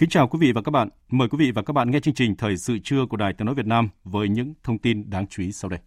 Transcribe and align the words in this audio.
Kính 0.00 0.08
chào 0.08 0.28
quý 0.28 0.38
vị 0.40 0.52
và 0.52 0.62
các 0.62 0.70
bạn. 0.70 0.88
Mời 1.10 1.28
quý 1.28 1.38
vị 1.38 1.50
và 1.50 1.62
các 1.62 1.72
bạn 1.72 1.90
nghe 1.90 2.00
chương 2.00 2.14
trình 2.14 2.36
Thời 2.36 2.56
sự 2.56 2.78
trưa 2.84 3.06
của 3.06 3.16
Đài 3.16 3.32
Tiếng 3.32 3.46
nói 3.46 3.54
Việt 3.54 3.66
Nam 3.66 3.88
với 4.04 4.28
những 4.28 4.54
thông 4.62 4.78
tin 4.78 5.10
đáng 5.10 5.26
chú 5.26 5.42
ý 5.42 5.52
sau 5.52 5.70
đây. 5.70 5.80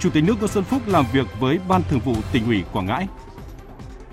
Chủ 0.00 0.10
tịch 0.10 0.24
nước 0.24 0.34
Nguyễn 0.38 0.48
Xuân 0.48 0.64
Phúc 0.64 0.82
làm 0.86 1.04
việc 1.12 1.26
với 1.40 1.58
Ban 1.68 1.82
Thường 1.88 2.00
vụ 2.00 2.14
tỉnh 2.32 2.46
ủy 2.46 2.62
Quảng 2.72 2.86
Ngãi. 2.86 3.08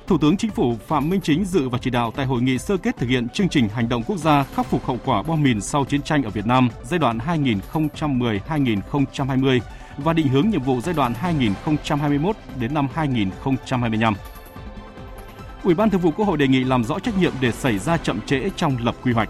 Thủ 0.08 0.18
tướng 0.18 0.38
Chính 0.38 0.52
phủ 0.52 0.78
Phạm 0.88 1.10
Minh 1.10 1.22
Chính 1.22 1.46
dự 1.46 1.70
và 1.70 1.78
chỉ 1.82 1.90
đạo 1.90 2.12
tại 2.16 2.26
hội 2.26 2.42
nghị 2.42 2.58
sơ 2.58 2.78
kết 2.78 2.98
thực 2.98 3.10
hiện 3.10 3.30
chương 3.30 3.50
trình 3.50 3.70
hành 3.70 3.90
động 3.90 4.04
quốc 4.08 4.18
gia 4.18 4.44
khắc 4.44 4.66
phục 4.66 4.86
hậu 4.86 5.00
quả 5.06 5.24
bom 5.24 5.44
mìn 5.44 5.62
sau 5.62 5.86
chiến 5.86 6.02
tranh 6.02 6.24
ở 6.24 6.30
Việt 6.30 6.46
Nam 6.46 6.70
giai 6.84 7.00
đoạn 7.00 7.18
2010-2020 7.18 9.60
và 9.98 10.14
định 10.14 10.28
hướng 10.28 10.50
nhiệm 10.50 10.62
vụ 10.62 10.82
giai 10.82 10.96
đoạn 10.96 11.14
2021 11.14 12.36
đến 12.60 12.74
năm 12.74 12.88
2025. 12.94 14.14
Ủy 15.64 15.76
ban 15.76 15.90
Thường 15.90 16.02
vụ 16.02 16.12
Quốc 16.12 16.26
hội 16.26 16.38
đề 16.38 16.48
nghị 16.48 16.64
làm 16.64 16.84
rõ 16.84 17.00
trách 17.00 17.18
nhiệm 17.18 17.34
để 17.42 17.52
xảy 17.52 17.80
ra 17.80 17.98
chậm 17.98 18.22
trễ 18.22 18.50
trong 18.56 18.78
lập 18.84 18.96
quy 19.04 19.14
hoạch. 19.14 19.30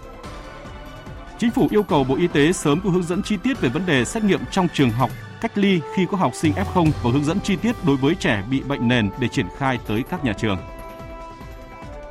Chính 1.38 1.50
phủ 1.50 1.68
yêu 1.70 1.82
cầu 1.82 2.04
Bộ 2.04 2.16
Y 2.16 2.26
tế 2.26 2.52
sớm 2.52 2.80
có 2.84 2.90
hướng 2.90 3.02
dẫn 3.02 3.22
chi 3.22 3.36
tiết 3.42 3.60
về 3.60 3.68
vấn 3.68 3.86
đề 3.86 4.04
xét 4.04 4.24
nghiệm 4.24 4.40
trong 4.50 4.68
trường 4.74 4.90
học, 4.90 5.10
cách 5.40 5.58
ly 5.58 5.80
khi 5.96 6.06
có 6.10 6.16
học 6.16 6.32
sinh 6.34 6.52
F0 6.52 6.90
và 7.02 7.10
hướng 7.10 7.24
dẫn 7.24 7.40
chi 7.40 7.56
tiết 7.56 7.76
đối 7.86 7.96
với 7.96 8.14
trẻ 8.14 8.42
bị 8.50 8.60
bệnh 8.60 8.88
nền 8.88 9.10
để 9.20 9.28
triển 9.28 9.46
khai 9.58 9.78
tới 9.86 10.04
các 10.10 10.24
nhà 10.24 10.32
trường. 10.32 10.58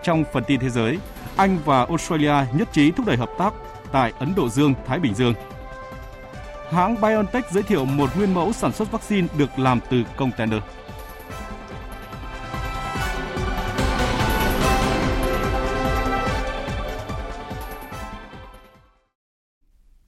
Trong 0.03 0.23
phần 0.33 0.43
tin 0.47 0.59
thế 0.59 0.69
giới, 0.69 0.97
Anh 1.35 1.57
và 1.65 1.85
Australia 1.85 2.33
nhất 2.53 2.73
trí 2.73 2.91
thúc 2.91 3.05
đẩy 3.05 3.17
hợp 3.17 3.29
tác 3.37 3.53
tại 3.91 4.13
Ấn 4.19 4.35
Độ 4.35 4.49
Dương, 4.49 4.73
Thái 4.87 4.99
Bình 4.99 5.13
Dương 5.13 5.33
hãng 6.69 7.01
BioNTech 7.01 7.51
giới 7.51 7.63
thiệu 7.63 7.85
một 7.85 8.09
nguyên 8.17 8.33
mẫu 8.33 8.53
sản 8.53 8.71
xuất 8.71 8.91
vaccine 8.91 9.27
được 9.37 9.59
làm 9.59 9.79
từ 9.89 10.03
container. 10.17 10.61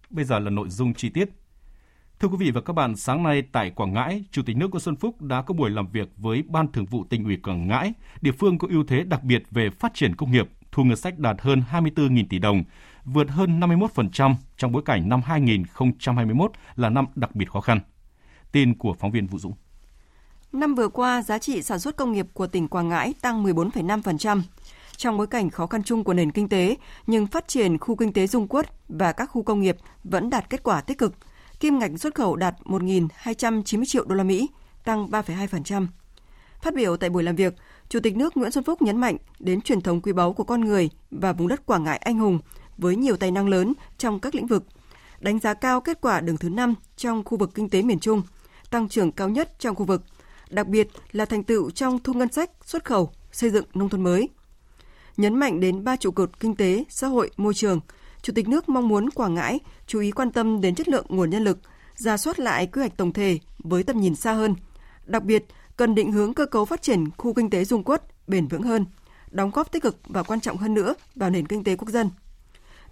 Bây 0.09 0.25
giờ 0.25 0.39
là 0.39 0.49
nội 0.49 0.69
dung 0.69 0.93
chi 0.93 1.09
tiết. 1.09 1.29
Thưa 2.19 2.27
quý 2.27 2.37
vị 2.39 2.51
và 2.51 2.61
các 2.61 2.73
bạn, 2.73 2.95
sáng 2.95 3.23
nay 3.23 3.43
tại 3.51 3.69
Quảng 3.69 3.93
Ngãi, 3.93 4.23
Chủ 4.31 4.41
tịch 4.45 4.57
nước 4.57 4.71
Nguyễn 4.71 4.79
Xuân 4.79 4.95
Phúc 4.95 5.21
đã 5.21 5.41
có 5.41 5.53
buổi 5.53 5.69
làm 5.69 5.87
việc 5.87 6.09
với 6.17 6.43
Ban 6.47 6.71
Thường 6.71 6.85
vụ 6.85 7.03
tỉnh 7.09 7.23
ủy 7.23 7.37
Quảng 7.37 7.67
Ngãi, 7.67 7.93
địa 8.21 8.31
phương 8.31 8.57
có 8.57 8.67
ưu 8.71 8.83
thế 8.83 9.03
đặc 9.03 9.23
biệt 9.23 9.43
về 9.51 9.69
phát 9.69 9.93
triển 9.93 10.15
công 10.15 10.31
nghiệp, 10.31 10.49
thu 10.71 10.83
ngân 10.83 10.97
sách 10.97 11.19
đạt 11.19 11.41
hơn 11.41 11.63
24.000 11.71 12.23
tỷ 12.29 12.39
đồng, 12.39 12.63
vượt 13.13 13.29
hơn 13.29 13.59
51% 13.59 14.35
trong 14.57 14.71
bối 14.71 14.81
cảnh 14.85 15.09
năm 15.09 15.21
2021 15.21 16.51
là 16.75 16.89
năm 16.89 17.05
đặc 17.15 17.35
biệt 17.35 17.51
khó 17.51 17.61
khăn. 17.61 17.79
Tin 18.51 18.77
của 18.77 18.93
phóng 18.93 19.11
viên 19.11 19.27
Vũ 19.27 19.39
Dũng. 19.39 19.53
Năm 20.51 20.75
vừa 20.75 20.87
qua, 20.87 21.21
giá 21.21 21.39
trị 21.39 21.61
sản 21.61 21.79
xuất 21.79 21.95
công 21.95 22.11
nghiệp 22.11 22.25
của 22.33 22.47
tỉnh 22.47 22.67
Quảng 22.67 22.89
Ngãi 22.89 23.13
tăng 23.21 23.43
14,5%. 23.43 24.41
Trong 24.97 25.17
bối 25.17 25.27
cảnh 25.27 25.49
khó 25.49 25.67
khăn 25.67 25.83
chung 25.83 26.03
của 26.03 26.13
nền 26.13 26.31
kinh 26.31 26.49
tế, 26.49 26.75
nhưng 27.07 27.27
phát 27.27 27.47
triển 27.47 27.77
khu 27.77 27.95
kinh 27.95 28.13
tế 28.13 28.27
Dung 28.27 28.47
Quất 28.47 28.71
và 28.89 29.11
các 29.11 29.25
khu 29.25 29.43
công 29.43 29.59
nghiệp 29.59 29.77
vẫn 30.03 30.29
đạt 30.29 30.49
kết 30.49 30.63
quả 30.63 30.81
tích 30.81 30.97
cực. 30.97 31.13
Kim 31.59 31.79
ngạch 31.79 31.91
xuất 31.99 32.15
khẩu 32.15 32.35
đạt 32.35 32.55
1.290 32.63 33.85
triệu 33.85 34.05
đô 34.05 34.15
la 34.15 34.23
Mỹ, 34.23 34.49
tăng 34.83 35.07
3,2%. 35.07 35.87
Phát 36.61 36.73
biểu 36.73 36.97
tại 36.97 37.09
buổi 37.09 37.23
làm 37.23 37.35
việc, 37.35 37.53
Chủ 37.89 37.99
tịch 37.99 38.15
nước 38.15 38.37
Nguyễn 38.37 38.51
Xuân 38.51 38.63
Phúc 38.63 38.81
nhấn 38.81 38.97
mạnh 38.97 39.17
đến 39.39 39.61
truyền 39.61 39.81
thống 39.81 40.01
quý 40.01 40.13
báu 40.13 40.33
của 40.33 40.43
con 40.43 40.61
người 40.61 40.89
và 41.11 41.33
vùng 41.33 41.47
đất 41.47 41.65
Quảng 41.65 41.83
Ngãi 41.83 41.97
anh 41.97 42.19
hùng 42.19 42.39
với 42.81 42.95
nhiều 42.95 43.17
tài 43.17 43.31
năng 43.31 43.47
lớn 43.47 43.73
trong 43.97 44.19
các 44.19 44.35
lĩnh 44.35 44.47
vực. 44.47 44.63
Đánh 45.19 45.39
giá 45.39 45.53
cao 45.53 45.81
kết 45.81 46.01
quả 46.01 46.21
đường 46.21 46.37
thứ 46.37 46.49
5 46.49 46.75
trong 46.97 47.23
khu 47.23 47.37
vực 47.37 47.51
kinh 47.55 47.69
tế 47.69 47.81
miền 47.81 47.99
Trung, 47.99 48.21
tăng 48.69 48.89
trưởng 48.89 49.11
cao 49.11 49.29
nhất 49.29 49.59
trong 49.59 49.75
khu 49.75 49.85
vực, 49.85 50.01
đặc 50.49 50.67
biệt 50.67 50.87
là 51.11 51.25
thành 51.25 51.43
tựu 51.43 51.71
trong 51.71 51.99
thu 52.03 52.13
ngân 52.13 52.31
sách, 52.31 52.51
xuất 52.65 52.85
khẩu, 52.85 53.11
xây 53.31 53.49
dựng 53.49 53.65
nông 53.73 53.89
thôn 53.89 54.03
mới. 54.03 54.29
Nhấn 55.17 55.35
mạnh 55.35 55.59
đến 55.59 55.83
ba 55.83 55.95
trụ 55.95 56.11
cột 56.11 56.39
kinh 56.39 56.55
tế, 56.55 56.83
xã 56.89 57.07
hội, 57.07 57.29
môi 57.37 57.53
trường, 57.53 57.79
Chủ 58.21 58.33
tịch 58.33 58.47
nước 58.47 58.69
mong 58.69 58.87
muốn 58.87 59.09
Quảng 59.09 59.33
Ngãi 59.33 59.59
chú 59.87 59.99
ý 59.99 60.11
quan 60.11 60.31
tâm 60.31 60.61
đến 60.61 60.75
chất 60.75 60.89
lượng 60.89 61.05
nguồn 61.09 61.29
nhân 61.29 61.43
lực, 61.43 61.59
ra 61.95 62.17
soát 62.17 62.39
lại 62.39 62.67
quy 62.67 62.79
hoạch 62.79 62.97
tổng 62.97 63.13
thể 63.13 63.39
với 63.59 63.83
tầm 63.83 63.99
nhìn 63.99 64.15
xa 64.15 64.33
hơn. 64.33 64.55
Đặc 65.05 65.23
biệt, 65.23 65.45
cần 65.77 65.95
định 65.95 66.11
hướng 66.11 66.33
cơ 66.33 66.45
cấu 66.45 66.65
phát 66.65 66.81
triển 66.81 67.11
khu 67.17 67.33
kinh 67.33 67.49
tế 67.49 67.65
dung 67.65 67.83
quất 67.83 68.03
bền 68.27 68.47
vững 68.47 68.63
hơn, 68.63 68.85
đóng 69.31 69.51
góp 69.51 69.71
tích 69.71 69.83
cực 69.83 69.97
và 70.07 70.23
quan 70.23 70.39
trọng 70.39 70.57
hơn 70.57 70.73
nữa 70.73 70.93
vào 71.15 71.29
nền 71.29 71.47
kinh 71.47 71.63
tế 71.63 71.75
quốc 71.75 71.89
dân 71.89 72.09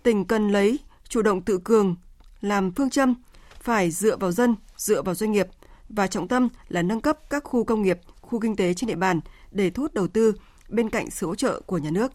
tỉnh 0.04 0.26
cần 0.26 0.50
lấy 0.50 0.80
chủ 1.10 1.22
động 1.22 1.42
tự 1.42 1.58
cường 1.58 1.96
làm 2.42 2.72
phương 2.72 2.90
châm 2.90 3.16
phải 3.62 3.92
dựa 3.92 4.18
vào 4.18 4.32
dân, 4.32 4.56
dựa 4.78 5.02
vào 5.02 5.16
doanh 5.16 5.32
nghiệp 5.32 5.48
và 5.90 6.08
trọng 6.08 6.28
tâm 6.28 6.50
là 6.68 6.82
nâng 6.82 7.02
cấp 7.02 7.20
các 7.30 7.44
khu 7.44 7.64
công 7.64 7.82
nghiệp, 7.82 8.00
khu 8.22 8.40
kinh 8.40 8.56
tế 8.56 8.74
trên 8.74 8.88
địa 8.88 8.96
bàn 8.96 9.20
để 9.52 9.70
thu 9.70 9.84
hút 9.84 9.94
đầu 9.94 10.08
tư 10.08 10.34
bên 10.70 10.90
cạnh 10.90 11.12
sự 11.12 11.28
hỗ 11.28 11.36
trợ 11.36 11.62
của 11.66 11.78
nhà 11.78 11.90
nước. 11.92 12.12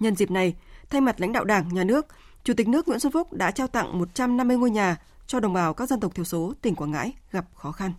Nhân 0.00 0.16
dịp 0.16 0.30
này, 0.30 0.54
thay 0.90 1.00
mặt 1.00 1.20
lãnh 1.20 1.32
đạo 1.32 1.44
Đảng, 1.44 1.68
Nhà 1.68 1.84
nước, 1.84 2.06
Chủ 2.44 2.54
tịch 2.54 2.68
nước 2.68 2.88
Nguyễn 2.88 3.00
Xuân 3.00 3.12
Phúc 3.12 3.32
đã 3.32 3.50
trao 3.50 3.66
tặng 3.66 3.98
150 3.98 4.56
ngôi 4.56 4.70
nhà 4.70 4.96
cho 5.26 5.40
đồng 5.40 5.52
bào 5.52 5.74
các 5.74 5.88
dân 5.88 6.00
tộc 6.00 6.14
thiểu 6.14 6.24
số 6.24 6.52
tỉnh 6.62 6.74
Quảng 6.74 6.90
Ngãi 6.90 7.12
gặp 7.32 7.44
khó 7.54 7.72
khăn. 7.72 7.92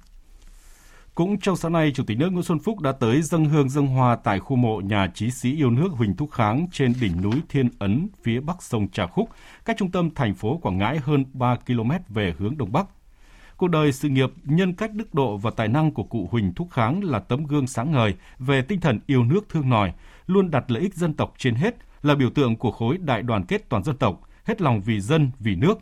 Cũng 1.16 1.40
trong 1.40 1.56
sáng 1.56 1.74
nay, 1.74 1.92
Chủ 1.96 2.04
tịch 2.04 2.18
nước 2.18 2.30
Nguyễn 2.30 2.44
Xuân 2.44 2.60
Phúc 2.60 2.80
đã 2.80 2.92
tới 2.92 3.22
dân 3.22 3.46
hương 3.46 3.70
dân 3.70 3.88
hoa 3.88 4.16
tại 4.16 4.40
khu 4.40 4.56
mộ 4.56 4.82
nhà 4.82 5.08
trí 5.14 5.32
sĩ 5.32 5.56
yêu 5.56 5.70
nước 5.72 5.92
Huỳnh 5.92 6.16
Thúc 6.16 6.32
Kháng 6.32 6.68
trên 6.72 6.94
đỉnh 7.02 7.22
núi 7.22 7.34
Thiên 7.50 7.70
Ấn 7.80 8.08
phía 8.24 8.40
bắc 8.40 8.64
sông 8.64 8.88
Trà 8.90 9.08
Khúc, 9.08 9.30
cách 9.66 9.76
trung 9.80 9.92
tâm 9.92 10.10
thành 10.16 10.34
phố 10.34 10.58
Quảng 10.58 10.78
Ngãi 10.78 10.98
hơn 10.98 11.26
3 11.34 11.56
km 11.68 11.92
về 12.10 12.34
hướng 12.38 12.58
đông 12.58 12.72
bắc. 12.72 12.88
Cuộc 13.58 13.68
đời 13.68 13.92
sự 13.92 14.10
nghiệp, 14.10 14.30
nhân 14.44 14.74
cách 14.74 14.94
đức 14.94 15.14
độ 15.14 15.38
và 15.38 15.52
tài 15.52 15.68
năng 15.68 15.92
của 15.92 16.04
cụ 16.04 16.30
Huỳnh 16.32 16.54
Thúc 16.54 16.68
Kháng 16.72 17.04
là 17.04 17.20
tấm 17.20 17.46
gương 17.46 17.68
sáng 17.68 17.92
ngời 17.92 18.14
về 18.40 18.62
tinh 18.62 18.80
thần 18.80 19.00
yêu 19.08 19.24
nước 19.24 19.50
thương 19.50 19.70
nòi, 19.70 19.94
luôn 20.28 20.52
đặt 20.52 20.72
lợi 20.72 20.82
ích 20.82 20.96
dân 20.96 21.14
tộc 21.14 21.34
trên 21.38 21.56
hết, 21.56 21.76
là 22.04 22.16
biểu 22.16 22.30
tượng 22.30 22.56
của 22.56 22.72
khối 22.72 22.98
đại 22.98 23.22
đoàn 23.22 23.46
kết 23.46 23.70
toàn 23.70 23.84
dân 23.84 23.98
tộc, 23.98 24.22
hết 24.44 24.62
lòng 24.62 24.82
vì 24.82 25.00
dân, 25.00 25.32
vì 25.40 25.56
nước. 25.56 25.80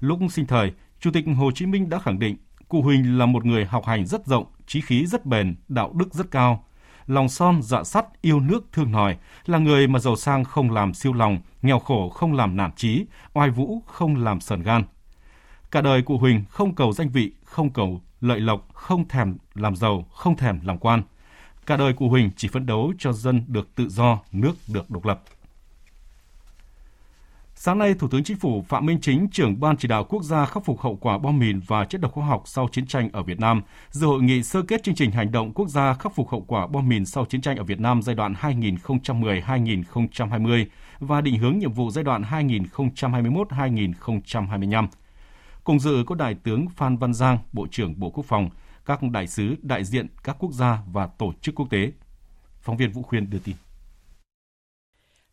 Lúc 0.00 0.18
sinh 0.30 0.46
thời, 0.46 0.72
Chủ 1.00 1.10
tịch 1.10 1.24
Hồ 1.36 1.50
Chí 1.50 1.66
Minh 1.66 1.88
đã 1.88 1.98
khẳng 1.98 2.18
định 2.18 2.36
Cụ 2.72 2.82
Huỳnh 2.82 3.18
là 3.18 3.26
một 3.26 3.44
người 3.44 3.64
học 3.64 3.84
hành 3.86 4.06
rất 4.06 4.26
rộng, 4.26 4.44
trí 4.72 4.80
khí 4.80 5.06
rất 5.06 5.26
bền, 5.26 5.54
đạo 5.68 5.92
đức 5.94 6.14
rất 6.14 6.30
cao. 6.30 6.64
Lòng 7.06 7.28
son, 7.28 7.62
dạ 7.62 7.84
sắt, 7.84 8.06
yêu 8.22 8.40
nước, 8.40 8.64
thương 8.72 8.92
nòi, 8.92 9.16
là 9.46 9.58
người 9.58 9.86
mà 9.86 9.98
giàu 9.98 10.16
sang 10.16 10.44
không 10.44 10.70
làm 10.70 10.94
siêu 10.94 11.12
lòng, 11.12 11.38
nghèo 11.62 11.78
khổ 11.78 12.08
không 12.08 12.32
làm 12.32 12.56
nản 12.56 12.70
trí, 12.76 13.06
oai 13.34 13.50
vũ 13.50 13.82
không 13.86 14.16
làm 14.16 14.40
sờn 14.40 14.62
gan. 14.62 14.84
Cả 15.70 15.80
đời 15.80 16.02
cụ 16.02 16.18
Huỳnh 16.18 16.44
không 16.48 16.74
cầu 16.74 16.92
danh 16.92 17.08
vị, 17.08 17.32
không 17.44 17.70
cầu 17.70 18.00
lợi 18.20 18.40
lộc, 18.40 18.74
không 18.74 19.08
thèm 19.08 19.36
làm 19.54 19.76
giàu, 19.76 20.06
không 20.12 20.36
thèm 20.36 20.60
làm 20.62 20.78
quan. 20.78 21.02
Cả 21.66 21.76
đời 21.76 21.92
cụ 21.92 22.08
Huỳnh 22.08 22.30
chỉ 22.36 22.48
phấn 22.48 22.66
đấu 22.66 22.92
cho 22.98 23.12
dân 23.12 23.44
được 23.48 23.74
tự 23.74 23.88
do, 23.88 24.18
nước 24.32 24.54
được 24.68 24.90
độc 24.90 25.06
lập. 25.06 25.22
Sáng 27.64 27.78
nay, 27.78 27.94
Thủ 27.94 28.08
tướng 28.08 28.24
Chính 28.24 28.36
phủ 28.36 28.64
Phạm 28.68 28.86
Minh 28.86 29.00
Chính, 29.00 29.28
trưởng 29.32 29.60
Ban 29.60 29.76
chỉ 29.76 29.88
đạo 29.88 30.04
quốc 30.04 30.22
gia 30.22 30.46
khắc 30.46 30.64
phục 30.64 30.80
hậu 30.80 30.96
quả 30.96 31.18
bom 31.18 31.38
mìn 31.38 31.60
và 31.66 31.84
chất 31.84 32.00
độc 32.00 32.14
hóa 32.14 32.26
học 32.26 32.42
sau 32.46 32.68
chiến 32.72 32.86
tranh 32.86 33.10
ở 33.12 33.22
Việt 33.22 33.40
Nam, 33.40 33.62
dự 33.90 34.06
hội 34.06 34.22
nghị 34.22 34.42
sơ 34.42 34.62
kết 34.62 34.82
chương 34.82 34.94
trình 34.94 35.10
hành 35.10 35.32
động 35.32 35.52
quốc 35.54 35.68
gia 35.68 35.94
khắc 35.94 36.14
phục 36.14 36.28
hậu 36.28 36.40
quả 36.40 36.66
bom 36.66 36.88
mìn 36.88 37.06
sau 37.06 37.24
chiến 37.24 37.40
tranh 37.40 37.56
ở 37.56 37.64
Việt 37.64 37.80
Nam 37.80 38.02
giai 38.02 38.14
đoạn 38.14 38.34
2010-2020 38.40 40.66
và 41.00 41.20
định 41.20 41.38
hướng 41.38 41.58
nhiệm 41.58 41.72
vụ 41.72 41.90
giai 41.90 42.04
đoạn 42.04 42.22
2021-2025. 42.22 44.86
Cùng 45.64 45.80
dự 45.80 46.04
có 46.06 46.14
Đại 46.14 46.34
tướng 46.34 46.68
Phan 46.68 46.96
Văn 46.96 47.14
Giang, 47.14 47.38
Bộ 47.52 47.66
trưởng 47.70 48.00
Bộ 48.00 48.10
Quốc 48.10 48.24
phòng, 48.24 48.50
các 48.86 49.02
đại 49.02 49.26
sứ 49.26 49.56
đại 49.62 49.84
diện 49.84 50.06
các 50.24 50.36
quốc 50.38 50.52
gia 50.52 50.78
và 50.92 51.06
tổ 51.06 51.32
chức 51.40 51.54
quốc 51.54 51.70
tế. 51.70 51.92
Phóng 52.60 52.76
viên 52.76 52.92
Vũ 52.92 53.02
Khuyên 53.02 53.30
đưa 53.30 53.38
tin. 53.38 53.56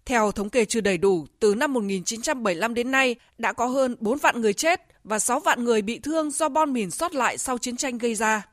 Theo 0.06 0.32
thống 0.32 0.50
kê 0.50 0.66
chưa 0.66 0.82
đầy 0.82 0.98
đủ, 0.98 1.26
từ 1.40 1.56
năm 1.56 1.74
1975 1.74 2.74
đến 2.74 2.92
nay 2.92 3.16
đã 3.38 3.54
có 3.54 3.66
hơn 3.66 3.96
4 4.00 4.18
vạn 4.18 4.42
người 4.42 4.54
chết 4.54 4.82
và 5.04 5.20
6 5.20 5.40
vạn 5.40 5.64
người 5.64 5.82
bị 5.82 6.00
thương 6.00 6.32
do 6.32 6.50
bom 6.50 6.74
mìn 6.74 6.92
sót 6.92 7.16
lại 7.16 7.38
sau 7.38 7.58
chiến 7.58 7.78
tranh 7.78 7.98
gây 7.98 8.16
ra. 8.16 8.48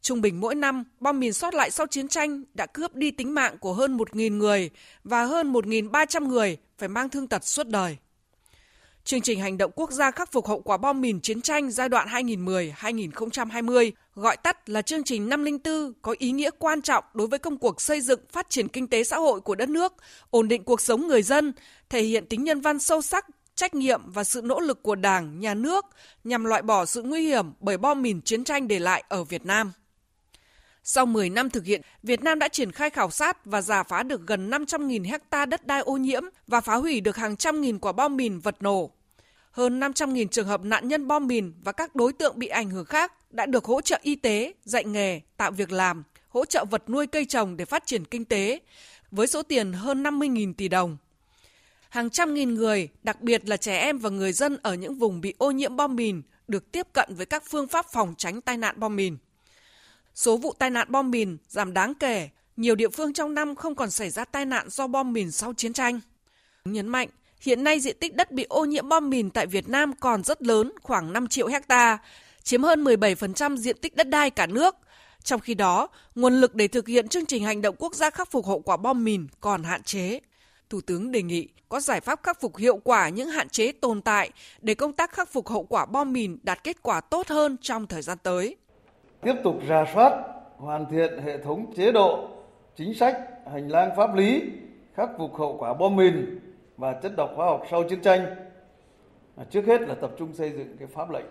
Trung 0.00 0.20
bình 0.20 0.40
mỗi 0.40 0.54
năm, 0.54 0.84
bom 1.00 1.20
mìn 1.20 1.32
sót 1.32 1.54
lại 1.54 1.70
sau 1.70 1.86
chiến 1.86 2.08
tranh 2.08 2.44
đã 2.54 2.66
cướp 2.66 2.94
đi 2.94 3.10
tính 3.10 3.34
mạng 3.34 3.58
của 3.58 3.72
hơn 3.72 3.96
1.000 3.96 4.36
người 4.36 4.70
và 5.04 5.24
hơn 5.24 5.52
1.300 5.52 6.26
người 6.26 6.56
phải 6.78 6.88
mang 6.88 7.08
thương 7.08 7.26
tật 7.26 7.44
suốt 7.44 7.66
đời. 7.66 7.96
Chương 9.06 9.20
trình 9.20 9.40
hành 9.40 9.58
động 9.58 9.70
quốc 9.74 9.90
gia 9.90 10.10
khắc 10.10 10.32
phục 10.32 10.46
hậu 10.46 10.60
quả 10.60 10.76
bom 10.76 11.00
mìn 11.00 11.20
chiến 11.20 11.40
tranh 11.40 11.70
giai 11.70 11.88
đoạn 11.88 12.08
2010-2020, 12.08 13.90
gọi 14.14 14.36
tắt 14.36 14.68
là 14.68 14.82
chương 14.82 15.04
trình 15.04 15.28
504, 15.28 15.92
có 16.02 16.14
ý 16.18 16.30
nghĩa 16.30 16.50
quan 16.58 16.82
trọng 16.82 17.04
đối 17.14 17.26
với 17.26 17.38
công 17.38 17.58
cuộc 17.58 17.80
xây 17.80 18.00
dựng 18.00 18.20
phát 18.32 18.50
triển 18.50 18.68
kinh 18.68 18.88
tế 18.88 19.04
xã 19.04 19.16
hội 19.16 19.40
của 19.40 19.54
đất 19.54 19.68
nước, 19.68 19.92
ổn 20.30 20.48
định 20.48 20.64
cuộc 20.64 20.80
sống 20.80 21.06
người 21.06 21.22
dân, 21.22 21.52
thể 21.88 22.02
hiện 22.02 22.26
tính 22.26 22.44
nhân 22.44 22.60
văn 22.60 22.78
sâu 22.78 23.02
sắc, 23.02 23.26
trách 23.54 23.74
nhiệm 23.74 24.12
và 24.12 24.24
sự 24.24 24.40
nỗ 24.44 24.60
lực 24.60 24.82
của 24.82 24.94
Đảng, 24.94 25.40
Nhà 25.40 25.54
nước 25.54 25.86
nhằm 26.24 26.44
loại 26.44 26.62
bỏ 26.62 26.86
sự 26.86 27.02
nguy 27.02 27.20
hiểm 27.20 27.52
bởi 27.60 27.78
bom 27.78 28.02
mìn 28.02 28.20
chiến 28.20 28.44
tranh 28.44 28.68
để 28.68 28.78
lại 28.78 29.04
ở 29.08 29.24
Việt 29.24 29.46
Nam. 29.46 29.72
Sau 30.88 31.06
10 31.06 31.30
năm 31.30 31.50
thực 31.50 31.64
hiện, 31.64 31.80
Việt 32.02 32.22
Nam 32.22 32.38
đã 32.38 32.48
triển 32.48 32.72
khai 32.72 32.90
khảo 32.90 33.10
sát 33.10 33.44
và 33.44 33.62
giả 33.62 33.82
phá 33.82 34.02
được 34.02 34.26
gần 34.26 34.50
500.000 34.50 35.04
hecta 35.04 35.46
đất 35.46 35.66
đai 35.66 35.80
ô 35.80 35.96
nhiễm 35.96 36.22
và 36.46 36.60
phá 36.60 36.74
hủy 36.74 37.00
được 37.00 37.16
hàng 37.16 37.36
trăm 37.36 37.60
nghìn 37.60 37.78
quả 37.78 37.92
bom 37.92 38.16
mìn 38.16 38.38
vật 38.38 38.56
nổ. 38.60 38.90
Hơn 39.56 39.80
500.000 39.80 40.26
trường 40.28 40.46
hợp 40.46 40.64
nạn 40.64 40.88
nhân 40.88 41.08
bom 41.08 41.26
mìn 41.26 41.52
và 41.64 41.72
các 41.72 41.94
đối 41.94 42.12
tượng 42.12 42.38
bị 42.38 42.46
ảnh 42.46 42.70
hưởng 42.70 42.84
khác 42.84 43.12
đã 43.30 43.46
được 43.46 43.64
hỗ 43.64 43.80
trợ 43.80 43.98
y 44.02 44.14
tế, 44.14 44.52
dạy 44.64 44.84
nghề, 44.84 45.20
tạo 45.36 45.50
việc 45.50 45.72
làm, 45.72 46.02
hỗ 46.28 46.44
trợ 46.44 46.64
vật 46.64 46.90
nuôi 46.90 47.06
cây 47.06 47.24
trồng 47.24 47.56
để 47.56 47.64
phát 47.64 47.86
triển 47.86 48.04
kinh 48.04 48.24
tế, 48.24 48.60
với 49.10 49.26
số 49.26 49.42
tiền 49.42 49.72
hơn 49.72 50.02
50.000 50.02 50.54
tỷ 50.54 50.68
đồng. 50.68 50.96
Hàng 51.88 52.10
trăm 52.10 52.34
nghìn 52.34 52.54
người, 52.54 52.88
đặc 53.02 53.20
biệt 53.20 53.48
là 53.48 53.56
trẻ 53.56 53.78
em 53.78 53.98
và 53.98 54.10
người 54.10 54.32
dân 54.32 54.56
ở 54.62 54.74
những 54.74 54.94
vùng 54.94 55.20
bị 55.20 55.34
ô 55.38 55.50
nhiễm 55.50 55.76
bom 55.76 55.96
mìn, 55.96 56.22
được 56.48 56.72
tiếp 56.72 56.86
cận 56.92 57.14
với 57.14 57.26
các 57.26 57.42
phương 57.50 57.68
pháp 57.68 57.86
phòng 57.92 58.14
tránh 58.18 58.40
tai 58.40 58.56
nạn 58.56 58.74
bom 58.80 58.96
mìn. 58.96 59.16
Số 60.14 60.36
vụ 60.36 60.52
tai 60.58 60.70
nạn 60.70 60.88
bom 60.90 61.10
mìn 61.10 61.36
giảm 61.48 61.74
đáng 61.74 61.94
kể, 61.94 62.28
nhiều 62.56 62.74
địa 62.74 62.88
phương 62.88 63.12
trong 63.12 63.34
năm 63.34 63.54
không 63.54 63.74
còn 63.74 63.90
xảy 63.90 64.10
ra 64.10 64.24
tai 64.24 64.46
nạn 64.46 64.68
do 64.70 64.86
bom 64.86 65.12
mìn 65.12 65.30
sau 65.30 65.54
chiến 65.54 65.72
tranh. 65.72 66.00
Nhấn 66.64 66.88
mạnh, 66.88 67.08
hiện 67.46 67.64
nay 67.64 67.80
diện 67.80 67.96
tích 68.00 68.14
đất 68.14 68.32
bị 68.32 68.46
ô 68.48 68.64
nhiễm 68.64 68.88
bom 68.88 69.10
mìn 69.10 69.30
tại 69.30 69.46
Việt 69.46 69.68
Nam 69.68 69.92
còn 70.00 70.24
rất 70.24 70.42
lớn, 70.42 70.72
khoảng 70.82 71.12
5 71.12 71.28
triệu 71.28 71.46
hecta, 71.46 71.98
chiếm 72.42 72.62
hơn 72.62 72.84
17% 72.84 73.56
diện 73.56 73.76
tích 73.82 73.96
đất 73.96 74.08
đai 74.08 74.30
cả 74.30 74.46
nước. 74.46 74.76
Trong 75.22 75.40
khi 75.40 75.54
đó, 75.54 75.88
nguồn 76.14 76.40
lực 76.40 76.54
để 76.54 76.68
thực 76.68 76.88
hiện 76.88 77.08
chương 77.08 77.26
trình 77.26 77.44
hành 77.44 77.62
động 77.62 77.76
quốc 77.78 77.94
gia 77.94 78.10
khắc 78.10 78.30
phục 78.30 78.46
hậu 78.46 78.60
quả 78.60 78.76
bom 78.76 79.04
mìn 79.04 79.26
còn 79.40 79.62
hạn 79.62 79.82
chế. 79.82 80.20
Thủ 80.70 80.80
tướng 80.86 81.12
đề 81.12 81.22
nghị 81.22 81.48
có 81.68 81.80
giải 81.80 82.00
pháp 82.00 82.22
khắc 82.22 82.40
phục 82.40 82.56
hiệu 82.56 82.80
quả 82.84 83.08
những 83.08 83.28
hạn 83.28 83.48
chế 83.48 83.72
tồn 83.72 84.02
tại 84.02 84.30
để 84.60 84.74
công 84.74 84.92
tác 84.92 85.12
khắc 85.12 85.32
phục 85.32 85.48
hậu 85.48 85.64
quả 85.64 85.86
bom 85.86 86.12
mìn 86.12 86.38
đạt 86.42 86.64
kết 86.64 86.82
quả 86.82 87.00
tốt 87.00 87.28
hơn 87.28 87.56
trong 87.62 87.86
thời 87.86 88.02
gian 88.02 88.18
tới 88.22 88.56
tiếp 89.26 89.34
tục 89.44 89.54
rà 89.68 89.84
soát, 89.94 90.12
hoàn 90.56 90.86
thiện 90.90 91.18
hệ 91.24 91.38
thống 91.38 91.74
chế 91.76 91.92
độ, 91.92 92.28
chính 92.76 92.94
sách, 92.94 93.16
hành 93.52 93.68
lang 93.68 93.90
pháp 93.96 94.14
lý 94.14 94.42
khắc 94.94 95.08
phục 95.18 95.38
hậu 95.38 95.56
quả 95.58 95.74
bom 95.74 95.96
mìn 95.96 96.38
và 96.76 96.92
chất 97.02 97.12
độc 97.16 97.32
hóa 97.36 97.46
học 97.46 97.62
sau 97.70 97.84
chiến 97.88 98.02
tranh. 98.02 98.26
À, 99.36 99.44
trước 99.50 99.66
hết 99.66 99.80
là 99.80 99.94
tập 99.94 100.10
trung 100.18 100.34
xây 100.34 100.50
dựng 100.50 100.76
cái 100.78 100.88
pháp 100.94 101.10
lệnh. 101.10 101.26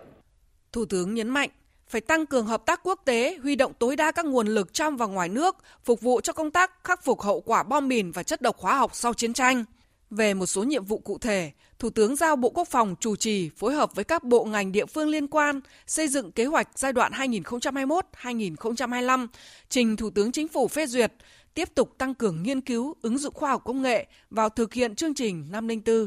Thủ 0.72 0.84
tướng 0.84 1.14
nhấn 1.14 1.28
mạnh 1.28 1.50
phải 1.88 2.00
tăng 2.00 2.26
cường 2.26 2.46
hợp 2.46 2.66
tác 2.66 2.80
quốc 2.82 3.00
tế, 3.04 3.38
huy 3.42 3.56
động 3.56 3.72
tối 3.78 3.96
đa 3.96 4.12
các 4.12 4.26
nguồn 4.26 4.46
lực 4.46 4.72
trong 4.72 4.96
và 4.96 5.06
ngoài 5.06 5.28
nước, 5.28 5.56
phục 5.84 6.00
vụ 6.00 6.20
cho 6.20 6.32
công 6.32 6.50
tác 6.50 6.84
khắc 6.84 7.04
phục 7.04 7.20
hậu 7.20 7.40
quả 7.40 7.62
bom 7.62 7.88
mìn 7.88 8.10
và 8.10 8.22
chất 8.22 8.42
độc 8.42 8.58
hóa 8.58 8.78
học 8.78 8.90
sau 8.94 9.14
chiến 9.14 9.32
tranh. 9.32 9.64
Về 10.10 10.34
một 10.34 10.46
số 10.46 10.62
nhiệm 10.62 10.84
vụ 10.84 10.98
cụ 10.98 11.18
thể, 11.18 11.52
Thủ 11.78 11.90
tướng 11.90 12.16
giao 12.16 12.36
Bộ 12.36 12.50
Quốc 12.50 12.68
phòng 12.68 12.94
chủ 13.00 13.16
trì 13.16 13.50
phối 13.56 13.74
hợp 13.74 13.94
với 13.94 14.04
các 14.04 14.24
bộ 14.24 14.44
ngành 14.44 14.72
địa 14.72 14.86
phương 14.86 15.08
liên 15.08 15.26
quan 15.26 15.60
xây 15.86 16.08
dựng 16.08 16.32
kế 16.32 16.44
hoạch 16.44 16.68
giai 16.74 16.92
đoạn 16.92 17.12
2021-2025 17.12 19.26
trình 19.68 19.96
Thủ 19.96 20.10
tướng 20.10 20.32
Chính 20.32 20.48
phủ 20.48 20.68
phê 20.68 20.86
duyệt, 20.86 21.12
tiếp 21.56 21.74
tục 21.74 21.98
tăng 21.98 22.14
cường 22.14 22.42
nghiên 22.42 22.60
cứu, 22.60 22.94
ứng 23.02 23.18
dụng 23.18 23.34
khoa 23.34 23.50
học 23.50 23.62
công 23.64 23.82
nghệ 23.82 24.06
vào 24.30 24.48
thực 24.48 24.72
hiện 24.72 24.94
chương 24.94 25.14
trình 25.14 25.44
504. 25.50 26.06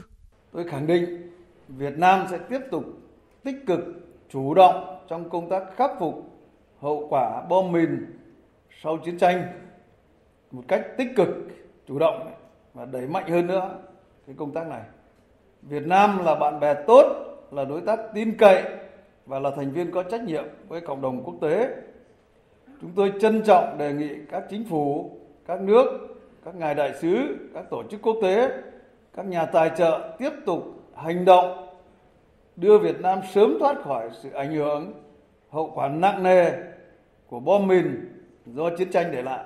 Tôi 0.51 0.67
khẳng 0.67 0.87
định 0.87 1.31
Việt 1.67 1.97
Nam 1.97 2.27
sẽ 2.31 2.37
tiếp 2.49 2.59
tục 2.71 2.83
tích 3.43 3.55
cực, 3.67 3.79
chủ 4.29 4.53
động 4.53 5.05
trong 5.09 5.29
công 5.29 5.49
tác 5.49 5.63
khắc 5.75 5.91
phục 5.99 6.13
hậu 6.79 7.07
quả 7.09 7.45
bom 7.49 7.71
mìn 7.71 7.89
sau 8.83 8.97
chiến 9.05 9.17
tranh 9.17 9.43
một 10.51 10.63
cách 10.67 10.87
tích 10.97 11.07
cực, 11.15 11.27
chủ 11.87 11.99
động 11.99 12.31
và 12.73 12.85
đẩy 12.85 13.07
mạnh 13.07 13.31
hơn 13.31 13.47
nữa 13.47 13.75
cái 14.27 14.35
công 14.39 14.53
tác 14.53 14.67
này. 14.67 14.81
Việt 15.61 15.87
Nam 15.87 16.25
là 16.25 16.35
bạn 16.35 16.59
bè 16.59 16.73
tốt, 16.87 17.05
là 17.51 17.65
đối 17.65 17.81
tác 17.81 17.99
tin 18.13 18.37
cậy 18.37 18.63
và 19.25 19.39
là 19.39 19.51
thành 19.55 19.71
viên 19.71 19.91
có 19.91 20.03
trách 20.03 20.23
nhiệm 20.23 20.45
với 20.67 20.81
cộng 20.81 21.01
đồng 21.01 21.23
quốc 21.23 21.35
tế. 21.41 21.69
Chúng 22.81 22.91
tôi 22.95 23.13
trân 23.21 23.41
trọng 23.45 23.77
đề 23.77 23.93
nghị 23.93 24.09
các 24.31 24.43
chính 24.49 24.65
phủ, 24.69 25.18
các 25.49 25.61
nước, 25.61 25.85
các 26.45 26.55
ngài 26.55 26.75
đại 26.75 26.93
sứ, 27.01 27.37
các 27.53 27.65
tổ 27.69 27.83
chức 27.91 28.01
quốc 28.01 28.17
tế, 28.21 28.49
các 29.15 29.25
nhà 29.25 29.45
tài 29.45 29.71
trợ 29.77 30.15
tiếp 30.19 30.29
tục 30.45 30.91
hành 30.95 31.25
động 31.25 31.67
đưa 32.55 32.77
Việt 32.77 33.01
Nam 33.01 33.19
sớm 33.33 33.57
thoát 33.59 33.75
khỏi 33.83 34.09
sự 34.23 34.29
ảnh 34.31 34.55
hưởng 34.55 34.93
hậu 35.51 35.71
quả 35.75 35.87
nặng 35.87 36.23
nề 36.23 36.51
của 37.27 37.39
bom 37.39 37.67
mìn 37.67 37.85
do 38.45 38.69
chiến 38.77 38.91
tranh 38.91 39.11
để 39.11 39.21
lại. 39.21 39.43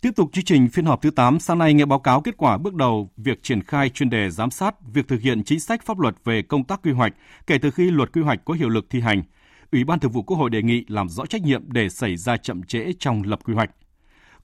Tiếp 0.00 0.10
tục 0.16 0.28
chương 0.32 0.44
trình 0.44 0.68
phiên 0.68 0.84
họp 0.84 1.02
thứ 1.02 1.10
8, 1.10 1.40
sáng 1.40 1.58
nay 1.58 1.74
nghe 1.74 1.84
báo 1.84 1.98
cáo 1.98 2.20
kết 2.20 2.36
quả 2.36 2.58
bước 2.58 2.74
đầu 2.74 3.10
việc 3.16 3.42
triển 3.42 3.62
khai 3.62 3.88
chuyên 3.88 4.10
đề 4.10 4.30
giám 4.30 4.50
sát 4.50 4.74
việc 4.92 5.08
thực 5.08 5.20
hiện 5.20 5.44
chính 5.44 5.60
sách 5.60 5.82
pháp 5.82 5.98
luật 5.98 6.14
về 6.24 6.42
công 6.42 6.64
tác 6.64 6.82
quy 6.82 6.92
hoạch 6.92 7.12
kể 7.46 7.58
từ 7.58 7.70
khi 7.70 7.90
luật 7.90 8.12
quy 8.12 8.22
hoạch 8.22 8.44
có 8.44 8.54
hiệu 8.54 8.68
lực 8.68 8.86
thi 8.90 9.00
hành. 9.00 9.22
Ủy 9.72 9.84
ban 9.84 9.98
Thường 10.00 10.12
vụ 10.12 10.22
Quốc 10.22 10.36
hội 10.36 10.50
đề 10.50 10.62
nghị 10.62 10.84
làm 10.88 11.08
rõ 11.08 11.26
trách 11.26 11.42
nhiệm 11.42 11.72
để 11.72 11.88
xảy 11.88 12.16
ra 12.16 12.36
chậm 12.36 12.62
trễ 12.62 12.92
trong 12.98 13.22
lập 13.22 13.38
quy 13.44 13.54
hoạch. 13.54 13.70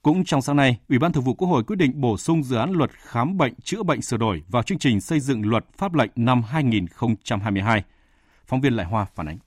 Cũng 0.01 0.23
trong 0.23 0.41
sáng 0.41 0.55
nay, 0.55 0.77
Ủy 0.89 0.99
ban 0.99 1.11
Thường 1.11 1.23
vụ 1.23 1.33
Quốc 1.33 1.47
hội 1.47 1.63
quyết 1.63 1.75
định 1.75 2.01
bổ 2.01 2.17
sung 2.17 2.43
dự 2.43 2.55
án 2.55 2.71
luật 2.71 2.91
khám 2.91 3.37
bệnh 3.37 3.53
chữa 3.63 3.83
bệnh 3.83 4.01
sửa 4.01 4.17
đổi 4.17 4.43
vào 4.47 4.63
chương 4.63 4.79
trình 4.79 5.01
xây 5.01 5.19
dựng 5.19 5.49
luật 5.49 5.65
pháp 5.77 5.93
lệnh 5.93 6.11
năm 6.15 6.43
2022. 6.43 7.83
Phóng 8.47 8.61
viên 8.61 8.73
Lại 8.73 8.85
Hoa 8.85 9.05
phản 9.15 9.27
ánh. 9.27 9.37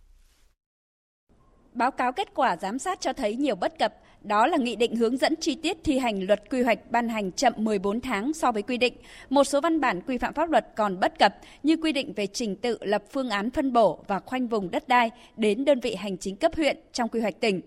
Báo 1.76 1.90
cáo 1.90 2.12
kết 2.12 2.34
quả 2.34 2.56
giám 2.56 2.78
sát 2.78 3.00
cho 3.00 3.12
thấy 3.12 3.36
nhiều 3.36 3.54
bất 3.54 3.78
cập, 3.78 3.94
đó 4.22 4.46
là 4.46 4.56
nghị 4.56 4.76
định 4.76 4.96
hướng 4.96 5.16
dẫn 5.16 5.34
chi 5.36 5.54
tiết 5.54 5.76
thi 5.84 5.98
hành 5.98 6.26
luật 6.26 6.50
quy 6.50 6.62
hoạch 6.62 6.90
ban 6.90 7.08
hành 7.08 7.32
chậm 7.32 7.52
14 7.56 8.00
tháng 8.00 8.32
so 8.32 8.52
với 8.52 8.62
quy 8.62 8.78
định. 8.78 8.94
Một 9.30 9.44
số 9.44 9.60
văn 9.60 9.80
bản 9.80 10.00
quy 10.00 10.18
phạm 10.18 10.34
pháp 10.34 10.50
luật 10.50 10.66
còn 10.76 11.00
bất 11.00 11.18
cập 11.18 11.36
như 11.62 11.76
quy 11.76 11.92
định 11.92 12.12
về 12.12 12.26
trình 12.26 12.56
tự 12.56 12.78
lập 12.80 13.02
phương 13.10 13.30
án 13.30 13.50
phân 13.50 13.72
bổ 13.72 13.98
và 14.06 14.20
khoanh 14.20 14.48
vùng 14.48 14.70
đất 14.70 14.88
đai 14.88 15.10
đến 15.36 15.64
đơn 15.64 15.80
vị 15.80 15.94
hành 15.94 16.18
chính 16.18 16.36
cấp 16.36 16.52
huyện 16.56 16.76
trong 16.92 17.08
quy 17.08 17.20
hoạch 17.20 17.40
tỉnh. 17.40 17.60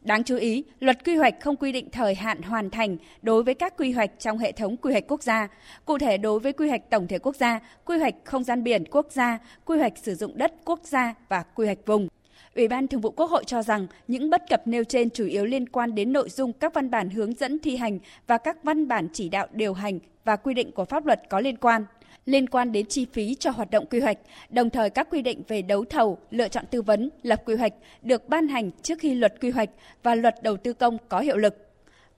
Đáng 0.00 0.24
chú 0.24 0.36
ý, 0.36 0.64
luật 0.80 1.04
quy 1.04 1.16
hoạch 1.16 1.34
không 1.40 1.56
quy 1.56 1.72
định 1.72 1.90
thời 1.90 2.14
hạn 2.14 2.42
hoàn 2.42 2.70
thành 2.70 2.96
đối 3.22 3.42
với 3.42 3.54
các 3.54 3.74
quy 3.76 3.92
hoạch 3.92 4.10
trong 4.18 4.38
hệ 4.38 4.52
thống 4.52 4.76
quy 4.76 4.92
hoạch 4.92 5.04
quốc 5.08 5.22
gia. 5.22 5.48
Cụ 5.84 5.98
thể 5.98 6.18
đối 6.18 6.40
với 6.40 6.52
quy 6.52 6.68
hoạch 6.68 6.90
tổng 6.90 7.06
thể 7.06 7.18
quốc 7.18 7.36
gia, 7.36 7.60
quy 7.84 7.98
hoạch 7.98 8.14
không 8.24 8.44
gian 8.44 8.64
biển 8.64 8.84
quốc 8.90 9.06
gia, 9.10 9.38
quy 9.64 9.78
hoạch 9.78 9.98
sử 9.98 10.14
dụng 10.14 10.38
đất 10.38 10.52
quốc 10.64 10.80
gia 10.84 11.14
và 11.28 11.42
quy 11.54 11.66
hoạch 11.66 11.86
vùng. 11.86 12.08
Ủy 12.54 12.68
ban 12.68 12.88
Thường 12.88 13.00
vụ 13.00 13.10
Quốc 13.10 13.30
hội 13.30 13.44
cho 13.46 13.62
rằng 13.62 13.86
những 14.08 14.30
bất 14.30 14.42
cập 14.50 14.66
nêu 14.66 14.84
trên 14.84 15.10
chủ 15.10 15.26
yếu 15.26 15.44
liên 15.44 15.68
quan 15.68 15.94
đến 15.94 16.12
nội 16.12 16.28
dung 16.28 16.52
các 16.52 16.74
văn 16.74 16.90
bản 16.90 17.10
hướng 17.10 17.34
dẫn 17.34 17.58
thi 17.58 17.76
hành 17.76 17.98
và 18.26 18.38
các 18.38 18.64
văn 18.64 18.88
bản 18.88 19.08
chỉ 19.12 19.28
đạo 19.28 19.46
điều 19.52 19.74
hành 19.74 19.98
và 20.24 20.36
quy 20.36 20.54
định 20.54 20.72
của 20.72 20.84
pháp 20.84 21.06
luật 21.06 21.20
có 21.30 21.40
liên 21.40 21.56
quan 21.56 21.84
liên 22.26 22.48
quan 22.48 22.72
đến 22.72 22.86
chi 22.86 23.06
phí 23.12 23.34
cho 23.34 23.50
hoạt 23.50 23.70
động 23.70 23.86
quy 23.86 24.00
hoạch, 24.00 24.18
đồng 24.50 24.70
thời 24.70 24.90
các 24.90 25.08
quy 25.10 25.22
định 25.22 25.42
về 25.48 25.62
đấu 25.62 25.84
thầu, 25.84 26.18
lựa 26.30 26.48
chọn 26.48 26.64
tư 26.70 26.82
vấn, 26.82 27.10
lập 27.22 27.42
quy 27.44 27.54
hoạch 27.54 27.72
được 28.02 28.28
ban 28.28 28.48
hành 28.48 28.70
trước 28.82 28.98
khi 28.98 29.14
luật 29.14 29.34
quy 29.40 29.50
hoạch 29.50 29.70
và 30.02 30.14
luật 30.14 30.42
đầu 30.42 30.56
tư 30.56 30.72
công 30.72 30.98
có 31.08 31.20
hiệu 31.20 31.36
lực. 31.36 31.54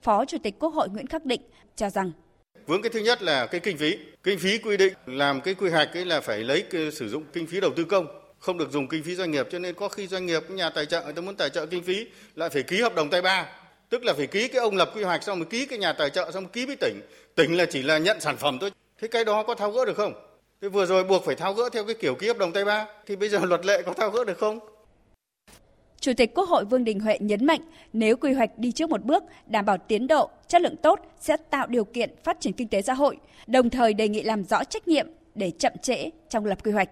Phó 0.01 0.25
Chủ 0.25 0.37
tịch 0.43 0.59
Quốc 0.59 0.73
hội 0.73 0.89
Nguyễn 0.89 1.07
Khắc 1.07 1.25
Định 1.25 1.41
cho 1.75 1.89
rằng 1.89 2.11
Vướng 2.67 2.81
cái 2.81 2.89
thứ 2.93 2.99
nhất 2.99 3.21
là 3.21 3.45
cái 3.45 3.59
kinh 3.59 3.77
phí. 3.77 3.97
Kinh 4.23 4.39
phí 4.39 4.57
quy 4.57 4.77
định 4.77 4.93
làm 5.05 5.41
cái 5.41 5.53
quy 5.53 5.69
hoạch 5.69 5.93
ấy 5.93 6.05
là 6.05 6.21
phải 6.21 6.37
lấy 6.37 6.61
cái, 6.61 6.91
sử 6.91 7.09
dụng 7.09 7.23
kinh 7.33 7.47
phí 7.47 7.59
đầu 7.59 7.71
tư 7.75 7.83
công 7.83 8.24
không 8.45 8.57
được 8.57 8.71
dùng 8.71 8.87
kinh 8.87 9.03
phí 9.03 9.15
doanh 9.15 9.31
nghiệp 9.31 9.47
cho 9.51 9.59
nên 9.59 9.75
có 9.75 9.89
khi 9.89 10.07
doanh 10.07 10.25
nghiệp 10.25 10.49
nhà 10.49 10.69
tài 10.69 10.85
trợ 10.85 11.03
người 11.03 11.13
ta 11.13 11.21
muốn 11.21 11.35
tài 11.35 11.49
trợ 11.49 11.65
kinh 11.65 11.83
phí 11.83 12.07
lại 12.35 12.49
phải 12.49 12.63
ký 12.63 12.81
hợp 12.81 12.95
đồng 12.95 13.09
tay 13.09 13.21
ba. 13.21 13.49
Tức 13.89 14.03
là 14.03 14.13
phải 14.13 14.27
ký 14.27 14.47
cái 14.47 14.61
ông 14.61 14.75
lập 14.75 14.91
quy 14.95 15.03
hoạch 15.03 15.23
xong 15.23 15.39
mới 15.39 15.45
ký 15.45 15.65
cái 15.65 15.79
nhà 15.79 15.93
tài 15.93 16.09
trợ 16.09 16.31
xong 16.31 16.43
mới 16.43 16.51
ký 16.53 16.65
với 16.65 16.75
tỉnh. 16.75 17.01
Tỉnh 17.35 17.57
là 17.57 17.65
chỉ 17.65 17.81
là 17.81 17.97
nhận 17.97 18.19
sản 18.19 18.37
phẩm 18.37 18.57
thôi. 18.61 18.71
Thế 19.01 19.07
cái 19.07 19.25
đó 19.25 19.43
có 19.43 19.55
thao 19.55 19.71
gỡ 19.71 19.85
được 19.85 19.97
không? 19.97 20.13
Thế 20.61 20.69
vừa 20.69 20.85
rồi 20.85 21.03
buộc 21.03 21.25
phải 21.25 21.35
thao 21.35 21.53
gỡ 21.53 21.69
theo 21.73 21.85
cái 21.85 21.95
kiểu 21.95 22.15
ký 22.15 22.27
hợp 22.27 22.37
đồng 22.37 22.53
tay 22.53 22.65
ba 22.65 22.85
thì 23.05 23.15
bây 23.15 23.29
giờ 23.29 23.39
luật 23.43 23.65
lệ 23.65 23.81
có 23.81 23.93
thao 23.93 24.09
gỡ 24.09 24.23
được 24.23 24.37
không? 24.37 24.59
Chủ 25.99 26.11
tịch 26.17 26.35
Quốc 26.35 26.49
hội 26.49 26.65
Vương 26.65 26.83
Đình 26.83 26.99
Huệ 26.99 27.17
nhấn 27.19 27.45
mạnh, 27.45 27.61
nếu 27.93 28.17
quy 28.17 28.33
hoạch 28.33 28.57
đi 28.57 28.71
trước 28.71 28.89
một 28.89 29.03
bước, 29.03 29.23
đảm 29.47 29.65
bảo 29.65 29.77
tiến 29.77 30.07
độ, 30.07 30.29
chất 30.47 30.61
lượng 30.61 30.77
tốt 30.77 30.99
sẽ 31.19 31.37
tạo 31.49 31.67
điều 31.67 31.83
kiện 31.83 32.09
phát 32.23 32.37
triển 32.39 32.53
kinh 32.53 32.67
tế 32.67 32.81
xã 32.81 32.93
hội, 32.93 33.17
đồng 33.47 33.69
thời 33.69 33.93
đề 33.93 34.07
nghị 34.07 34.23
làm 34.23 34.43
rõ 34.43 34.63
trách 34.63 34.87
nhiệm 34.87 35.07
để 35.35 35.51
chậm 35.59 35.73
trễ 35.81 36.09
trong 36.29 36.45
lập 36.45 36.63
quy 36.63 36.71
hoạch. 36.71 36.89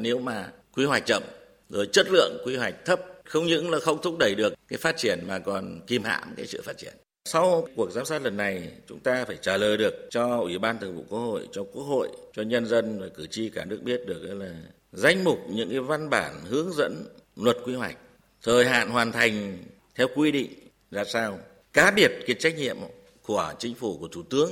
Nếu 0.00 0.18
mà 0.18 0.52
quy 0.74 0.84
hoạch 0.84 1.06
chậm, 1.06 1.22
rồi 1.68 1.88
chất 1.92 2.06
lượng 2.10 2.42
quy 2.44 2.56
hoạch 2.56 2.84
thấp, 2.84 3.00
không 3.24 3.46
những 3.46 3.70
là 3.70 3.78
không 3.80 4.02
thúc 4.02 4.18
đẩy 4.18 4.34
được 4.34 4.54
cái 4.68 4.78
phát 4.78 4.96
triển 4.96 5.18
mà 5.26 5.38
còn 5.38 5.80
kìm 5.86 6.02
hãm 6.02 6.34
cái 6.36 6.46
sự 6.46 6.62
phát 6.62 6.78
triển. 6.78 6.94
Sau 7.24 7.68
cuộc 7.76 7.90
giám 7.90 8.04
sát 8.04 8.22
lần 8.22 8.36
này, 8.36 8.72
chúng 8.88 9.00
ta 9.00 9.24
phải 9.24 9.36
trả 9.42 9.56
lời 9.56 9.76
được 9.76 9.94
cho 10.10 10.40
Ủy 10.40 10.58
ban 10.58 10.78
Thường 10.78 10.96
vụ 10.96 11.04
Quốc 11.08 11.18
hội, 11.18 11.48
cho 11.52 11.64
Quốc 11.72 11.82
hội, 11.82 12.08
cho 12.32 12.42
nhân 12.42 12.66
dân 12.66 13.00
và 13.00 13.06
cử 13.16 13.26
tri 13.26 13.48
cả 13.48 13.64
nước 13.64 13.78
biết 13.82 14.06
được 14.06 14.22
là 14.22 14.54
danh 14.92 15.24
mục 15.24 15.38
những 15.50 15.70
cái 15.70 15.80
văn 15.80 16.10
bản 16.10 16.34
hướng 16.48 16.72
dẫn 16.72 17.04
luật 17.36 17.56
quy 17.64 17.74
hoạch, 17.74 17.96
thời 18.42 18.64
hạn 18.64 18.90
hoàn 18.90 19.12
thành 19.12 19.58
theo 19.94 20.08
quy 20.14 20.30
định 20.30 20.50
ra 20.90 21.04
sao, 21.04 21.38
cá 21.72 21.90
biệt 21.90 22.10
cái 22.26 22.36
trách 22.38 22.56
nhiệm 22.56 22.76
của 23.22 23.54
chính 23.58 23.74
phủ, 23.74 23.96
của 24.00 24.08
thủ 24.08 24.22
tướng, 24.22 24.50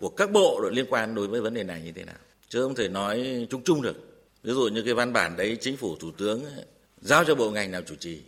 của 0.00 0.08
các 0.08 0.30
bộ 0.30 0.60
liên 0.72 0.86
quan 0.90 1.14
đối 1.14 1.26
với 1.26 1.40
vấn 1.40 1.54
đề 1.54 1.62
này 1.62 1.82
như 1.84 1.92
thế 1.92 2.04
nào. 2.04 2.16
Chứ 2.48 2.62
không 2.62 2.74
thể 2.74 2.88
nói 2.88 3.46
chung 3.50 3.62
chung 3.64 3.82
được. 3.82 3.96
Ví 4.48 4.54
dụ 4.54 4.68
như 4.68 4.82
cái 4.82 4.94
văn 4.94 5.12
bản 5.12 5.36
đấy 5.36 5.56
chính 5.60 5.76
phủ 5.76 5.96
thủ 5.96 6.10
tướng 6.18 6.44
giao 7.00 7.24
cho 7.24 7.34
bộ 7.34 7.50
ngành 7.50 7.70
nào 7.70 7.82
chủ 7.86 7.94
trì 7.94 8.22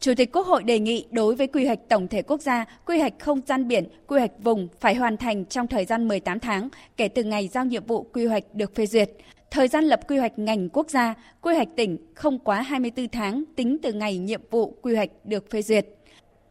Chủ 0.00 0.12
tịch 0.16 0.32
Quốc 0.32 0.46
hội 0.46 0.62
đề 0.62 0.78
nghị 0.78 1.06
đối 1.10 1.34
với 1.34 1.46
quy 1.46 1.66
hoạch 1.66 1.78
tổng 1.88 2.08
thể 2.08 2.22
quốc 2.22 2.40
gia, 2.40 2.64
quy 2.86 2.98
hoạch 2.98 3.12
không 3.18 3.40
gian 3.46 3.68
biển, 3.68 3.84
quy 4.06 4.18
hoạch 4.18 4.30
vùng 4.38 4.68
phải 4.80 4.94
hoàn 4.94 5.16
thành 5.16 5.44
trong 5.44 5.66
thời 5.66 5.84
gian 5.84 6.08
18 6.08 6.40
tháng 6.40 6.68
kể 6.96 7.08
từ 7.08 7.22
ngày 7.24 7.48
giao 7.48 7.64
nhiệm 7.64 7.84
vụ 7.84 8.02
quy 8.02 8.26
hoạch 8.26 8.54
được 8.54 8.74
phê 8.74 8.86
duyệt. 8.86 9.10
Thời 9.50 9.68
gian 9.68 9.84
lập 9.84 10.00
quy 10.08 10.18
hoạch 10.18 10.38
ngành 10.38 10.68
quốc 10.68 10.90
gia, 10.90 11.14
quy 11.40 11.54
hoạch 11.54 11.68
tỉnh 11.76 11.98
không 12.14 12.38
quá 12.38 12.62
24 12.62 13.08
tháng 13.08 13.44
tính 13.56 13.76
từ 13.82 13.92
ngày 13.92 14.18
nhiệm 14.18 14.40
vụ 14.50 14.78
quy 14.82 14.94
hoạch 14.94 15.10
được 15.24 15.50
phê 15.50 15.62
duyệt. 15.62 15.86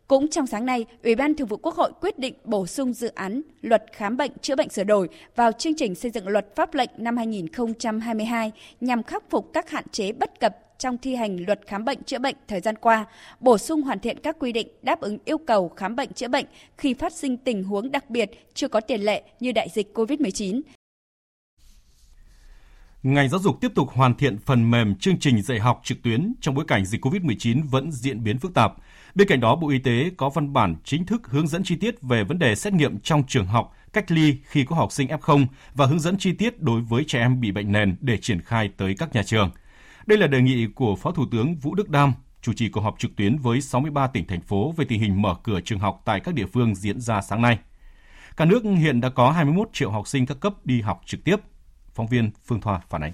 Cũng 0.07 0.29
trong 0.29 0.47
sáng 0.47 0.65
nay, 0.65 0.85
Ủy 1.03 1.15
ban 1.15 1.35
Thường 1.35 1.47
vụ 1.47 1.57
Quốc 1.57 1.75
hội 1.75 1.91
quyết 2.01 2.19
định 2.19 2.33
bổ 2.43 2.67
sung 2.67 2.93
dự 2.93 3.07
án 3.07 3.41
Luật 3.61 3.85
khám 3.93 4.17
bệnh 4.17 4.31
chữa 4.41 4.55
bệnh 4.55 4.69
sửa 4.69 4.83
đổi 4.83 5.09
vào 5.35 5.51
chương 5.51 5.75
trình 5.75 5.95
xây 5.95 6.11
dựng 6.11 6.27
luật 6.27 6.55
pháp 6.55 6.73
lệnh 6.73 6.89
năm 6.97 7.17
2022 7.17 8.51
nhằm 8.81 9.03
khắc 9.03 9.29
phục 9.29 9.49
các 9.53 9.69
hạn 9.69 9.83
chế 9.91 10.11
bất 10.11 10.39
cập 10.39 10.57
trong 10.77 10.97
thi 10.97 11.15
hành 11.15 11.45
luật 11.47 11.59
khám 11.67 11.85
bệnh 11.85 12.03
chữa 12.03 12.19
bệnh 12.19 12.35
thời 12.47 12.59
gian 12.59 12.75
qua, 12.75 13.05
bổ 13.39 13.57
sung 13.57 13.81
hoàn 13.81 13.99
thiện 13.99 14.19
các 14.19 14.35
quy 14.39 14.51
định 14.51 14.67
đáp 14.81 15.01
ứng 15.01 15.17
yêu 15.25 15.37
cầu 15.37 15.69
khám 15.69 15.95
bệnh 15.95 16.13
chữa 16.13 16.27
bệnh 16.27 16.45
khi 16.77 16.93
phát 16.93 17.13
sinh 17.13 17.37
tình 17.37 17.63
huống 17.63 17.91
đặc 17.91 18.09
biệt 18.09 18.47
chưa 18.53 18.67
có 18.67 18.79
tiền 18.79 19.01
lệ 19.01 19.23
như 19.39 19.51
đại 19.51 19.69
dịch 19.73 19.97
COVID-19. 19.97 20.61
Ngành 23.03 23.29
giáo 23.29 23.39
dục 23.39 23.61
tiếp 23.61 23.71
tục 23.75 23.89
hoàn 23.89 24.15
thiện 24.15 24.37
phần 24.45 24.71
mềm 24.71 24.95
chương 24.95 25.19
trình 25.19 25.41
dạy 25.41 25.59
học 25.59 25.81
trực 25.83 26.01
tuyến 26.03 26.33
trong 26.41 26.55
bối 26.55 26.65
cảnh 26.67 26.85
dịch 26.85 27.05
COVID-19 27.05 27.69
vẫn 27.69 27.91
diễn 27.91 28.23
biến 28.23 28.37
phức 28.37 28.53
tạp. 28.53 28.73
Bên 29.15 29.27
cạnh 29.27 29.39
đó, 29.39 29.55
Bộ 29.55 29.69
Y 29.69 29.79
tế 29.79 30.11
có 30.17 30.29
văn 30.29 30.53
bản 30.53 30.75
chính 30.83 31.05
thức 31.05 31.27
hướng 31.27 31.47
dẫn 31.47 31.63
chi 31.63 31.75
tiết 31.75 32.01
về 32.01 32.23
vấn 32.23 32.39
đề 32.39 32.55
xét 32.55 32.73
nghiệm 32.73 32.99
trong 32.99 33.23
trường 33.27 33.45
học, 33.45 33.75
cách 33.93 34.11
ly 34.11 34.37
khi 34.43 34.65
có 34.65 34.75
học 34.75 34.91
sinh 34.91 35.07
F0 35.07 35.45
và 35.73 35.85
hướng 35.85 35.99
dẫn 35.99 36.17
chi 36.17 36.33
tiết 36.33 36.61
đối 36.61 36.81
với 36.81 37.03
trẻ 37.03 37.19
em 37.19 37.41
bị 37.41 37.51
bệnh 37.51 37.71
nền 37.71 37.95
để 38.01 38.17
triển 38.17 38.41
khai 38.41 38.69
tới 38.77 38.95
các 38.97 39.15
nhà 39.15 39.23
trường. 39.23 39.51
Đây 40.05 40.17
là 40.17 40.27
đề 40.27 40.41
nghị 40.41 40.67
của 40.75 40.95
Phó 40.95 41.11
Thủ 41.11 41.25
tướng 41.31 41.55
Vũ 41.55 41.75
Đức 41.75 41.89
Đam, 41.89 42.13
chủ 42.41 42.53
trì 42.53 42.69
cuộc 42.69 42.81
họp 42.81 42.99
trực 42.99 43.15
tuyến 43.15 43.37
với 43.37 43.61
63 43.61 44.07
tỉnh 44.07 44.27
thành 44.27 44.41
phố 44.41 44.73
về 44.77 44.85
tình 44.85 44.99
hình 44.99 45.21
mở 45.21 45.35
cửa 45.43 45.61
trường 45.61 45.79
học 45.79 46.01
tại 46.05 46.19
các 46.19 46.33
địa 46.33 46.45
phương 46.45 46.75
diễn 46.75 47.01
ra 47.01 47.21
sáng 47.21 47.41
nay. 47.41 47.59
Cả 48.37 48.45
nước 48.45 48.63
hiện 48.63 49.01
đã 49.01 49.09
có 49.09 49.31
21 49.31 49.69
triệu 49.73 49.91
học 49.91 50.07
sinh 50.07 50.25
các 50.25 50.39
cấp 50.39 50.65
đi 50.65 50.81
học 50.81 51.01
trực 51.05 51.23
tiếp. 51.23 51.35
Phóng 51.93 52.07
viên 52.07 52.31
Phương 52.45 52.61
Thoa 52.61 52.81
phản 52.89 53.03
ánh. 53.03 53.13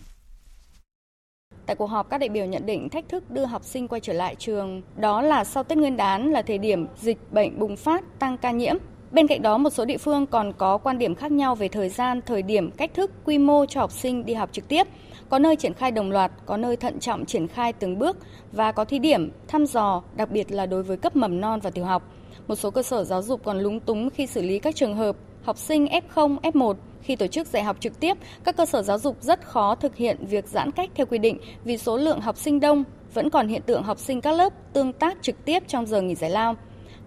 Tại 1.65 1.75
cuộc 1.75 1.85
họp, 1.85 2.09
các 2.09 2.17
đại 2.17 2.29
biểu 2.29 2.45
nhận 2.45 2.65
định 2.65 2.89
thách 2.89 3.09
thức 3.09 3.31
đưa 3.31 3.45
học 3.45 3.63
sinh 3.63 3.87
quay 3.87 4.01
trở 4.01 4.13
lại 4.13 4.35
trường 4.35 4.81
đó 4.95 5.21
là 5.21 5.43
sau 5.43 5.63
Tết 5.63 5.77
Nguyên 5.77 5.97
đán 5.97 6.31
là 6.31 6.41
thời 6.41 6.57
điểm 6.57 6.87
dịch 7.01 7.17
bệnh 7.31 7.59
bùng 7.59 7.75
phát, 7.75 8.19
tăng 8.19 8.37
ca 8.37 8.51
nhiễm. 8.51 8.75
Bên 9.11 9.27
cạnh 9.27 9.41
đó, 9.41 9.57
một 9.57 9.69
số 9.69 9.85
địa 9.85 9.97
phương 9.97 10.25
còn 10.25 10.53
có 10.53 10.77
quan 10.77 10.97
điểm 10.97 11.15
khác 11.15 11.31
nhau 11.31 11.55
về 11.55 11.67
thời 11.67 11.89
gian, 11.89 12.21
thời 12.25 12.41
điểm, 12.41 12.71
cách 12.71 12.93
thức, 12.93 13.11
quy 13.25 13.37
mô 13.37 13.65
cho 13.65 13.79
học 13.79 13.91
sinh 13.91 14.25
đi 14.25 14.33
học 14.33 14.49
trực 14.51 14.67
tiếp. 14.67 14.87
Có 15.29 15.39
nơi 15.39 15.55
triển 15.55 15.73
khai 15.73 15.91
đồng 15.91 16.11
loạt, 16.11 16.31
có 16.45 16.57
nơi 16.57 16.75
thận 16.75 16.99
trọng 16.99 17.25
triển 17.25 17.47
khai 17.47 17.73
từng 17.73 17.99
bước 17.99 18.17
và 18.51 18.71
có 18.71 18.85
thí 18.85 18.99
điểm, 18.99 19.31
thăm 19.47 19.65
dò, 19.65 20.03
đặc 20.15 20.31
biệt 20.31 20.51
là 20.51 20.65
đối 20.65 20.83
với 20.83 20.97
cấp 20.97 21.15
mầm 21.15 21.41
non 21.41 21.59
và 21.59 21.69
tiểu 21.69 21.85
học. 21.85 22.03
Một 22.47 22.55
số 22.55 22.71
cơ 22.71 22.83
sở 22.83 23.03
giáo 23.03 23.21
dục 23.21 23.41
còn 23.43 23.59
lúng 23.59 23.79
túng 23.79 24.09
khi 24.09 24.27
xử 24.27 24.41
lý 24.41 24.59
các 24.59 24.75
trường 24.75 24.95
hợp 24.95 25.15
học 25.43 25.57
sinh 25.57 25.85
F0, 25.85 26.37
F1 26.39 26.73
khi 27.03 27.15
tổ 27.15 27.27
chức 27.27 27.47
dạy 27.47 27.63
học 27.63 27.77
trực 27.79 27.99
tiếp, 27.99 28.17
các 28.43 28.57
cơ 28.57 28.65
sở 28.65 28.81
giáo 28.81 28.99
dục 28.99 29.17
rất 29.21 29.41
khó 29.45 29.75
thực 29.75 29.95
hiện 29.95 30.17
việc 30.25 30.47
giãn 30.47 30.71
cách 30.71 30.89
theo 30.95 31.05
quy 31.05 31.17
định 31.17 31.37
vì 31.63 31.77
số 31.77 31.97
lượng 31.97 32.21
học 32.21 32.37
sinh 32.37 32.59
đông, 32.59 32.83
vẫn 33.13 33.29
còn 33.29 33.47
hiện 33.47 33.61
tượng 33.65 33.83
học 33.83 33.99
sinh 33.99 34.21
các 34.21 34.31
lớp 34.31 34.53
tương 34.73 34.93
tác 34.93 35.17
trực 35.21 35.45
tiếp 35.45 35.63
trong 35.67 35.85
giờ 35.85 36.01
nghỉ 36.01 36.15
giải 36.15 36.29
lao. 36.29 36.55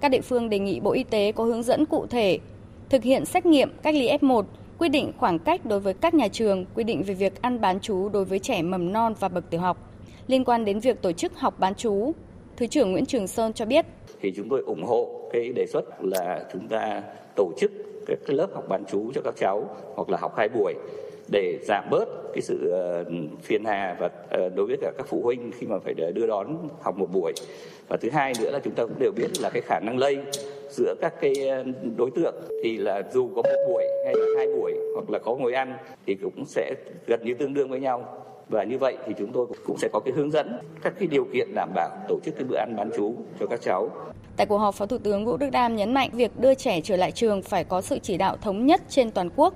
Các 0.01 0.09
địa 0.09 0.21
phương 0.21 0.49
đề 0.49 0.59
nghị 0.59 0.81
Bộ 0.81 0.93
Y 0.93 1.05
tế 1.05 1.33
có 1.33 1.45
hướng 1.45 1.63
dẫn 1.63 1.87
cụ 1.87 2.07
thể 2.07 2.39
thực 2.91 3.03
hiện 3.03 3.25
xét 3.25 3.47
nghiệm 3.47 3.71
cách 3.83 3.95
ly 3.95 4.09
F1, 4.09 4.43
quy 4.79 4.89
định 4.89 5.13
khoảng 5.19 5.39
cách 5.39 5.67
đối 5.67 5.81
với 5.81 5.95
các 5.95 6.15
nhà 6.15 6.29
trường, 6.29 6.65
quy 6.75 6.85
định 6.85 7.03
về 7.03 7.15
việc 7.15 7.43
ăn 7.43 7.61
bán 7.61 7.81
chú 7.81 8.09
đối 8.09 8.25
với 8.25 8.39
trẻ 8.39 8.63
mầm 8.63 8.93
non 8.93 9.15
và 9.21 9.29
bậc 9.29 9.51
tiểu 9.51 9.61
học. 9.61 9.93
Liên 10.27 10.45
quan 10.45 10.65
đến 10.65 10.81
việc 10.81 11.03
tổ 11.03 11.13
chức 11.13 11.39
học 11.39 11.55
bán 11.59 11.75
chú, 11.75 12.13
Thứ 12.57 12.67
trưởng 12.67 12.93
Nguyễn 12.93 13.07
Trường 13.07 13.27
Sơn 13.27 13.53
cho 13.53 13.65
biết. 13.65 13.87
Thì 14.21 14.33
chúng 14.37 14.49
tôi 14.49 14.63
ủng 14.67 14.85
hộ 14.85 15.29
cái 15.33 15.53
đề 15.53 15.67
xuất 15.67 15.85
là 16.01 16.45
chúng 16.53 16.69
ta 16.69 17.03
tổ 17.37 17.53
chức 17.61 17.73
các 18.07 18.19
lớp 18.27 18.47
học 18.55 18.65
bán 18.69 18.85
chú 18.91 19.13
cho 19.15 19.21
các 19.25 19.35
cháu 19.37 19.69
hoặc 19.95 20.11
là 20.11 20.19
học 20.21 20.35
hai 20.37 20.49
buổi 20.49 20.75
để 21.29 21.59
giảm 21.63 21.85
bớt 21.91 22.09
cái 22.33 22.43
sự 22.43 22.71
ờ, 22.71 23.05
phiền 23.43 23.65
hà 23.65 23.97
và 24.01 24.11
ờ, 24.31 24.49
đối 24.49 24.67
với 24.67 24.77
cả 24.81 24.93
các 24.99 25.07
phụ 25.09 25.21
huynh 25.23 25.51
khi 25.59 25.67
mà 25.67 25.79
phải 25.79 25.95
đưa 25.95 26.27
đón 26.27 26.69
học 26.81 26.99
một 26.99 27.13
buổi. 27.13 27.33
Và 27.89 27.97
thứ 27.97 28.11
hai 28.11 28.33
nữa 28.41 28.51
là 28.51 28.59
chúng 28.59 28.75
ta 28.75 28.83
cũng 28.83 28.99
đều 28.99 29.13
biết 29.17 29.41
là 29.41 29.51
cái 29.51 29.63
khả 29.63 29.81
năng 29.81 29.99
lây 29.99 30.19
giữa 30.71 30.95
các 31.01 31.21
cái 31.21 31.49
ờ, 31.49 31.65
đối 31.97 32.11
tượng 32.11 32.35
thì 32.63 32.77
là 32.77 33.03
dù 33.13 33.29
có 33.37 33.43
một 33.43 33.67
buổi 33.69 33.85
hay 34.05 34.15
là 34.15 34.27
hai 34.37 34.47
buổi 34.47 34.73
hoặc 34.95 35.11
là 35.11 35.19
có 35.19 35.35
ngồi 35.35 35.53
ăn 35.53 35.77
thì 36.07 36.15
cũng 36.15 36.45
sẽ 36.47 36.75
gần 37.07 37.21
như 37.25 37.35
tương 37.35 37.55
đương 37.55 37.69
với 37.69 37.81
nhau 37.81 38.23
và 38.49 38.65
như 38.65 38.79
vậy 38.79 38.97
thì 39.07 39.15
chúng 39.19 39.33
tôi 39.33 39.47
cũng 39.67 39.79
sẽ 39.79 39.89
có 39.93 40.01
cái 40.05 40.15
hướng 40.15 40.31
dẫn 40.31 40.59
các 40.83 40.93
cái 40.99 41.09
điều 41.09 41.25
kiện 41.33 41.55
đảm 41.55 41.71
bảo 41.75 41.91
tổ 42.09 42.21
chức 42.25 42.35
cái 42.35 42.45
bữa 42.45 42.57
ăn 42.57 42.75
bán 42.77 42.91
chú 42.97 43.15
cho 43.41 43.47
các 43.47 43.61
cháu 43.63 43.91
Tại 44.37 44.47
cuộc 44.47 44.59
họp, 44.59 44.75
Phó 44.75 44.87
Thủ 44.87 44.99
tướng 44.99 45.25
Vũ 45.25 45.37
Đức 45.37 45.51
Đam 45.51 45.77
nhấn 45.77 45.95
mạnh 45.95 46.11
việc 46.13 46.41
đưa 46.41 46.55
trẻ 46.55 46.81
trở 46.81 46.97
lại 46.97 47.13
trường 47.13 47.43
phải 47.43 47.65
có 47.65 47.81
sự 47.81 47.99
chỉ 47.99 48.17
đạo 48.17 48.37
thống 48.37 48.67
nhất 48.67 48.83
trên 48.89 49.11
toàn 49.11 49.31
quốc. 49.37 49.55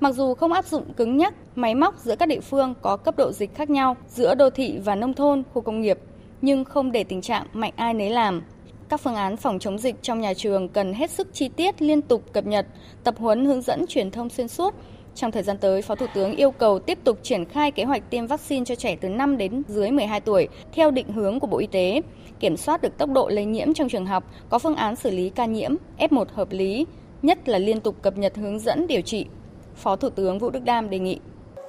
Mặc 0.00 0.14
dù 0.14 0.34
không 0.34 0.52
áp 0.52 0.64
dụng 0.64 0.92
cứng 0.92 1.16
nhắc, 1.16 1.34
máy 1.54 1.74
móc 1.74 1.98
giữa 1.98 2.16
các 2.16 2.28
địa 2.28 2.40
phương 2.40 2.74
có 2.82 2.96
cấp 2.96 3.14
độ 3.16 3.32
dịch 3.32 3.54
khác 3.54 3.70
nhau 3.70 3.96
giữa 4.08 4.34
đô 4.34 4.50
thị 4.50 4.78
và 4.84 4.94
nông 4.94 5.14
thôn, 5.14 5.42
khu 5.54 5.62
công 5.62 5.80
nghiệp, 5.80 5.98
nhưng 6.42 6.64
không 6.64 6.92
để 6.92 7.04
tình 7.04 7.20
trạng 7.20 7.46
mạnh 7.52 7.72
ai 7.76 7.94
nấy 7.94 8.10
làm. 8.10 8.42
Các 8.88 9.00
phương 9.00 9.14
án 9.14 9.36
phòng 9.36 9.58
chống 9.58 9.78
dịch 9.78 10.02
trong 10.02 10.20
nhà 10.20 10.34
trường 10.34 10.68
cần 10.68 10.92
hết 10.92 11.10
sức 11.10 11.28
chi 11.32 11.48
tiết, 11.48 11.82
liên 11.82 12.02
tục 12.02 12.22
cập 12.32 12.46
nhật, 12.46 12.66
tập 13.04 13.14
huấn 13.18 13.44
hướng 13.44 13.62
dẫn 13.62 13.86
truyền 13.88 14.10
thông 14.10 14.28
xuyên 14.28 14.48
suốt. 14.48 14.74
Trong 15.16 15.32
thời 15.32 15.42
gian 15.42 15.58
tới, 15.58 15.82
Phó 15.82 15.94
Thủ 15.94 16.06
tướng 16.14 16.36
yêu 16.36 16.50
cầu 16.50 16.78
tiếp 16.78 16.98
tục 17.04 17.18
triển 17.22 17.44
khai 17.44 17.70
kế 17.70 17.84
hoạch 17.84 18.10
tiêm 18.10 18.26
vaccine 18.26 18.64
cho 18.64 18.74
trẻ 18.74 18.96
từ 19.00 19.08
5 19.08 19.36
đến 19.36 19.62
dưới 19.68 19.90
12 19.90 20.20
tuổi 20.20 20.48
theo 20.72 20.90
định 20.90 21.12
hướng 21.12 21.40
của 21.40 21.46
Bộ 21.46 21.58
Y 21.58 21.66
tế 21.66 22.02
kiểm 22.40 22.56
soát 22.56 22.82
được 22.82 22.98
tốc 22.98 23.10
độ 23.10 23.28
lây 23.28 23.44
nhiễm 23.44 23.74
trong 23.74 23.88
trường 23.88 24.06
học, 24.06 24.24
có 24.48 24.58
phương 24.58 24.76
án 24.76 24.96
xử 24.96 25.10
lý 25.10 25.30
ca 25.30 25.46
nhiễm 25.46 25.74
F1 25.98 26.24
hợp 26.34 26.48
lý, 26.50 26.86
nhất 27.22 27.48
là 27.48 27.58
liên 27.58 27.80
tục 27.80 27.96
cập 28.02 28.16
nhật 28.16 28.36
hướng 28.36 28.58
dẫn 28.58 28.86
điều 28.86 29.00
trị. 29.00 29.26
Phó 29.76 29.96
Thủ 29.96 30.10
tướng 30.10 30.38
Vũ 30.38 30.50
Đức 30.50 30.64
Đam 30.64 30.90
đề 30.90 30.98
nghị 30.98 31.20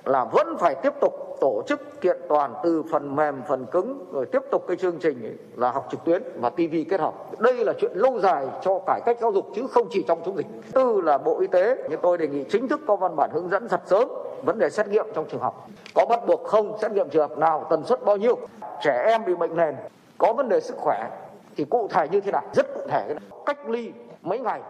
là 0.05 0.25
vẫn 0.33 0.47
phải 0.59 0.75
tiếp 0.83 0.93
tục 1.01 1.26
tổ 1.39 1.63
chức 1.67 2.01
kiện 2.01 2.17
toàn 2.29 2.53
từ 2.63 2.83
phần 2.91 3.15
mềm 3.15 3.41
phần 3.47 3.65
cứng 3.65 4.05
rồi 4.11 4.25
tiếp 4.25 4.41
tục 4.51 4.63
cái 4.67 4.77
chương 4.77 4.97
trình 4.99 5.37
là 5.55 5.71
học 5.71 5.87
trực 5.91 6.03
tuyến 6.03 6.23
và 6.39 6.49
TV 6.49 6.75
kết 6.89 6.99
hợp. 6.99 7.13
Đây 7.39 7.65
là 7.65 7.73
chuyện 7.79 7.91
lâu 7.95 8.19
dài 8.19 8.47
cho 8.61 8.79
cải 8.87 9.01
cách 9.05 9.17
giáo 9.21 9.31
dục 9.31 9.45
chứ 9.55 9.67
không 9.67 9.87
chỉ 9.91 10.03
trong 10.07 10.21
chống 10.25 10.37
dịch. 10.37 10.47
Tư 10.73 11.01
là 11.01 11.17
Bộ 11.17 11.39
Y 11.39 11.47
tế, 11.47 11.87
như 11.89 11.95
tôi 12.01 12.17
đề 12.17 12.27
nghị 12.27 12.43
chính 12.49 12.67
thức 12.67 12.81
có 12.87 12.95
văn 12.95 13.15
bản 13.15 13.29
hướng 13.33 13.49
dẫn 13.49 13.67
thật 13.67 13.81
sớm 13.85 14.09
vấn 14.45 14.59
đề 14.59 14.69
xét 14.69 14.87
nghiệm 14.87 15.05
trong 15.13 15.25
trường 15.29 15.41
học. 15.41 15.67
Có 15.95 16.05
bắt 16.09 16.19
buộc 16.27 16.43
không 16.43 16.77
xét 16.81 16.91
nghiệm 16.91 17.09
trường 17.09 17.29
hợp 17.29 17.37
nào, 17.37 17.67
tần 17.69 17.83
suất 17.83 18.05
bao 18.05 18.17
nhiêu, 18.17 18.37
trẻ 18.81 19.03
em 19.05 19.25
bị 19.25 19.35
bệnh 19.35 19.55
nền 19.55 19.75
có 20.17 20.33
vấn 20.33 20.49
đề 20.49 20.59
sức 20.59 20.77
khỏe 20.77 21.09
thì 21.55 21.65
cụ 21.65 21.87
thể 21.91 22.07
như 22.11 22.21
thế 22.21 22.31
nào 22.31 22.43
rất 22.53 22.73
cụ 22.75 22.81
thể 22.89 23.15
cách 23.45 23.69
ly 23.69 23.91
mấy 24.21 24.39
ngày 24.39 24.61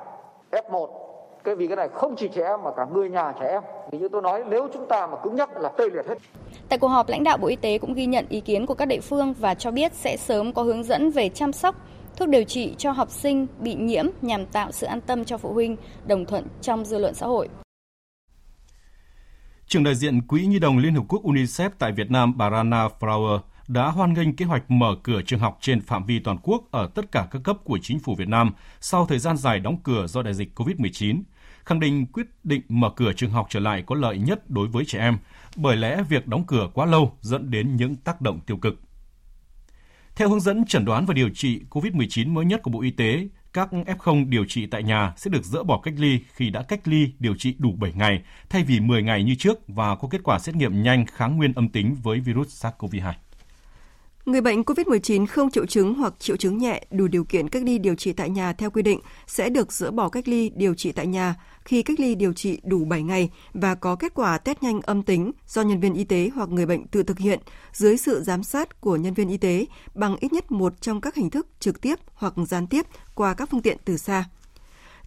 F1 0.52 0.88
cái 1.48 1.56
vì 1.56 1.68
cái 1.68 1.76
này 1.76 1.90
không 1.94 2.16
chỉ 2.18 2.28
trẻ 2.36 2.42
em 2.42 2.60
mà 2.64 2.70
cả 2.78 2.86
người 2.94 3.10
nhà 3.10 3.34
trẻ 3.40 3.48
em. 3.48 3.64
Vì 3.92 4.00
như 4.00 4.08
tôi 4.12 4.22
nói 4.22 4.44
nếu 4.50 4.68
chúng 4.74 4.88
ta 4.90 5.08
mà 5.08 5.18
cứng 5.24 5.36
nhắc 5.36 5.50
là 5.58 5.70
tê 5.78 5.84
liệt 5.94 6.06
hết. 6.08 6.16
Tại 6.70 6.80
cuộc 6.80 6.88
họp, 6.88 7.10
lãnh 7.10 7.24
đạo 7.24 7.38
Bộ 7.38 7.48
Y 7.48 7.56
tế 7.56 7.78
cũng 7.78 7.94
ghi 7.94 8.06
nhận 8.06 8.26
ý 8.30 8.42
kiến 8.42 8.66
của 8.66 8.74
các 8.74 8.88
địa 8.88 9.00
phương 9.00 9.34
và 9.34 9.54
cho 9.54 9.72
biết 9.72 9.94
sẽ 9.94 10.18
sớm 10.18 10.54
có 10.54 10.64
hướng 10.64 10.84
dẫn 10.84 11.12
về 11.12 11.30
chăm 11.30 11.54
sóc, 11.54 11.76
thuốc 12.16 12.30
điều 12.30 12.44
trị 12.44 12.76
cho 12.78 12.92
học 12.92 13.12
sinh 13.12 13.48
bị 13.60 13.76
nhiễm 13.76 14.06
nhằm 14.22 14.46
tạo 14.46 14.72
sự 14.72 14.88
an 14.88 15.02
tâm 15.02 15.26
cho 15.26 15.38
phụ 15.38 15.54
huynh, 15.54 15.76
đồng 16.08 16.26
thuận 16.26 16.48
trong 16.62 16.86
dư 16.86 16.98
luận 16.98 17.14
xã 17.14 17.28
hội. 17.28 17.50
Trưởng 19.68 19.84
đại 19.84 19.96
diện 19.96 20.22
Quỹ 20.28 20.46
Nhi 20.46 20.60
đồng 20.60 20.78
Liên 20.78 20.96
Hợp 20.96 21.04
Quốc 21.10 21.24
UNICEF 21.24 21.70
tại 21.80 21.92
Việt 21.92 22.12
Nam 22.12 22.38
bà 22.38 22.50
Rana 22.50 22.88
Flower 23.00 23.40
đã 23.68 23.88
hoan 23.88 24.14
nghênh 24.14 24.36
kế 24.36 24.46
hoạch 24.46 24.72
mở 24.72 24.96
cửa 25.04 25.22
trường 25.26 25.40
học 25.40 25.58
trên 25.62 25.82
phạm 25.82 26.06
vi 26.06 26.20
toàn 26.20 26.38
quốc 26.44 26.64
ở 26.72 26.90
tất 26.96 27.12
cả 27.12 27.28
các 27.32 27.42
cấp 27.44 27.58
của 27.64 27.80
chính 27.82 28.00
phủ 28.00 28.16
Việt 28.16 28.28
Nam 28.28 28.52
sau 28.80 29.06
thời 29.06 29.20
gian 29.20 29.38
dài 29.38 29.60
đóng 29.60 29.78
cửa 29.84 30.08
do 30.08 30.22
đại 30.22 30.34
dịch 30.34 30.60
COVID-19, 30.60 31.22
khẳng 31.68 31.80
định 31.80 32.06
quyết 32.06 32.28
định 32.44 32.62
mở 32.70 32.90
cửa 32.96 33.14
trường 33.14 33.32
học 33.32 33.48
trở 33.50 33.60
lại 33.60 33.84
có 33.86 33.96
lợi 33.96 34.18
nhất 34.18 34.50
đối 34.50 34.68
với 34.68 34.86
trẻ 34.86 35.00
em, 35.00 35.18
bởi 35.56 35.78
lẽ 35.78 36.04
việc 36.10 36.28
đóng 36.28 36.44
cửa 36.48 36.70
quá 36.74 36.86
lâu 36.86 37.18
dẫn 37.22 37.52
đến 37.52 37.76
những 37.76 37.96
tác 37.96 38.22
động 38.22 38.40
tiêu 38.46 38.58
cực. 38.58 38.82
Theo 40.16 40.30
hướng 40.30 40.40
dẫn 40.40 40.66
chẩn 40.66 40.86
đoán 40.86 41.06
và 41.06 41.14
điều 41.14 41.30
trị 41.30 41.62
COVID-19 41.70 42.34
mới 42.34 42.46
nhất 42.46 42.62
của 42.64 42.72
Bộ 42.72 42.82
Y 42.82 42.92
tế, 42.92 43.28
các 43.54 43.70
F0 43.72 44.30
điều 44.30 44.46
trị 44.46 44.66
tại 44.66 44.84
nhà 44.84 45.14
sẽ 45.18 45.30
được 45.30 45.44
dỡ 45.44 45.64
bỏ 45.64 45.80
cách 45.84 45.94
ly 45.98 46.20
khi 46.34 46.50
đã 46.50 46.64
cách 46.64 46.88
ly 46.88 47.14
điều 47.20 47.36
trị 47.36 47.56
đủ 47.60 47.72
7 47.72 47.94
ngày 47.96 48.22
thay 48.50 48.64
vì 48.64 48.80
10 48.80 49.04
ngày 49.04 49.24
như 49.24 49.36
trước 49.36 49.68
và 49.68 49.96
có 49.96 50.08
kết 50.08 50.22
quả 50.24 50.40
xét 50.40 50.56
nghiệm 50.56 50.84
nhanh 50.84 51.06
kháng 51.06 51.38
nguyên 51.38 51.54
âm 51.54 51.70
tính 51.70 51.96
với 52.04 52.20
virus 52.20 52.66
SARS-CoV-2. 52.66 53.14
Người 54.28 54.42
bệnh 54.42 54.62
COVID-19 54.62 55.26
không 55.26 55.52
triệu 55.52 55.66
chứng 55.66 55.94
hoặc 55.94 56.14
triệu 56.20 56.38
chứng 56.38 56.58
nhẹ 56.58 56.84
đủ 56.92 57.08
điều 57.08 57.24
kiện 57.24 57.50
cách 57.50 57.64
ly 57.64 57.78
điều 57.78 57.96
trị 57.96 58.14
tại 58.14 58.30
nhà 58.30 58.54
theo 58.54 58.70
quy 58.72 58.82
định 58.82 59.00
sẽ 59.28 59.50
được 59.50 59.72
dỡ 59.72 59.92
bỏ 59.92 60.10
cách 60.10 60.28
ly 60.28 60.52
điều 60.56 60.74
trị 60.74 60.92
tại 60.92 61.08
nhà 61.08 61.36
khi 61.66 61.84
cách 61.84 62.00
ly 62.00 62.16
điều 62.16 62.34
trị 62.34 62.60
đủ 62.64 62.86
7 62.86 63.04
ngày 63.04 63.30
và 63.54 63.76
có 63.76 63.96
kết 63.96 64.14
quả 64.14 64.38
test 64.38 64.64
nhanh 64.64 64.82
âm 64.82 65.04
tính 65.04 65.32
do 65.48 65.62
nhân 65.62 65.80
viên 65.80 65.94
y 65.94 66.04
tế 66.04 66.30
hoặc 66.36 66.50
người 66.50 66.66
bệnh 66.66 66.88
tự 66.88 67.04
thực 67.04 67.20
hiện 67.20 67.40
dưới 67.74 67.98
sự 67.98 68.24
giám 68.24 68.44
sát 68.44 68.82
của 68.82 68.96
nhân 68.96 69.14
viên 69.14 69.30
y 69.30 69.38
tế 69.38 69.66
bằng 69.96 70.16
ít 70.20 70.34
nhất 70.34 70.52
một 70.52 70.82
trong 70.82 71.02
các 71.02 71.16
hình 71.16 71.30
thức 71.30 71.48
trực 71.60 71.82
tiếp 71.82 72.00
hoặc 72.14 72.34
gián 72.48 72.68
tiếp 72.68 72.86
qua 73.16 73.34
các 73.34 73.50
phương 73.52 73.62
tiện 73.62 73.78
từ 73.86 73.98
xa. 73.98 74.26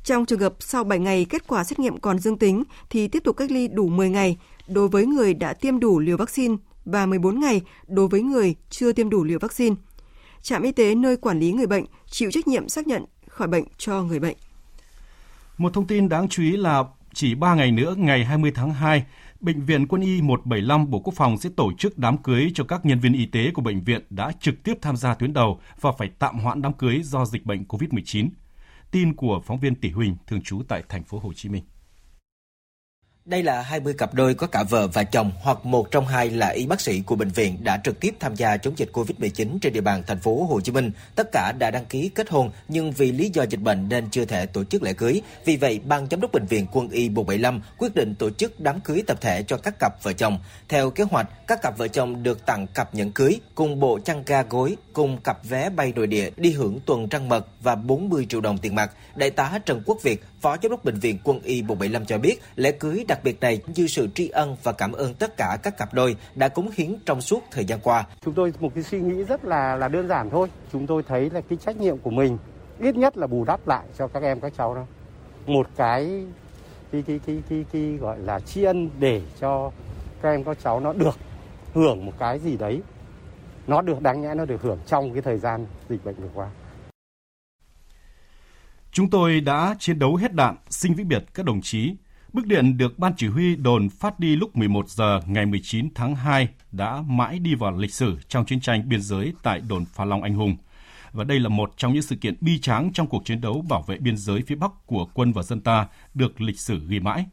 Trong 0.05 0.27
trường 0.27 0.41
hợp 0.41 0.55
sau 0.61 0.85
7 0.85 0.99
ngày 0.99 1.27
kết 1.29 1.47
quả 1.47 1.65
xét 1.65 1.79
nghiệm 1.79 2.00
còn 2.00 2.19
dương 2.19 2.39
tính 2.39 2.62
thì 2.91 3.09
tiếp 3.09 3.25
tục 3.25 3.37
cách 3.37 3.50
ly 3.50 3.69
đủ 3.69 3.89
10 3.89 4.11
ngày 4.11 4.39
đối 4.69 4.89
với 4.89 5.07
người 5.07 5.35
đã 5.35 5.53
tiêm 5.53 5.81
đủ 5.81 5.99
liều 5.99 6.17
vaccine 6.17 6.57
và 6.93 7.07
14 7.07 7.41
ngày 7.41 7.61
đối 7.87 8.09
với 8.09 8.23
người 8.23 8.55
chưa 8.71 8.93
tiêm 8.93 9.11
đủ 9.11 9.25
liều 9.25 9.39
vaccine. 9.39 9.77
Trạm 10.43 10.63
y 10.63 10.73
tế 10.73 10.95
nơi 10.95 11.17
quản 11.17 11.39
lý 11.39 11.53
người 11.53 11.67
bệnh 11.67 11.85
chịu 12.11 12.31
trách 12.31 12.49
nhiệm 12.49 12.69
xác 12.69 12.87
nhận 12.87 13.05
khỏi 13.29 13.49
bệnh 13.49 13.65
cho 13.79 14.03
người 14.03 14.21
bệnh. 14.21 14.37
Một 15.59 15.75
thông 15.75 15.87
tin 15.87 16.09
đáng 16.09 16.29
chú 16.29 16.43
ý 16.43 16.57
là 16.57 16.85
chỉ 17.15 17.35
3 17.35 17.55
ngày 17.55 17.73
nữa, 17.73 17.95
ngày 17.99 18.25
20 18.25 18.53
tháng 18.55 18.73
2, 18.73 19.05
Bệnh 19.41 19.61
viện 19.61 19.87
Quân 19.87 20.03
y 20.03 20.23
175 20.23 20.91
Bộ 20.91 21.01
Quốc 21.01 21.15
phòng 21.17 21.39
sẽ 21.39 21.51
tổ 21.57 21.73
chức 21.79 21.99
đám 21.99 22.19
cưới 22.19 22.51
cho 22.55 22.65
các 22.65 22.87
nhân 22.87 23.01
viên 23.01 23.13
y 23.13 23.27
tế 23.27 23.51
của 23.55 23.63
bệnh 23.63 23.85
viện 23.85 24.03
đã 24.11 24.33
trực 24.41 24.63
tiếp 24.63 24.75
tham 24.83 24.97
gia 24.97 25.15
tuyến 25.15 25.33
đầu 25.33 25.61
và 25.81 25.93
phải 25.99 26.11
tạm 26.19 26.39
hoãn 26.39 26.63
đám 26.63 26.73
cưới 26.73 27.01
do 27.03 27.25
dịch 27.25 27.47
bệnh 27.47 27.65
COVID-19. 27.65 28.29
Tin 28.91 29.15
của 29.15 29.43
phóng 29.47 29.61
viên 29.61 29.75
Tỷ 29.75 29.91
Huỳnh 29.91 30.17
thường 30.27 30.43
trú 30.43 30.63
tại 30.69 30.83
thành 30.89 31.05
phố 31.05 31.19
Hồ 31.19 31.33
Chí 31.33 31.49
Minh. 31.49 31.65
Đây 33.31 33.43
là 33.43 33.63
20 33.63 33.95
cặp 33.95 34.15
đôi 34.15 34.35
có 34.35 34.47
cả 34.47 34.63
vợ 34.63 34.87
và 34.87 35.05
chồng 35.05 35.33
hoặc 35.43 35.67
một 35.67 35.91
trong 35.91 36.07
hai 36.07 36.31
là 36.31 36.49
y 36.49 36.67
bác 36.67 36.81
sĩ 36.81 37.01
của 37.01 37.17
bệnh 37.17 37.29
viện 37.29 37.59
đã 37.65 37.81
trực 37.85 38.01
tiếp 38.01 38.15
tham 38.21 38.37
gia 38.37 38.57
chống 38.57 38.79
dịch 38.79 38.91
Covid-19 38.93 39.59
trên 39.61 39.73
địa 39.73 39.81
bàn 39.81 40.03
thành 40.07 40.19
phố 40.21 40.45
Hồ 40.45 40.61
Chí 40.61 40.73
Minh. 40.73 40.91
Tất 41.15 41.33
cả 41.33 41.53
đã 41.59 41.71
đăng 41.71 41.85
ký 41.85 42.11
kết 42.15 42.31
hôn 42.31 42.51
nhưng 42.69 42.93
vì 42.93 43.13
lý 43.13 43.31
do 43.35 43.43
dịch 43.43 43.61
bệnh 43.61 43.89
nên 43.89 44.11
chưa 44.11 44.25
thể 44.25 44.47
tổ 44.47 44.65
chức 44.65 44.83
lễ 44.83 44.93
cưới. 44.93 45.23
Vì 45.45 45.57
vậy, 45.57 45.81
ban 45.85 46.07
giám 46.11 46.21
đốc 46.21 46.33
bệnh 46.33 46.47
viện 46.47 46.67
Quân 46.73 46.89
y 46.89 47.09
175 47.09 47.61
quyết 47.79 47.95
định 47.95 48.15
tổ 48.15 48.31
chức 48.31 48.61
đám 48.61 48.81
cưới 48.81 49.03
tập 49.07 49.21
thể 49.21 49.43
cho 49.43 49.57
các 49.57 49.79
cặp 49.79 50.03
vợ 50.03 50.13
chồng. 50.13 50.39
Theo 50.69 50.91
kế 50.91 51.05
hoạch, 51.05 51.47
các 51.47 51.63
cặp 51.63 51.79
vợ 51.79 51.89
chồng 51.89 52.23
được 52.23 52.47
tặng 52.47 52.67
cặp 52.67 52.95
nhẫn 52.95 53.13
cưới 53.13 53.41
cùng 53.55 53.81
bộ 53.81 53.99
chăn 54.05 54.23
ga 54.27 54.43
gối, 54.43 54.77
cùng 54.93 55.21
cặp 55.25 55.49
vé 55.49 55.71
bay 55.71 55.93
nội 55.97 56.07
địa 56.07 56.31
đi 56.37 56.53
hưởng 56.53 56.81
tuần 56.87 57.09
trăng 57.09 57.29
mật 57.29 57.47
và 57.63 57.75
40 57.75 58.27
triệu 58.29 58.41
đồng 58.41 58.59
tiền 58.59 58.75
mặt. 58.75 58.91
Đại 59.15 59.31
tá 59.31 59.59
Trần 59.67 59.83
Quốc 59.87 59.99
Việt, 60.03 60.25
Phó 60.41 60.57
Giám 60.63 60.71
đốc 60.71 60.85
Bệnh 60.85 60.99
viện 60.99 61.19
Quân 61.25 61.41
y 61.43 61.63
175 61.63 62.05
cho 62.05 62.19
biết, 62.19 62.41
lễ 62.57 62.73
cưới 62.73 63.05
đặc 63.09 63.21
biệt 63.25 63.41
này 63.41 63.63
như 63.75 63.87
sự 63.87 64.09
tri 64.15 64.29
ân 64.29 64.57
và 64.63 64.73
cảm 64.73 64.93
ơn 64.93 65.15
tất 65.15 65.37
cả 65.37 65.59
các 65.63 65.77
cặp 65.79 65.95
đôi 65.95 66.17
đã 66.35 66.49
cống 66.49 66.71
hiến 66.77 66.97
trong 67.07 67.21
suốt 67.21 67.43
thời 67.51 67.65
gian 67.65 67.79
qua. 67.83 68.07
Chúng 68.25 68.35
tôi 68.35 68.53
một 68.61 68.75
cái 68.75 68.85
suy 68.85 69.01
nghĩ 69.01 69.25
rất 69.25 69.45
là 69.45 69.77
là 69.77 69.89
đơn 69.89 70.09
giản 70.09 70.31
thôi. 70.31 70.49
Chúng 70.73 70.87
tôi 70.87 71.03
thấy 71.03 71.31
là 71.31 71.41
cái 71.41 71.59
trách 71.65 71.77
nhiệm 71.77 71.99
của 71.99 72.11
mình 72.11 72.39
ít 72.79 72.97
nhất 72.97 73.17
là 73.17 73.27
bù 73.27 73.45
đắp 73.45 73.69
lại 73.69 73.85
cho 73.99 74.09
các 74.09 74.23
em 74.23 74.41
các 74.41 74.53
cháu 74.57 74.75
đó. 74.75 74.87
Một 75.47 75.67
cái 75.77 76.25
cái 76.93 77.03
cái 77.07 77.21
cái 77.27 77.43
cái, 77.49 77.65
cái 77.73 77.83
gọi 77.83 78.19
là 78.19 78.41
tri 78.41 78.63
ân 78.63 78.91
để 78.99 79.23
cho 79.41 79.71
các 80.23 80.31
em 80.31 80.45
các 80.45 80.57
cháu 80.65 80.81
nó 80.81 80.93
được 80.93 81.19
hưởng 81.75 82.07
một 82.07 82.13
cái 82.19 82.39
gì 82.39 82.57
đấy 82.57 82.83
nó 83.67 83.83
được 83.83 84.03
đáng 84.03 84.23
nhẽ 84.23 84.35
nó 84.35 84.45
được 84.45 84.63
hưởng 84.63 84.79
trong 84.87 85.13
cái 85.13 85.23
thời 85.23 85.39
gian 85.39 85.67
dịch 85.89 86.05
bệnh 86.05 86.15
vừa 86.15 86.29
qua. 86.35 86.49
Chúng 88.93 89.11
tôi 89.11 89.41
đã 89.41 89.77
chiến 89.79 89.99
đấu 89.99 90.17
hết 90.17 90.35
đạn, 90.35 90.57
sinh 90.71 90.95
vĩnh 90.95 91.09
biệt 91.09 91.25
các 91.35 91.47
đồng 91.47 91.61
chí. 91.61 91.95
Bức 92.33 92.47
điện 92.47 92.77
được 92.77 92.99
Ban 92.99 93.13
Chỉ 93.17 93.27
huy 93.27 93.57
đồn 93.57 93.89
phát 93.89 94.21
đi 94.21 94.37
lúc 94.37 94.57
11 94.57 94.89
giờ 94.89 95.21
ngày 95.27 95.47
19 95.47 95.89
tháng 95.95 96.15
2 96.15 96.49
đã 96.73 97.03
mãi 97.07 97.39
đi 97.39 97.55
vào 97.55 97.77
lịch 97.77 97.95
sử 97.95 98.17
trong 98.29 98.47
chiến 98.47 98.61
tranh 98.61 98.89
biên 98.89 99.03
giới 99.03 99.33
tại 99.43 99.61
đồn 99.69 99.85
Pha 99.85 100.05
Long 100.05 100.23
Anh 100.23 100.35
Hùng. 100.35 100.57
Và 101.13 101.25
đây 101.25 101.41
là 101.41 101.49
một 101.49 101.73
trong 101.77 101.93
những 101.93 102.03
sự 102.03 102.17
kiện 102.17 102.35
bi 102.41 102.59
tráng 102.59 102.91
trong 102.95 103.07
cuộc 103.07 103.25
chiến 103.25 103.41
đấu 103.41 103.65
bảo 103.69 103.83
vệ 103.83 103.99
biên 103.99 104.17
giới 104.17 104.43
phía 104.47 104.55
Bắc 104.55 104.71
của 104.87 105.07
quân 105.15 105.33
và 105.33 105.43
dân 105.43 105.61
ta 105.61 105.87
được 106.15 106.41
lịch 106.41 106.61
sử 106.61 106.81
ghi 106.89 107.01
mãi. 107.01 107.27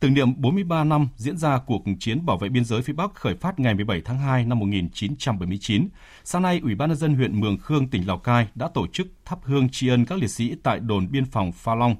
Tưởng 0.00 0.14
niệm 0.14 0.40
43 0.40 0.84
năm 0.84 1.08
diễn 1.16 1.36
ra 1.36 1.58
cuộc 1.66 1.82
chiến 2.00 2.26
bảo 2.26 2.38
vệ 2.38 2.48
biên 2.48 2.64
giới 2.64 2.82
phía 2.82 2.92
Bắc 2.92 3.14
khởi 3.14 3.34
phát 3.34 3.60
ngày 3.60 3.74
17 3.74 4.02
tháng 4.04 4.18
2 4.18 4.44
năm 4.44 4.58
1979. 4.58 5.88
Sáng 6.24 6.42
nay, 6.42 6.60
Ủy 6.62 6.74
ban 6.74 6.88
nhân 6.88 6.98
dân 6.98 7.14
huyện 7.14 7.40
Mường 7.40 7.58
Khương, 7.58 7.88
tỉnh 7.88 8.06
Lào 8.06 8.18
Cai 8.18 8.48
đã 8.54 8.68
tổ 8.74 8.86
chức 8.86 9.06
thắp 9.24 9.38
hương 9.42 9.68
tri 9.68 9.88
ân 9.88 10.04
các 10.04 10.18
liệt 10.18 10.30
sĩ 10.30 10.54
tại 10.62 10.80
đồn 10.80 11.10
biên 11.10 11.24
phòng 11.24 11.52
Pha 11.52 11.74
Long 11.74 11.96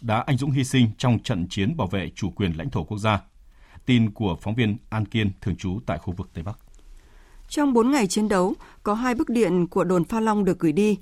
đã 0.00 0.24
anh 0.26 0.36
dũng 0.36 0.50
hy 0.50 0.64
sinh 0.64 0.90
trong 0.98 1.18
trận 1.18 1.46
chiến 1.48 1.76
bảo 1.76 1.88
vệ 1.88 2.10
chủ 2.14 2.30
quyền 2.30 2.52
lãnh 2.52 2.70
thổ 2.70 2.84
quốc 2.84 2.98
gia. 2.98 3.20
Tin 3.86 4.10
của 4.10 4.36
phóng 4.42 4.54
viên 4.54 4.76
An 4.88 5.06
Kiên 5.06 5.30
thường 5.40 5.56
trú 5.56 5.80
tại 5.86 5.98
khu 5.98 6.14
vực 6.16 6.30
Tây 6.34 6.44
Bắc. 6.44 6.58
Trong 7.48 7.72
4 7.72 7.90
ngày 7.90 8.06
chiến 8.06 8.28
đấu, 8.28 8.54
có 8.82 8.94
hai 8.94 9.14
bức 9.14 9.28
điện 9.28 9.66
của 9.66 9.84
đồn 9.84 10.04
Pha 10.04 10.20
Long 10.20 10.44
được 10.44 10.58
gửi 10.58 10.72
đi. 10.72 10.98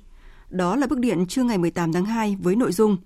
Đó 0.51 0.77
là 0.77 0.87
bức 0.87 0.99
điện 0.99 1.27
trưa 1.27 1.43
ngày 1.43 1.59
18 1.59 1.93
tháng 1.93 2.05
2 2.05 2.37
với 2.41 2.57
nội 2.57 2.73
dung 2.73 2.97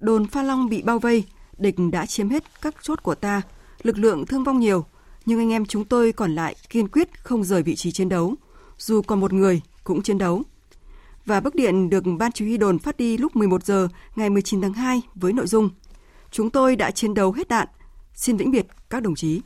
Đồn 0.00 0.26
Pha 0.26 0.42
Long 0.42 0.68
bị 0.68 0.82
bao 0.82 0.98
vây, 0.98 1.24
địch 1.60 1.74
đã 1.92 2.06
chiếm 2.06 2.28
hết 2.28 2.44
các 2.62 2.74
chốt 2.82 3.02
của 3.02 3.14
ta, 3.14 3.42
lực 3.82 3.98
lượng 3.98 4.26
thương 4.26 4.44
vong 4.44 4.60
nhiều, 4.60 4.84
nhưng 5.26 5.38
anh 5.38 5.52
em 5.52 5.66
chúng 5.66 5.84
tôi 5.84 6.12
còn 6.12 6.34
lại 6.34 6.54
kiên 6.68 6.88
quyết 6.88 7.24
không 7.24 7.44
rời 7.44 7.62
vị 7.62 7.76
trí 7.76 7.92
chiến 7.92 8.08
đấu, 8.08 8.34
dù 8.78 9.02
còn 9.02 9.20
một 9.20 9.32
người 9.32 9.60
cũng 9.84 10.02
chiến 10.02 10.18
đấu. 10.18 10.42
Và 11.26 11.40
bức 11.40 11.54
điện 11.54 11.90
được 11.90 12.04
Ban 12.18 12.32
Chỉ 12.32 12.44
huy 12.44 12.56
đồn 12.56 12.78
phát 12.78 12.96
đi 12.96 13.16
lúc 13.16 13.36
11 13.36 13.64
giờ 13.64 13.88
ngày 14.16 14.30
19 14.30 14.60
tháng 14.60 14.72
2 14.72 15.02
với 15.14 15.32
nội 15.32 15.46
dung 15.46 15.70
Chúng 16.30 16.50
tôi 16.50 16.76
đã 16.76 16.90
chiến 16.90 17.14
đấu 17.14 17.32
hết 17.32 17.48
đạn, 17.48 17.68
xin 18.14 18.36
vĩnh 18.36 18.50
biệt 18.50 18.66
các 18.90 19.02
đồng 19.02 19.14
chí. 19.14 19.40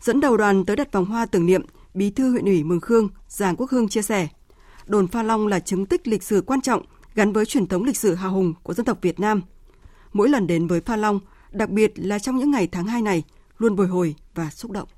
Dẫn 0.00 0.20
đầu 0.20 0.36
đoàn 0.36 0.64
tới 0.64 0.76
đặt 0.76 0.92
vòng 0.92 1.04
hoa 1.04 1.26
tưởng 1.26 1.46
niệm, 1.46 1.62
Bí 1.94 2.10
thư 2.10 2.30
huyện 2.30 2.44
ủy 2.44 2.64
Mường 2.64 2.80
Khương, 2.80 3.08
Giàng 3.28 3.56
Quốc 3.56 3.70
Hương 3.70 3.88
chia 3.88 4.02
sẻ, 4.02 4.28
đồn 4.86 5.06
Pha 5.06 5.22
Long 5.22 5.46
là 5.46 5.60
chứng 5.60 5.86
tích 5.86 6.08
lịch 6.08 6.22
sử 6.22 6.42
quan 6.46 6.60
trọng 6.60 6.82
gắn 7.14 7.32
với 7.32 7.46
truyền 7.46 7.66
thống 7.66 7.84
lịch 7.84 7.96
sử 7.96 8.14
hào 8.14 8.32
hùng 8.32 8.54
của 8.62 8.74
dân 8.74 8.86
tộc 8.86 8.98
Việt 9.02 9.20
Nam– 9.20 9.42
mỗi 10.12 10.28
lần 10.28 10.46
đến 10.46 10.66
với 10.66 10.80
Pha 10.80 10.96
Long, 10.96 11.20
đặc 11.50 11.70
biệt 11.70 11.92
là 11.96 12.18
trong 12.18 12.36
những 12.36 12.50
ngày 12.50 12.66
tháng 12.66 12.86
2 12.86 13.02
này, 13.02 13.22
luôn 13.58 13.76
bồi 13.76 13.86
hồi 13.86 14.14
và 14.34 14.50
xúc 14.50 14.70
động. 14.70 14.88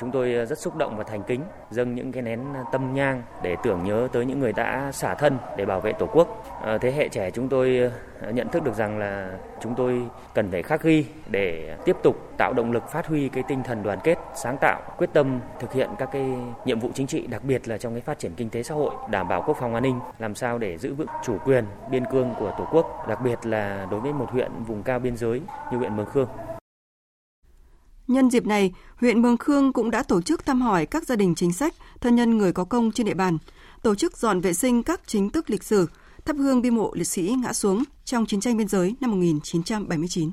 Chúng 0.00 0.10
tôi 0.10 0.34
ờ, 0.34 0.44
rất 0.44 0.58
xúc 0.58 0.76
động 0.76 0.96
và 0.96 1.04
thành 1.04 1.22
kính 1.22 1.40
dâng 1.70 1.94
những 1.94 2.12
cái 2.12 2.22
nén 2.22 2.40
ờ, 2.54 2.64
tâm 2.72 2.94
nhang 2.94 3.22
để 3.42 3.56
tưởng 3.62 3.84
nhớ 3.84 4.08
tới 4.12 4.24
những 4.24 4.40
người 4.40 4.52
đã 4.52 4.92
xả 4.92 5.14
thân 5.14 5.38
để 5.56 5.66
bảo 5.66 5.80
vệ 5.80 5.92
Tổ 5.92 6.06
quốc. 6.06 6.44
Ờ, 6.62 6.78
thế 6.78 6.92
hệ 6.92 7.08
trẻ 7.08 7.30
chúng 7.30 7.48
tôi 7.48 7.90
nhận 8.32 8.48
thức 8.48 8.64
được 8.64 8.74
rằng 8.74 8.98
là 8.98 9.30
chúng 9.60 9.74
tôi 9.74 10.02
cần 10.34 10.50
phải 10.50 10.62
khắc 10.62 10.82
ghi 10.82 11.06
để 11.30 11.76
tiếp 11.84 11.96
tục 12.02 12.16
tạo 12.38 12.52
động 12.52 12.72
lực 12.72 12.88
phát 12.88 13.06
huy 13.06 13.28
cái 13.28 13.42
tinh 13.48 13.62
thần 13.62 13.82
đoàn 13.82 13.98
kết, 14.04 14.18
sáng 14.34 14.56
tạo, 14.60 14.80
quyết 14.98 15.10
tâm 15.12 15.40
thực 15.60 15.72
hiện 15.72 15.90
các 15.98 16.08
cái 16.12 16.30
nhiệm 16.64 16.80
vụ 16.80 16.90
chính 16.94 17.06
trị, 17.06 17.26
đặc 17.26 17.44
biệt 17.44 17.68
là 17.68 17.78
trong 17.78 17.92
cái 17.92 18.00
phát 18.00 18.18
triển 18.18 18.32
kinh 18.36 18.50
tế 18.50 18.62
xã 18.62 18.74
hội, 18.74 18.94
đảm 19.10 19.28
bảo 19.28 19.42
quốc 19.46 19.56
phòng 19.60 19.74
an 19.74 19.82
ninh, 19.82 20.00
làm 20.18 20.34
sao 20.34 20.58
để 20.58 20.78
giữ 20.78 20.94
vững 20.94 21.08
chủ 21.22 21.38
quyền 21.44 21.64
biên 21.90 22.04
cương 22.04 22.34
của 22.38 22.54
Tổ 22.58 22.66
quốc, 22.72 23.08
đặc 23.08 23.18
biệt 23.24 23.46
là 23.46 23.86
đối 23.90 24.00
với 24.00 24.12
một 24.12 24.30
huyện 24.30 24.50
vùng 24.66 24.82
cao 24.82 24.98
biên 24.98 25.16
giới 25.16 25.40
như 25.72 25.78
huyện 25.78 25.96
Mường 25.96 26.06
Khương. 26.06 26.28
Nhân 28.08 28.30
dịp 28.30 28.46
này, 28.46 28.72
huyện 28.96 29.22
Mường 29.22 29.36
Khương 29.36 29.72
cũng 29.72 29.90
đã 29.90 30.02
tổ 30.02 30.22
chức 30.22 30.46
thăm 30.46 30.60
hỏi 30.60 30.86
các 30.86 31.06
gia 31.06 31.16
đình 31.16 31.34
chính 31.34 31.52
sách, 31.52 31.74
thân 32.00 32.16
nhân 32.16 32.38
người 32.38 32.52
có 32.52 32.64
công 32.64 32.92
trên 32.92 33.06
địa 33.06 33.14
bàn, 33.14 33.38
tổ 33.82 33.94
chức 33.94 34.16
dọn 34.16 34.40
vệ 34.40 34.54
sinh 34.54 34.82
các 34.82 35.00
chính 35.06 35.30
thức 35.30 35.50
lịch 35.50 35.62
sử, 35.62 35.88
thắp 36.24 36.36
hương 36.38 36.62
bi 36.62 36.70
mộ 36.70 36.94
liệt 36.94 37.04
sĩ 37.04 37.34
ngã 37.42 37.52
xuống 37.52 37.84
trong 38.04 38.26
chiến 38.26 38.40
tranh 38.40 38.56
biên 38.56 38.68
giới 38.68 38.96
năm 39.00 39.10
1979. 39.10 40.30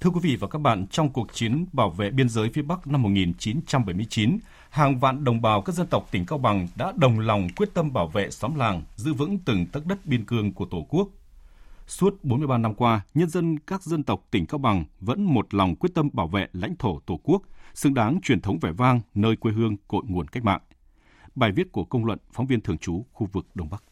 Thưa 0.00 0.10
quý 0.10 0.20
vị 0.22 0.36
và 0.40 0.48
các 0.48 0.58
bạn, 0.58 0.86
trong 0.86 1.12
cuộc 1.12 1.32
chiến 1.32 1.66
bảo 1.72 1.90
vệ 1.90 2.10
biên 2.10 2.28
giới 2.28 2.50
phía 2.54 2.62
Bắc 2.62 2.86
năm 2.86 3.02
1979, 3.02 4.38
hàng 4.70 4.98
vạn 4.98 5.24
đồng 5.24 5.42
bào 5.42 5.62
các 5.62 5.74
dân 5.74 5.86
tộc 5.86 6.08
tỉnh 6.10 6.26
Cao 6.26 6.38
Bằng 6.38 6.68
đã 6.76 6.92
đồng 6.96 7.20
lòng 7.20 7.48
quyết 7.56 7.74
tâm 7.74 7.92
bảo 7.92 8.06
vệ 8.06 8.30
xóm 8.30 8.54
làng, 8.54 8.82
giữ 8.96 9.12
vững 9.14 9.38
từng 9.38 9.66
tấc 9.66 9.86
đất 9.86 10.06
biên 10.06 10.24
cương 10.24 10.52
của 10.52 10.64
Tổ 10.64 10.86
quốc, 10.88 11.08
Suốt 11.86 12.24
43 12.24 12.58
năm 12.58 12.74
qua, 12.74 13.00
nhân 13.14 13.28
dân 13.28 13.58
các 13.58 13.82
dân 13.82 14.02
tộc 14.02 14.26
tỉnh 14.30 14.46
Cao 14.46 14.58
Bằng 14.58 14.84
vẫn 15.00 15.24
một 15.24 15.54
lòng 15.54 15.76
quyết 15.76 15.90
tâm 15.94 16.08
bảo 16.12 16.28
vệ 16.28 16.48
lãnh 16.52 16.76
thổ 16.76 17.00
Tổ 17.06 17.20
quốc, 17.22 17.42
xứng 17.74 17.94
đáng 17.94 18.20
truyền 18.22 18.40
thống 18.40 18.58
vẻ 18.60 18.72
vang 18.72 19.00
nơi 19.14 19.36
quê 19.36 19.52
hương 19.52 19.76
cội 19.88 20.02
nguồn 20.08 20.28
cách 20.28 20.44
mạng. 20.44 20.60
Bài 21.34 21.52
viết 21.52 21.72
của 21.72 21.84
công 21.84 22.04
luận 22.04 22.18
phóng 22.32 22.46
viên 22.46 22.60
thường 22.60 22.78
trú 22.78 23.04
khu 23.12 23.28
vực 23.32 23.46
Đông 23.54 23.68
Bắc. 23.70 23.84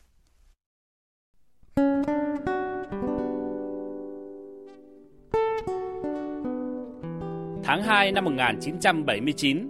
Tháng 7.65 7.83
2 7.83 8.13
năm 8.13 8.25
1979, 8.25 9.69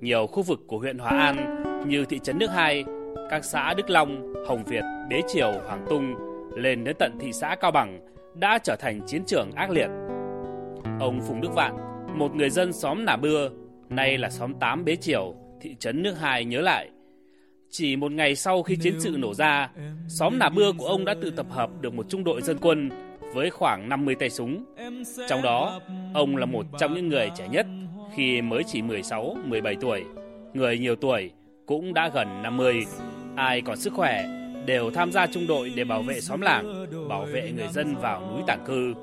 nhiều 0.00 0.26
khu 0.26 0.42
vực 0.42 0.60
của 0.66 0.78
huyện 0.78 0.98
Hòa 0.98 1.10
An 1.10 1.62
như 1.88 2.04
thị 2.04 2.20
trấn 2.22 2.38
Nước 2.38 2.50
Hai, 2.54 2.84
các 3.30 3.44
xã 3.44 3.74
Đức 3.74 3.90
Long, 3.90 4.34
Hồng 4.48 4.64
Việt, 4.64 4.84
Đế 5.08 5.22
Triều, 5.32 5.52
Hoàng 5.66 5.86
Tung 5.90 6.29
lên 6.56 6.84
đến 6.84 6.96
tận 6.98 7.18
thị 7.20 7.32
xã 7.32 7.56
Cao 7.60 7.70
Bằng 7.70 8.00
đã 8.34 8.58
trở 8.58 8.76
thành 8.76 9.00
chiến 9.06 9.22
trường 9.26 9.52
ác 9.52 9.70
liệt. 9.70 9.88
Ông 11.00 11.20
Phùng 11.28 11.40
Đức 11.40 11.54
Vạn, 11.54 11.76
một 12.18 12.34
người 12.34 12.50
dân 12.50 12.72
xóm 12.72 13.04
Nà 13.04 13.16
Bưa, 13.16 13.48
nay 13.88 14.18
là 14.18 14.30
xóm 14.30 14.54
8 14.54 14.84
Bế 14.84 14.96
Triều, 14.96 15.34
thị 15.60 15.74
trấn 15.78 16.02
Nước 16.02 16.14
Hai 16.20 16.44
nhớ 16.44 16.60
lại. 16.60 16.90
Chỉ 17.70 17.96
một 17.96 18.12
ngày 18.12 18.36
sau 18.36 18.62
khi 18.62 18.76
chiến 18.76 19.00
sự 19.00 19.16
nổ 19.18 19.34
ra, 19.34 19.70
xóm 20.08 20.38
Nà 20.38 20.48
Bưa 20.48 20.72
của 20.78 20.86
ông 20.86 21.04
đã 21.04 21.14
tự 21.22 21.30
tập 21.30 21.46
hợp 21.50 21.70
được 21.80 21.94
một 21.94 22.06
trung 22.08 22.24
đội 22.24 22.42
dân 22.42 22.58
quân 22.60 22.90
với 23.34 23.50
khoảng 23.50 23.88
50 23.88 24.14
tay 24.14 24.30
súng. 24.30 24.64
Trong 25.28 25.42
đó, 25.42 25.80
ông 26.14 26.36
là 26.36 26.46
một 26.46 26.66
trong 26.78 26.94
những 26.94 27.08
người 27.08 27.30
trẻ 27.36 27.48
nhất 27.48 27.66
khi 28.14 28.42
mới 28.42 28.62
chỉ 28.66 28.82
16, 28.82 29.36
17 29.44 29.76
tuổi. 29.80 30.04
Người 30.54 30.78
nhiều 30.78 30.96
tuổi 30.96 31.30
cũng 31.66 31.94
đã 31.94 32.10
gần 32.14 32.42
50. 32.42 32.86
Ai 33.36 33.60
còn 33.60 33.76
sức 33.76 33.92
khỏe 33.92 34.39
đều 34.66 34.90
tham 34.90 35.12
gia 35.12 35.26
trung 35.26 35.46
đội 35.46 35.72
để 35.76 35.84
bảo 35.84 36.02
vệ 36.02 36.20
xóm 36.20 36.40
làng, 36.40 36.86
bảo 37.08 37.24
vệ 37.24 37.52
người 37.56 37.68
dân 37.72 37.96
vào 37.96 38.32
núi 38.32 38.42
tản 38.46 38.58
cư. 38.66 38.94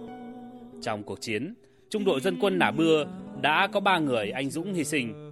Trong 0.81 1.03
cuộc 1.03 1.21
chiến, 1.21 1.53
trung 1.89 2.05
đội 2.05 2.21
dân 2.21 2.37
quân 2.41 2.59
Nả 2.59 2.71
Bưa 2.71 3.05
đã 3.41 3.67
có 3.67 3.79
3 3.79 3.99
người 3.99 4.31
anh 4.31 4.49
dũng 4.49 4.73
hy 4.73 4.83
sinh. 4.83 5.31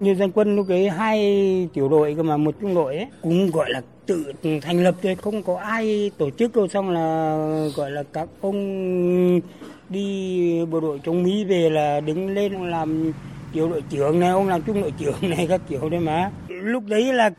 Như 0.00 0.14
dân 0.14 0.30
quân 0.32 0.56
lúc 0.56 0.68
ấy 0.68 0.88
hai 0.88 1.68
tiểu 1.72 1.88
đội 1.88 2.14
cơ 2.16 2.22
mà 2.22 2.36
một 2.36 2.54
trung 2.60 2.74
đội 2.74 2.96
ấy, 2.96 3.06
cũng 3.22 3.50
gọi 3.50 3.70
là 3.70 3.82
tự 4.06 4.32
thành 4.62 4.84
lập 4.84 4.94
thôi, 5.02 5.14
không 5.14 5.42
có 5.42 5.56
ai 5.56 6.10
tổ 6.18 6.30
chức 6.30 6.56
đâu 6.56 6.68
xong 6.68 6.90
là 6.90 7.36
gọi 7.76 7.90
là 7.90 8.02
các 8.12 8.28
ông 8.40 9.40
đi 9.88 10.64
bộ 10.70 10.80
đội 10.80 11.00
chống 11.04 11.22
Mỹ 11.22 11.44
về 11.44 11.70
là 11.70 12.00
đứng 12.00 12.28
lên 12.34 12.70
làm 12.70 13.12
tiểu 13.52 13.70
đội 13.70 13.82
trưởng 13.90 14.20
này, 14.20 14.30
ông 14.30 14.48
làm 14.48 14.62
trung 14.62 14.80
đội 14.80 14.92
trưởng 14.98 15.30
này 15.30 15.46
các 15.48 15.60
kiểu 15.68 15.88
đấy 15.88 16.00
mà. 16.00 16.30
Lúc 16.62 16.84
đấy 16.86 17.12
là 17.12 17.30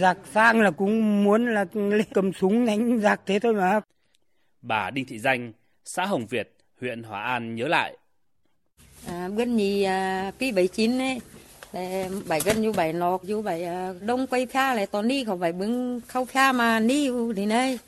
giặc 0.00 0.18
sang 0.32 0.60
là 0.60 0.70
cũng 0.70 1.24
muốn 1.24 1.54
là 1.54 1.64
cầm 2.14 2.32
súng 2.32 2.66
đánh 2.66 3.00
giặc 3.00 3.20
thế 3.26 3.38
thôi 3.38 3.54
mà. 3.54 3.80
Bà 4.62 4.90
Đinh 4.90 5.04
Thị 5.04 5.18
Danh, 5.18 5.52
xã 5.84 6.06
Hồng 6.06 6.26
Việt, 6.26 6.56
huyện 6.80 7.02
Hòa 7.02 7.22
An 7.22 7.54
nhớ 7.54 7.68
lại. 7.68 7.96
À, 9.06 9.28
gần 9.36 9.56
nhì 9.56 9.82
à, 9.82 10.32
kỳ 10.38 10.52
79 10.52 10.98
ấy, 10.98 11.20
bảy 12.28 12.40
gần 12.44 12.62
như 12.62 12.72
bảy 12.72 12.92
lọc 12.92 13.24
như 13.24 13.40
bảy 13.42 13.64
à, 13.64 13.92
đông 14.00 14.26
quay 14.26 14.46
pha 14.46 14.74
lại 14.74 14.86
toàn 14.86 15.08
đi 15.08 15.24
không 15.24 15.40
phải 15.40 15.52
bưng 15.52 16.00
khâu 16.06 16.24
pha 16.24 16.52
mà 16.52 16.80
đi 16.80 17.10
thì 17.36 17.46
này. 17.46 17.78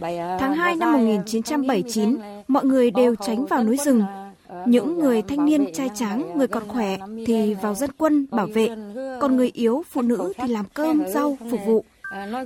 À, 0.00 0.36
Tháng 0.40 0.54
2 0.54 0.76
năm 0.76 0.92
1979, 0.92 2.16
mọi 2.48 2.64
người 2.64 2.90
đều 2.90 3.14
tránh 3.26 3.46
vào 3.46 3.64
núi 3.64 3.76
rừng. 3.84 4.02
Những 4.66 4.98
người 4.98 5.22
thanh 5.22 5.44
niên 5.44 5.72
trai 5.72 5.90
tráng, 5.94 6.38
người 6.38 6.46
còn 6.46 6.68
khỏe 6.68 6.96
thì 7.26 7.54
vào 7.54 7.74
dân 7.74 7.90
quân 7.98 8.26
bảo 8.30 8.46
vệ, 8.46 8.68
còn 9.20 9.36
người 9.36 9.50
yếu, 9.54 9.82
phụ 9.90 10.02
nữ 10.02 10.32
thì 10.36 10.48
làm 10.48 10.64
cơm, 10.74 11.02
rau, 11.08 11.38
phục 11.50 11.60
vụ. 11.66 11.84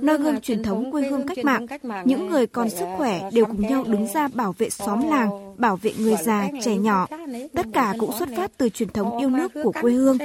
Nơi 0.01 0.17
gương 0.17 0.41
truyền 0.41 0.63
thống 0.63 0.91
quê 0.91 1.07
hương 1.07 1.27
cách 1.27 1.45
mạng, 1.45 1.65
những 2.05 2.29
người 2.29 2.47
còn 2.47 2.69
sức 2.69 2.85
khỏe 2.97 3.29
đều 3.33 3.45
cùng 3.45 3.61
nhau 3.61 3.83
đứng 3.87 4.07
ra 4.13 4.27
bảo 4.27 4.55
vệ 4.57 4.69
xóm 4.69 5.09
làng, 5.09 5.55
bảo 5.57 5.75
vệ 5.75 5.93
người 5.97 6.15
già, 6.15 6.47
trẻ 6.61 6.75
nhỏ. 6.75 7.07
Tất 7.53 7.65
cả 7.73 7.95
cũng 7.99 8.11
xuất 8.19 8.29
phát 8.37 8.51
từ 8.57 8.69
truyền 8.69 8.89
thống 8.89 9.19
yêu 9.19 9.29
nước 9.29 9.51
của 9.63 9.71
quê 9.81 9.93
hương. 9.93 10.17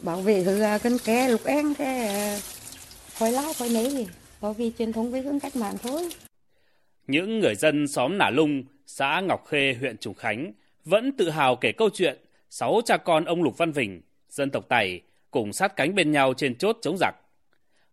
Bảo 0.00 0.16
vệ 0.16 0.44
cân 0.82 0.98
ké, 1.04 1.28
lục 1.28 1.44
en, 1.44 1.74
khói 3.18 3.32
lá, 3.32 3.52
khói 3.58 3.68
nấy 3.68 4.06
có 4.40 4.52
vì 4.52 4.72
truyền 4.78 4.92
thống 4.92 5.10
quê 5.10 5.20
hương 5.20 5.40
cách 5.40 5.56
mạng 5.56 5.74
thôi. 5.82 6.08
Những 7.06 7.38
người 7.38 7.54
dân 7.54 7.88
xóm 7.88 8.18
Nả 8.18 8.30
Lung, 8.30 8.62
xã 8.86 9.20
Ngọc 9.20 9.46
Khê, 9.46 9.76
huyện 9.80 9.96
Trùng 9.96 10.14
Khánh 10.14 10.52
vẫn 10.84 11.12
tự 11.12 11.30
hào 11.30 11.56
kể 11.56 11.72
câu 11.72 11.90
chuyện 11.94 12.18
sáu 12.50 12.80
cha 12.84 12.96
con 12.96 13.24
ông 13.24 13.42
Lục 13.42 13.58
Văn 13.58 13.72
Vình, 13.72 14.00
dân 14.28 14.50
tộc 14.50 14.68
Tày, 14.68 15.00
cùng 15.30 15.52
sát 15.52 15.76
cánh 15.76 15.94
bên 15.94 16.12
nhau 16.12 16.34
trên 16.36 16.54
chốt 16.54 16.76
chống 16.82 16.96
giặc. 16.98 17.14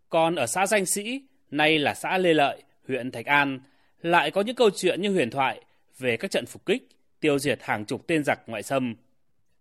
Còn 0.10 0.36
ở 0.36 0.48
xã 0.48 0.68
Danh 0.68 0.86
Sĩ, 0.86 1.22
nay 1.52 1.80
là 1.80 1.94
xã 1.94 2.18
Lê 2.18 2.34
Lợi, 2.34 2.64
huyện 2.88 3.12
Thạch 3.12 3.26
An, 3.26 3.60
lại 4.02 4.32
có 4.32 4.42
những 4.42 4.56
câu 4.56 4.70
chuyện 4.70 5.02
như 5.02 5.14
huyền 5.14 5.30
thoại 5.30 5.62
về 5.98 6.18
các 6.18 6.32
trận 6.32 6.46
phục 6.46 6.66
kích, 6.66 6.90
tiêu 7.20 7.40
diệt 7.40 7.60
hàng 7.62 7.86
chục 7.86 8.08
tên 8.08 8.24
giặc 8.24 8.40
ngoại 8.48 8.64
xâm. 8.64 8.96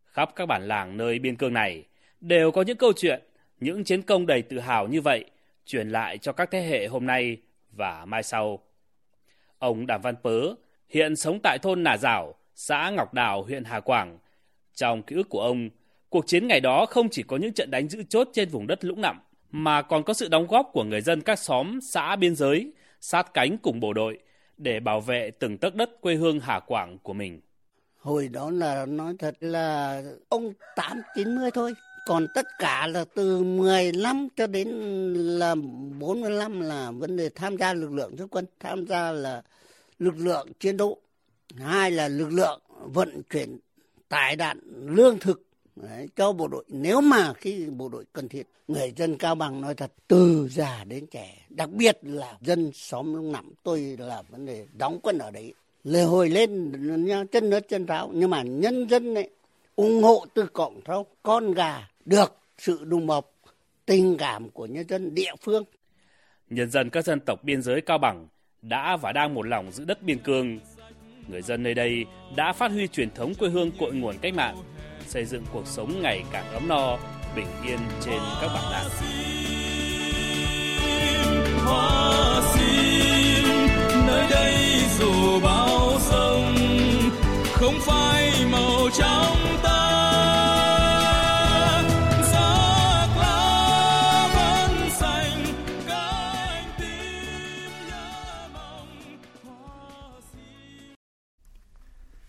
Khắp 0.05 0.31
các 0.37 0.47
bản 0.47 0.69
làng 0.69 0.97
nơi 0.97 1.19
biên 1.19 1.37
cương 1.37 1.53
này 1.53 1.85
đều 2.21 2.51
có 2.51 2.62
những 2.62 2.77
câu 2.77 2.93
chuyện, 2.97 3.23
những 3.61 3.85
chiến 3.85 4.03
công 4.03 4.27
đầy 4.27 4.43
tự 4.43 4.59
hào 4.59 4.89
như 4.89 5.01
vậy 5.01 5.25
truyền 5.67 5.89
lại 5.89 6.19
cho 6.19 6.33
các 6.33 6.49
thế 6.51 6.62
hệ 6.62 6.87
hôm 6.87 7.07
nay 7.07 7.37
và 7.73 8.05
mai 8.05 8.23
sau. 8.23 8.59
Ông 9.59 9.87
Đàm 9.87 10.01
Văn 10.03 10.15
Pớ 10.23 10.55
hiện 10.89 11.17
sống 11.17 11.39
tại 11.43 11.59
thôn 11.62 11.83
Nà 11.83 11.97
Giảo, 11.97 12.35
xã 12.57 12.90
Ngọc 12.90 13.14
Đào, 13.14 13.42
huyện 13.42 13.64
Hà 13.64 13.81
Quảng. 13.81 14.19
Trong 14.75 15.03
ký 15.03 15.16
ức 15.16 15.29
của 15.29 15.40
ông, 15.40 15.71
cuộc 16.09 16.27
chiến 16.27 16.49
ngày 16.49 16.61
đó 16.61 16.87
không 16.87 17.09
chỉ 17.11 17.23
có 17.23 17.37
những 17.37 17.53
trận 17.53 17.71
đánh 17.71 17.88
giữ 17.88 18.03
chốt 18.09 18.29
trên 18.33 18.49
vùng 18.49 18.66
đất 18.66 18.85
lũng 18.85 19.01
nặng, 19.01 19.21
mà 19.51 19.83
còn 19.83 20.03
có 20.05 20.14
sự 20.14 20.29
đóng 20.29 20.47
góp 20.47 20.71
của 20.73 20.85
người 20.85 21.01
dân 21.01 21.21
các 21.21 21.38
xóm, 21.38 21.81
xã 21.81 22.16
biên 22.16 22.35
giới, 22.35 22.73
sát 23.01 23.35
cánh 23.35 23.59
cùng 23.59 23.81
bộ 23.81 23.92
đội 23.92 24.19
để 24.57 24.81
bảo 24.81 25.01
vệ 25.01 25.31
từng 25.31 25.59
tấc 25.59 25.75
đất 25.75 26.01
quê 26.01 26.14
hương 26.14 26.40
Hà 26.40 26.61
Quảng 26.61 26.99
của 27.03 27.12
mình. 27.12 27.40
Hồi 28.01 28.29
đó 28.29 28.51
là 28.51 28.87
nói 28.87 29.14
thật 29.19 29.35
là 29.40 30.03
ông 30.29 30.53
8 30.77 31.03
90 31.14 31.51
thôi, 31.51 31.75
còn 32.07 32.27
tất 32.35 32.47
cả 32.59 32.87
là 32.87 33.05
từ 33.14 33.42
15 33.42 34.29
cho 34.37 34.47
đến 34.47 34.69
là 35.14 35.55
45 35.99 36.61
là 36.61 36.90
vấn 36.90 37.16
đề 37.16 37.29
tham 37.35 37.57
gia 37.57 37.75
lực 37.75 37.92
lượng 37.92 38.16
dân 38.16 38.29
quân, 38.29 38.47
tham 38.61 38.87
gia 38.87 39.12
là 39.12 39.42
lực 39.99 40.14
lượng 40.19 40.49
chiến 40.61 40.77
đấu, 40.77 40.99
hai 41.57 41.90
là 41.90 42.09
lực 42.09 42.29
lượng 42.33 42.61
vận 42.81 43.23
chuyển 43.31 43.59
tải 44.09 44.37
đạn 44.37 44.61
lương 44.87 45.19
thực 45.19 45.42
Đấy, 45.77 46.09
cho 46.16 46.33
bộ 46.33 46.49
đội. 46.49 46.64
Nếu 46.69 47.01
mà 47.01 47.33
khi 47.33 47.66
bộ 47.71 47.88
đội 47.88 48.05
cần 48.12 48.29
thiết 48.29 48.42
người 48.69 48.92
dân 48.97 49.19
cao 49.19 49.35
bằng 49.35 49.61
nói 49.61 49.75
thật 49.75 49.92
từ 50.09 50.49
già 50.51 50.85
đến 50.85 51.07
trẻ 51.07 51.47
đặc 51.51 51.71
biệt 51.71 51.99
là 52.03 52.38
dân 52.40 52.71
xóm 52.75 53.14
lũng 53.14 53.33
nằm 53.33 53.53
tôi 53.62 53.97
là 53.99 54.23
vấn 54.29 54.47
đề 54.47 54.66
đóng 54.79 54.99
quân 55.03 55.19
ở 55.19 55.31
đấy 55.31 55.55
lề 55.85 56.03
hồi 56.03 56.29
lên 56.29 56.73
chân 57.33 57.51
nước 57.51 57.69
chân 57.69 57.87
ráo 57.87 58.11
nhưng 58.14 58.31
mà 58.31 58.42
nhân 58.42 58.88
dân 58.88 59.14
này 59.14 59.31
ủng 59.77 60.03
hộ 60.03 60.27
từ 60.35 60.47
cộng 60.53 60.81
thâu 60.85 61.07
con 61.23 61.55
gà 61.55 61.88
được 62.05 62.37
sự 62.59 62.85
đùm 62.85 63.07
bọc 63.07 63.33
tình 63.87 64.16
cảm 64.19 64.51
của 64.51 64.66
nhân 64.66 64.88
dân 64.88 65.14
địa 65.14 65.33
phương. 65.40 65.64
Nhân 66.51 66.71
dân 66.71 66.90
các 66.90 67.05
dân 67.05 67.21
tộc 67.21 67.45
biên 67.45 67.62
giới 67.62 67.81
cao 67.81 67.99
bằng 67.99 68.29
đã 68.62 68.97
và 68.97 69.12
đang 69.12 69.35
một 69.35 69.47
lòng 69.47 69.73
giữ 69.73 69.85
đất 69.85 70.03
biên 70.03 70.19
cương 70.19 70.59
người 71.29 71.43
dân 71.43 71.62
nơi 71.62 71.75
đây 71.75 72.05
đã 72.37 72.53
phát 72.53 72.71
huy 72.71 72.87
truyền 72.89 73.11
thống 73.15 73.35
quê 73.35 73.49
hương 73.49 73.71
cội 73.81 73.93
nguồn 73.95 74.19
cách 74.19 74.35
mạng 74.35 74.57
xây 75.07 75.25
dựng 75.25 75.45
cuộc 75.53 75.67
sống 75.67 76.03
ngày 76.03 76.23
càng 76.33 76.53
ấm 76.53 76.69
no, 76.69 76.97
bình 77.37 77.47
yên 77.67 77.79
trên 78.01 78.19
các 78.41 78.49
bản 78.55 78.73
làng. 78.73 78.87
Hoa 81.65 82.43
xin, 82.55 83.45
nơi 84.07 84.27
đây 84.31 84.55
dù 84.99 85.41
bao 85.43 85.93
sông, 85.99 86.55
không 87.53 87.75
phai 87.81 88.33
màu 88.51 88.89
trong 88.99 89.37
ta. 89.62 89.86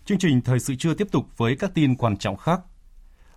Chương 0.08 0.18
trình 0.18 0.40
thời 0.40 0.60
sự 0.60 0.74
trưa 0.74 0.94
tiếp 0.94 1.08
tục 1.12 1.26
với 1.36 1.56
các 1.56 1.74
tin 1.74 1.96
quan 1.96 2.16
trọng 2.16 2.36
khác. 2.36 2.60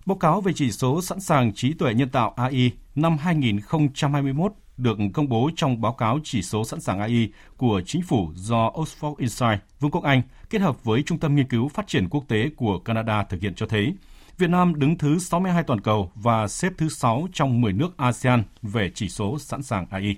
Báo 0.06 0.16
cáo 0.16 0.40
về 0.40 0.52
chỉ 0.56 0.70
số 0.70 1.02
sẵn 1.02 1.20
sàng 1.20 1.54
trí 1.54 1.72
tuệ 1.72 1.94
nhân 1.94 2.08
tạo 2.08 2.34
AI 2.36 2.70
năm 2.94 3.18
2021 3.18 4.52
được 4.76 4.98
công 5.14 5.28
bố 5.28 5.50
trong 5.56 5.80
báo 5.80 5.92
cáo 5.92 6.18
chỉ 6.24 6.42
số 6.42 6.64
sẵn 6.64 6.80
sàng 6.80 7.00
AI 7.00 7.32
của 7.56 7.82
chính 7.86 8.02
phủ 8.02 8.28
do 8.34 8.70
Oxford 8.74 9.14
Insight, 9.18 9.60
Vương 9.80 9.90
quốc 9.90 10.04
Anh 10.04 10.22
kết 10.50 10.60
hợp 10.60 10.84
với 10.84 11.02
Trung 11.02 11.18
tâm 11.18 11.34
Nghiên 11.34 11.48
cứu 11.48 11.68
Phát 11.68 11.86
triển 11.86 12.08
Quốc 12.08 12.24
tế 12.28 12.50
của 12.56 12.78
Canada 12.78 13.24
thực 13.24 13.40
hiện 13.40 13.54
cho 13.54 13.66
thấy 13.66 13.94
Việt 14.38 14.50
Nam 14.50 14.78
đứng 14.78 14.98
thứ 14.98 15.18
62 15.18 15.62
toàn 15.62 15.80
cầu 15.80 16.12
và 16.14 16.48
xếp 16.48 16.72
thứ 16.78 16.88
6 16.88 17.28
trong 17.32 17.60
10 17.60 17.72
nước 17.72 17.96
ASEAN 17.96 18.42
về 18.62 18.90
chỉ 18.94 19.08
số 19.08 19.38
sẵn 19.38 19.62
sàng 19.62 19.86
AI. 19.90 20.16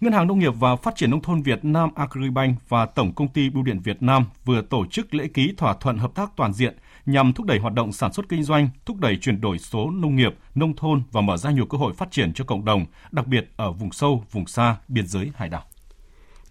Ngân 0.00 0.12
hàng 0.12 0.26
Nông 0.26 0.38
nghiệp 0.38 0.52
và 0.58 0.76
Phát 0.76 0.96
triển 0.96 1.10
Nông 1.10 1.22
thôn 1.22 1.42
Việt 1.42 1.64
Nam 1.64 1.90
Agribank 1.94 2.68
và 2.68 2.86
Tổng 2.86 3.12
Công 3.12 3.28
ty 3.28 3.50
Bưu 3.50 3.62
điện 3.62 3.80
Việt 3.84 4.02
Nam 4.02 4.24
vừa 4.44 4.62
tổ 4.62 4.86
chức 4.86 5.14
lễ 5.14 5.28
ký 5.34 5.54
thỏa 5.56 5.74
thuận 5.74 5.98
hợp 5.98 6.14
tác 6.14 6.30
toàn 6.36 6.52
diện 6.52 6.76
nhằm 7.06 7.32
thúc 7.32 7.46
đẩy 7.46 7.58
hoạt 7.58 7.74
động 7.74 7.92
sản 7.92 8.12
xuất 8.12 8.28
kinh 8.28 8.42
doanh, 8.42 8.68
thúc 8.86 8.96
đẩy 9.00 9.16
chuyển 9.16 9.40
đổi 9.40 9.58
số 9.58 9.90
nông 9.90 10.16
nghiệp, 10.16 10.34
nông 10.54 10.76
thôn 10.76 11.02
và 11.12 11.20
mở 11.20 11.36
ra 11.36 11.50
nhiều 11.50 11.66
cơ 11.66 11.78
hội 11.78 11.92
phát 11.92 12.10
triển 12.10 12.32
cho 12.32 12.44
cộng 12.44 12.64
đồng, 12.64 12.86
đặc 13.10 13.26
biệt 13.26 13.50
ở 13.56 13.72
vùng 13.72 13.92
sâu, 13.92 14.24
vùng 14.32 14.46
xa, 14.46 14.76
biên 14.88 15.06
giới 15.06 15.30
hải 15.34 15.48
đảo. 15.48 15.62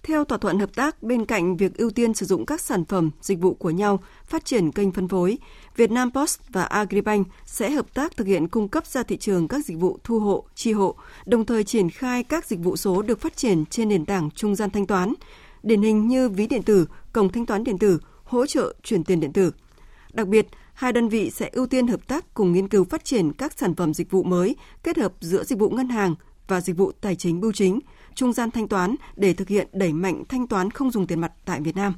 Theo 0.04 0.26
thỏa 0.26 0.38
thuận 0.38 0.60
hợp 0.60 0.76
tác, 0.76 1.04
bên 1.04 1.26
cạnh 1.26 1.58
việc 1.58 1.78
ưu 1.78 1.90
tiên 1.90 2.14
sử 2.14 2.26
dụng 2.26 2.46
các 2.46 2.62
sản 2.62 2.86
phẩm, 2.86 3.12
dịch 3.22 3.40
vụ 3.40 3.54
của 3.54 3.70
nhau, 3.70 4.00
phát 4.26 4.46
triển 4.46 4.72
kênh 4.72 4.92
phân 4.92 5.08
phối, 5.08 5.38
Việt 5.76 5.92
Nam 5.92 6.12
Post 6.12 6.40
và 6.50 6.64
Agribank 6.64 7.28
sẽ 7.46 7.72
hợp 7.72 7.94
tác 7.94 8.18
thực 8.18 8.28
hiện 8.28 8.48
cung 8.48 8.68
cấp 8.68 8.86
ra 8.86 9.04
thị 9.04 9.18
trường 9.18 9.48
các 9.48 9.66
dịch 9.66 9.78
vụ 9.78 10.00
thu 10.04 10.20
hộ, 10.20 10.46
chi 10.56 10.72
hộ, 10.72 10.96
đồng 11.26 11.46
thời 11.46 11.64
triển 11.64 11.90
khai 11.90 12.24
các 12.24 12.46
dịch 12.46 12.60
vụ 12.60 12.78
số 12.78 13.02
được 13.02 13.22
phát 13.22 13.38
triển 13.38 13.66
trên 13.66 13.90
nền 13.90 14.06
tảng 14.06 14.32
trung 14.32 14.56
gian 14.56 14.70
thanh 14.70 14.86
toán, 14.86 15.14
điển 15.64 15.82
hình 15.82 16.08
như 16.08 16.30
ví 16.30 16.48
điện 16.48 16.64
tử, 16.64 16.88
cổng 17.14 17.32
thanh 17.32 17.46
toán 17.46 17.64
điện 17.64 17.78
tử, 17.78 18.00
hỗ 18.24 18.46
trợ 18.46 18.74
chuyển 18.84 19.04
tiền 19.04 19.20
điện 19.20 19.34
tử. 19.34 19.52
Đặc 20.14 20.28
biệt, 20.28 20.48
hai 20.74 20.94
đơn 20.94 21.10
vị 21.10 21.30
sẽ 21.30 21.50
ưu 21.52 21.68
tiên 21.68 21.88
hợp 21.88 22.08
tác 22.08 22.34
cùng 22.34 22.52
nghiên 22.52 22.68
cứu 22.68 22.84
phát 22.84 23.06
triển 23.06 23.34
các 23.34 23.54
sản 23.58 23.76
phẩm 23.76 23.94
dịch 23.94 24.12
vụ 24.12 24.24
mới 24.24 24.56
kết 24.84 24.98
hợp 24.98 25.14
giữa 25.22 25.44
dịch 25.44 25.60
vụ 25.60 25.70
ngân 25.70 25.90
hàng 25.90 26.16
và 26.48 26.62
dịch 26.62 26.78
vụ 26.78 26.92
tài 27.02 27.16
chính 27.16 27.42
bưu 27.42 27.52
chính– 27.52 27.80
trung 28.18 28.34
gian 28.34 28.52
thanh 28.52 28.68
toán 28.68 28.96
để 29.16 29.34
thực 29.34 29.48
hiện 29.48 29.68
đẩy 29.74 29.94
mạnh 29.94 30.24
thanh 30.30 30.48
toán 30.48 30.72
không 30.72 30.92
dùng 30.92 31.08
tiền 31.08 31.22
mặt 31.22 31.32
tại 31.46 31.62
Việt 31.62 31.76
Nam. 31.76 31.94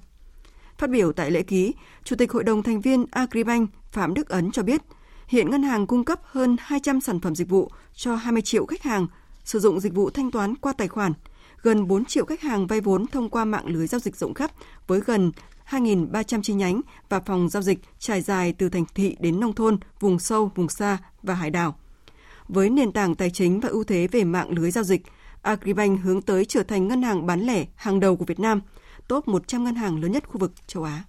Phát 0.78 0.90
biểu 0.90 1.12
tại 1.12 1.32
lễ 1.32 1.42
ký, 1.42 1.74
Chủ 2.04 2.16
tịch 2.16 2.32
Hội 2.32 2.44
đồng 2.44 2.64
thành 2.64 2.82
viên 2.82 3.06
Agribank 3.12 3.70
Phạm 3.92 4.14
Đức 4.14 4.30
Ấn 4.30 4.52
cho 4.52 4.64
biết, 4.64 4.82
hiện 5.28 5.50
ngân 5.50 5.64
hàng 5.64 5.88
cung 5.88 6.06
cấp 6.06 6.20
hơn 6.24 6.56
200 6.60 7.02
sản 7.02 7.20
phẩm 7.20 7.36
dịch 7.36 7.50
vụ 7.50 7.72
cho 7.94 8.16
20 8.16 8.42
triệu 8.42 8.66
khách 8.66 8.84
hàng 8.84 9.08
sử 9.44 9.60
dụng 9.60 9.80
dịch 9.80 9.94
vụ 9.94 10.10
thanh 10.10 10.32
toán 10.32 10.56
qua 10.56 10.74
tài 10.74 10.88
khoản, 10.88 11.14
gần 11.62 11.88
4 11.88 12.06
triệu 12.06 12.26
khách 12.26 12.42
hàng 12.42 12.68
vay 12.68 12.82
vốn 12.82 13.08
thông 13.08 13.30
qua 13.30 13.46
mạng 13.46 13.66
lưới 13.68 13.88
giao 13.88 14.00
dịch 14.00 14.16
rộng 14.16 14.34
khắp 14.34 14.52
với 14.88 15.00
gần 15.06 15.32
2.300 15.70 16.42
chi 16.42 16.54
nhánh 16.54 16.82
và 17.10 17.20
phòng 17.20 17.50
giao 17.50 17.62
dịch 17.62 17.80
trải 18.00 18.22
dài 18.22 18.54
từ 18.54 18.70
thành 18.70 18.86
thị 18.96 19.16
đến 19.20 19.40
nông 19.40 19.54
thôn, 19.54 19.78
vùng 20.00 20.20
sâu, 20.20 20.52
vùng 20.56 20.70
xa 20.70 20.98
và 21.24 21.34
hải 21.34 21.50
đảo. 21.50 21.76
Với 22.48 22.70
nền 22.70 22.92
tảng 22.92 23.16
tài 23.16 23.30
chính 23.30 23.60
và 23.60 23.70
ưu 23.70 23.84
thế 23.84 24.08
về 24.08 24.24
mạng 24.24 24.50
lưới 24.50 24.72
giao 24.72 24.84
dịch, 24.84 25.02
Agribank 25.50 26.02
hướng 26.02 26.22
tới 26.22 26.46
trở 26.46 26.64
thành 26.64 26.88
ngân 26.88 27.02
hàng 27.02 27.26
bán 27.26 27.42
lẻ 27.42 27.66
hàng 27.76 28.00
đầu 28.00 28.16
của 28.16 28.26
Việt 28.26 28.40
Nam, 28.40 28.62
top 29.08 29.28
100 29.28 29.64
ngân 29.64 29.76
hàng 29.76 30.02
lớn 30.02 30.12
nhất 30.12 30.28
khu 30.28 30.40
vực 30.40 30.54
châu 30.68 30.84
Á. 30.84 31.04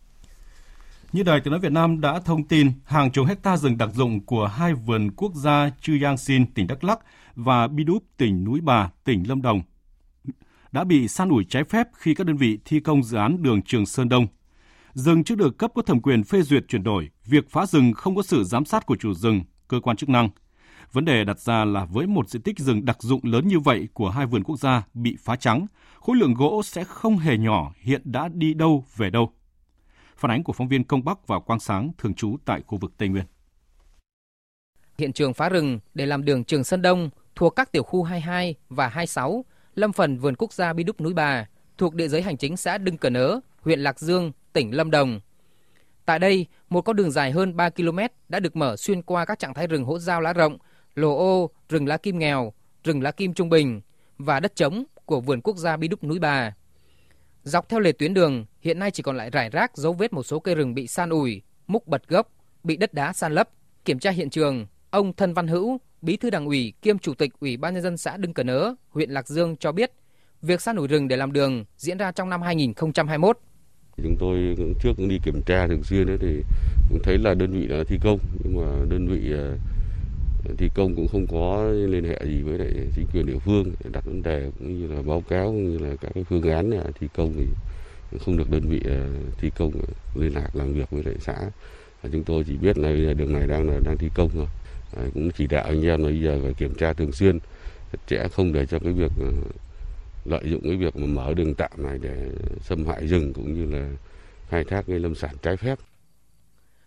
Như 1.13 1.23
Đài 1.23 1.41
Tiếng 1.41 1.51
Nói 1.51 1.61
Việt 1.61 1.73
Nam 1.73 2.01
đã 2.01 2.21
thông 2.21 2.45
tin, 2.45 2.73
hàng 2.85 3.11
chục 3.11 3.27
hecta 3.27 3.57
rừng 3.57 3.79
đặc 3.79 3.91
dụng 3.95 4.21
của 4.21 4.47
hai 4.47 4.75
vườn 4.75 5.11
quốc 5.11 5.35
gia 5.35 5.71
Chư 5.81 5.99
Giang 6.03 6.19
Sin, 6.19 6.53
tỉnh 6.55 6.67
Đắk 6.67 6.85
Lắk 6.85 6.99
và 7.35 7.69
Bi 7.69 7.85
Đúp, 7.85 8.05
tỉnh 8.17 8.45
Núi 8.45 8.61
Bà, 8.61 8.91
tỉnh 9.05 9.29
Lâm 9.29 9.43
Đồng 9.43 9.63
đã 10.73 10.85
bị 10.85 11.09
san 11.09 11.29
ủi 11.29 11.45
trái 11.45 11.65
phép 11.65 11.89
khi 11.95 12.15
các 12.15 12.27
đơn 12.27 12.37
vị 12.37 12.59
thi 12.65 12.81
công 12.81 13.03
dự 13.03 13.17
án 13.17 13.43
đường 13.43 13.63
Trường 13.63 13.87
Sơn 13.87 14.09
Đông. 14.09 14.27
Rừng 14.95 15.25
chưa 15.25 15.35
được 15.35 15.59
cấp 15.59 15.71
có 15.75 15.83
thẩm 15.83 16.03
quyền 16.03 16.25
phê 16.25 16.43
duyệt 16.43 16.65
chuyển 16.69 16.83
đổi, 16.83 17.11
việc 17.27 17.51
phá 17.51 17.67
rừng 17.67 17.93
không 17.93 18.17
có 18.17 18.23
sự 18.23 18.45
giám 18.45 18.65
sát 18.65 18.87
của 18.87 18.97
chủ 18.97 19.15
rừng, 19.15 19.43
cơ 19.69 19.81
quan 19.81 19.97
chức 19.97 20.09
năng. 20.09 20.29
Vấn 20.93 21.05
đề 21.05 21.25
đặt 21.25 21.39
ra 21.39 21.65
là 21.65 21.85
với 21.85 22.07
một 22.07 22.29
diện 22.29 22.43
tích 22.43 22.59
rừng 22.59 22.85
đặc 22.85 23.03
dụng 23.03 23.21
lớn 23.23 23.49
như 23.49 23.59
vậy 23.59 23.89
của 23.95 24.11
hai 24.11 24.27
vườn 24.27 24.43
quốc 24.43 24.57
gia 24.57 24.83
bị 24.95 25.17
phá 25.21 25.37
trắng, 25.37 25.67
khối 26.01 26.17
lượng 26.17 26.35
gỗ 26.35 26.63
sẽ 26.65 26.85
không 26.85 27.19
hề 27.19 27.39
nhỏ 27.39 27.73
hiện 27.81 28.03
đã 28.05 28.29
đi 28.29 28.55
đâu 28.55 28.85
về 28.97 29.11
đâu. 29.11 29.33
Phản 30.17 30.31
ánh 30.31 30.43
của 30.43 30.53
phóng 30.53 30.69
viên 30.69 30.85
Công 30.85 31.05
Bắc 31.05 31.27
và 31.27 31.39
Quang 31.39 31.61
Sáng 31.61 31.91
thường 31.99 32.15
trú 32.15 32.37
tại 32.45 32.63
khu 32.67 32.79
vực 32.79 32.93
Tây 32.97 33.09
Nguyên. 33.09 33.25
Hiện 34.99 35.13
trường 35.13 35.35
phá 35.35 35.49
rừng 35.49 35.81
để 35.95 36.07
làm 36.07 36.25
đường 36.25 36.45
Trường 36.45 36.65
Sơn 36.65 36.83
Đông 36.83 37.11
thuộc 37.35 37.57
các 37.57 37.73
tiểu 37.73 37.83
khu 37.83 38.03
22 38.03 38.55
và 38.69 38.89
26, 38.89 39.45
lâm 39.75 39.93
phần 39.93 40.19
vườn 40.19 40.35
quốc 40.39 40.53
gia 40.53 40.73
Bi 40.73 40.85
Đúc 40.85 41.01
Núi 41.01 41.15
Bà, 41.15 41.47
thuộc 41.79 41.95
địa 41.95 42.09
giới 42.09 42.23
hành 42.23 42.37
chính 42.37 42.57
xã 42.57 42.79
Đưng 42.79 42.99
Cờ 42.99 43.11
Nớ, 43.11 43.41
huyện 43.61 43.81
Lạc 43.81 44.01
Dương, 44.01 44.33
tỉnh 44.53 44.77
Lâm 44.77 44.91
Đồng. 44.91 45.21
Tại 46.07 46.19
đây, 46.19 46.47
một 46.71 46.81
con 46.81 46.97
đường 46.97 47.11
dài 47.11 47.33
hơn 47.33 47.57
3 47.57 47.71
km 47.71 47.99
đã 48.29 48.41
được 48.41 48.57
mở 48.57 48.77
xuyên 48.77 49.03
qua 49.03 49.25
các 49.25 49.39
trạng 49.39 49.55
thái 49.55 49.67
rừng 49.67 49.85
hỗ 49.85 49.99
giao 49.99 50.21
lá 50.21 50.33
rộng, 50.33 50.59
lồ 50.95 51.17
ô, 51.17 51.51
rừng 51.69 51.87
lá 51.87 51.97
kim 51.97 52.19
nghèo, 52.19 52.53
rừng 52.85 53.03
lá 53.03 53.11
kim 53.11 53.35
trung 53.35 53.49
bình 53.49 53.81
và 54.19 54.41
đất 54.41 54.57
trống 54.57 54.85
của 55.05 55.21
vườn 55.21 55.41
quốc 55.41 55.57
gia 55.57 55.77
Bi 55.77 55.89
Đúc 55.89 56.05
Núi 56.05 56.19
Bà. 56.19 56.55
Dọc 57.43 57.69
theo 57.69 57.81
lề 57.81 57.93
tuyến 57.93 58.15
đường, 58.15 58.45
hiện 58.61 58.79
nay 58.79 58.91
chỉ 58.91 59.03
còn 59.03 59.17
lại 59.17 59.31
rải 59.31 59.51
rác 59.51 59.77
dấu 59.77 59.93
vết 59.93 60.13
một 60.13 60.23
số 60.23 60.41
cây 60.41 60.55
rừng 60.55 60.75
bị 60.75 60.87
san 60.87 61.11
ủi, 61.11 61.43
múc 61.67 61.87
bật 61.87 62.09
gốc, 62.09 62.33
bị 62.65 62.77
đất 62.77 62.95
đá 62.95 63.13
san 63.13 63.33
lấp. 63.33 63.49
Kiểm 63.85 63.99
tra 63.99 64.11
hiện 64.11 64.31
trường, 64.31 64.67
ông 64.91 65.13
Thân 65.13 65.35
Văn 65.35 65.49
Hữu, 65.49 65.81
Bí 66.03 66.17
thư 66.17 66.31
Đảng 66.31 66.47
ủy 66.47 66.73
kiêm 66.83 66.99
Chủ 66.99 67.15
tịch 67.15 67.33
Ủy 67.41 67.57
ban 67.57 67.75
nhân 67.75 67.83
dân 67.83 67.97
xã 67.97 68.17
Đưng 68.17 68.35
Cờ 68.35 68.43
Nớ, 68.43 68.75
huyện 68.91 69.11
Lạc 69.11 69.29
Dương 69.29 69.57
cho 69.57 69.73
biết, 69.73 69.93
việc 70.43 70.61
san 70.61 70.77
ủi 70.77 70.89
rừng 70.89 71.09
để 71.09 71.17
làm 71.17 71.33
đường 71.33 71.65
diễn 71.77 71.99
ra 71.99 72.13
trong 72.13 72.31
năm 72.31 72.43
2021. 72.43 73.39
Chúng 73.97 74.17
tôi 74.21 74.55
cũng 74.57 74.75
trước 74.83 74.93
cũng 74.97 75.09
đi 75.09 75.19
kiểm 75.25 75.43
tra 75.47 75.67
thường 75.67 75.83
xuyên 75.83 76.07
đấy 76.07 76.19
thì 76.21 76.43
cũng 76.89 76.99
thấy 77.03 77.19
là 77.19 77.35
đơn 77.35 77.53
vị 77.53 77.67
đã 77.67 77.77
thi 77.89 77.99
công 78.05 78.19
nhưng 78.45 78.57
mà 78.57 78.85
đơn 78.91 79.07
vị 79.09 79.33
ờ, 79.33 79.57
thi 80.59 80.71
công 80.75 80.95
cũng 80.97 81.09
không 81.09 81.27
có 81.27 81.71
liên 81.73 82.05
hệ 82.05 82.21
gì 82.25 82.43
với 82.43 82.59
lại 82.59 82.71
chính 82.97 83.07
quyền 83.13 83.27
địa 83.27 83.39
phương 83.39 83.73
để 83.85 83.91
đặt 83.93 84.05
vấn 84.05 84.23
đề 84.23 84.51
cũng 84.59 84.81
như 84.81 84.95
là 84.95 85.03
báo 85.03 85.23
cáo 85.29 85.47
cũng 85.47 85.71
như 85.71 85.79
là 85.79 85.97
các 86.01 86.11
cái 86.15 86.25
phương 86.25 86.43
án 86.43 86.71
thi 87.01 87.09
công 87.17 87.35
thì 87.37 87.47
không 88.19 88.37
được 88.37 88.51
đơn 88.51 88.63
vị 88.69 88.81
ờ, 88.85 89.07
thi 89.39 89.51
công 89.59 89.73
liên 90.15 90.35
lạc 90.35 90.57
làm 90.57 90.73
việc 90.73 90.91
với 90.91 91.03
lại 91.05 91.15
xã 91.21 91.37
chúng 92.13 92.25
tôi 92.25 92.45
chỉ 92.47 92.57
biết 92.57 92.79
là 92.79 93.15
đường 93.15 93.33
này 93.33 93.47
đang 93.47 93.71
là 93.71 93.81
đang 93.85 93.97
thi 93.97 94.09
công 94.15 94.31
thôi 94.35 94.47
cũng 95.15 95.31
chỉ 95.31 95.47
đạo 95.47 95.65
anh 95.65 95.87
em 95.87 96.03
là 96.03 96.09
bây 96.09 96.21
giờ 96.21 96.39
phải 96.43 96.55
kiểm 96.55 96.75
tra 96.75 96.93
thường 96.93 97.13
xuyên 97.13 97.39
chặt 97.93 97.99
chẽ 98.07 98.29
không 98.29 98.53
để 98.53 98.67
cho 98.67 98.79
cái 98.79 98.93
việc 98.93 99.13
ờ, 99.21 99.33
lợi 100.25 100.43
dụng 100.45 100.63
cái 100.63 100.77
việc 100.77 100.97
mà 100.97 101.07
mở 101.07 101.35
đường 101.35 101.55
tạm 101.55 101.71
này 101.77 101.99
để 102.03 102.31
xâm 102.61 102.87
hại 102.87 103.07
rừng 103.07 103.33
cũng 103.33 103.55
như 103.55 103.77
là 103.77 103.91
khai 104.49 104.65
thác 104.65 104.85
cái 104.87 104.99
lâm 104.99 105.15
sản 105.15 105.35
trái 105.43 105.57
phép. 105.57 105.79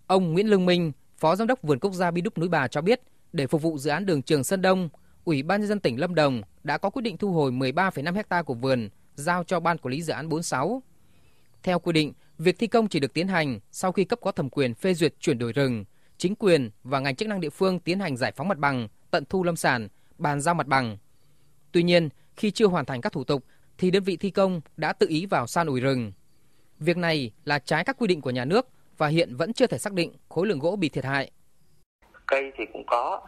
Ông 0.08 0.34
Nguyễn 0.34 0.50
Lương 0.50 0.66
Minh, 0.66 0.92
Phó 1.18 1.36
Giám 1.36 1.48
đốc 1.48 1.62
Vườn 1.62 1.80
Quốc 1.80 1.94
gia 1.94 2.12
Bi 2.12 2.22
Đúc 2.22 2.38
Núi 2.38 2.50
Bà 2.50 2.68
cho 2.68 2.82
biết, 2.82 3.02
để 3.34 3.48
phục 3.48 3.62
vụ 3.62 3.78
dự 3.78 3.90
án 3.90 4.06
đường 4.06 4.22
Trường 4.22 4.44
Sơn 4.44 4.62
Đông, 4.62 4.90
Ủy 5.24 5.44
ban 5.44 5.62
nhân 5.62 5.68
dân 5.68 5.80
tỉnh 5.80 6.00
Lâm 6.00 6.16
Đồng 6.16 6.42
đã 6.64 6.78
có 6.78 6.90
quyết 6.90 7.02
định 7.02 7.18
thu 7.18 7.32
hồi 7.32 7.52
13,5 7.52 8.16
hecta 8.16 8.44
của 8.44 8.54
vườn 8.54 8.90
giao 9.16 9.44
cho 9.44 9.60
ban 9.60 9.78
quản 9.78 9.92
lý 9.92 10.02
dự 10.02 10.14
án 10.14 10.30
46. 10.30 10.84
Theo 11.64 11.80
quy 11.80 11.94
định, 11.94 12.14
việc 12.38 12.60
thi 12.60 12.68
công 12.68 12.88
chỉ 12.88 13.00
được 13.00 13.14
tiến 13.14 13.28
hành 13.28 13.60
sau 13.72 13.92
khi 13.92 14.04
cấp 14.04 14.20
có 14.22 14.32
thẩm 14.32 14.50
quyền 14.50 14.74
phê 14.74 14.94
duyệt 14.94 15.14
chuyển 15.20 15.40
đổi 15.40 15.54
rừng, 15.54 15.86
chính 16.18 16.36
quyền 16.36 16.70
và 16.84 17.00
ngành 17.00 17.16
chức 17.16 17.28
năng 17.28 17.40
địa 17.40 17.50
phương 17.50 17.80
tiến 17.80 18.00
hành 18.00 18.18
giải 18.18 18.32
phóng 18.32 18.48
mặt 18.48 18.58
bằng, 18.58 18.88
tận 19.12 19.24
thu 19.30 19.44
lâm 19.44 19.56
sản, 19.56 19.88
bàn 20.18 20.42
giao 20.42 20.56
mặt 20.56 20.68
bằng. 20.68 20.98
Tuy 21.72 21.84
nhiên, 21.84 22.10
khi 22.36 22.52
chưa 22.52 22.68
hoàn 22.68 22.86
thành 22.86 23.02
các 23.02 23.14
thủ 23.14 23.24
tục 23.24 23.46
thì 23.78 23.92
đơn 23.92 24.04
vị 24.04 24.18
thi 24.18 24.30
công 24.30 24.62
đã 24.78 24.94
tự 24.94 25.08
ý 25.10 25.26
vào 25.26 25.48
san 25.48 25.68
ủi 25.68 25.80
rừng. 25.80 26.12
Việc 26.80 26.98
này 26.98 27.32
là 27.46 27.60
trái 27.60 27.84
các 27.84 27.98
quy 27.98 28.08
định 28.08 28.22
của 28.22 28.30
nhà 28.32 28.46
nước 28.46 28.68
và 28.98 29.08
hiện 29.08 29.36
vẫn 29.36 29.54
chưa 29.54 29.68
thể 29.68 29.78
xác 29.78 29.94
định 29.94 30.14
khối 30.30 30.48
lượng 30.48 30.60
gỗ 30.60 30.76
bị 30.76 30.90
thiệt 30.90 31.06
hại. 31.06 31.32
Cây 32.34 32.52
thì 32.58 32.66
cũng 32.74 32.84
có, 32.88 33.22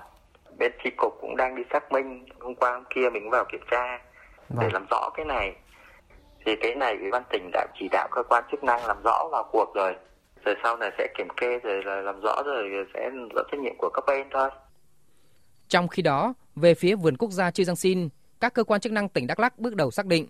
bên 0.58 0.72
tri 0.84 0.90
cục 0.98 1.14
cũng 1.22 1.36
đang 1.38 1.56
đi 1.56 1.64
xác 1.74 1.92
minh, 1.92 2.26
hôm 2.40 2.56
qua 2.56 2.74
hôm 2.74 2.84
kia 2.96 3.10
mình 3.14 3.30
vào 3.30 3.46
kiểm 3.52 3.62
tra 3.72 3.98
để 4.50 4.56
vâng. 4.56 4.74
làm 4.74 4.86
rõ 4.92 5.10
cái 5.18 5.26
này. 5.26 5.56
Thì 6.46 6.52
cái 6.62 6.76
này 6.76 6.98
ủy 7.02 7.12
ban 7.12 7.24
tỉnh 7.30 7.50
đã 7.54 7.68
chỉ 7.80 7.88
đạo 7.92 8.08
cơ 8.12 8.24
quan 8.30 8.44
chức 8.52 8.64
năng 8.64 8.86
làm 8.86 8.98
rõ 9.04 9.28
vào 9.32 9.50
cuộc 9.52 9.76
rồi. 9.76 9.96
Rồi 10.46 10.56
sau 10.64 10.78
này 10.78 10.92
sẽ 10.98 11.08
kiểm 11.18 11.28
kê 11.38 11.60
rồi 11.64 11.84
là 11.84 12.02
làm 12.02 12.22
rõ 12.22 12.44
rồi 12.46 12.86
sẽ 12.94 13.10
rõ 13.36 13.42
trách 13.52 13.60
nhiệm 13.60 13.74
của 13.78 13.90
các 13.94 14.04
bên 14.08 14.28
thôi. 14.32 14.50
Trong 15.68 15.88
khi 15.88 16.02
đó, 16.02 16.34
về 16.56 16.74
phía 16.74 16.96
vườn 16.96 17.18
quốc 17.18 17.32
gia 17.32 17.52
Chư 17.52 17.64
Giang 17.64 17.76
Sin, 17.76 18.10
các 18.42 18.54
cơ 18.54 18.64
quan 18.64 18.82
chức 18.82 18.92
năng 18.92 19.10
tỉnh 19.10 19.28
Đắk 19.28 19.40
Lắk 19.40 19.60
bước 19.60 19.76
đầu 19.76 19.92
xác 19.92 20.06
định 20.06 20.28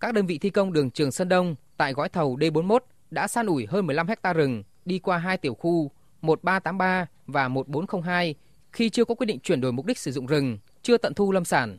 các 0.00 0.14
đơn 0.14 0.26
vị 0.26 0.38
thi 0.38 0.50
công 0.50 0.72
đường 0.72 0.90
Trường 0.90 1.12
Sơn 1.12 1.28
Đông 1.28 1.54
tại 1.76 1.92
gói 1.92 2.08
thầu 2.08 2.36
D41 2.36 2.78
đã 3.10 3.28
san 3.28 3.46
ủi 3.46 3.66
hơn 3.66 3.86
15 3.86 4.08
hecta 4.08 4.32
rừng 4.32 4.62
đi 4.84 4.98
qua 4.98 5.18
hai 5.18 5.36
tiểu 5.36 5.54
khu 5.54 5.90
1383 6.20 7.06
và 7.26 7.48
1402 7.48 8.34
khi 8.72 8.90
chưa 8.90 9.04
có 9.04 9.14
quyết 9.14 9.26
định 9.26 9.40
chuyển 9.40 9.60
đổi 9.60 9.72
mục 9.72 9.86
đích 9.86 9.98
sử 9.98 10.12
dụng 10.12 10.26
rừng, 10.26 10.58
chưa 10.82 10.98
tận 10.98 11.14
thu 11.14 11.32
lâm 11.32 11.44
sản. 11.44 11.78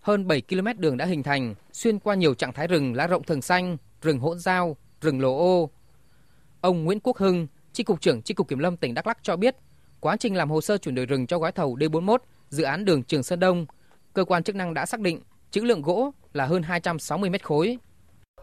Hơn 0.00 0.26
7 0.26 0.42
km 0.48 0.66
đường 0.78 0.96
đã 0.96 1.04
hình 1.04 1.22
thành 1.22 1.54
xuyên 1.72 1.98
qua 1.98 2.14
nhiều 2.14 2.34
trạng 2.34 2.52
thái 2.52 2.66
rừng 2.66 2.94
lá 2.94 3.06
rộng 3.06 3.22
thường 3.22 3.42
xanh, 3.42 3.76
rừng 4.02 4.18
hỗn 4.18 4.38
giao, 4.38 4.76
rừng 5.00 5.20
lồ 5.20 5.38
ô. 5.38 5.70
Ông 6.60 6.84
Nguyễn 6.84 7.00
Quốc 7.00 7.16
Hưng, 7.16 7.46
Chi 7.72 7.84
cục 7.84 8.00
trưởng 8.00 8.22
Chi 8.22 8.34
cục 8.34 8.48
Kiểm 8.48 8.58
lâm 8.58 8.76
tỉnh 8.76 8.94
Đắk 8.94 9.06
Lắk 9.06 9.18
cho 9.22 9.36
biết, 9.36 9.56
quá 10.00 10.16
trình 10.16 10.34
làm 10.34 10.50
hồ 10.50 10.60
sơ 10.60 10.78
chuyển 10.78 10.94
đổi 10.94 11.06
rừng 11.06 11.26
cho 11.26 11.38
gói 11.38 11.52
thầu 11.52 11.76
D41 11.76 12.18
dự 12.48 12.64
án 12.64 12.84
đường 12.84 13.02
Trường 13.02 13.22
Sơn 13.22 13.40
Đông 13.40 13.66
cơ 14.12 14.24
quan 14.24 14.42
chức 14.42 14.56
năng 14.56 14.74
đã 14.74 14.86
xác 14.86 15.00
định 15.00 15.20
trữ 15.50 15.60
lượng 15.60 15.82
gỗ 15.82 16.10
là 16.32 16.46
hơn 16.46 16.62
260 16.62 17.30
mét 17.30 17.44
khối. 17.44 17.78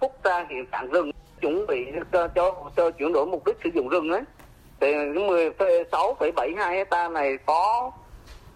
Phúc 0.01 0.11
ra 0.23 0.45
hiện 0.49 0.65
trạng 0.71 0.89
rừng 0.89 1.11
chuẩn 1.41 1.67
bị 1.67 1.75
cho, 2.11 2.27
cho, 2.27 2.71
cho 2.77 2.91
chuyển 2.91 3.13
đổi 3.13 3.25
mục 3.25 3.45
đích 3.45 3.55
sử 3.63 3.69
dụng 3.75 3.89
rừng 3.89 4.09
ấy. 4.09 4.21
Thì 4.79 4.87
16,72 4.87 6.71
hecta 6.71 7.09
này 7.09 7.37
có 7.45 7.91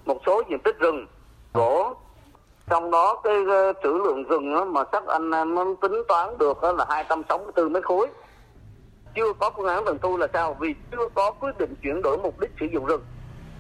một 0.05 0.21
số 0.25 0.41
diện 0.49 0.59
tích 0.59 0.79
rừng 0.79 1.07
gỗ. 1.53 1.93
Trong 2.69 2.91
đó 2.91 3.21
cái 3.23 3.35
ờ, 3.49 3.73
trữ 3.83 3.89
lượng 3.89 4.23
rừng 4.23 4.73
mà 4.73 4.83
chắc 4.83 5.07
anh 5.07 5.31
ờ, 5.31 5.39
em 5.39 5.75
tính 5.81 6.03
toán 6.07 6.37
được 6.37 6.63
là 6.63 6.85
264 6.89 7.73
mét 7.73 7.83
khối. 7.83 8.07
Chưa 9.15 9.33
có 9.39 9.51
phương 9.57 9.67
án 9.67 9.85
tận 9.85 9.97
thu 10.01 10.17
là 10.17 10.27
sao? 10.33 10.57
Vì 10.59 10.75
chưa 10.91 11.09
có 11.13 11.31
quyết 11.31 11.57
định 11.57 11.75
chuyển 11.81 12.01
đổi 12.01 12.17
mục 12.17 12.39
đích 12.39 12.51
sử 12.59 12.65
dụng 12.65 12.85
rừng. 12.85 13.01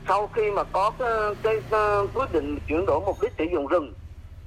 Sau 0.07 0.29
khi 0.33 0.51
mà 0.51 0.63
có 0.63 0.91
cái, 0.99 1.09
cái, 1.43 1.61
cái 1.71 1.81
quyết 2.13 2.31
định 2.31 2.59
chuyển 2.67 2.85
đổi 2.85 2.99
mục 3.05 3.21
đích 3.21 3.31
sử 3.37 3.45
dụng 3.51 3.67
rừng 3.67 3.93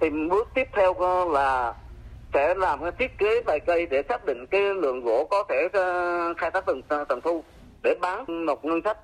thì 0.01 0.11
bước 0.11 0.49
tiếp 0.55 0.69
theo 0.73 0.95
là 1.31 1.75
sẽ 2.35 2.55
làm 2.55 2.83
cái 2.83 2.93
thiết 2.99 3.19
kế 3.19 3.43
bài 3.47 3.61
cây 3.61 3.87
để 3.87 4.03
xác 4.09 4.25
định 4.25 4.47
cái 4.47 4.61
lượng 4.61 5.05
gỗ 5.05 5.27
có 5.31 5.45
thể 5.49 5.69
khai 6.39 6.51
thác 6.51 6.67
tầng 6.67 6.83
tầng 7.09 7.21
thu 7.25 7.45
để 7.83 7.95
bán 8.01 8.47
nộp 8.47 8.65
ngân 8.65 8.81
sách. 8.85 8.99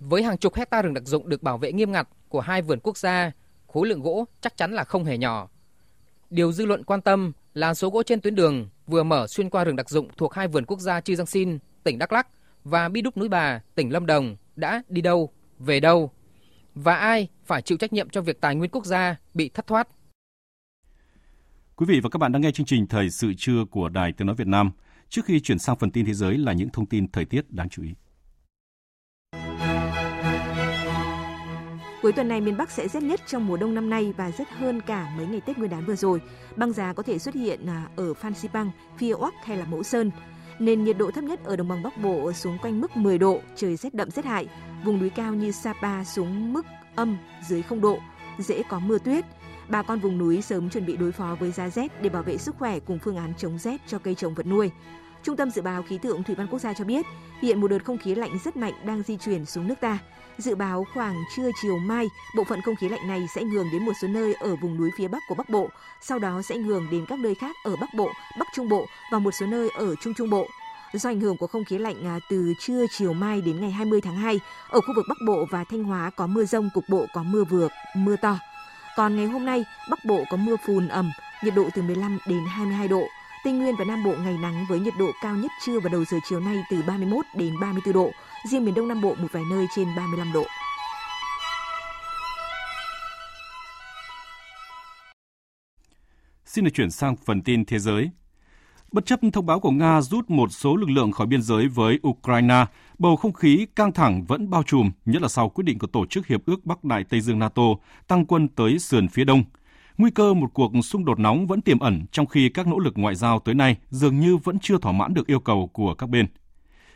Với 0.00 0.22
hàng 0.22 0.38
chục 0.38 0.54
hecta 0.54 0.82
rừng 0.82 0.94
đặc 0.94 1.04
dụng 1.06 1.28
được 1.28 1.42
bảo 1.42 1.58
vệ 1.58 1.72
nghiêm 1.72 1.92
ngặt 1.92 2.08
của 2.28 2.40
hai 2.40 2.62
vườn 2.62 2.80
quốc 2.82 2.96
gia, 2.96 3.32
khối 3.66 3.88
lượng 3.88 4.02
gỗ 4.02 4.24
chắc 4.40 4.56
chắn 4.56 4.72
là 4.72 4.84
không 4.84 5.04
hề 5.04 5.18
nhỏ. 5.18 5.48
Điều 6.30 6.52
dư 6.52 6.66
luận 6.66 6.84
quan 6.84 7.00
tâm 7.00 7.32
là 7.54 7.74
số 7.74 7.90
gỗ 7.90 8.02
trên 8.02 8.20
tuyến 8.20 8.34
đường 8.34 8.68
vừa 8.86 9.02
mở 9.02 9.26
xuyên 9.26 9.50
qua 9.50 9.64
rừng 9.64 9.76
đặc 9.76 9.90
dụng 9.90 10.08
thuộc 10.16 10.34
hai 10.34 10.48
vườn 10.48 10.64
quốc 10.64 10.80
gia 10.80 11.00
Chư 11.00 11.14
Giang 11.14 11.26
Sin, 11.26 11.58
tỉnh 11.84 11.98
Đắk 11.98 12.12
Lắk 12.12 12.28
và 12.64 12.88
Bi 12.88 13.02
Đúc 13.02 13.16
Núi 13.16 13.28
Bà, 13.28 13.60
tỉnh 13.74 13.92
Lâm 13.92 14.06
Đồng 14.06 14.36
đã 14.56 14.82
đi 14.88 15.00
đâu, 15.00 15.32
về 15.58 15.80
đâu 15.80 16.10
và 16.74 16.94
ai 16.94 17.28
phải 17.44 17.62
chịu 17.62 17.78
trách 17.78 17.92
nhiệm 17.92 18.10
cho 18.10 18.20
việc 18.20 18.40
tài 18.40 18.54
nguyên 18.54 18.70
quốc 18.70 18.86
gia 18.86 19.16
bị 19.34 19.48
thất 19.48 19.66
thoát. 19.66 19.88
Quý 21.76 21.86
vị 21.88 22.00
và 22.02 22.10
các 22.10 22.18
bạn 22.18 22.32
đang 22.32 22.42
nghe 22.42 22.52
chương 22.52 22.66
trình 22.66 22.86
Thời 22.86 23.10
sự 23.10 23.32
trưa 23.36 23.64
của 23.70 23.88
Đài 23.88 24.12
Tiếng 24.12 24.26
Nói 24.26 24.36
Việt 24.36 24.46
Nam. 24.46 24.70
Trước 25.10 25.24
khi 25.24 25.40
chuyển 25.40 25.58
sang 25.58 25.76
phần 25.76 25.90
tin 25.90 26.06
thế 26.06 26.14
giới 26.14 26.38
là 26.38 26.52
những 26.52 26.70
thông 26.70 26.86
tin 26.86 27.12
thời 27.12 27.24
tiết 27.24 27.52
đáng 27.52 27.68
chú 27.68 27.82
ý. 27.82 27.94
Cuối 32.02 32.12
tuần 32.12 32.28
này 32.28 32.40
miền 32.40 32.56
Bắc 32.56 32.70
sẽ 32.70 32.88
rét 32.88 33.02
nhất 33.02 33.20
trong 33.26 33.46
mùa 33.46 33.56
đông 33.56 33.74
năm 33.74 33.90
nay 33.90 34.14
và 34.16 34.30
rét 34.30 34.48
hơn 34.48 34.80
cả 34.80 35.14
mấy 35.16 35.26
ngày 35.26 35.40
Tết 35.40 35.58
Nguyên 35.58 35.70
đán 35.70 35.84
vừa 35.84 35.96
rồi. 35.96 36.20
Băng 36.56 36.72
giá 36.72 36.92
có 36.92 37.02
thể 37.02 37.18
xuất 37.18 37.34
hiện 37.34 37.66
à, 37.66 37.88
ở 37.96 38.14
Phan 38.14 38.34
Xipang, 38.34 38.70
Phía 38.98 39.12
Oắc 39.12 39.34
hay 39.44 39.56
là 39.56 39.64
Mẫu 39.64 39.82
Sơn 39.82 40.10
nên 40.58 40.84
nhiệt 40.84 40.98
độ 40.98 41.10
thấp 41.10 41.24
nhất 41.24 41.44
ở 41.44 41.56
đồng 41.56 41.68
bằng 41.68 41.82
Bắc 41.82 41.98
Bộ 42.02 42.32
xuống 42.32 42.58
quanh 42.62 42.80
mức 42.80 42.96
10 42.96 43.18
độ, 43.18 43.40
trời 43.56 43.76
rét 43.76 43.94
đậm 43.94 44.10
rét 44.10 44.24
hại. 44.24 44.46
Vùng 44.84 44.98
núi 44.98 45.10
cao 45.10 45.34
như 45.34 45.50
Sapa 45.52 46.04
xuống 46.04 46.52
mức 46.52 46.66
âm 46.94 47.18
dưới 47.48 47.62
0 47.62 47.80
độ, 47.80 47.98
dễ 48.38 48.62
có 48.68 48.78
mưa 48.78 48.98
tuyết. 48.98 49.24
Bà 49.68 49.82
con 49.82 49.98
vùng 49.98 50.18
núi 50.18 50.42
sớm 50.42 50.70
chuẩn 50.70 50.86
bị 50.86 50.96
đối 50.96 51.12
phó 51.12 51.36
với 51.40 51.50
giá 51.50 51.70
rét 51.70 52.02
để 52.02 52.08
bảo 52.08 52.22
vệ 52.22 52.38
sức 52.38 52.56
khỏe 52.58 52.80
cùng 52.80 52.98
phương 52.98 53.16
án 53.16 53.32
chống 53.38 53.58
rét 53.58 53.80
cho 53.86 53.98
cây 53.98 54.14
trồng 54.14 54.34
vật 54.34 54.46
nuôi. 54.46 54.70
Trung 55.22 55.36
tâm 55.36 55.50
Dự 55.50 55.62
báo 55.62 55.82
Khí 55.82 55.98
tượng 55.98 56.22
Thủy 56.22 56.34
văn 56.34 56.46
Quốc 56.46 56.58
gia 56.58 56.74
cho 56.74 56.84
biết, 56.84 57.06
hiện 57.42 57.60
một 57.60 57.68
đợt 57.68 57.84
không 57.84 57.98
khí 57.98 58.14
lạnh 58.14 58.38
rất 58.44 58.56
mạnh 58.56 58.72
đang 58.84 59.02
di 59.02 59.16
chuyển 59.16 59.46
xuống 59.46 59.68
nước 59.68 59.74
ta. 59.80 59.98
Dự 60.38 60.54
báo 60.54 60.84
khoảng 60.94 61.14
trưa 61.36 61.50
chiều 61.62 61.78
mai, 61.78 62.06
bộ 62.36 62.44
phận 62.44 62.60
không 62.62 62.76
khí 62.76 62.88
lạnh 62.88 63.08
này 63.08 63.26
sẽ 63.34 63.42
ngường 63.42 63.66
đến 63.72 63.86
một 63.86 63.92
số 64.02 64.08
nơi 64.08 64.34
ở 64.34 64.56
vùng 64.56 64.76
núi 64.76 64.90
phía 64.98 65.08
Bắc 65.08 65.22
của 65.28 65.34
Bắc 65.34 65.48
Bộ, 65.48 65.68
sau 66.00 66.18
đó 66.18 66.42
sẽ 66.42 66.56
ngường 66.56 66.86
đến 66.90 67.06
các 67.08 67.18
nơi 67.18 67.34
khác 67.34 67.56
ở 67.64 67.76
Bắc 67.76 67.94
Bộ, 67.96 68.10
Bắc 68.38 68.48
Trung 68.54 68.68
Bộ 68.68 68.86
và 69.12 69.18
một 69.18 69.30
số 69.30 69.46
nơi 69.46 69.68
ở 69.70 69.94
Trung 70.00 70.14
Trung 70.14 70.30
Bộ. 70.30 70.46
Do 70.92 71.10
ảnh 71.10 71.20
hưởng 71.20 71.36
của 71.36 71.46
không 71.46 71.64
khí 71.64 71.78
lạnh 71.78 72.06
à, 72.06 72.18
từ 72.30 72.54
trưa 72.60 72.86
chiều 72.90 73.12
mai 73.12 73.40
đến 73.40 73.60
ngày 73.60 73.70
20 73.70 74.00
tháng 74.00 74.16
2, 74.16 74.40
ở 74.70 74.80
khu 74.80 74.94
vực 74.96 75.04
Bắc 75.08 75.18
Bộ 75.26 75.46
và 75.50 75.64
Thanh 75.64 75.84
Hóa 75.84 76.10
có 76.10 76.26
mưa 76.26 76.44
rông, 76.44 76.70
cục 76.74 76.84
bộ 76.88 77.06
có 77.12 77.22
mưa 77.22 77.44
vừa, 77.44 77.68
mưa 77.96 78.16
to. 78.16 78.38
Còn 78.96 79.16
ngày 79.16 79.26
hôm 79.26 79.44
nay, 79.44 79.64
Bắc 79.90 80.04
Bộ 80.04 80.24
có 80.30 80.36
mưa 80.36 80.56
phùn 80.66 80.88
ẩm, 80.88 81.10
nhiệt 81.44 81.54
độ 81.54 81.68
từ 81.74 81.82
15 81.82 82.18
đến 82.26 82.44
22 82.48 82.88
độ. 82.88 83.02
Tây 83.44 83.52
Nguyên 83.52 83.76
và 83.76 83.84
Nam 83.84 84.04
Bộ 84.04 84.14
ngày 84.24 84.38
nắng 84.42 84.66
với 84.68 84.80
nhiệt 84.80 84.94
độ 84.98 85.10
cao 85.22 85.36
nhất 85.36 85.50
trưa 85.64 85.80
và 85.80 85.88
đầu 85.88 86.04
giờ 86.04 86.18
chiều 86.28 86.40
nay 86.40 86.56
từ 86.70 86.82
31 86.86 87.24
đến 87.36 87.60
34 87.60 87.94
độ. 87.94 88.10
Riêng 88.50 88.64
miền 88.64 88.74
Đông 88.74 88.88
Nam 88.88 89.00
Bộ 89.00 89.14
một 89.14 89.28
vài 89.32 89.42
nơi 89.50 89.66
trên 89.76 89.88
35 89.96 90.32
độ. 90.32 90.44
Xin 96.44 96.64
được 96.64 96.70
chuyển 96.74 96.90
sang 96.90 97.16
phần 97.16 97.42
tin 97.42 97.64
thế 97.64 97.78
giới. 97.78 98.10
Bất 98.92 99.06
chấp 99.06 99.20
thông 99.32 99.46
báo 99.46 99.60
của 99.60 99.70
Nga 99.70 100.00
rút 100.00 100.30
một 100.30 100.52
số 100.52 100.76
lực 100.76 100.90
lượng 100.90 101.12
khỏi 101.12 101.26
biên 101.26 101.42
giới 101.42 101.68
với 101.68 101.98
Ukraine, 102.08 102.66
bầu 102.98 103.16
không 103.16 103.32
khí 103.32 103.66
căng 103.76 103.92
thẳng 103.92 104.24
vẫn 104.24 104.50
bao 104.50 104.62
trùm, 104.62 104.90
nhất 105.04 105.22
là 105.22 105.28
sau 105.28 105.48
quyết 105.48 105.64
định 105.64 105.78
của 105.78 105.86
Tổ 105.86 106.06
chức 106.06 106.26
Hiệp 106.26 106.46
ước 106.46 106.64
Bắc 106.64 106.84
Đại 106.84 107.04
Tây 107.04 107.20
Dương 107.20 107.38
NATO 107.38 107.62
tăng 108.08 108.26
quân 108.26 108.48
tới 108.48 108.78
sườn 108.78 109.08
phía 109.08 109.24
đông. 109.24 109.44
Nguy 110.00 110.10
cơ 110.10 110.34
một 110.34 110.54
cuộc 110.54 110.72
xung 110.82 111.04
đột 111.04 111.18
nóng 111.18 111.46
vẫn 111.46 111.60
tiềm 111.60 111.78
ẩn 111.78 112.02
trong 112.12 112.26
khi 112.26 112.48
các 112.48 112.66
nỗ 112.66 112.78
lực 112.78 112.92
ngoại 112.96 113.14
giao 113.14 113.38
tới 113.38 113.54
nay 113.54 113.76
dường 113.90 114.20
như 114.20 114.36
vẫn 114.36 114.58
chưa 114.62 114.78
thỏa 114.78 114.92
mãn 114.92 115.14
được 115.14 115.26
yêu 115.26 115.40
cầu 115.40 115.70
của 115.72 115.94
các 115.94 116.06
bên. 116.06 116.26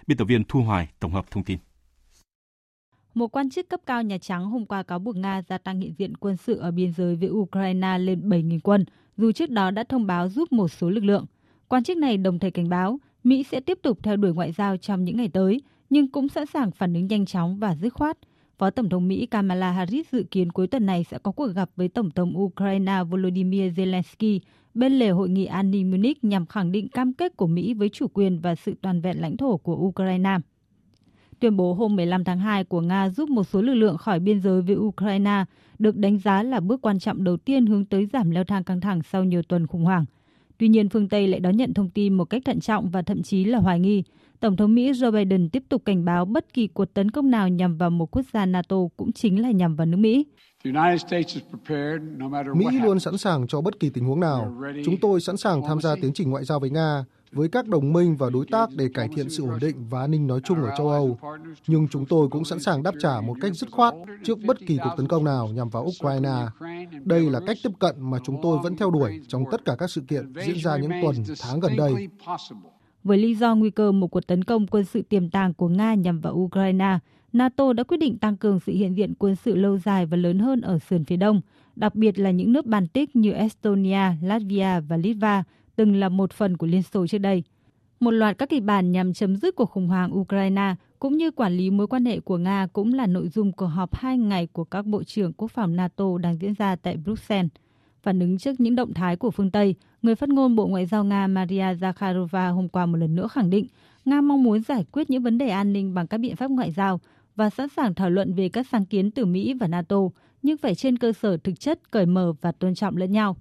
Biên 0.06 0.18
tập 0.18 0.24
viên 0.24 0.44
Thu 0.44 0.60
Hoài 0.60 0.88
tổng 1.00 1.12
hợp 1.12 1.30
thông 1.30 1.44
tin. 1.44 1.58
Một 3.14 3.26
quan 3.26 3.50
chức 3.50 3.68
cấp 3.68 3.80
cao 3.86 4.02
Nhà 4.02 4.18
Trắng 4.18 4.44
hôm 4.44 4.66
qua 4.66 4.82
cáo 4.82 4.98
buộc 4.98 5.16
Nga 5.16 5.42
gia 5.48 5.58
tăng 5.58 5.80
hiện 5.80 5.94
diện 5.98 6.16
quân 6.16 6.36
sự 6.36 6.56
ở 6.56 6.70
biên 6.70 6.92
giới 6.92 7.16
với 7.16 7.28
Ukraine 7.28 7.98
lên 7.98 8.28
7.000 8.28 8.58
quân, 8.64 8.84
dù 9.16 9.32
trước 9.32 9.50
đó 9.50 9.70
đã 9.70 9.84
thông 9.84 10.06
báo 10.06 10.28
giúp 10.28 10.52
một 10.52 10.68
số 10.68 10.90
lực 10.90 11.04
lượng. 11.04 11.26
Quan 11.68 11.84
chức 11.84 11.96
này 11.96 12.16
đồng 12.16 12.38
thời 12.38 12.50
cảnh 12.50 12.68
báo 12.68 12.98
Mỹ 13.24 13.42
sẽ 13.42 13.60
tiếp 13.60 13.78
tục 13.82 13.98
theo 14.02 14.16
đuổi 14.16 14.34
ngoại 14.34 14.52
giao 14.52 14.76
trong 14.76 15.04
những 15.04 15.16
ngày 15.16 15.28
tới, 15.28 15.60
nhưng 15.90 16.10
cũng 16.10 16.28
sẵn 16.28 16.46
sàng 16.46 16.70
phản 16.70 16.94
ứng 16.94 17.06
nhanh 17.06 17.26
chóng 17.26 17.58
và 17.58 17.74
dứt 17.74 17.90
khoát. 17.90 18.18
Phó 18.58 18.70
Tổng 18.70 18.88
thống 18.88 19.08
Mỹ 19.08 19.26
Kamala 19.26 19.72
Harris 19.72 20.06
dự 20.12 20.22
kiến 20.30 20.52
cuối 20.52 20.66
tuần 20.66 20.86
này 20.86 21.04
sẽ 21.04 21.18
có 21.18 21.32
cuộc 21.32 21.46
gặp 21.46 21.70
với 21.76 21.88
Tổng 21.88 22.10
thống 22.10 22.38
Ukraine 22.38 23.02
Volodymyr 23.10 23.80
Zelensky 23.80 24.38
bên 24.74 24.92
lề 24.92 25.10
hội 25.10 25.28
nghị 25.28 25.44
an 25.44 25.70
ninh 25.70 25.90
Munich 25.90 26.24
nhằm 26.24 26.46
khẳng 26.46 26.72
định 26.72 26.88
cam 26.88 27.12
kết 27.12 27.36
của 27.36 27.46
Mỹ 27.46 27.74
với 27.74 27.88
chủ 27.88 28.06
quyền 28.08 28.38
và 28.38 28.54
sự 28.54 28.74
toàn 28.82 29.00
vẹn 29.00 29.20
lãnh 29.20 29.36
thổ 29.36 29.56
của 29.56 29.76
Ukraine. 29.76 30.38
Tuyên 31.40 31.56
bố 31.56 31.74
hôm 31.74 31.96
15 31.96 32.24
tháng 32.24 32.38
2 32.38 32.64
của 32.64 32.80
Nga 32.80 33.08
giúp 33.08 33.30
một 33.30 33.44
số 33.44 33.62
lực 33.62 33.74
lượng 33.74 33.96
khỏi 33.96 34.20
biên 34.20 34.40
giới 34.40 34.62
với 34.62 34.76
Ukraine 34.76 35.44
được 35.78 35.96
đánh 35.96 36.18
giá 36.18 36.42
là 36.42 36.60
bước 36.60 36.82
quan 36.82 36.98
trọng 36.98 37.24
đầu 37.24 37.36
tiên 37.36 37.66
hướng 37.66 37.84
tới 37.84 38.06
giảm 38.12 38.30
leo 38.30 38.44
thang 38.44 38.64
căng 38.64 38.80
thẳng 38.80 39.00
sau 39.02 39.24
nhiều 39.24 39.42
tuần 39.42 39.66
khủng 39.66 39.84
hoảng. 39.84 40.04
Tuy 40.58 40.68
nhiên, 40.68 40.88
phương 40.88 41.08
Tây 41.08 41.28
lại 41.28 41.40
đón 41.40 41.56
nhận 41.56 41.74
thông 41.74 41.90
tin 41.90 42.14
một 42.14 42.24
cách 42.24 42.42
thận 42.44 42.60
trọng 42.60 42.90
và 42.90 43.02
thậm 43.02 43.22
chí 43.22 43.44
là 43.44 43.58
hoài 43.58 43.80
nghi. 43.80 44.02
Tổng 44.40 44.56
thống 44.56 44.74
Mỹ 44.74 44.92
Joe 44.92 45.12
Biden 45.12 45.48
tiếp 45.48 45.62
tục 45.68 45.82
cảnh 45.84 46.04
báo 46.04 46.24
bất 46.24 46.52
kỳ 46.52 46.66
cuộc 46.66 46.94
tấn 46.94 47.10
công 47.10 47.30
nào 47.30 47.48
nhằm 47.48 47.76
vào 47.76 47.90
một 47.90 48.16
quốc 48.16 48.26
gia 48.32 48.46
NATO 48.46 48.76
cũng 48.96 49.12
chính 49.12 49.42
là 49.42 49.50
nhằm 49.50 49.76
vào 49.76 49.86
nước 49.86 49.96
Mỹ. 49.96 50.26
Mỹ 52.54 52.66
luôn 52.82 53.00
sẵn 53.00 53.18
sàng 53.18 53.46
cho 53.46 53.60
bất 53.60 53.80
kỳ 53.80 53.90
tình 53.90 54.04
huống 54.04 54.20
nào. 54.20 54.54
Chúng 54.84 54.96
tôi 55.00 55.20
sẵn 55.20 55.36
sàng 55.36 55.62
tham 55.68 55.80
gia 55.80 55.94
tiến 56.02 56.12
trình 56.14 56.30
ngoại 56.30 56.44
giao 56.44 56.60
với 56.60 56.70
Nga, 56.70 57.04
với 57.32 57.48
các 57.48 57.68
đồng 57.68 57.92
minh 57.92 58.16
và 58.16 58.30
đối 58.30 58.46
tác 58.50 58.68
để 58.76 58.88
cải 58.94 59.08
thiện 59.08 59.30
sự 59.30 59.42
ổn 59.42 59.58
định 59.60 59.76
và 59.90 60.00
an 60.00 60.10
ninh 60.10 60.26
nói 60.26 60.40
chung 60.44 60.62
ở 60.62 60.74
châu 60.78 60.88
Âu. 60.88 61.18
Nhưng 61.66 61.88
chúng 61.88 62.06
tôi 62.06 62.28
cũng 62.28 62.44
sẵn 62.44 62.60
sàng 62.60 62.82
đáp 62.82 62.94
trả 63.00 63.20
một 63.20 63.34
cách 63.40 63.54
dứt 63.54 63.70
khoát 63.70 63.94
trước 64.24 64.38
bất 64.46 64.58
kỳ 64.66 64.78
cuộc 64.84 64.94
tấn 64.96 65.08
công 65.08 65.24
nào 65.24 65.48
nhằm 65.48 65.68
vào 65.68 65.84
Ukraine. 65.84 66.46
Đây 67.04 67.30
là 67.30 67.40
cách 67.46 67.56
tiếp 67.62 67.70
cận 67.78 67.94
mà 67.98 68.18
chúng 68.24 68.36
tôi 68.42 68.58
vẫn 68.62 68.76
theo 68.76 68.90
đuổi 68.90 69.20
trong 69.28 69.44
tất 69.50 69.64
cả 69.64 69.74
các 69.78 69.90
sự 69.90 70.00
kiện 70.08 70.32
diễn 70.46 70.56
ra 70.56 70.76
những 70.76 70.90
tuần, 71.02 71.16
tháng 71.42 71.60
gần 71.60 71.76
đây. 71.76 72.08
Với 73.04 73.18
lý 73.18 73.34
do 73.34 73.54
nguy 73.54 73.70
cơ 73.70 73.92
một 73.92 74.06
cuộc 74.06 74.26
tấn 74.26 74.44
công 74.44 74.66
quân 74.66 74.84
sự 74.84 75.02
tiềm 75.02 75.30
tàng 75.30 75.54
của 75.54 75.68
Nga 75.68 75.94
nhằm 75.94 76.20
vào 76.20 76.34
Ukraine, 76.34 76.98
NATO 77.32 77.72
đã 77.72 77.82
quyết 77.82 77.96
định 77.96 78.18
tăng 78.18 78.36
cường 78.36 78.60
sự 78.60 78.72
hiện 78.72 78.96
diện 78.96 79.14
quân 79.18 79.36
sự 79.36 79.54
lâu 79.54 79.78
dài 79.78 80.06
và 80.06 80.16
lớn 80.16 80.38
hơn 80.38 80.60
ở 80.60 80.78
sườn 80.78 81.04
phía 81.04 81.16
đông, 81.16 81.40
đặc 81.76 81.94
biệt 81.94 82.18
là 82.18 82.30
những 82.30 82.52
nước 82.52 82.66
Baltic 82.66 83.16
như 83.16 83.32
Estonia, 83.32 84.12
Latvia 84.22 84.80
và 84.88 84.96
Litva 84.96 85.44
từng 85.76 85.96
là 85.96 86.08
một 86.08 86.32
phần 86.32 86.56
của 86.56 86.66
Liên 86.66 86.82
Xô 86.82 87.06
trước 87.06 87.18
đây. 87.18 87.42
Một 88.00 88.10
loạt 88.10 88.38
các 88.38 88.48
kịch 88.48 88.62
bản 88.62 88.92
nhằm 88.92 89.12
chấm 89.12 89.36
dứt 89.36 89.56
cuộc 89.56 89.70
khủng 89.70 89.88
hoảng 89.88 90.18
Ukraine 90.18 90.74
cũng 90.98 91.16
như 91.16 91.30
quản 91.30 91.56
lý 91.56 91.70
mối 91.70 91.86
quan 91.86 92.04
hệ 92.04 92.20
của 92.20 92.38
Nga 92.38 92.66
cũng 92.72 92.94
là 92.94 93.06
nội 93.06 93.28
dung 93.28 93.52
của 93.52 93.66
họp 93.66 93.94
hai 93.94 94.18
ngày 94.18 94.46
của 94.46 94.64
các 94.64 94.86
bộ 94.86 95.02
trưởng 95.04 95.32
quốc 95.32 95.50
phòng 95.50 95.76
NATO 95.76 96.18
đang 96.18 96.36
diễn 96.40 96.54
ra 96.54 96.76
tại 96.76 96.96
Bruxelles. 96.96 97.50
Phản 98.04 98.20
ứng 98.20 98.38
trước 98.38 98.60
những 98.60 98.76
động 98.76 98.94
thái 98.94 99.16
của 99.16 99.30
phương 99.30 99.50
Tây, 99.50 99.74
người 100.02 100.14
phát 100.14 100.28
ngôn 100.28 100.56
Bộ 100.56 100.66
Ngoại 100.66 100.86
giao 100.86 101.04
Nga 101.04 101.26
Maria 101.26 101.74
Zakharova 101.74 102.54
hôm 102.54 102.68
qua 102.68 102.86
một 102.86 102.96
lần 102.96 103.14
nữa 103.14 103.28
khẳng 103.28 103.50
định 103.50 103.66
Nga 104.04 104.20
mong 104.20 104.42
muốn 104.42 104.62
giải 104.62 104.84
quyết 104.92 105.10
những 105.10 105.22
vấn 105.22 105.38
đề 105.38 105.48
an 105.48 105.72
ninh 105.72 105.94
bằng 105.94 106.06
các 106.06 106.18
biện 106.18 106.36
pháp 106.36 106.50
ngoại 106.50 106.72
giao 106.72 107.00
và 107.36 107.50
sẵn 107.50 107.68
sàng 107.68 107.94
thảo 107.94 108.10
luận 108.10 108.34
về 108.34 108.48
các 108.48 108.66
sáng 108.72 108.86
kiến 108.86 109.10
từ 109.10 109.24
Mỹ 109.24 109.54
và 109.54 109.66
NATO, 109.66 109.96
nhưng 110.42 110.56
phải 110.56 110.74
trên 110.74 110.98
cơ 110.98 111.12
sở 111.12 111.36
thực 111.36 111.60
chất, 111.60 111.90
cởi 111.90 112.06
mở 112.06 112.32
và 112.40 112.52
tôn 112.52 112.74
trọng 112.74 112.96
lẫn 112.96 113.12
nhau. 113.12 113.36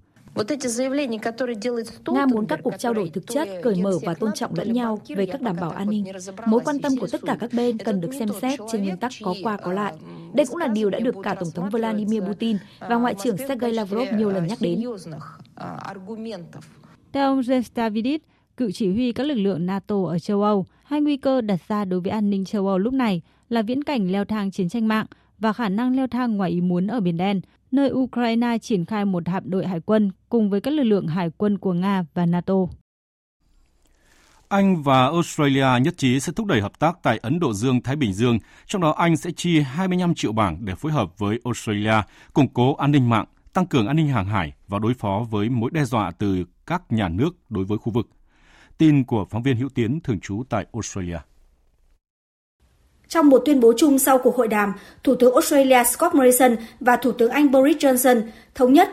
Nga 2.06 2.26
muốn 2.26 2.46
các 2.46 2.60
cuộc 2.62 2.74
trao 2.78 2.94
đổi 2.94 3.10
thực 3.10 3.26
chất, 3.26 3.48
cởi 3.62 3.82
mở 3.82 3.98
và 4.02 4.14
tôn 4.14 4.32
trọng 4.34 4.54
lẫn 4.54 4.72
nhau 4.72 4.98
về 5.08 5.26
các 5.26 5.42
đảm 5.42 5.56
bảo 5.60 5.70
an 5.70 5.90
ninh. 5.90 6.04
Mối 6.46 6.60
quan 6.64 6.78
tâm 6.78 6.96
của 7.00 7.06
tất 7.12 7.20
cả 7.26 7.36
các 7.40 7.50
bên 7.52 7.78
cần 7.78 8.00
được 8.00 8.14
xem 8.18 8.28
xét 8.42 8.60
trên 8.72 8.82
nguyên 8.82 8.96
tắc 8.96 9.12
có 9.22 9.34
qua 9.42 9.56
có 9.56 9.72
lại. 9.72 9.94
Đây 10.34 10.46
cũng 10.46 10.56
là 10.56 10.66
điều 10.66 10.90
đã 10.90 10.98
được 10.98 11.14
cả 11.22 11.34
Tổng 11.34 11.50
thống 11.54 11.70
Vladimir 11.70 12.22
Putin 12.22 12.56
và 12.80 12.96
Ngoại 12.96 13.14
trưởng 13.22 13.36
Sergei 13.36 13.72
Lavrov 13.72 14.08
nhiều 14.16 14.30
lần 14.30 14.46
nhắc 14.46 14.58
đến. 14.60 14.82
Theo 17.12 17.30
ông 17.30 17.40
Jens 17.40 17.62
Davidis, 17.76 18.20
cựu 18.56 18.70
chỉ 18.70 18.92
huy 18.92 19.12
các 19.12 19.26
lực 19.26 19.34
lượng 19.34 19.66
NATO 19.66 20.04
ở 20.04 20.18
châu 20.18 20.42
Âu, 20.42 20.66
hai 20.84 21.00
nguy 21.00 21.16
cơ 21.16 21.40
đặt 21.40 21.60
ra 21.68 21.84
đối 21.84 22.00
với 22.00 22.10
an 22.10 22.30
ninh 22.30 22.44
châu 22.44 22.66
Âu 22.68 22.78
lúc 22.78 22.94
này 22.94 23.22
là 23.48 23.62
viễn 23.62 23.84
cảnh 23.84 24.12
leo 24.12 24.24
thang 24.24 24.50
chiến 24.50 24.68
tranh 24.68 24.88
mạng 24.88 25.06
và 25.38 25.52
khả 25.52 25.68
năng 25.68 25.96
leo 25.96 26.06
thang 26.06 26.36
ngoài 26.36 26.50
ý 26.50 26.60
muốn 26.60 26.86
ở 26.86 27.00
Biển 27.00 27.16
Đen, 27.16 27.40
nơi 27.74 27.90
Ukraine 27.92 28.58
triển 28.58 28.84
khai 28.84 29.04
một 29.04 29.28
hạm 29.28 29.50
đội 29.50 29.66
hải 29.66 29.80
quân 29.80 30.10
cùng 30.28 30.50
với 30.50 30.60
các 30.60 30.70
lực 30.70 30.84
lượng 30.84 31.06
hải 31.06 31.30
quân 31.38 31.58
của 31.58 31.72
Nga 31.72 32.04
và 32.14 32.26
NATO. 32.26 32.54
Anh 34.48 34.82
và 34.82 35.04
Australia 35.04 35.66
nhất 35.82 35.94
trí 35.96 36.20
sẽ 36.20 36.32
thúc 36.36 36.46
đẩy 36.46 36.60
hợp 36.60 36.78
tác 36.78 36.98
tại 37.02 37.18
Ấn 37.22 37.40
Độ 37.40 37.52
Dương-Thái 37.52 37.96
Bình 37.96 38.12
Dương, 38.12 38.38
trong 38.66 38.82
đó 38.82 38.90
Anh 38.90 39.16
sẽ 39.16 39.30
chi 39.36 39.60
25 39.60 40.14
triệu 40.14 40.32
bảng 40.32 40.64
để 40.64 40.74
phối 40.74 40.92
hợp 40.92 41.18
với 41.18 41.40
Australia 41.44 41.94
củng 42.32 42.48
cố 42.54 42.74
an 42.74 42.92
ninh 42.92 43.08
mạng, 43.08 43.24
tăng 43.52 43.66
cường 43.66 43.86
an 43.86 43.96
ninh 43.96 44.08
hàng 44.08 44.26
hải 44.26 44.52
và 44.68 44.78
đối 44.78 44.94
phó 44.94 45.26
với 45.30 45.48
mối 45.48 45.70
đe 45.72 45.84
dọa 45.84 46.10
từ 46.10 46.44
các 46.66 46.82
nhà 46.92 47.08
nước 47.08 47.50
đối 47.50 47.64
với 47.64 47.78
khu 47.78 47.92
vực. 47.92 48.08
Tin 48.78 49.04
của 49.04 49.24
phóng 49.30 49.42
viên 49.42 49.56
Hữu 49.56 49.68
Tiến 49.68 50.00
thường 50.00 50.20
trú 50.20 50.42
tại 50.48 50.66
Australia. 50.72 51.18
Trong 53.14 53.28
một 53.28 53.42
tuyên 53.44 53.60
bố 53.60 53.72
chung 53.76 53.98
sau 53.98 54.18
cuộc 54.18 54.36
hội 54.36 54.48
đàm, 54.48 54.72
Thủ 55.02 55.14
tướng 55.14 55.32
Australia 55.32 55.84
Scott 55.84 56.14
Morrison 56.14 56.56
và 56.80 56.96
Thủ 56.96 57.12
tướng 57.12 57.30
Anh 57.30 57.50
Boris 57.50 57.76
Johnson 57.76 58.22
thống 58.54 58.72
nhất 58.72 58.88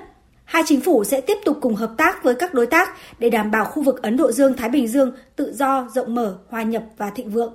hai 0.46 0.64
chính 0.66 0.82
phủ 0.82 1.04
sẽ 1.04 1.22
tiếp 1.22 1.38
tục 1.46 1.58
cùng 1.62 1.76
hợp 1.76 1.92
tác 1.98 2.24
với 2.24 2.36
các 2.36 2.54
đối 2.54 2.68
tác 2.68 2.90
để 3.20 3.30
đảm 3.30 3.52
bảo 3.52 3.66
khu 3.66 3.84
vực 3.84 4.02
Ấn 4.02 4.18
Độ 4.18 4.32
Dương-Thái 4.32 4.70
Bình 4.70 4.88
Dương 4.88 5.12
tự 5.36 5.54
do, 5.54 5.88
rộng 5.94 6.16
mở, 6.16 6.38
hòa 6.50 6.64
nhập 6.64 6.84
và 6.98 7.10
thịnh 7.10 7.30
vượng. 7.30 7.54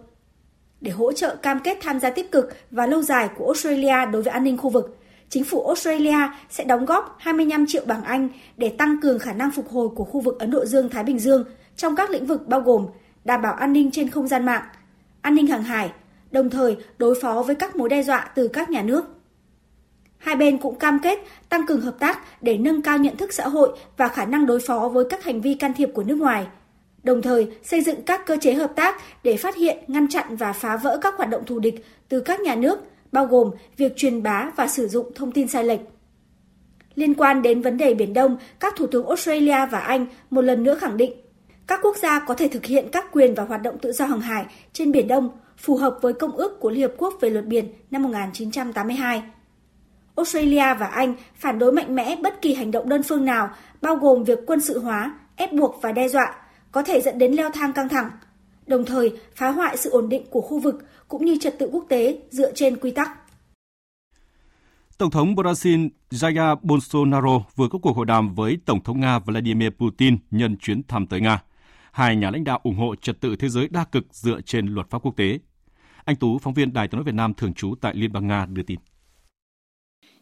Để 0.81 0.91
hỗ 0.91 1.13
trợ 1.13 1.37
cam 1.37 1.61
kết 1.65 1.79
tham 1.83 2.01
gia 2.01 2.11
tích 2.11 2.33
cực 2.33 2.57
và 2.71 2.87
lâu 2.87 3.03
dài 3.03 3.29
của 3.37 3.45
Australia 3.45 4.07
đối 4.13 4.23
với 4.23 4.33
an 4.33 4.45
ninh 4.45 4.59
khu 4.59 4.71
vực, 4.71 4.99
chính 5.29 5.45
phủ 5.45 5.67
Australia 5.67 6.19
sẽ 6.51 6.65
đóng 6.65 6.85
góp 6.85 7.17
25 7.19 7.67
triệu 7.69 7.83
bảng 7.87 8.05
Anh 8.05 8.29
để 8.57 8.69
tăng 8.69 9.01
cường 9.01 9.19
khả 9.19 9.33
năng 9.33 9.51
phục 9.51 9.69
hồi 9.69 9.89
của 9.89 10.05
khu 10.05 10.21
vực 10.21 10.39
Ấn 10.39 10.51
Độ 10.51 10.65
Dương-Thái 10.65 11.05
Bình 11.05 11.19
Dương 11.19 11.45
trong 11.77 11.97
các 11.97 12.11
lĩnh 12.11 12.27
vực 12.27 12.49
bao 12.49 12.61
gồm 12.61 12.87
đảm 13.25 13.43
bảo 13.43 13.55
an 13.55 13.73
ninh 13.73 13.91
trên 13.91 14.11
không 14.11 14.29
gian 14.29 14.47
mạng, 14.47 14.63
an 15.21 15.35
ninh 15.35 15.47
hàng 15.47 15.63
hải, 15.63 15.91
đồng 16.37 16.51
thời 16.51 16.77
đối 16.99 17.21
phó 17.21 17.43
với 17.43 17.55
các 17.55 17.77
mối 17.77 17.89
đe 17.89 18.03
dọa 18.03 18.31
từ 18.35 18.49
các 18.49 18.71
nhà 18.71 18.83
nước. 18.83 19.05
Hai 20.19 20.37
bên 20.37 20.59
cũng 20.59 20.79
cam 20.79 20.99
kết 21.03 21.19
tăng 21.49 21.67
cường 21.67 21.81
hợp 21.81 21.97
tác 21.99 22.43
để 22.43 22.59
nâng 22.59 22.83
cao 22.83 22.99
nhận 22.99 23.17
thức 23.17 23.33
xã 23.33 23.49
hội 23.49 23.79
và 23.97 24.09
khả 24.09 24.25
năng 24.25 24.47
đối 24.47 24.61
phó 24.61 24.89
với 24.89 25.05
các 25.11 25.25
hành 25.25 25.41
vi 25.41 25.55
can 25.55 25.75
thiệp 25.75 25.91
của 25.95 26.03
nước 26.03 26.15
ngoài, 26.15 26.47
đồng 27.03 27.23
thời 27.23 27.49
xây 27.63 27.81
dựng 27.81 28.03
các 28.03 28.27
cơ 28.27 28.37
chế 28.41 28.55
hợp 28.55 28.73
tác 28.77 28.97
để 29.23 29.37
phát 29.37 29.57
hiện, 29.57 29.79
ngăn 29.87 30.09
chặn 30.09 30.37
và 30.37 30.53
phá 30.53 30.77
vỡ 30.77 30.99
các 31.03 31.15
hoạt 31.17 31.31
động 31.31 31.45
thù 31.47 31.59
địch 31.59 31.85
từ 32.09 32.21
các 32.21 32.41
nhà 32.41 32.55
nước, 32.55 32.79
bao 33.13 33.27
gồm 33.27 33.51
việc 33.77 33.97
truyền 33.97 34.23
bá 34.23 34.51
và 34.57 34.69
sử 34.69 34.89
dụng 34.89 35.15
thông 35.15 35.33
tin 35.33 35.49
sai 35.49 35.65
lệch. 35.65 35.81
Liên 36.95 37.15
quan 37.15 37.43
đến 37.43 37.63
vấn 37.63 37.77
đề 37.77 37.95
Biển 37.95 38.15
Đông, 38.15 38.37
các 38.61 38.75
thủ 38.77 38.87
tướng 38.87 39.07
Australia 39.07 39.67
và 39.71 39.79
Anh 39.79 40.07
một 40.31 40.43
lần 40.43 40.63
nữa 40.63 40.75
khẳng 40.75 40.97
định 40.97 41.13
các 41.67 41.81
quốc 41.83 41.97
gia 41.97 42.21
có 42.21 42.35
thể 42.35 42.49
thực 42.49 42.65
hiện 42.65 42.89
các 42.93 43.07
quyền 43.13 43.35
và 43.35 43.45
hoạt 43.45 43.63
động 43.63 43.79
tự 43.79 43.93
do 43.93 44.05
hàng 44.05 44.21
hải 44.21 44.47
trên 44.73 44.93
Biển 44.93 45.09
Đông 45.09 45.31
phù 45.57 45.77
hợp 45.77 45.99
với 46.03 46.13
Công 46.13 46.37
ước 46.37 46.61
của 46.61 46.71
Liên 46.71 46.83
Hợp 46.83 46.95
Quốc 46.99 47.15
về 47.21 47.31
luật 47.31 47.47
biển 47.47 47.73
năm 47.91 48.03
1982. 48.03 49.23
Australia 50.17 50.75
và 50.75 50.87
Anh 50.87 51.15
phản 51.35 51.59
đối 51.59 51.73
mạnh 51.73 51.95
mẽ 51.95 52.17
bất 52.23 52.43
kỳ 52.43 52.55
hành 52.55 52.71
động 52.71 52.89
đơn 52.89 53.03
phương 53.03 53.25
nào, 53.25 53.49
bao 53.83 53.97
gồm 53.97 54.25
việc 54.25 54.39
quân 54.47 54.61
sự 54.61 54.79
hóa, 54.79 55.19
ép 55.37 55.53
buộc 55.53 55.79
và 55.83 55.93
đe 55.93 56.09
dọa, 56.09 56.35
có 56.73 56.83
thể 56.83 57.01
dẫn 57.01 57.19
đến 57.19 57.33
leo 57.33 57.51
thang 57.51 57.73
căng 57.73 57.89
thẳng, 57.89 58.11
đồng 58.67 58.85
thời 58.85 59.13
phá 59.37 59.51
hoại 59.51 59.77
sự 59.77 59.91
ổn 59.91 60.09
định 60.09 60.23
của 60.31 60.41
khu 60.41 60.59
vực 60.59 60.85
cũng 61.09 61.25
như 61.25 61.37
trật 61.41 61.59
tự 61.59 61.69
quốc 61.73 61.85
tế 61.89 62.19
dựa 62.31 62.53
trên 62.53 62.77
quy 62.77 62.91
tắc. 62.91 63.11
Tổng 64.99 65.11
thống 65.11 65.35
Brazil 65.35 65.89
Jair 66.11 66.57
Bolsonaro 66.63 67.41
vừa 67.57 67.69
có 67.69 67.79
cuộc 67.83 67.97
hội 67.97 68.07
đàm 68.07 68.35
với 68.35 68.59
Tổng 68.65 68.83
thống 68.83 69.01
Nga 69.01 69.19
Vladimir 69.19 69.69
Putin 69.79 70.19
nhân 70.31 70.57
chuyến 70.57 70.83
thăm 70.83 71.07
tới 71.07 71.21
Nga. 71.21 71.43
Hai 71.97 72.17
nhà 72.17 72.31
lãnh 72.31 72.45
đạo 72.45 72.61
ủng 72.63 72.77
hộ 72.77 72.95
trật 72.95 73.21
tự 73.21 73.37
thế 73.37 73.49
giới 73.49 73.69
đa 73.69 73.85
cực 73.85 74.05
dựa 74.13 74.41
trên 74.41 74.67
luật 74.67 74.91
pháp 74.91 74.99
quốc 74.99 75.17
tế. 75.17 75.39
Anh 76.05 76.17
Tú, 76.17 76.39
phóng 76.39 76.55
viên 76.55 76.73
Đài 76.73 76.89
tiếng 76.89 76.99
nói 76.99 77.05
Việt 77.05 77.15
Nam 77.15 77.35
thường 77.35 77.55
trú 77.55 77.75
tại 77.81 77.95
Liên 77.95 78.13
bang 78.13 78.27
Nga 78.27 78.47
đưa 78.47 78.63
tin. 78.63 78.79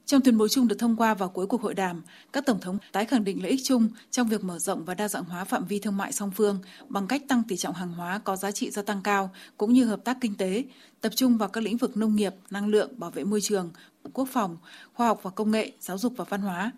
Trong 0.04 0.20
tuyên 0.20 0.38
bố 0.38 0.48
chung 0.48 0.68
được 0.68 0.76
thông 0.78 0.96
qua 0.96 1.14
vào 1.14 1.28
cuối 1.28 1.46
cuộc 1.46 1.62
hội 1.62 1.74
đàm, 1.74 2.02
các 2.32 2.46
tổng 2.46 2.60
thống 2.60 2.78
tái 2.92 3.04
khẳng 3.04 3.24
định 3.24 3.42
lợi 3.42 3.50
ích 3.50 3.60
chung 3.64 3.88
trong 4.10 4.28
việc 4.28 4.44
mở 4.44 4.58
rộng 4.58 4.84
và 4.84 4.94
đa 4.94 5.08
dạng 5.08 5.24
hóa 5.24 5.44
phạm 5.44 5.64
vi 5.66 5.78
thương 5.78 5.96
mại 5.96 6.12
song 6.12 6.30
phương 6.30 6.58
bằng 6.88 7.06
cách 7.06 7.22
tăng 7.28 7.42
tỷ 7.48 7.56
trọng 7.56 7.74
hàng 7.74 7.92
hóa 7.92 8.18
có 8.24 8.36
giá 8.36 8.50
trị 8.50 8.70
gia 8.70 8.82
tăng 8.82 9.02
cao 9.02 9.30
cũng 9.56 9.72
như 9.72 9.84
hợp 9.84 10.04
tác 10.04 10.18
kinh 10.20 10.36
tế, 10.36 10.64
tập 11.00 11.12
trung 11.16 11.36
vào 11.36 11.48
các 11.48 11.64
lĩnh 11.64 11.76
vực 11.76 11.96
nông 11.96 12.16
nghiệp, 12.16 12.34
năng 12.50 12.68
lượng, 12.68 12.98
bảo 12.98 13.10
vệ 13.10 13.24
môi 13.24 13.40
trường, 13.40 13.70
quốc 14.12 14.28
phòng, 14.32 14.56
khoa 14.94 15.06
học 15.06 15.20
và 15.22 15.30
công 15.30 15.50
nghệ, 15.50 15.72
giáo 15.80 15.98
dục 15.98 16.12
và 16.16 16.24
văn 16.28 16.40
hóa. 16.40 16.72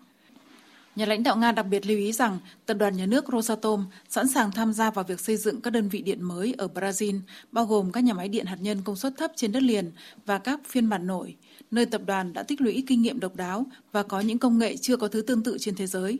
Nhà 0.97 1.05
lãnh 1.05 1.23
đạo 1.23 1.37
Nga 1.37 1.51
đặc 1.51 1.65
biệt 1.69 1.85
lưu 1.85 1.97
ý 1.97 2.11
rằng 2.11 2.39
tập 2.65 2.73
đoàn 2.73 2.97
nhà 2.97 3.05
nước 3.05 3.25
Rosatom 3.31 3.85
sẵn 4.09 4.27
sàng 4.27 4.51
tham 4.51 4.73
gia 4.73 4.91
vào 4.91 5.05
việc 5.05 5.19
xây 5.19 5.37
dựng 5.37 5.61
các 5.61 5.71
đơn 5.71 5.89
vị 5.89 6.01
điện 6.01 6.23
mới 6.23 6.53
ở 6.57 6.67
Brazil, 6.73 7.19
bao 7.51 7.65
gồm 7.65 7.91
các 7.91 8.03
nhà 8.03 8.13
máy 8.13 8.29
điện 8.29 8.45
hạt 8.45 8.57
nhân 8.61 8.81
công 8.83 8.95
suất 8.95 9.13
thấp 9.17 9.31
trên 9.35 9.51
đất 9.51 9.63
liền 9.63 9.91
và 10.25 10.37
các 10.37 10.59
phiên 10.67 10.89
bản 10.89 11.07
nổi, 11.07 11.35
nơi 11.71 11.85
tập 11.85 12.01
đoàn 12.05 12.33
đã 12.33 12.43
tích 12.43 12.61
lũy 12.61 12.83
kinh 12.87 13.01
nghiệm 13.01 13.19
độc 13.19 13.35
đáo 13.35 13.65
và 13.91 14.03
có 14.03 14.19
những 14.19 14.39
công 14.39 14.57
nghệ 14.57 14.77
chưa 14.77 14.97
có 14.97 15.07
thứ 15.07 15.21
tương 15.21 15.43
tự 15.43 15.57
trên 15.59 15.75
thế 15.75 15.87
giới. 15.87 16.19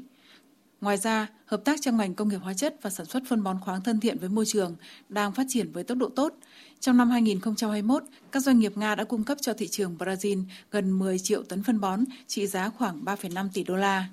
Ngoài 0.81 0.97
ra, 0.97 1.27
hợp 1.45 1.61
tác 1.65 1.81
trong 1.81 1.97
ngành 1.97 2.15
công 2.15 2.29
nghiệp 2.29 2.39
hóa 2.43 2.53
chất 2.53 2.75
và 2.81 2.89
sản 2.89 3.05
xuất 3.05 3.23
phân 3.29 3.43
bón 3.43 3.59
khoáng 3.59 3.81
thân 3.81 3.99
thiện 3.99 4.17
với 4.17 4.29
môi 4.29 4.45
trường 4.45 4.75
đang 5.09 5.31
phát 5.31 5.45
triển 5.49 5.71
với 5.71 5.83
tốc 5.83 5.97
độ 5.97 6.09
tốt. 6.09 6.33
Trong 6.79 6.97
năm 6.97 7.09
2021, 7.09 8.03
các 8.31 8.39
doanh 8.39 8.59
nghiệp 8.59 8.77
Nga 8.77 8.95
đã 8.95 9.03
cung 9.03 9.23
cấp 9.23 9.37
cho 9.41 9.53
thị 9.53 9.67
trường 9.67 9.95
Brazil 9.99 10.43
gần 10.71 10.99
10 10.99 11.19
triệu 11.19 11.43
tấn 11.43 11.63
phân 11.63 11.79
bón 11.79 12.03
trị 12.27 12.47
giá 12.47 12.69
khoảng 12.69 13.05
3,5 13.05 13.49
tỷ 13.53 13.63
đô 13.63 13.75
la. 13.75 14.09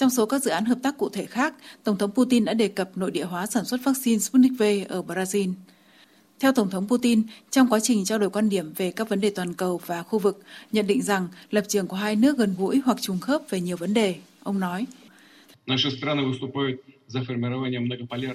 Trong 0.00 0.10
số 0.10 0.26
các 0.26 0.42
dự 0.42 0.50
án 0.50 0.64
hợp 0.64 0.78
tác 0.82 0.98
cụ 0.98 1.08
thể 1.08 1.26
khác, 1.26 1.54
Tổng 1.84 1.98
thống 1.98 2.10
Putin 2.10 2.44
đã 2.44 2.54
đề 2.54 2.68
cập 2.68 2.96
nội 2.96 3.10
địa 3.10 3.24
hóa 3.24 3.46
sản 3.46 3.64
xuất 3.64 3.80
vaccine 3.84 4.18
Sputnik 4.18 4.52
V 4.58 4.62
ở 4.88 5.02
Brazil. 5.02 5.52
Theo 6.38 6.52
Tổng 6.52 6.70
thống 6.70 6.88
Putin, 6.88 7.22
trong 7.50 7.68
quá 7.70 7.80
trình 7.80 8.04
trao 8.04 8.18
đổi 8.18 8.30
quan 8.30 8.48
điểm 8.48 8.72
về 8.76 8.92
các 8.92 9.08
vấn 9.08 9.20
đề 9.20 9.30
toàn 9.30 9.54
cầu 9.54 9.80
và 9.86 10.02
khu 10.02 10.18
vực, 10.18 10.42
nhận 10.72 10.86
định 10.86 11.02
rằng 11.02 11.28
lập 11.50 11.64
trường 11.68 11.86
của 11.86 11.96
hai 11.96 12.16
nước 12.16 12.38
gần 12.38 12.54
gũi 12.58 12.82
hoặc 12.84 12.96
trùng 13.00 13.18
khớp 13.18 13.42
về 13.50 13.60
nhiều 13.60 13.76
vấn 13.76 13.94
đề. 13.94 14.14
Ông 14.42 14.60
nói, 14.60 14.86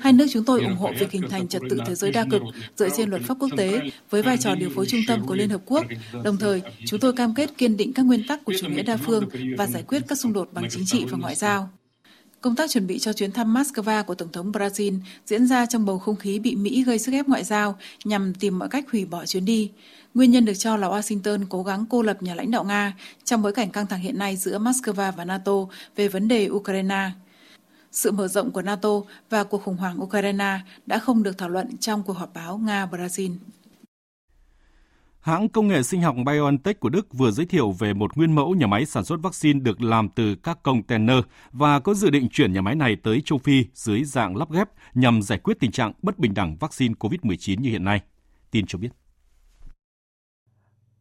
Hai 0.02 0.14
nước 0.14 0.26
chúng 0.32 0.46
tôi 0.46 0.62
ủng 0.62 0.76
hộ 0.76 0.92
việc 1.00 1.12
hình 1.12 1.30
thành 1.30 1.48
trật 1.48 1.62
tự 1.70 1.80
thế 1.86 1.96
giới 1.96 2.12
đa 2.12 2.26
cực 2.32 2.42
dựa 2.76 2.90
trên 2.98 3.10
luật 3.10 3.22
pháp 3.22 3.38
quốc 3.40 3.50
tế 3.58 3.80
với 4.10 4.22
vai 4.22 4.38
trò 4.38 4.56
điều 4.56 4.70
phối 4.70 4.86
trung 4.86 5.02
tâm 5.08 5.26
của 5.26 5.36
Liên 5.36 5.50
Hợp 5.50 5.62
Quốc. 5.66 5.86
Đồng 6.24 6.38
thời, 6.38 6.62
chúng 6.86 7.00
tôi 7.00 7.14
cam 7.14 7.36
kết 7.36 7.58
kiên 7.58 7.78
định 7.78 7.94
các 7.94 8.06
nguyên 8.06 8.28
tắc 8.28 8.46
của 8.46 8.54
chủ 8.60 8.68
nghĩa 8.68 8.84
đa 8.84 8.98
phương 8.98 9.30
và 9.58 9.68
giải 9.68 9.84
quyết 9.84 10.02
các 10.08 10.18
xung 10.18 10.34
đột 10.34 10.50
bằng 10.54 10.66
chính 10.70 10.86
trị 10.86 11.06
và 11.10 11.18
ngoại 11.18 11.36
giao. 11.36 11.70
Công 12.42 12.56
tác 12.56 12.70
chuẩn 12.70 12.88
bị 12.88 13.00
cho 13.00 13.14
chuyến 13.14 13.32
thăm 13.32 13.54
Moscow 13.54 14.04
của 14.04 14.16
Tổng 14.16 14.32
thống 14.32 14.52
Brazil 14.52 15.00
diễn 15.26 15.48
ra 15.48 15.66
trong 15.66 15.86
bầu 15.86 16.00
không 16.00 16.16
khí 16.16 16.40
bị 16.40 16.56
Mỹ 16.56 16.84
gây 16.84 17.00
sức 17.00 17.12
ép 17.12 17.28
ngoại 17.28 17.44
giao 17.44 17.78
nhằm 18.04 18.34
tìm 18.34 18.60
mọi 18.60 18.70
cách 18.70 18.92
hủy 18.92 19.06
bỏ 19.06 19.26
chuyến 19.26 19.46
đi. 19.46 19.72
Nguyên 20.14 20.32
nhân 20.32 20.46
được 20.46 20.54
cho 20.54 20.78
là 20.78 20.88
Washington 20.88 21.46
cố 21.50 21.64
gắng 21.64 21.86
cô 21.90 22.02
lập 22.02 22.24
nhà 22.24 22.36
lãnh 22.36 22.52
đạo 22.52 22.64
Nga 22.64 22.94
trong 23.24 23.42
bối 23.42 23.54
cảnh 23.54 23.70
căng 23.70 23.88
thẳng 23.88 24.00
hiện 24.00 24.18
nay 24.18 24.36
giữa 24.36 24.60
Moscow 24.60 25.12
và 25.12 25.26
NATO 25.26 25.54
về 25.96 26.08
vấn 26.08 26.28
đề 26.28 26.50
Ukraine. 26.50 27.10
Sự 27.96 28.12
mở 28.12 28.28
rộng 28.28 28.52
của 28.52 28.62
NATO 28.62 28.90
và 29.30 29.44
cuộc 29.44 29.64
khủng 29.64 29.78
hoảng 29.78 30.02
Ukraine 30.02 30.60
đã 30.86 31.00
không 31.00 31.24
được 31.24 31.38
thảo 31.38 31.50
luận 31.50 31.78
trong 31.78 32.04
cuộc 32.04 32.14
họp 32.14 32.34
báo 32.34 32.58
Nga-Brazil. 32.58 33.36
Hãng 35.20 35.50
công 35.50 35.68
nghệ 35.68 35.84
sinh 35.84 36.02
học 36.02 36.16
BioNTech 36.26 36.80
của 36.80 36.90
Đức 36.90 37.14
vừa 37.14 37.32
giới 37.32 37.46
thiệu 37.46 37.72
về 37.72 37.94
một 37.94 38.18
nguyên 38.18 38.36
mẫu 38.36 38.56
nhà 38.56 38.68
máy 38.68 38.86
sản 38.86 39.06
xuất 39.06 39.20
vaccine 39.24 39.60
được 39.60 39.82
làm 39.82 40.10
từ 40.10 40.36
các 40.36 40.64
container 40.64 41.18
và 41.52 41.80
có 41.80 41.94
dự 41.94 42.10
định 42.10 42.30
chuyển 42.30 42.54
nhà 42.54 42.62
máy 42.62 42.76
này 42.76 42.96
tới 43.04 43.22
châu 43.26 43.40
Phi 43.40 43.66
dưới 43.74 44.04
dạng 44.04 44.38
lắp 44.38 44.52
ghép 44.52 44.70
nhằm 44.94 45.22
giải 45.22 45.40
quyết 45.40 45.60
tình 45.60 45.72
trạng 45.72 45.94
bất 46.02 46.20
bình 46.20 46.34
đẳng 46.34 46.58
vaccine 46.60 46.94
COVID-19 47.00 47.62
như 47.62 47.70
hiện 47.70 47.84
nay. 47.84 48.02
Tin 48.52 48.66
cho 48.66 48.80
biết. 48.80 48.90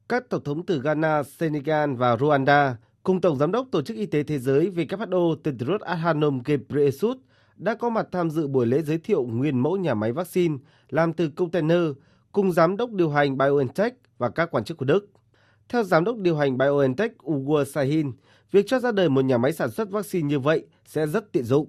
Các 0.09 0.23
tổng 0.31 0.45
thống 0.45 0.67
từ 0.67 0.81
Ghana, 0.81 1.23
Senegal 1.23 1.95
và 1.95 2.17
Rwanda 2.17 2.75
cùng 3.05 3.21
Tổng 3.21 3.39
Giám 3.39 3.53
đốc 3.53 3.67
Tổ 3.71 3.83
chức 3.83 3.97
Y 3.97 4.07
tế 4.07 4.23
Thế 4.23 4.39
giới 4.39 4.71
WHO 4.75 5.37
Tedros 5.37 5.81
Adhanom 5.81 6.43
Ghebreyesus 6.45 7.17
đã 7.57 7.75
có 7.75 7.91
mặt 7.91 8.07
tham 8.13 8.31
dự 8.31 8.47
buổi 8.47 8.67
lễ 8.67 8.83
giới 8.83 8.99
thiệu 8.99 9.25
nguyên 9.25 9.63
mẫu 9.63 9.77
nhà 9.77 9.95
máy 9.95 10.13
vaccine 10.13 10.57
làm 10.89 11.13
từ 11.13 11.29
container 11.29 11.83
cùng 12.33 12.53
Giám 12.53 12.77
đốc 12.77 12.91
điều 12.91 13.11
hành 13.11 13.39
BioNTech 13.39 13.95
và 14.19 14.31
các 14.31 14.51
quan 14.51 14.65
chức 14.65 14.77
của 14.77 14.85
Đức. 14.85 15.11
Theo 15.69 15.83
Giám 15.83 16.05
đốc 16.05 16.19
điều 16.19 16.37
hành 16.37 16.59
BioNTech 16.59 17.13
Ugur 17.31 17.69
Sahin, 17.69 18.13
việc 18.51 18.67
cho 18.67 18.79
ra 18.79 18.93
đời 18.93 19.09
một 19.09 19.25
nhà 19.25 19.39
máy 19.39 19.53
sản 19.53 19.71
xuất 19.71 19.91
vaccine 19.91 20.29
như 20.29 20.39
vậy 20.39 20.67
sẽ 20.87 21.07
rất 21.07 21.33
tiện 21.33 21.45
dụng. 21.45 21.69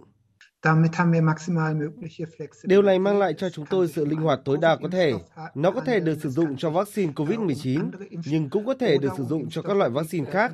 Điều 2.64 2.82
này 2.82 3.00
mang 3.00 3.20
lại 3.20 3.34
cho 3.38 3.50
chúng 3.50 3.66
tôi 3.66 3.88
sự 3.88 4.06
linh 4.06 4.20
hoạt 4.20 4.40
tối 4.46 4.58
đa 4.62 4.78
có 4.82 4.90
thể. 4.92 5.14
Nó 5.56 5.72
có 5.72 5.82
thể 5.82 6.00
được 6.00 6.18
sử 6.22 6.30
dụng 6.30 6.58
cho 6.58 6.70
vaccine 6.70 7.14
COVID-19, 7.14 7.92
nhưng 8.26 8.50
cũng 8.50 8.66
có 8.66 8.74
thể 8.74 8.98
được 8.98 9.12
sử 9.18 9.24
dụng 9.24 9.50
cho 9.50 9.62
các 9.62 9.78
loại 9.78 9.90
vaccine 9.90 10.32
khác, 10.32 10.54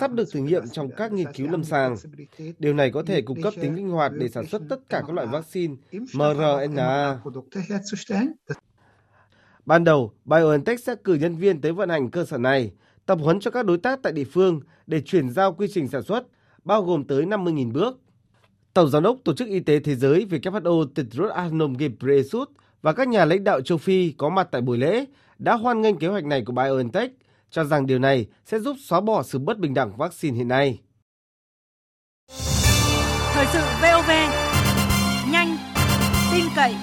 sắp 0.00 0.12
được 0.12 0.28
thử 0.32 0.40
nghiệm 0.40 0.68
trong 0.68 0.90
các 0.96 1.12
nghiên 1.12 1.32
cứu 1.32 1.48
lâm 1.50 1.64
sàng. 1.64 1.96
Điều 2.58 2.74
này 2.74 2.90
có 2.90 3.02
thể 3.06 3.22
cung 3.22 3.42
cấp 3.42 3.54
tính 3.60 3.74
linh 3.74 3.88
hoạt 3.90 4.12
để 4.14 4.28
sản 4.28 4.46
xuất 4.46 4.62
tất 4.68 4.80
cả 4.88 5.02
các 5.06 5.12
loại 5.14 5.26
vaccine 5.26 5.74
mRNA. 6.14 7.20
Ban 9.66 9.84
đầu, 9.84 10.12
BioNTech 10.24 10.80
sẽ 10.80 10.94
cử 11.04 11.14
nhân 11.14 11.36
viên 11.36 11.60
tới 11.60 11.72
vận 11.72 11.88
hành 11.88 12.10
cơ 12.10 12.24
sở 12.24 12.38
này, 12.38 12.72
tập 13.06 13.18
huấn 13.22 13.40
cho 13.40 13.50
các 13.50 13.66
đối 13.66 13.78
tác 13.78 13.98
tại 14.02 14.12
địa 14.12 14.24
phương 14.24 14.60
để 14.86 15.00
chuyển 15.00 15.30
giao 15.30 15.54
quy 15.54 15.66
trình 15.74 15.88
sản 15.88 16.02
xuất, 16.02 16.26
bao 16.64 16.82
gồm 16.82 17.04
tới 17.04 17.24
50.000 17.24 17.72
bước. 17.72 17.98
Tổng 18.74 18.90
giám 18.90 19.02
đốc 19.02 19.16
Tổ 19.24 19.34
chức 19.34 19.48
Y 19.48 19.60
tế 19.60 19.80
Thế 19.80 19.94
giới 19.94 20.26
WHO 20.30 20.86
Tedros 20.94 21.30
Adhanom 21.30 21.72
Ghebreyesus 21.72 22.48
và 22.82 22.92
các 22.92 23.08
nhà 23.08 23.24
lãnh 23.24 23.44
đạo 23.44 23.60
châu 23.60 23.78
Phi 23.78 24.12
có 24.12 24.28
mặt 24.28 24.48
tại 24.50 24.60
buổi 24.60 24.78
lễ 24.78 25.04
đã 25.38 25.54
hoan 25.54 25.82
nghênh 25.82 25.98
kế 25.98 26.06
hoạch 26.06 26.24
này 26.24 26.42
của 26.46 26.52
BioNTech, 26.52 27.10
cho 27.50 27.64
rằng 27.64 27.86
điều 27.86 27.98
này 27.98 28.26
sẽ 28.46 28.58
giúp 28.58 28.76
xóa 28.80 29.00
bỏ 29.00 29.22
sự 29.22 29.38
bất 29.38 29.58
bình 29.58 29.74
đẳng 29.74 29.96
vaccine 29.96 30.36
hiện 30.36 30.48
nay. 30.48 30.80
Thời 33.32 33.46
sự 33.52 33.60
VOV, 33.82 34.10
nhanh, 35.32 35.56
tin 36.32 36.44
cậy, 36.56 36.74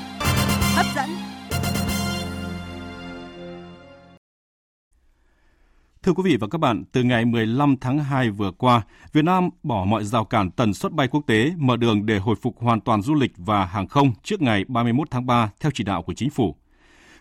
Thưa 6.03 6.13
quý 6.13 6.23
vị 6.25 6.37
và 6.37 6.47
các 6.47 6.57
bạn, 6.57 6.83
từ 6.91 7.03
ngày 7.03 7.25
15 7.25 7.77
tháng 7.77 7.99
2 7.99 8.29
vừa 8.29 8.51
qua, 8.51 8.81
Việt 9.13 9.21
Nam 9.21 9.49
bỏ 9.63 9.85
mọi 9.85 10.03
rào 10.03 10.25
cản 10.25 10.51
tần 10.51 10.73
suất 10.73 10.91
bay 10.91 11.07
quốc 11.07 11.21
tế, 11.27 11.51
mở 11.57 11.77
đường 11.77 12.05
để 12.05 12.19
hồi 12.19 12.35
phục 12.41 12.59
hoàn 12.59 12.81
toàn 12.81 13.01
du 13.01 13.13
lịch 13.13 13.31
và 13.37 13.65
hàng 13.65 13.87
không 13.87 14.11
trước 14.23 14.41
ngày 14.41 14.65
31 14.67 15.11
tháng 15.11 15.25
3 15.25 15.51
theo 15.59 15.71
chỉ 15.75 15.83
đạo 15.83 16.01
của 16.01 16.13
chính 16.13 16.29
phủ. 16.29 16.55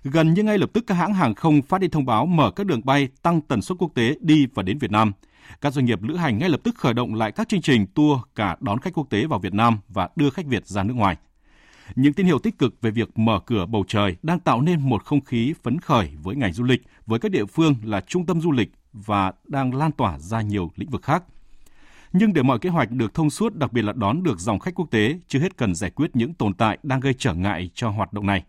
Gần 0.04 0.34
như 0.34 0.42
ngay 0.42 0.58
lập 0.58 0.70
tức 0.72 0.84
các 0.86 0.94
hãng 0.94 1.14
hàng 1.14 1.34
không 1.34 1.62
phát 1.62 1.80
đi 1.80 1.88
thông 1.88 2.06
báo 2.06 2.26
mở 2.26 2.50
các 2.50 2.66
đường 2.66 2.80
bay 2.84 3.08
tăng 3.22 3.40
tần 3.40 3.62
suất 3.62 3.78
quốc 3.78 3.90
tế 3.94 4.14
đi 4.20 4.46
và 4.54 4.62
đến 4.62 4.78
Việt 4.78 4.90
Nam. 4.90 5.12
Các 5.60 5.72
doanh 5.72 5.84
nghiệp 5.84 6.02
lữ 6.02 6.16
hành 6.16 6.38
ngay 6.38 6.48
lập 6.48 6.60
tức 6.64 6.74
khởi 6.78 6.94
động 6.94 7.14
lại 7.14 7.32
các 7.32 7.48
chương 7.48 7.62
trình 7.62 7.86
tour 7.94 8.20
cả 8.34 8.56
đón 8.60 8.78
khách 8.78 8.94
quốc 8.94 9.10
tế 9.10 9.26
vào 9.26 9.38
Việt 9.38 9.54
Nam 9.54 9.78
và 9.88 10.08
đưa 10.16 10.30
khách 10.30 10.46
Việt 10.46 10.66
ra 10.66 10.82
nước 10.82 10.94
ngoài. 10.94 11.16
Những 11.96 12.12
tín 12.12 12.26
hiệu 12.26 12.38
tích 12.38 12.58
cực 12.58 12.74
về 12.82 12.90
việc 12.90 13.18
mở 13.18 13.40
cửa 13.46 13.66
bầu 13.66 13.84
trời 13.88 14.16
đang 14.22 14.40
tạo 14.40 14.60
nên 14.60 14.80
một 14.80 15.04
không 15.04 15.20
khí 15.20 15.54
phấn 15.62 15.80
khởi 15.80 16.10
với 16.22 16.36
ngành 16.36 16.52
du 16.52 16.64
lịch, 16.64 16.82
với 17.06 17.18
các 17.18 17.30
địa 17.30 17.44
phương 17.44 17.74
là 17.82 18.00
trung 18.00 18.26
tâm 18.26 18.40
du 18.40 18.52
lịch 18.52 18.72
và 18.92 19.32
đang 19.46 19.74
lan 19.74 19.92
tỏa 19.92 20.18
ra 20.18 20.40
nhiều 20.40 20.70
lĩnh 20.76 20.90
vực 20.90 21.02
khác. 21.02 21.24
Nhưng 22.12 22.32
để 22.32 22.42
mọi 22.42 22.58
kế 22.58 22.68
hoạch 22.68 22.90
được 22.90 23.14
thông 23.14 23.30
suốt, 23.30 23.54
đặc 23.54 23.72
biệt 23.72 23.82
là 23.82 23.92
đón 23.92 24.22
được 24.22 24.38
dòng 24.38 24.58
khách 24.58 24.74
quốc 24.74 24.90
tế, 24.90 25.18
chưa 25.28 25.38
hết 25.38 25.56
cần 25.56 25.74
giải 25.74 25.90
quyết 25.90 26.16
những 26.16 26.34
tồn 26.34 26.54
tại 26.54 26.78
đang 26.82 27.00
gây 27.00 27.14
trở 27.18 27.34
ngại 27.34 27.70
cho 27.74 27.90
hoạt 27.90 28.12
động 28.12 28.26
này. 28.26 28.44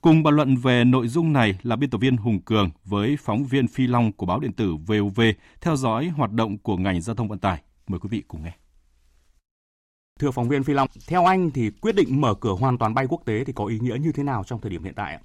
Cùng 0.00 0.22
bàn 0.22 0.36
luận 0.36 0.56
về 0.56 0.84
nội 0.84 1.08
dung 1.08 1.32
này 1.32 1.58
là 1.62 1.76
biên 1.76 1.90
tập 1.90 1.98
viên 1.98 2.16
Hùng 2.16 2.40
Cường 2.40 2.70
với 2.84 3.16
phóng 3.20 3.44
viên 3.44 3.68
Phi 3.68 3.86
Long 3.86 4.12
của 4.12 4.26
báo 4.26 4.40
điện 4.40 4.52
tử 4.52 4.76
VOV 4.86 5.20
theo 5.60 5.76
dõi 5.76 6.08
hoạt 6.08 6.32
động 6.32 6.58
của 6.58 6.76
ngành 6.76 7.00
giao 7.00 7.16
thông 7.16 7.28
vận 7.28 7.38
tải. 7.38 7.62
Mời 7.86 8.00
quý 8.00 8.08
vị 8.12 8.22
cùng 8.28 8.42
nghe. 8.42 8.59
Thưa 10.20 10.30
phóng 10.30 10.48
viên 10.48 10.64
Phi 10.64 10.74
Long, 10.74 10.88
theo 11.06 11.24
anh 11.24 11.50
thì 11.50 11.70
quyết 11.70 11.94
định 11.94 12.20
mở 12.20 12.34
cửa 12.34 12.52
hoàn 12.52 12.78
toàn 12.78 12.94
bay 12.94 13.06
quốc 13.08 13.22
tế 13.24 13.44
thì 13.44 13.52
có 13.52 13.66
ý 13.66 13.78
nghĩa 13.78 13.96
như 13.98 14.12
thế 14.12 14.22
nào 14.22 14.44
trong 14.46 14.60
thời 14.60 14.70
điểm 14.70 14.84
hiện 14.84 14.94
tại 14.94 15.12
ạ? 15.12 15.20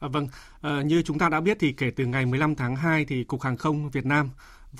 À, 0.00 0.08
vâng, 0.08 0.28
à, 0.60 0.82
như 0.82 1.02
chúng 1.02 1.18
ta 1.18 1.28
đã 1.28 1.40
biết 1.40 1.56
thì 1.60 1.72
kể 1.72 1.90
từ 1.90 2.06
ngày 2.06 2.26
15 2.26 2.54
tháng 2.54 2.76
2 2.76 3.04
thì 3.04 3.24
Cục 3.24 3.42
Hàng 3.42 3.56
không 3.56 3.90
Việt 3.90 4.06
Nam 4.06 4.30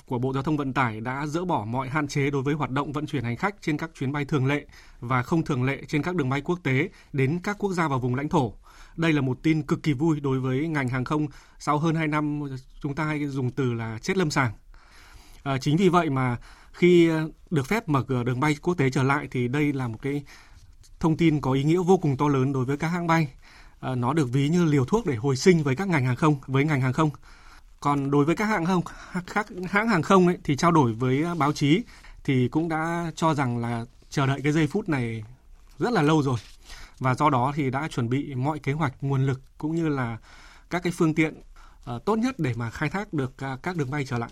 của 0.05 0.19
Bộ 0.19 0.33
Giao 0.33 0.43
thông 0.43 0.57
Vận 0.57 0.73
tải 0.73 1.01
đã 1.01 1.25
dỡ 1.25 1.45
bỏ 1.45 1.65
mọi 1.65 1.89
hạn 1.89 2.07
chế 2.07 2.29
đối 2.29 2.41
với 2.41 2.53
hoạt 2.53 2.69
động 2.69 2.91
vận 2.91 3.05
chuyển 3.05 3.23
hành 3.23 3.37
khách 3.37 3.55
trên 3.61 3.77
các 3.77 3.89
chuyến 3.99 4.11
bay 4.11 4.25
thường 4.25 4.45
lệ 4.45 4.65
và 4.99 5.23
không 5.23 5.43
thường 5.43 5.63
lệ 5.63 5.81
trên 5.87 6.03
các 6.03 6.15
đường 6.15 6.29
bay 6.29 6.41
quốc 6.41 6.59
tế 6.63 6.89
đến 7.13 7.39
các 7.43 7.57
quốc 7.59 7.73
gia 7.73 7.87
và 7.87 7.97
vùng 7.97 8.15
lãnh 8.15 8.29
thổ. 8.29 8.53
Đây 8.95 9.13
là 9.13 9.21
một 9.21 9.39
tin 9.43 9.61
cực 9.61 9.83
kỳ 9.83 9.93
vui 9.93 10.19
đối 10.19 10.39
với 10.39 10.67
ngành 10.67 10.89
hàng 10.89 11.05
không 11.05 11.27
sau 11.59 11.77
hơn 11.77 11.95
2 11.95 12.07
năm 12.07 12.41
chúng 12.81 12.95
ta 12.95 13.05
hay 13.05 13.27
dùng 13.27 13.51
từ 13.51 13.73
là 13.73 13.99
chết 14.01 14.17
lâm 14.17 14.31
sàng. 14.31 14.51
À, 15.43 15.57
chính 15.57 15.77
vì 15.77 15.89
vậy 15.89 16.09
mà 16.09 16.37
khi 16.77 17.09
ờ, 17.09 17.29
được 17.49 17.67
phép 17.67 17.89
mở 17.89 18.03
cửa 18.03 18.23
đường 18.23 18.39
bay 18.39 18.55
quốc 18.61 18.77
tế 18.77 18.89
trở 18.89 19.03
lại 19.03 19.27
thì 19.31 19.47
đây 19.47 19.73
là 19.73 19.87
một 19.87 19.97
cái 20.01 20.23
thông 20.99 21.17
tin 21.17 21.41
có 21.41 21.51
ý 21.51 21.63
nghĩa 21.63 21.77
vô 21.77 21.97
cùng 21.97 22.17
to 22.17 22.27
lớn 22.27 22.53
đối 22.53 22.65
với 22.65 22.77
các 22.77 22.87
hãng 22.87 23.07
bay. 23.07 23.27
Ờ, 23.79 23.95
nó 23.95 24.13
được 24.13 24.29
ví 24.31 24.49
như 24.49 24.65
liều 24.65 24.85
thuốc 24.85 25.05
để 25.05 25.15
hồi 25.15 25.35
sinh 25.35 25.63
với 25.63 25.75
các 25.75 25.87
ngành 25.87 26.05
hàng 26.05 26.15
không 26.15 26.35
với 26.47 26.65
ngành 26.65 26.81
hàng 26.81 26.93
không. 26.93 27.09
Còn 27.79 28.11
đối 28.11 28.25
với 28.25 28.35
các 28.35 28.45
hãng 28.45 28.65
không 28.65 28.81
các 29.33 29.47
hãng 29.69 29.87
hàng 29.87 30.01
không 30.01 30.27
ấy, 30.27 30.37
thì 30.43 30.55
trao 30.55 30.71
đổi 30.71 30.93
với 30.93 31.21
ờ, 31.21 31.35
báo 31.35 31.53
chí 31.53 31.81
thì 32.23 32.47
cũng 32.47 32.69
đã 32.69 33.11
cho 33.15 33.33
rằng 33.33 33.57
là 33.57 33.85
chờ 34.09 34.27
đợi 34.27 34.41
cái 34.43 34.51
giây 34.51 34.67
phút 34.67 34.89
này 34.89 35.23
rất 35.79 35.93
là 35.93 36.01
lâu 36.01 36.23
rồi. 36.23 36.37
Và 36.99 37.15
do 37.15 37.29
đó 37.29 37.53
thì 37.55 37.69
đã 37.69 37.87
chuẩn 37.87 38.09
bị 38.09 38.35
mọi 38.35 38.59
kế 38.59 38.73
hoạch 38.73 38.93
nguồn 39.01 39.25
lực 39.25 39.41
cũng 39.57 39.75
như 39.75 39.89
là 39.89 40.17
các 40.69 40.83
cái 40.83 40.93
phương 40.95 41.13
tiện 41.13 41.33
uh, 41.95 42.05
tốt 42.05 42.15
nhất 42.15 42.39
để 42.39 42.53
mà 42.55 42.69
khai 42.69 42.89
thác 42.89 43.13
được 43.13 43.33
uh, 43.53 43.63
các 43.63 43.75
đường 43.75 43.91
bay 43.91 44.05
trở 44.05 44.17
lại. 44.17 44.29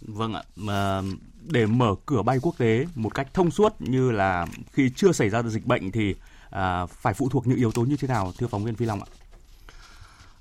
Vâng 0.00 0.34
ạ, 0.34 0.42
mà 0.56 1.02
để 1.42 1.66
mở 1.66 1.94
cửa 2.06 2.22
bay 2.22 2.38
quốc 2.42 2.54
tế 2.58 2.86
một 2.94 3.14
cách 3.14 3.28
thông 3.34 3.50
suốt 3.50 3.74
như 3.78 4.10
là 4.10 4.46
khi 4.72 4.90
chưa 4.96 5.12
xảy 5.12 5.30
ra 5.30 5.42
dịch 5.42 5.66
bệnh 5.66 5.92
thì 5.92 6.14
à, 6.50 6.86
phải 6.86 7.14
phụ 7.14 7.28
thuộc 7.28 7.46
những 7.46 7.58
yếu 7.58 7.72
tố 7.72 7.82
như 7.82 7.96
thế 7.96 8.08
nào 8.08 8.32
thưa 8.38 8.46
phóng 8.46 8.64
viên 8.64 8.74
Phi 8.74 8.86
Long 8.86 9.00
ạ? 9.00 9.06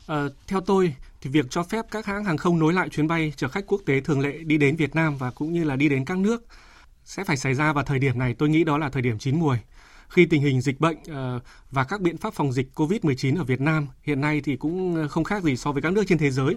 À, 0.07 0.23
theo 0.47 0.61
tôi 0.61 0.95
thì 1.21 1.29
việc 1.29 1.45
cho 1.49 1.63
phép 1.63 1.85
các 1.91 2.05
hãng 2.05 2.23
hàng 2.23 2.37
không 2.37 2.59
nối 2.59 2.73
lại 2.73 2.89
chuyến 2.89 3.07
bay 3.07 3.33
chở 3.37 3.47
khách 3.47 3.67
quốc 3.67 3.81
tế 3.85 4.01
thường 4.01 4.19
lệ 4.19 4.37
đi 4.37 4.57
đến 4.57 4.75
Việt 4.75 4.95
Nam 4.95 5.17
và 5.17 5.31
cũng 5.31 5.53
như 5.53 5.63
là 5.63 5.75
đi 5.75 5.89
đến 5.89 6.05
các 6.05 6.17
nước 6.17 6.45
sẽ 7.05 7.23
phải 7.23 7.37
xảy 7.37 7.53
ra 7.53 7.73
vào 7.73 7.83
thời 7.83 7.99
điểm 7.99 8.19
này. 8.19 8.33
Tôi 8.33 8.49
nghĩ 8.49 8.63
đó 8.63 8.77
là 8.77 8.89
thời 8.89 9.01
điểm 9.01 9.19
chín 9.19 9.39
muồi 9.39 9.57
khi 10.09 10.25
tình 10.25 10.41
hình 10.41 10.61
dịch 10.61 10.79
bệnh 10.79 10.97
ờ, 11.07 11.39
và 11.71 11.83
các 11.83 12.01
biện 12.01 12.17
pháp 12.17 12.33
phòng 12.33 12.51
dịch 12.51 12.69
COVID-19 12.75 13.37
ở 13.37 13.43
Việt 13.43 13.61
Nam 13.61 13.87
hiện 14.03 14.21
nay 14.21 14.41
thì 14.41 14.55
cũng 14.55 15.07
không 15.09 15.23
khác 15.23 15.43
gì 15.43 15.57
so 15.57 15.71
với 15.71 15.81
các 15.81 15.93
nước 15.93 16.03
trên 16.07 16.17
thế 16.17 16.31
giới. 16.31 16.55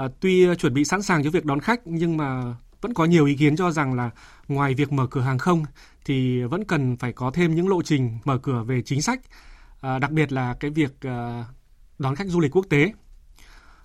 À, 0.00 0.08
tuy 0.20 0.46
ờ, 0.46 0.54
chuẩn 0.54 0.74
bị 0.74 0.84
sẵn 0.84 1.02
sàng 1.02 1.24
cho 1.24 1.30
việc 1.30 1.44
đón 1.44 1.60
khách 1.60 1.80
nhưng 1.84 2.16
mà 2.16 2.54
vẫn 2.80 2.94
có 2.94 3.04
nhiều 3.04 3.26
ý 3.26 3.34
kiến 3.34 3.56
cho 3.56 3.70
rằng 3.70 3.94
là 3.94 4.10
ngoài 4.48 4.74
việc 4.74 4.92
mở 4.92 5.06
cửa 5.06 5.20
hàng 5.20 5.38
không 5.38 5.64
thì 6.04 6.42
vẫn 6.42 6.64
cần 6.64 6.96
phải 6.96 7.12
có 7.12 7.30
thêm 7.30 7.54
những 7.54 7.68
lộ 7.68 7.82
trình 7.82 8.18
mở 8.24 8.38
cửa 8.38 8.62
về 8.62 8.82
chính 8.82 9.02
sách, 9.02 9.20
à, 9.80 9.98
đặc 9.98 10.10
biệt 10.10 10.32
là 10.32 10.54
cái 10.60 10.70
việc 10.70 10.92
à, 11.00 11.44
đón 11.98 12.14
khách 12.14 12.26
du 12.26 12.40
lịch 12.40 12.56
quốc 12.56 12.66
tế. 12.70 12.92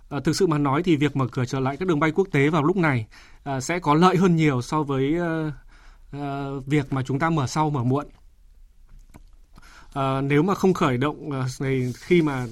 À, 0.09 0.19
thực 0.23 0.35
sự 0.35 0.47
mà 0.47 0.57
nói 0.57 0.83
thì 0.83 0.95
việc 0.95 1.15
mở 1.15 1.27
cửa 1.31 1.45
trở 1.45 1.59
lại 1.59 1.77
các 1.77 1.87
đường 1.87 1.99
bay 1.99 2.11
quốc 2.11 2.27
tế 2.31 2.49
vào 2.49 2.63
lúc 2.63 2.77
này 2.77 3.07
à, 3.43 3.61
sẽ 3.61 3.79
có 3.79 3.93
lợi 3.93 4.17
hơn 4.17 4.35
nhiều 4.35 4.61
so 4.61 4.83
với 4.83 5.19
à, 5.19 5.51
à, 6.11 6.49
việc 6.65 6.93
mà 6.93 7.03
chúng 7.03 7.19
ta 7.19 7.29
mở 7.29 7.47
sau 7.47 7.69
mở 7.69 7.83
muộn 7.83 8.05
À, 9.93 10.21
nếu 10.21 10.43
mà 10.43 10.55
không 10.55 10.73
khởi 10.73 10.97
động 10.97 11.29
này 11.59 11.93
khi 11.95 12.21
mà 12.21 12.45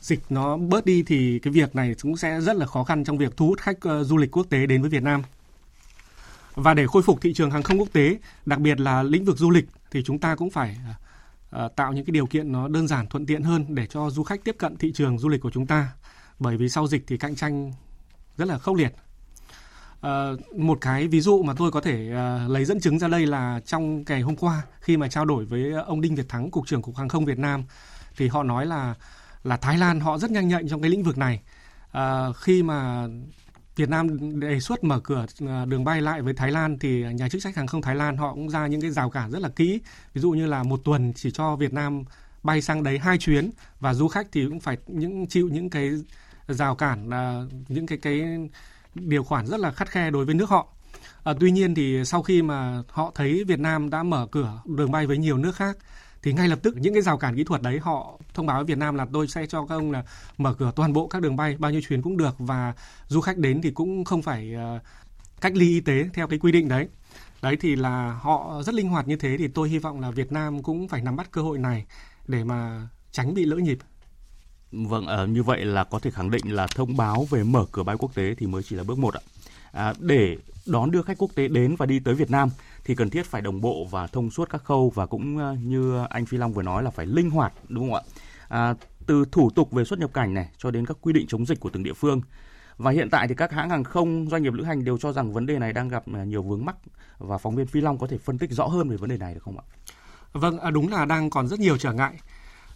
dịch 0.00 0.20
nó 0.30 0.56
bớt 0.56 0.84
đi 0.84 1.02
thì 1.02 1.38
cái 1.38 1.52
việc 1.52 1.74
này 1.76 1.94
cũng 2.02 2.16
sẽ 2.16 2.40
rất 2.40 2.56
là 2.56 2.66
khó 2.66 2.84
khăn 2.84 3.04
trong 3.04 3.18
việc 3.18 3.36
thu 3.36 3.46
hút 3.46 3.60
khách 3.60 3.80
ờ, 3.80 4.04
du 4.04 4.16
lịch 4.16 4.30
quốc 4.30 4.46
tế 4.50 4.66
đến 4.66 4.80
với 4.80 4.90
Việt 4.90 5.02
Nam. 5.02 5.22
Và 6.54 6.74
để 6.74 6.86
khôi 6.86 7.02
phục 7.02 7.20
thị 7.20 7.34
trường 7.34 7.50
hàng 7.50 7.62
không 7.62 7.78
quốc 7.78 7.88
tế, 7.92 8.18
đặc 8.46 8.58
biệt 8.58 8.80
là 8.80 9.02
lĩnh 9.02 9.24
vực 9.24 9.38
du 9.38 9.50
lịch 9.50 9.66
thì 9.90 10.02
chúng 10.02 10.18
ta 10.18 10.36
cũng 10.36 10.50
phải 10.50 10.76
ờ, 10.86 10.94
ờ, 11.50 11.68
tạo 11.76 11.92
những 11.92 12.04
cái 12.04 12.12
điều 12.12 12.26
kiện 12.26 12.52
nó 12.52 12.68
đơn 12.68 12.88
giản 12.88 13.06
thuận 13.06 13.26
tiện 13.26 13.42
hơn 13.42 13.66
để 13.68 13.86
cho 13.86 14.10
du 14.10 14.22
khách 14.22 14.44
tiếp 14.44 14.56
cận 14.58 14.76
thị 14.76 14.92
trường 14.92 15.18
du 15.18 15.28
lịch 15.28 15.40
của 15.40 15.50
chúng 15.50 15.66
ta. 15.66 15.92
Bởi 16.38 16.56
vì 16.56 16.68
sau 16.68 16.86
dịch 16.86 17.04
thì 17.06 17.16
cạnh 17.16 17.34
tranh 17.34 17.72
rất 18.36 18.48
là 18.48 18.58
khốc 18.58 18.76
liệt. 18.76 18.92
Uh, 20.06 20.56
một 20.56 20.78
cái 20.80 21.08
ví 21.08 21.20
dụ 21.20 21.42
mà 21.42 21.54
tôi 21.58 21.70
có 21.70 21.80
thể 21.80 22.12
uh, 22.12 22.50
lấy 22.50 22.64
dẫn 22.64 22.80
chứng 22.80 22.98
ra 22.98 23.08
đây 23.08 23.26
là 23.26 23.60
trong 23.66 24.04
ngày 24.06 24.20
hôm 24.20 24.36
qua 24.36 24.62
khi 24.80 24.96
mà 24.96 25.08
trao 25.08 25.24
đổi 25.24 25.44
với 25.44 25.72
ông 25.72 26.00
Đinh 26.00 26.14
Việt 26.14 26.28
Thắng, 26.28 26.50
cục 26.50 26.66
trưởng 26.66 26.82
cục 26.82 26.96
hàng 26.96 27.08
không 27.08 27.24
Việt 27.24 27.38
Nam, 27.38 27.64
thì 28.16 28.28
họ 28.28 28.42
nói 28.42 28.66
là 28.66 28.94
là 29.44 29.56
Thái 29.56 29.78
Lan 29.78 30.00
họ 30.00 30.18
rất 30.18 30.30
nhanh 30.30 30.48
nhạy 30.48 30.62
trong 30.70 30.82
cái 30.82 30.90
lĩnh 30.90 31.02
vực 31.02 31.18
này. 31.18 31.40
À, 31.92 32.26
khi 32.36 32.62
mà 32.62 33.06
Việt 33.76 33.88
Nam 33.88 34.40
đề 34.40 34.60
xuất 34.60 34.84
mở 34.84 35.00
cửa 35.00 35.26
à, 35.48 35.64
đường 35.64 35.84
bay 35.84 36.02
lại 36.02 36.22
với 36.22 36.34
Thái 36.34 36.52
Lan 36.52 36.78
thì 36.78 37.04
nhà 37.14 37.28
chức 37.28 37.42
trách 37.42 37.56
hàng 37.56 37.66
không 37.66 37.82
Thái 37.82 37.94
Lan 37.94 38.16
họ 38.16 38.34
cũng 38.34 38.50
ra 38.50 38.66
những 38.66 38.80
cái 38.80 38.90
rào 38.90 39.10
cản 39.10 39.30
rất 39.30 39.42
là 39.42 39.48
kỹ. 39.48 39.80
Ví 40.14 40.20
dụ 40.20 40.30
như 40.30 40.46
là 40.46 40.62
một 40.62 40.80
tuần 40.84 41.12
chỉ 41.16 41.30
cho 41.30 41.56
Việt 41.56 41.72
Nam 41.72 42.04
bay 42.42 42.62
sang 42.62 42.82
đấy 42.82 42.98
hai 42.98 43.18
chuyến 43.18 43.50
và 43.80 43.94
du 43.94 44.08
khách 44.08 44.26
thì 44.32 44.46
cũng 44.48 44.60
phải 44.60 44.76
những 44.86 45.26
chịu 45.26 45.48
những 45.52 45.70
cái 45.70 45.90
rào 46.48 46.74
cản 46.74 47.10
à, 47.10 47.42
những 47.68 47.86
cái 47.86 47.98
cái 47.98 48.24
điều 48.94 49.24
khoản 49.24 49.46
rất 49.46 49.60
là 49.60 49.72
khắt 49.72 49.88
khe 49.90 50.10
đối 50.10 50.24
với 50.24 50.34
nước 50.34 50.50
họ. 50.50 50.68
À, 51.24 51.32
tuy 51.40 51.50
nhiên 51.50 51.74
thì 51.74 52.04
sau 52.04 52.22
khi 52.22 52.42
mà 52.42 52.82
họ 52.88 53.12
thấy 53.14 53.44
Việt 53.44 53.58
Nam 53.58 53.90
đã 53.90 54.02
mở 54.02 54.26
cửa 54.30 54.60
đường 54.64 54.90
bay 54.90 55.06
với 55.06 55.18
nhiều 55.18 55.38
nước 55.38 55.56
khác 55.56 55.76
thì 56.22 56.32
ngay 56.32 56.48
lập 56.48 56.58
tức 56.62 56.76
những 56.76 56.94
cái 56.94 57.02
rào 57.02 57.18
cản 57.18 57.36
kỹ 57.36 57.44
thuật 57.44 57.62
đấy 57.62 57.78
họ 57.78 58.18
thông 58.34 58.46
báo 58.46 58.58
với 58.58 58.64
Việt 58.64 58.78
Nam 58.78 58.94
là 58.94 59.06
tôi 59.12 59.28
sẽ 59.28 59.46
cho 59.46 59.66
các 59.66 59.74
ông 59.74 59.92
là 59.92 60.04
mở 60.38 60.54
cửa 60.54 60.72
toàn 60.76 60.92
bộ 60.92 61.06
các 61.06 61.22
đường 61.22 61.36
bay 61.36 61.56
bao 61.58 61.70
nhiêu 61.70 61.80
chuyến 61.88 62.02
cũng 62.02 62.16
được 62.16 62.34
và 62.38 62.74
du 63.08 63.20
khách 63.20 63.38
đến 63.38 63.62
thì 63.62 63.70
cũng 63.70 64.04
không 64.04 64.22
phải 64.22 64.54
uh, 64.76 64.82
cách 65.40 65.52
ly 65.56 65.68
y 65.68 65.80
tế 65.80 66.08
theo 66.14 66.26
cái 66.28 66.38
quy 66.38 66.52
định 66.52 66.68
đấy. 66.68 66.88
Đấy 67.42 67.56
thì 67.60 67.76
là 67.76 68.18
họ 68.20 68.62
rất 68.62 68.74
linh 68.74 68.88
hoạt 68.88 69.08
như 69.08 69.16
thế 69.16 69.36
thì 69.38 69.48
tôi 69.48 69.68
hy 69.68 69.78
vọng 69.78 70.00
là 70.00 70.10
Việt 70.10 70.32
Nam 70.32 70.62
cũng 70.62 70.88
phải 70.88 71.02
nắm 71.02 71.16
bắt 71.16 71.30
cơ 71.30 71.42
hội 71.42 71.58
này 71.58 71.84
để 72.28 72.44
mà 72.44 72.88
tránh 73.12 73.34
bị 73.34 73.44
lỡ 73.44 73.56
nhịp. 73.56 73.78
Vâng, 74.72 75.06
à, 75.06 75.26
như 75.26 75.42
vậy 75.42 75.64
là 75.64 75.84
có 75.84 75.98
thể 75.98 76.10
khẳng 76.10 76.30
định 76.30 76.54
là 76.54 76.66
thông 76.66 76.96
báo 76.96 77.26
về 77.30 77.44
mở 77.44 77.64
cửa 77.72 77.82
bay 77.82 77.96
quốc 77.98 78.14
tế 78.14 78.34
thì 78.34 78.46
mới 78.46 78.62
chỉ 78.62 78.76
là 78.76 78.82
bước 78.82 78.98
một 78.98 79.14
ạ. 79.14 79.20
À, 79.72 79.94
để 79.98 80.36
đón 80.66 80.90
đưa 80.90 81.02
khách 81.02 81.18
quốc 81.18 81.30
tế 81.34 81.48
đến 81.48 81.76
và 81.76 81.86
đi 81.86 81.98
tới 81.98 82.14
Việt 82.14 82.30
Nam 82.30 82.48
thì 82.90 82.96
cần 82.96 83.10
thiết 83.10 83.26
phải 83.26 83.42
đồng 83.42 83.60
bộ 83.60 83.86
và 83.90 84.06
thông 84.06 84.30
suốt 84.30 84.50
các 84.50 84.64
khâu 84.64 84.92
và 84.94 85.06
cũng 85.06 85.38
ờ, 85.38 85.56
như 85.62 86.04
anh 86.10 86.26
Phi 86.26 86.38
Long 86.38 86.52
vừa 86.52 86.62
nói 86.62 86.82
là 86.82 86.90
phải 86.90 87.06
linh 87.06 87.30
hoạt 87.30 87.52
đúng 87.68 87.84
không 87.84 87.94
ạ? 87.94 88.02
À, 88.48 88.74
từ 89.06 89.24
thủ 89.32 89.50
tục 89.50 89.72
về 89.72 89.84
xuất 89.84 89.98
nhập 89.98 90.10
cảnh 90.14 90.34
này 90.34 90.48
cho 90.58 90.70
đến 90.70 90.86
các 90.86 90.96
quy 91.00 91.12
định 91.12 91.26
chống 91.28 91.46
dịch 91.46 91.60
của 91.60 91.70
từng 91.72 91.82
địa 91.82 91.92
phương. 91.92 92.20
Và 92.76 92.90
hiện 92.90 93.10
tại 93.10 93.28
thì 93.28 93.34
các 93.34 93.52
hãng 93.52 93.70
hàng 93.70 93.84
không, 93.84 94.26
doanh 94.30 94.42
nghiệp 94.42 94.52
lữ 94.52 94.64
hành 94.64 94.84
đều 94.84 94.98
cho 94.98 95.12
rằng 95.12 95.32
vấn 95.32 95.46
đề 95.46 95.58
này 95.58 95.72
đang 95.72 95.88
gặp 95.88 96.02
ờ, 96.12 96.24
nhiều 96.24 96.42
vướng 96.42 96.64
mắc 96.64 96.76
và 97.18 97.38
phóng 97.38 97.56
viên 97.56 97.66
Phi 97.66 97.80
Long 97.80 97.98
có 97.98 98.06
thể 98.06 98.18
phân 98.18 98.38
tích 98.38 98.50
rõ 98.50 98.66
hơn 98.66 98.88
về 98.88 98.96
vấn 98.96 99.10
đề 99.10 99.16
này 99.16 99.34
được 99.34 99.42
không 99.42 99.58
ạ? 99.58 99.64
Vâng, 100.32 100.58
à, 100.58 100.70
đúng 100.70 100.88
là 100.88 101.04
đang 101.04 101.30
còn 101.30 101.48
rất 101.48 101.60
nhiều 101.60 101.76
trở 101.78 101.92
ngại. 101.92 102.14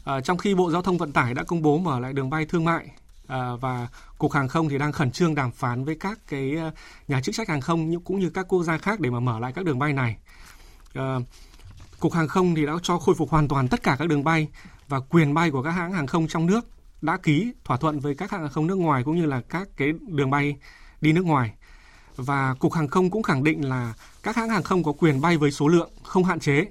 À, 0.05 0.21
trong 0.21 0.39
khi 0.39 0.55
Bộ 0.55 0.71
Giao 0.71 0.83
thông 0.83 0.99
Vận 0.99 1.13
tải 1.13 1.35
đã 1.35 1.45
công 1.45 1.63
bố 1.63 1.79
mở 1.79 2.01
lại 2.01 2.13
đường 2.13 2.31
bay 2.31 2.47
thương 2.47 2.65
mại 2.65 2.89
à, 3.27 3.57
và 3.61 3.89
Cục 4.19 4.33
Hàng 4.33 4.49
không 4.49 4.69
thì 4.69 4.79
đang 4.79 4.93
khẩn 4.93 5.11
trương 5.11 5.35
đàm 5.35 5.53
phán 5.53 5.85
với 5.85 5.97
các 6.01 6.19
cái 6.29 6.57
ờ, 6.57 6.71
nhà 7.09 7.21
chức 7.21 7.35
trách 7.35 7.49
hàng 7.49 7.61
không 7.61 8.05
cũng 8.05 8.21
như 8.21 8.31
các 8.31 8.49
quốc 8.49 8.63
gia 8.63 8.79
khác 8.79 9.01
để 9.01 9.11
mà 9.11 9.21
mở 9.21 9.39
lại 9.39 9.53
các 9.53 9.65
đường 9.65 9.79
bay 9.79 9.93
này. 9.93 10.17
À, 10.95 11.17
Cục 12.01 12.13
Hàng 12.13 12.29
không 12.29 12.55
thì 12.55 12.67
đã 12.67 12.73
cho 12.83 12.99
khôi 12.99 13.15
phục 13.15 13.31
hoàn 13.31 13.49
toàn 13.49 13.69
tất 13.69 13.83
cả 13.83 13.97
các 13.99 14.09
đường 14.09 14.25
bay 14.25 14.49
và 14.89 15.01
quyền 15.01 15.35
bay 15.35 15.51
của 15.51 15.63
các 15.63 15.71
hãng 15.71 15.93
hàng 15.93 16.07
không 16.07 16.29
trong 16.29 16.47
nước 16.47 16.69
đã 17.03 17.17
ký 17.17 17.53
thỏa 17.65 17.77
thuận 17.77 18.01
với 18.01 18.15
các 18.15 18.31
hãng 18.31 18.41
hàng 18.41 18.51
không 18.51 18.67
nước 18.67 18.79
ngoài 18.79 19.03
cũng 19.05 19.17
như 19.17 19.27
là 19.27 19.41
các 19.41 19.69
cái 19.77 19.93
đường 20.09 20.31
bay 20.31 20.57
đi 21.01 21.13
nước 21.13 21.25
ngoài. 21.25 21.53
Và 22.17 22.55
Cục 22.59 22.73
Hàng 22.73 22.89
không 22.89 23.11
cũng 23.11 23.23
khẳng 23.23 23.45
định 23.45 23.69
là 23.69 23.95
các 24.23 24.37
hãng 24.37 24.49
hàng 24.49 24.63
không 24.63 24.83
có 24.83 24.93
quyền 24.93 25.21
bay 25.21 25.37
với 25.37 25.51
số 25.51 25.69
lượng 25.69 25.91
không 26.03 26.25
hạn 26.25 26.41
chế. 26.41 26.67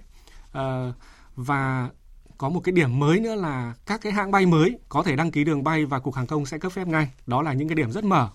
À, 0.51 0.93
và 1.35 1.89
có 2.37 2.49
một 2.49 2.59
cái 2.59 2.73
điểm 2.73 2.99
mới 2.99 3.19
nữa 3.19 3.35
là 3.35 3.73
các 3.85 4.01
cái 4.01 4.11
hãng 4.11 4.31
bay 4.31 4.45
mới 4.45 4.79
có 4.89 5.03
thể 5.03 5.15
đăng 5.15 5.31
ký 5.31 5.43
đường 5.43 5.63
bay 5.63 5.85
và 5.85 5.99
cục 5.99 6.15
hàng 6.15 6.27
không 6.27 6.45
sẽ 6.45 6.57
cấp 6.57 6.71
phép 6.71 6.87
ngay. 6.87 7.09
Đó 7.27 7.41
là 7.41 7.53
những 7.53 7.67
cái 7.67 7.75
điểm 7.75 7.91
rất 7.91 8.03
mở. 8.03 8.29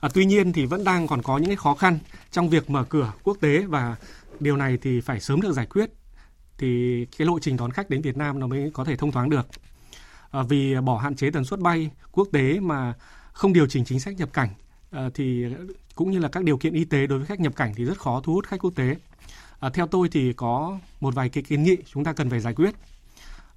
À, 0.00 0.08
tuy 0.14 0.24
nhiên 0.24 0.52
thì 0.52 0.66
vẫn 0.66 0.84
đang 0.84 1.06
còn 1.06 1.22
có 1.22 1.38
những 1.38 1.46
cái 1.46 1.56
khó 1.56 1.74
khăn 1.74 1.98
trong 2.30 2.48
việc 2.48 2.70
mở 2.70 2.84
cửa 2.84 3.12
quốc 3.22 3.36
tế 3.40 3.58
và 3.58 3.96
điều 4.40 4.56
này 4.56 4.78
thì 4.82 5.00
phải 5.00 5.20
sớm 5.20 5.40
được 5.40 5.52
giải 5.52 5.66
quyết. 5.66 5.90
Thì 6.58 7.06
cái 7.18 7.26
lộ 7.26 7.38
trình 7.38 7.56
đón 7.56 7.70
khách 7.70 7.90
đến 7.90 8.02
Việt 8.02 8.16
Nam 8.16 8.40
nó 8.40 8.46
mới 8.46 8.70
có 8.74 8.84
thể 8.84 8.96
thông 8.96 9.12
thoáng 9.12 9.30
được. 9.30 9.46
À, 10.30 10.42
vì 10.42 10.74
bỏ 10.80 10.98
hạn 10.98 11.16
chế 11.16 11.30
tần 11.30 11.44
suất 11.44 11.60
bay 11.60 11.90
quốc 12.12 12.28
tế 12.32 12.60
mà 12.60 12.94
không 13.32 13.52
điều 13.52 13.66
chỉnh 13.66 13.84
chính 13.84 14.00
sách 14.00 14.16
nhập 14.16 14.28
cảnh 14.32 14.48
à, 14.90 15.10
thì 15.14 15.44
cũng 15.94 16.10
như 16.10 16.18
là 16.18 16.28
các 16.28 16.44
điều 16.44 16.56
kiện 16.56 16.72
y 16.72 16.84
tế 16.84 17.06
đối 17.06 17.18
với 17.18 17.26
khách 17.26 17.40
nhập 17.40 17.56
cảnh 17.56 17.72
thì 17.76 17.84
rất 17.84 17.98
khó 17.98 18.20
thu 18.24 18.34
hút 18.34 18.46
khách 18.46 18.60
quốc 18.60 18.72
tế. 18.74 18.96
À, 19.60 19.70
theo 19.70 19.86
tôi 19.86 20.08
thì 20.08 20.32
có 20.32 20.78
một 21.00 21.14
vài 21.14 21.28
cái 21.28 21.42
kiến 21.42 21.62
nghị 21.62 21.76
chúng 21.92 22.04
ta 22.04 22.12
cần 22.12 22.30
phải 22.30 22.40
giải 22.40 22.54
quyết. 22.54 22.74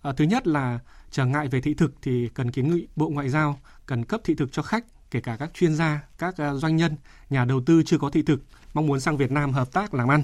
À, 0.06 0.12
thứ 0.12 0.26
nhất 0.26 0.48
là 0.48 0.80
trở 1.12 1.26
ngại 1.26 1.48
về 1.48 1.62
thị 1.62 1.74
thực 1.74 1.94
thì 2.02 2.30
cần 2.34 2.52
kiến 2.52 2.76
nghị 2.76 2.88
Bộ 2.96 3.10
Ngoại 3.10 3.30
giao 3.30 3.60
cần 3.86 4.06
cấp 4.06 4.22
thị 4.24 4.36
thực 4.36 4.52
cho 4.52 4.62
khách, 4.62 4.86
kể 5.12 5.22
cả 5.22 5.38
các 5.40 5.52
chuyên 5.54 5.76
gia, 5.76 6.04
các 6.18 6.38
ờ, 6.38 6.58
doanh 6.58 6.76
nhân, 6.76 6.96
nhà 7.30 7.46
đầu 7.46 7.62
tư 7.66 7.84
chưa 7.86 7.98
có 7.98 8.10
thị 8.10 8.22
thực 8.22 8.42
mong 8.74 8.88
muốn 8.88 9.00
sang 9.00 9.18
Việt 9.18 9.32
Nam 9.32 9.54
hợp 9.54 9.72
tác 9.74 9.94
làm 9.94 10.08
ăn. 10.08 10.24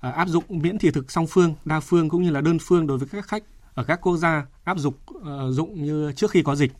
À, 0.00 0.10
áp 0.10 0.28
dụng 0.28 0.44
miễn 0.48 0.78
thị 0.78 0.90
thực 0.90 1.10
song 1.10 1.26
phương, 1.26 1.54
đa 1.64 1.80
phương 1.80 2.08
cũng 2.08 2.22
như 2.22 2.30
là 2.30 2.40
đơn 2.40 2.58
phương 2.60 2.86
đối 2.86 2.98
với 2.98 3.08
các 3.12 3.26
khách 3.26 3.42
ở 3.74 3.84
các 3.84 4.00
quốc 4.00 4.16
gia 4.16 4.46
áp 4.64 4.78
dụng 4.78 4.94
uh, 5.14 5.24
dụng 5.50 5.84
như 5.84 6.12
trước 6.16 6.30
khi 6.30 6.42
có 6.42 6.56
dịch. 6.56 6.72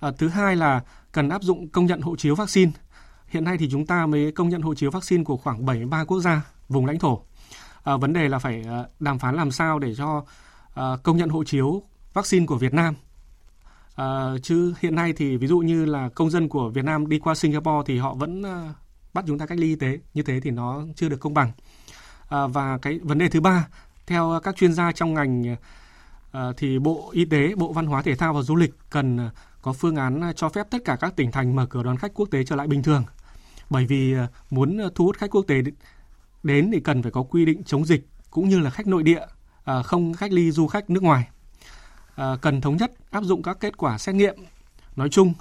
À, 0.00 0.10
thứ 0.18 0.28
hai 0.28 0.56
là 0.56 0.82
cần 1.12 1.28
áp 1.28 1.42
dụng 1.42 1.68
công 1.68 1.86
nhận 1.86 2.00
hộ 2.00 2.16
chiếu 2.16 2.34
vaccine. 2.34 2.72
Hiện 3.28 3.44
nay 3.44 3.56
thì 3.58 3.68
chúng 3.70 3.86
ta 3.86 4.06
mới 4.06 4.32
công 4.32 4.48
nhận 4.48 4.62
hộ 4.62 4.74
chiếu 4.74 4.90
vaccine 4.90 5.24
của 5.24 5.36
khoảng 5.36 5.66
73 5.66 6.04
quốc 6.04 6.20
gia 6.20 6.42
vùng 6.68 6.86
lãnh 6.86 6.98
thổ. 6.98 7.22
À, 7.84 7.96
vấn 7.96 8.12
đề 8.12 8.28
là 8.28 8.38
phải 8.38 8.64
đàm 9.00 9.18
phán 9.18 9.34
làm 9.34 9.50
sao 9.50 9.78
để 9.78 9.94
cho 9.94 10.24
uh, 10.80 11.02
công 11.02 11.16
nhận 11.16 11.28
hộ 11.28 11.44
chiếu 11.44 11.82
vaccine 12.12 12.46
của 12.46 12.56
Việt 12.56 12.74
Nam. 12.74 12.94
Uh, 14.00 14.42
chứ 14.42 14.74
hiện 14.80 14.94
nay 14.94 15.12
thì 15.12 15.36
ví 15.36 15.46
dụ 15.46 15.58
như 15.58 15.84
là 15.84 16.08
công 16.08 16.30
dân 16.30 16.48
của 16.48 16.68
Việt 16.68 16.84
Nam 16.84 17.08
đi 17.08 17.18
qua 17.18 17.34
Singapore 17.34 17.82
thì 17.86 17.98
họ 17.98 18.14
vẫn 18.14 18.40
uh, 18.40 18.76
bắt 19.14 19.24
chúng 19.26 19.38
ta 19.38 19.46
cách 19.46 19.58
ly 19.58 19.66
y 19.66 19.76
tế 19.76 19.98
như 20.14 20.22
thế 20.22 20.40
thì 20.40 20.50
nó 20.50 20.82
chưa 20.96 21.08
được 21.08 21.20
công 21.20 21.34
bằng. 21.34 21.52
Uh, 22.34 22.52
và 22.52 22.78
cái 22.78 22.98
vấn 23.02 23.18
đề 23.18 23.28
thứ 23.28 23.40
ba 23.40 23.68
theo 24.06 24.40
các 24.42 24.56
chuyên 24.56 24.72
gia 24.72 24.92
trong 24.92 25.14
ngành 25.14 25.56
uh, 26.36 26.38
thì 26.56 26.78
Bộ 26.78 27.10
Y 27.12 27.24
tế, 27.24 27.54
Bộ 27.54 27.72
Văn 27.72 27.86
hóa 27.86 28.02
Thể 28.02 28.14
thao 28.14 28.34
và 28.34 28.42
Du 28.42 28.56
lịch 28.56 28.74
cần 28.90 29.30
có 29.62 29.72
phương 29.72 29.96
án 29.96 30.32
cho 30.36 30.48
phép 30.48 30.66
tất 30.70 30.78
cả 30.84 30.96
các 30.96 31.16
tỉnh 31.16 31.32
thành 31.32 31.56
mở 31.56 31.66
cửa 31.66 31.82
đón 31.82 31.96
khách 31.96 32.14
quốc 32.14 32.28
tế 32.30 32.44
trở 32.44 32.56
lại 32.56 32.66
bình 32.66 32.82
thường. 32.82 33.04
Bởi 33.70 33.86
vì 33.86 34.14
muốn 34.50 34.78
thu 34.94 35.04
hút 35.04 35.16
khách 35.16 35.30
quốc 35.30 35.44
tế 35.46 35.54
đến 36.42 36.70
thì 36.72 36.80
cần 36.80 37.02
phải 37.02 37.12
có 37.12 37.22
quy 37.22 37.44
định 37.44 37.64
chống 37.64 37.84
dịch 37.84 38.06
cũng 38.30 38.48
như 38.48 38.58
là 38.58 38.70
khách 38.70 38.86
nội 38.86 39.02
địa 39.02 39.20
À, 39.64 39.82
không 39.82 40.14
cách 40.14 40.32
ly 40.32 40.50
du 40.50 40.66
khách 40.66 40.90
nước 40.90 41.02
ngoài. 41.02 41.28
à, 42.16 42.36
cần 42.40 42.60
thống 42.60 42.76
nhất 42.76 42.92
áp 43.10 43.24
dụng 43.24 43.42
các 43.42 43.56
kết 43.60 43.76
quả 43.76 43.98
xét 43.98 44.14
nghiệm. 44.14 44.34
Nói 44.96 45.08
chung 45.08 45.34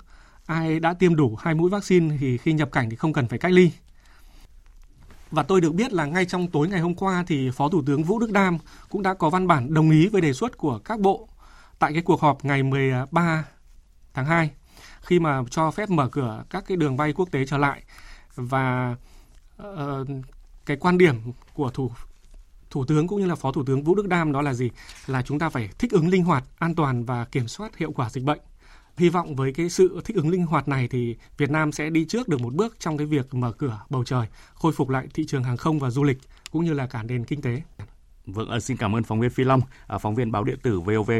ai 0.45 0.79
đã 0.79 0.93
tiêm 0.93 1.15
đủ 1.15 1.35
hai 1.35 1.53
mũi 1.53 1.69
vaccine 1.69 2.17
thì 2.19 2.37
khi 2.37 2.53
nhập 2.53 2.71
cảnh 2.71 2.89
thì 2.89 2.95
không 2.95 3.13
cần 3.13 3.27
phải 3.27 3.39
cách 3.39 3.51
ly. 3.51 3.71
Và 5.31 5.43
tôi 5.43 5.61
được 5.61 5.73
biết 5.73 5.93
là 5.93 6.05
ngay 6.05 6.25
trong 6.25 6.47
tối 6.47 6.67
ngày 6.67 6.79
hôm 6.79 6.95
qua 6.95 7.23
thì 7.27 7.51
Phó 7.51 7.69
Thủ 7.69 7.83
tướng 7.85 8.03
Vũ 8.03 8.19
Đức 8.19 8.31
Đam 8.31 8.57
cũng 8.89 9.01
đã 9.01 9.13
có 9.13 9.29
văn 9.29 9.47
bản 9.47 9.73
đồng 9.73 9.91
ý 9.91 10.07
với 10.07 10.21
đề 10.21 10.33
xuất 10.33 10.57
của 10.57 10.79
các 10.79 10.99
bộ 10.99 11.27
tại 11.79 11.93
cái 11.93 12.01
cuộc 12.01 12.21
họp 12.21 12.45
ngày 12.45 12.63
13 12.63 13.45
tháng 14.13 14.25
2 14.25 14.51
khi 15.01 15.19
mà 15.19 15.43
cho 15.49 15.71
phép 15.71 15.89
mở 15.89 16.09
cửa 16.09 16.43
các 16.49 16.63
cái 16.67 16.77
đường 16.77 16.97
bay 16.97 17.13
quốc 17.13 17.31
tế 17.31 17.45
trở 17.45 17.57
lại. 17.57 17.83
Và 18.35 18.95
uh, 19.61 20.07
cái 20.65 20.77
quan 20.77 20.97
điểm 20.97 21.15
của 21.53 21.69
thủ 21.69 21.91
thủ 22.73 22.85
tướng 22.85 23.07
cũng 23.07 23.19
như 23.19 23.27
là 23.27 23.35
phó 23.35 23.51
thủ 23.51 23.63
tướng 23.63 23.83
Vũ 23.83 23.95
Đức 23.95 24.07
Đam 24.07 24.31
đó 24.31 24.41
là 24.41 24.53
gì? 24.53 24.69
Là 25.07 25.21
chúng 25.21 25.39
ta 25.39 25.49
phải 25.49 25.69
thích 25.79 25.91
ứng 25.91 26.07
linh 26.07 26.23
hoạt, 26.23 26.43
an 26.59 26.75
toàn 26.75 27.05
và 27.05 27.25
kiểm 27.25 27.47
soát 27.47 27.77
hiệu 27.77 27.91
quả 27.91 28.09
dịch 28.09 28.23
bệnh. 28.23 28.39
Hy 28.97 29.09
vọng 29.09 29.35
với 29.35 29.53
cái 29.53 29.69
sự 29.69 30.01
thích 30.05 30.15
ứng 30.15 30.29
linh 30.29 30.45
hoạt 30.45 30.67
này 30.67 30.87
thì 30.87 31.15
Việt 31.37 31.49
Nam 31.49 31.71
sẽ 31.71 31.89
đi 31.89 32.05
trước 32.05 32.27
được 32.27 32.41
một 32.41 32.53
bước 32.53 32.75
trong 32.79 32.97
cái 32.97 33.07
việc 33.07 33.33
mở 33.33 33.51
cửa 33.51 33.81
bầu 33.89 34.03
trời, 34.03 34.27
khôi 34.53 34.71
phục 34.71 34.89
lại 34.89 35.07
thị 35.13 35.25
trường 35.25 35.43
hàng 35.43 35.57
không 35.57 35.79
và 35.79 35.89
du 35.89 36.03
lịch 36.03 36.17
cũng 36.51 36.65
như 36.65 36.73
là 36.73 36.87
cả 36.87 37.03
nền 37.03 37.25
kinh 37.25 37.41
tế. 37.41 37.61
Vâng, 38.25 38.61
xin 38.61 38.77
cảm 38.77 38.95
ơn 38.95 39.03
phóng 39.03 39.19
viên 39.19 39.29
Phi 39.29 39.43
Long, 39.43 39.61
à, 39.87 39.97
phóng 39.97 40.15
viên 40.15 40.31
báo 40.31 40.43
điện 40.43 40.59
tử 40.63 40.79
VOV. 40.79 41.11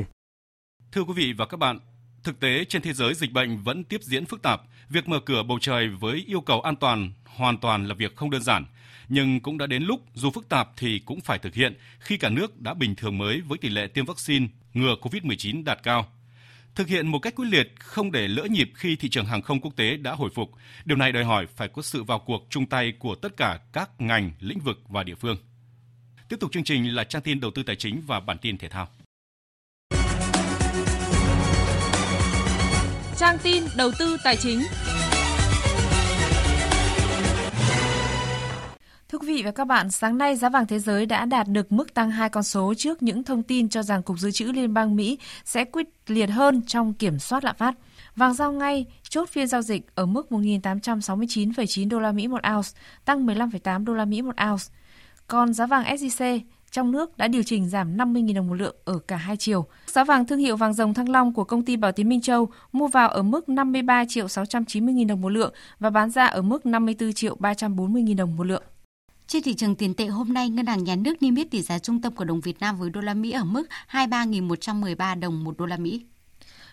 Thưa 0.91 1.03
quý 1.03 1.13
vị 1.15 1.33
và 1.37 1.45
các 1.45 1.57
bạn, 1.57 1.79
thực 2.23 2.39
tế 2.39 2.65
trên 2.65 2.81
thế 2.81 2.93
giới 2.93 3.13
dịch 3.13 3.31
bệnh 3.31 3.63
vẫn 3.63 3.83
tiếp 3.83 4.01
diễn 4.03 4.25
phức 4.25 4.41
tạp. 4.41 4.61
Việc 4.89 5.07
mở 5.07 5.19
cửa 5.19 5.43
bầu 5.43 5.59
trời 5.61 5.87
với 5.87 6.23
yêu 6.27 6.41
cầu 6.41 6.61
an 6.61 6.75
toàn 6.75 7.11
hoàn 7.25 7.57
toàn 7.57 7.87
là 7.87 7.93
việc 7.93 8.15
không 8.15 8.29
đơn 8.29 8.41
giản. 8.41 8.65
Nhưng 9.09 9.39
cũng 9.39 9.57
đã 9.57 9.67
đến 9.67 9.83
lúc 9.83 10.01
dù 10.13 10.31
phức 10.31 10.49
tạp 10.49 10.69
thì 10.77 10.99
cũng 10.99 11.21
phải 11.21 11.39
thực 11.39 11.53
hiện 11.53 11.77
khi 11.99 12.17
cả 12.17 12.29
nước 12.29 12.61
đã 12.61 12.73
bình 12.73 12.95
thường 12.95 13.17
mới 13.17 13.41
với 13.41 13.57
tỷ 13.57 13.69
lệ 13.69 13.87
tiêm 13.87 14.05
vaccine 14.05 14.47
ngừa 14.73 14.95
COVID-19 15.01 15.63
đạt 15.63 15.83
cao. 15.83 16.07
Thực 16.75 16.87
hiện 16.87 17.07
một 17.07 17.19
cách 17.19 17.35
quyết 17.35 17.45
liệt 17.45 17.73
không 17.79 18.11
để 18.11 18.27
lỡ 18.27 18.43
nhịp 18.43 18.71
khi 18.75 18.95
thị 18.95 19.09
trường 19.09 19.25
hàng 19.25 19.41
không 19.41 19.59
quốc 19.59 19.75
tế 19.75 19.97
đã 19.97 20.11
hồi 20.11 20.29
phục. 20.35 20.51
Điều 20.85 20.97
này 20.97 21.11
đòi 21.11 21.23
hỏi 21.23 21.45
phải 21.55 21.67
có 21.67 21.81
sự 21.81 22.03
vào 22.03 22.19
cuộc 22.19 22.47
chung 22.49 22.65
tay 22.65 22.93
của 22.99 23.15
tất 23.15 23.37
cả 23.37 23.59
các 23.73 24.01
ngành, 24.01 24.31
lĩnh 24.39 24.59
vực 24.59 24.81
và 24.87 25.03
địa 25.03 25.15
phương. 25.15 25.37
Tiếp 26.29 26.37
tục 26.39 26.51
chương 26.51 26.63
trình 26.63 26.95
là 26.95 27.03
trang 27.03 27.21
tin 27.21 27.39
đầu 27.39 27.51
tư 27.51 27.63
tài 27.63 27.75
chính 27.75 28.01
và 28.07 28.19
bản 28.19 28.37
tin 28.37 28.57
thể 28.57 28.69
thao. 28.69 28.87
Trang 33.23 33.37
tin 33.43 33.63
đầu 33.77 33.91
tư 33.99 34.17
tài 34.23 34.35
chính. 34.35 34.59
Thưa 39.09 39.17
quý 39.17 39.27
vị 39.27 39.41
và 39.45 39.51
các 39.51 39.65
bạn, 39.65 39.91
sáng 39.91 40.17
nay 40.17 40.35
giá 40.35 40.49
vàng 40.49 40.67
thế 40.67 40.79
giới 40.79 41.05
đã 41.05 41.25
đạt 41.25 41.47
được 41.47 41.71
mức 41.71 41.93
tăng 41.93 42.11
hai 42.11 42.29
con 42.29 42.43
số 42.43 42.73
trước 42.77 43.03
những 43.03 43.23
thông 43.23 43.43
tin 43.43 43.69
cho 43.69 43.83
rằng 43.83 44.03
Cục 44.03 44.19
Dự 44.19 44.31
trữ 44.31 44.45
Liên 44.45 44.73
bang 44.73 44.95
Mỹ 44.95 45.17
sẽ 45.45 45.65
quyết 45.65 45.87
liệt 46.07 46.25
hơn 46.25 46.61
trong 46.67 46.93
kiểm 46.93 47.19
soát 47.19 47.43
lạm 47.43 47.55
phát. 47.55 47.75
Vàng 48.15 48.33
giao 48.33 48.51
ngay 48.51 48.85
chốt 49.09 49.29
phiên 49.29 49.47
giao 49.47 49.61
dịch 49.61 49.95
ở 49.95 50.05
mức 50.05 50.27
1.869,9 50.29 51.89
đô 51.89 51.99
la 51.99 52.11
Mỹ 52.11 52.27
một 52.27 52.41
ounce, 52.55 52.69
tăng 53.05 53.25
15,8 53.25 53.85
đô 53.85 53.93
la 53.93 54.05
Mỹ 54.05 54.21
một 54.21 54.35
ounce. 54.49 54.63
Còn 55.27 55.53
giá 55.53 55.65
vàng 55.65 55.83
SJC 55.83 56.39
trong 56.73 56.91
nước 56.91 57.17
đã 57.17 57.27
điều 57.27 57.43
chỉnh 57.43 57.69
giảm 57.69 57.97
50.000 57.97 58.35
đồng 58.35 58.47
một 58.47 58.53
lượng 58.53 58.75
ở 58.85 58.99
cả 58.99 59.15
hai 59.15 59.37
chiều. 59.37 59.65
Giá 59.85 60.03
vàng 60.03 60.25
thương 60.25 60.39
hiệu 60.39 60.55
vàng 60.55 60.73
dòng 60.73 60.93
Thăng 60.93 61.09
Long 61.09 61.33
của 61.33 61.43
công 61.43 61.65
ty 61.65 61.75
Bảo 61.75 61.91
Tín 61.91 62.09
Minh 62.09 62.21
Châu 62.21 62.49
mua 62.71 62.87
vào 62.87 63.09
ở 63.09 63.23
mức 63.23 63.49
53 63.49 64.05
triệu 64.05 64.25
690.000 64.25 65.07
đồng 65.07 65.21
một 65.21 65.29
lượng 65.29 65.53
và 65.79 65.89
bán 65.89 66.09
ra 66.09 66.25
ở 66.25 66.41
mức 66.41 66.65
54 66.65 67.13
triệu 67.13 67.37
340.000 67.39 68.15
đồng 68.15 68.35
một 68.35 68.43
lượng. 68.43 68.63
Trên 69.27 69.43
thị 69.43 69.53
trường 69.53 69.75
tiền 69.75 69.93
tệ 69.93 70.05
hôm 70.05 70.33
nay, 70.33 70.49
Ngân 70.49 70.65
hàng 70.65 70.83
Nhà 70.83 70.95
nước 70.95 71.21
niêm 71.21 71.35
yết 71.35 71.51
tỷ 71.51 71.61
giá 71.61 71.79
trung 71.79 72.01
tâm 72.01 72.15
của 72.15 72.25
đồng 72.25 72.41
Việt 72.41 72.59
Nam 72.59 72.77
với 72.77 72.89
đô 72.89 73.01
la 73.01 73.13
Mỹ 73.13 73.31
ở 73.31 73.43
mức 73.43 73.67
23.113 73.91 75.19
đồng 75.19 75.43
một 75.43 75.57
đô 75.57 75.65
la 75.65 75.77
Mỹ. 75.77 76.01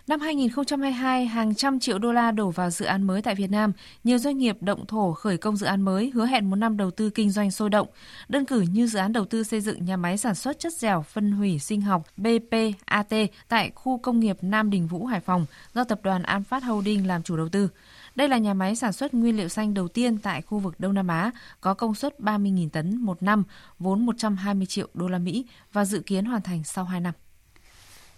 Năm 0.06 0.20
2022, 0.20 1.26
hàng 1.26 1.54
trăm 1.54 1.80
triệu 1.80 1.98
đô 1.98 2.12
la 2.12 2.30
đổ 2.30 2.50
vào 2.50 2.70
dự 2.70 2.84
án 2.84 3.02
mới 3.02 3.22
tại 3.22 3.34
Việt 3.34 3.50
Nam. 3.50 3.72
Nhiều 4.04 4.18
doanh 4.18 4.38
nghiệp 4.38 4.56
động 4.60 4.86
thổ 4.86 5.12
khởi 5.12 5.36
công 5.36 5.56
dự 5.56 5.66
án 5.66 5.82
mới 5.82 6.10
hứa 6.14 6.26
hẹn 6.26 6.50
một 6.50 6.56
năm 6.56 6.76
đầu 6.76 6.90
tư 6.90 7.10
kinh 7.10 7.30
doanh 7.30 7.50
sôi 7.50 7.70
động. 7.70 7.88
Đơn 8.28 8.44
cử 8.44 8.60
như 8.60 8.86
dự 8.86 8.98
án 8.98 9.12
đầu 9.12 9.24
tư 9.24 9.42
xây 9.42 9.60
dựng 9.60 9.84
nhà 9.84 9.96
máy 9.96 10.18
sản 10.18 10.34
xuất 10.34 10.58
chất 10.58 10.72
dẻo 10.72 11.02
phân 11.02 11.32
hủy 11.32 11.58
sinh 11.58 11.80
học 11.80 12.06
BPAT 12.16 13.12
tại 13.48 13.70
khu 13.74 13.98
công 13.98 14.20
nghiệp 14.20 14.36
Nam 14.42 14.70
Đình 14.70 14.86
Vũ, 14.86 15.06
Hải 15.06 15.20
Phòng 15.20 15.46
do 15.74 15.84
tập 15.84 16.00
đoàn 16.02 16.22
An 16.22 16.44
Phát 16.44 16.64
Holding 16.64 17.06
làm 17.06 17.22
chủ 17.22 17.36
đầu 17.36 17.48
tư. 17.48 17.68
Đây 18.14 18.28
là 18.28 18.38
nhà 18.38 18.54
máy 18.54 18.76
sản 18.76 18.92
xuất 18.92 19.14
nguyên 19.14 19.36
liệu 19.36 19.48
xanh 19.48 19.74
đầu 19.74 19.88
tiên 19.88 20.18
tại 20.18 20.42
khu 20.42 20.58
vực 20.58 20.80
Đông 20.80 20.94
Nam 20.94 21.08
Á, 21.08 21.30
có 21.60 21.74
công 21.74 21.94
suất 21.94 22.18
30.000 22.18 22.68
tấn 22.68 22.96
một 22.96 23.22
năm, 23.22 23.44
vốn 23.78 24.06
120 24.06 24.66
triệu 24.66 24.88
đô 24.94 25.08
la 25.08 25.18
Mỹ 25.18 25.46
và 25.72 25.84
dự 25.84 26.00
kiến 26.00 26.24
hoàn 26.24 26.42
thành 26.42 26.64
sau 26.64 26.84
2 26.84 27.00
năm. 27.00 27.14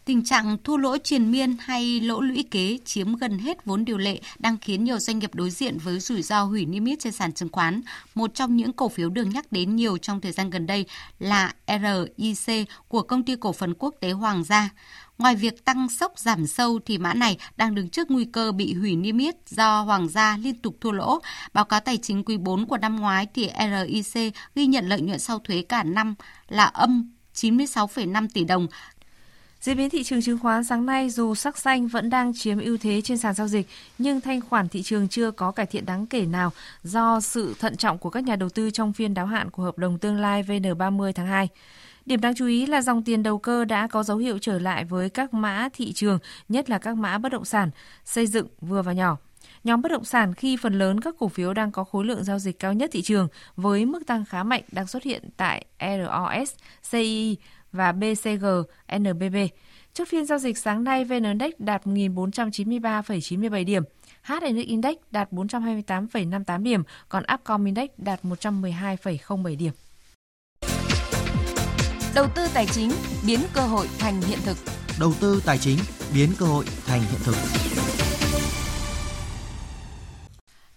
Tình 0.05 0.25
trạng 0.25 0.57
thua 0.65 0.77
lỗ 0.77 0.99
triền 0.99 1.31
miên 1.31 1.57
hay 1.61 2.01
lỗ 2.01 2.21
lũy 2.21 2.45
kế 2.51 2.79
chiếm 2.85 3.15
gần 3.17 3.39
hết 3.39 3.65
vốn 3.65 3.85
điều 3.85 3.99
lệ 3.99 4.21
đang 4.39 4.57
khiến 4.59 4.85
nhiều 4.85 4.99
doanh 4.99 5.19
nghiệp 5.19 5.35
đối 5.35 5.51
diện 5.51 5.79
với 5.79 6.01
rủi 6.01 6.23
ro 6.23 6.43
hủy 6.43 6.67
niêm 6.67 6.85
yết 6.85 7.01
trên 7.01 7.13
sàn 7.13 7.33
chứng 7.33 7.49
khoán. 7.53 7.83
Một 8.15 8.35
trong 8.35 8.57
những 8.57 8.73
cổ 8.73 8.89
phiếu 8.89 9.11
được 9.11 9.25
nhắc 9.25 9.53
đến 9.53 9.77
nhiều 9.77 9.99
trong 9.99 10.21
thời 10.21 10.33
gian 10.33 10.51
gần 10.51 10.67
đây 10.67 10.87
là 11.19 11.55
RIC 11.69 12.69
của 12.89 13.03
công 13.03 13.23
ty 13.23 13.37
cổ 13.37 13.53
phần 13.53 13.75
quốc 13.79 13.95
tế 14.01 14.13
Hoàng 14.13 14.45
gia. 14.45 14.71
Ngoài 15.19 15.37
việc 15.37 15.65
tăng 15.65 15.89
sốc 15.89 16.19
giảm 16.19 16.47
sâu 16.47 16.79
thì 16.87 16.99
mã 16.99 17.15
này 17.15 17.39
đang 17.57 17.75
đứng 17.75 17.89
trước 17.89 18.11
nguy 18.11 18.25
cơ 18.25 18.53
bị 18.53 18.75
hủy 18.75 18.97
niêm 18.97 19.19
yết 19.19 19.35
do 19.47 19.83
Hoàng 19.83 20.09
gia 20.09 20.37
liên 20.37 20.55
tục 20.55 20.77
thua 20.81 20.93
lỗ. 20.93 21.19
Báo 21.53 21.65
cáo 21.65 21.81
tài 21.81 21.97
chính 21.97 22.25
quý 22.25 22.37
4 22.37 22.67
của 22.67 22.79
năm 22.79 22.97
ngoái 22.97 23.27
thì 23.35 23.51
RIC 23.59 24.35
ghi 24.55 24.67
nhận 24.67 24.89
lợi 24.89 25.01
nhuận 25.01 25.19
sau 25.19 25.39
thuế 25.39 25.63
cả 25.63 25.83
năm 25.83 26.15
là 26.49 26.65
âm 26.65 27.13
96,5 27.35 28.29
tỷ 28.35 28.45
đồng, 28.45 28.67
Diễn 29.63 29.77
biến 29.77 29.91
thị 29.91 30.03
trường 30.03 30.23
chứng 30.23 30.39
khoán 30.39 30.65
sáng 30.65 30.87
nay 30.87 31.11
dù 31.11 31.35
sắc 31.35 31.59
xanh 31.59 31.89
vẫn 31.89 32.11
đang 32.11 32.33
chiếm 32.35 32.59
ưu 32.59 32.77
thế 32.77 33.01
trên 33.01 33.19
sàn 33.19 33.35
giao 33.35 33.49
dịch, 33.49 33.67
nhưng 33.99 34.21
thanh 34.21 34.41
khoản 34.41 34.69
thị 34.69 34.83
trường 34.83 35.09
chưa 35.09 35.31
có 35.31 35.51
cải 35.51 35.67
thiện 35.67 35.87
đáng 35.87 36.07
kể 36.07 36.27
nào 36.27 36.53
do 36.83 37.21
sự 37.21 37.55
thận 37.59 37.77
trọng 37.77 37.99
của 37.99 38.11
các 38.11 38.25
nhà 38.25 38.37
đầu 38.37 38.49
tư 38.49 38.71
trong 38.71 38.93
phiên 38.93 39.15
đáo 39.15 39.27
hạn 39.27 39.51
của 39.51 39.63
hợp 39.63 39.79
đồng 39.79 39.99
tương 39.99 40.21
lai 40.21 40.43
VN30 40.43 41.13
tháng 41.13 41.27
2. 41.27 41.49
Điểm 42.07 42.21
đáng 42.21 42.35
chú 42.35 42.47
ý 42.47 42.67
là 42.67 42.83
dòng 42.83 43.03
tiền 43.03 43.23
đầu 43.23 43.39
cơ 43.39 43.65
đã 43.65 43.87
có 43.87 44.03
dấu 44.03 44.17
hiệu 44.17 44.39
trở 44.39 44.59
lại 44.59 44.85
với 44.85 45.11
các 45.11 45.35
mã 45.35 45.69
thị 45.73 45.93
trường, 45.93 46.19
nhất 46.49 46.71
là 46.71 46.79
các 46.79 46.97
mã 46.97 47.19
bất 47.19 47.33
động 47.33 47.45
sản, 47.45 47.71
xây 48.05 48.27
dựng 48.27 48.47
vừa 48.61 48.83
và 48.83 48.93
nhỏ. 48.93 49.17
Nhóm 49.65 49.83
bất 49.83 49.93
động 49.93 50.05
sản 50.05 50.35
khi 50.35 50.57
phần 50.57 50.79
lớn 50.79 51.01
các 51.01 51.15
cổ 51.19 51.29
phiếu 51.29 51.55
đang 51.55 51.73
có 51.73 51.85
khối 51.85 52.05
lượng 52.05 52.25
giao 52.25 52.39
dịch 52.39 52.59
cao 52.59 52.73
nhất 52.73 52.91
thị 52.93 53.03
trường 53.03 53.29
với 53.57 53.85
mức 53.85 54.07
tăng 54.07 54.25
khá 54.25 54.43
mạnh 54.43 54.63
đang 54.73 54.87
xuất 54.87 55.03
hiện 55.03 55.29
tại 55.37 55.65
ROS, 55.81 56.55
CI 56.91 57.37
và 57.73 57.93
BCG 57.93 58.47
NBB. 58.99 59.37
Chốt 59.95 60.09
phiên 60.09 60.27
giao 60.27 60.39
dịch 60.39 60.59
sáng 60.59 60.85
nay, 60.85 61.05
VN 61.05 61.23
Index 61.23 61.53
đạt 61.59 61.87
1.493,97 61.87 63.65
điểm, 63.65 63.83
HNX 64.23 64.67
Index 64.67 64.95
đạt 65.11 65.33
428,58 65.33 66.63
điểm, 66.63 66.83
còn 67.09 67.25
Upcom 67.35 67.65
Index 67.65 67.91
đạt 67.97 68.21
112,07 68.25 69.57
điểm. 69.57 69.73
Đầu 72.15 72.27
tư 72.35 72.47
tài 72.55 72.67
chính 72.67 72.91
biến 73.27 73.41
cơ 73.55 73.61
hội 73.61 73.89
thành 73.99 74.21
hiện 74.21 74.39
thực. 74.45 74.57
Đầu 75.01 75.13
tư 75.21 75.43
tài 75.47 75.59
chính 75.59 75.79
biến 76.15 76.29
cơ 76.39 76.47
hội 76.47 76.65
thành 76.87 77.01
hiện 77.01 77.21
thực. 77.25 77.35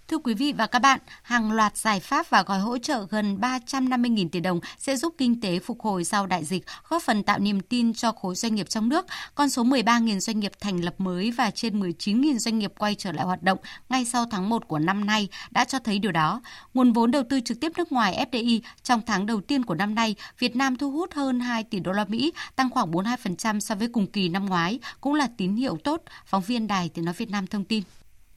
Thưa 0.08 0.18
quý 0.18 0.34
vị 0.34 0.54
và 0.58 0.68
các 0.68 0.80
bạn, 0.80 1.00
hàng 1.22 1.52
loạt 1.52 1.78
giải 1.78 2.00
pháp 2.00 2.30
và 2.30 2.44
gói 2.44 2.60
hỗ 2.60 2.78
trợ 2.78 3.06
gần 3.10 3.38
350.000 3.38 4.30
tỷ 4.30 4.40
đồng 4.40 4.60
sẽ 4.78 4.96
giúp 4.98 5.16
kinh 5.18 5.42
tế 5.42 5.60
phục 5.60 5.82
hồi 5.82 6.04
sau 6.04 6.28
đại 6.28 6.46
dịch, 6.46 6.64
góp 6.90 7.02
phần 7.02 7.24
tạo 7.24 7.40
niềm 7.40 7.62
tin 7.62 7.94
cho 7.94 8.12
khối 8.12 8.36
doanh 8.36 8.56
nghiệp 8.56 8.70
trong 8.70 8.90
nước. 8.90 9.06
Con 9.36 9.50
số 9.50 9.64
13.000 9.64 10.20
doanh 10.20 10.40
nghiệp 10.40 10.52
thành 10.60 10.84
lập 10.84 10.96
mới 10.98 11.32
và 11.32 11.52
trên 11.52 11.80
19.000 11.80 12.38
doanh 12.38 12.60
nghiệp 12.60 12.74
quay 12.78 12.96
trở 12.96 13.12
lại 13.12 13.26
hoạt 13.26 13.44
động 13.44 13.58
ngay 13.90 14.06
sau 14.06 14.26
tháng 14.32 14.50
1 14.50 14.68
của 14.68 14.80
năm 14.80 15.06
nay 15.06 15.28
đã 15.52 15.66
cho 15.66 15.80
thấy 15.80 16.00
điều 16.00 16.12
đó. 16.12 16.42
Nguồn 16.74 16.94
vốn 16.94 17.12
đầu 17.12 17.24
tư 17.30 17.40
trực 17.40 17.60
tiếp 17.60 17.72
nước 17.78 17.92
ngoài 17.92 18.26
FDI 18.32 18.60
trong 18.84 19.02
tháng 19.06 19.26
đầu 19.26 19.42
tiên 19.42 19.66
của 19.66 19.76
năm 19.76 19.96
nay, 19.96 20.16
Việt 20.40 20.56
Nam 20.56 20.76
thu 20.76 20.92
hút 20.92 21.14
hơn 21.14 21.40
2 21.40 21.64
tỷ 21.64 21.80
đô 21.80 21.92
la 21.92 22.06
Mỹ, 22.06 22.34
tăng 22.56 22.70
khoảng 22.70 22.92
42% 22.92 23.60
so 23.60 23.76
với 23.76 23.88
cùng 23.88 24.08
kỳ 24.08 24.30
năm 24.30 24.46
ngoái, 24.46 24.80
cũng 25.02 25.14
là 25.14 25.28
tín 25.38 25.56
hiệu 25.56 25.78
tốt. 25.84 26.02
Phóng 26.26 26.44
viên 26.44 26.68
Đài 26.68 26.90
Tiếng 26.90 27.06
nói 27.06 27.14
Việt 27.18 27.30
Nam 27.30 27.48
thông 27.48 27.66
tin. 27.66 27.84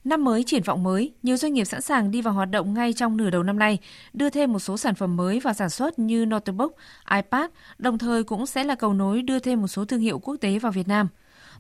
Năm 0.09 0.24
mới 0.24 0.44
triển 0.44 0.62
vọng 0.62 0.82
mới, 0.82 1.12
nhiều 1.22 1.36
doanh 1.36 1.54
nghiệp 1.54 1.64
sẵn 1.64 1.82
sàng 1.82 2.11
đi 2.11 2.22
vào 2.22 2.34
hoạt 2.34 2.50
động 2.50 2.74
ngay 2.74 2.92
trong 2.92 3.16
nửa 3.16 3.30
đầu 3.30 3.42
năm 3.42 3.59
nay, 3.59 3.78
đưa 4.12 4.30
thêm 4.30 4.52
một 4.52 4.59
số 4.59 4.76
sản 4.76 4.94
phẩm 4.94 5.16
mới 5.16 5.40
vào 5.40 5.54
sản 5.54 5.70
xuất 5.70 5.98
như 5.98 6.26
notebook, 6.26 6.72
iPad, 7.11 7.50
đồng 7.78 7.98
thời 7.98 8.24
cũng 8.24 8.46
sẽ 8.46 8.64
là 8.64 8.74
cầu 8.74 8.92
nối 8.92 9.22
đưa 9.22 9.38
thêm 9.38 9.61
một 9.61 9.68
số 9.68 9.84
thương 9.84 10.00
hiệu 10.00 10.18
quốc 10.18 10.36
tế 10.36 10.59
vào 10.59 10.72
Việt 10.72 10.88
Nam. 10.88 11.09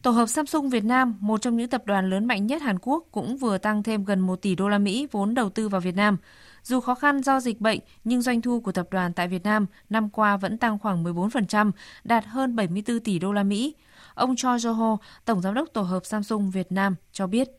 Tổ 0.02 0.10
hợp 0.10 0.26
Samsung 0.26 0.70
Việt 0.70 0.84
Nam, 0.84 1.16
một 1.20 1.42
trong 1.42 1.56
những 1.56 1.68
tập 1.68 1.82
đoàn 1.86 2.10
lớn 2.10 2.24
mạnh 2.24 2.46
nhất 2.46 2.62
Hàn 2.62 2.78
Quốc 2.78 3.04
cũng 3.12 3.36
vừa 3.36 3.58
tăng 3.58 3.82
thêm 3.82 4.04
gần 4.04 4.20
1 4.20 4.42
tỷ 4.42 4.54
đô 4.54 4.68
la 4.68 4.78
Mỹ 4.78 5.06
vốn 5.12 5.34
đầu 5.34 5.50
tư 5.50 5.68
vào 5.68 5.80
Việt 5.80 5.96
Nam. 5.96 6.16
Dù 6.62 6.80
khó 6.80 6.94
khăn 6.94 7.22
do 7.22 7.40
dịch 7.40 7.60
bệnh, 7.60 7.78
nhưng 8.04 8.22
doanh 8.22 8.42
thu 8.42 8.60
của 8.60 8.72
tập 8.72 8.86
đoàn 8.90 9.12
tại 9.12 9.28
Việt 9.28 9.42
Nam 9.42 9.66
năm 9.90 10.10
qua 10.10 10.36
vẫn 10.36 10.58
tăng 10.58 10.78
khoảng 10.78 11.04
14%, 11.04 11.70
đạt 12.04 12.24
hơn 12.26 12.56
74 12.56 13.00
tỷ 13.00 13.18
đô 13.18 13.32
la 13.32 13.42
Mỹ. 13.42 13.74
Ông 14.14 14.36
Choi 14.36 14.58
Jo-ho, 14.58 14.96
tổng 15.24 15.40
giám 15.40 15.54
đốc 15.54 15.68
tổ 15.72 15.82
hợp 15.82 16.06
Samsung 16.06 16.50
Việt 16.50 16.72
Nam 16.72 16.94
cho 17.12 17.26
biết. 17.26 17.57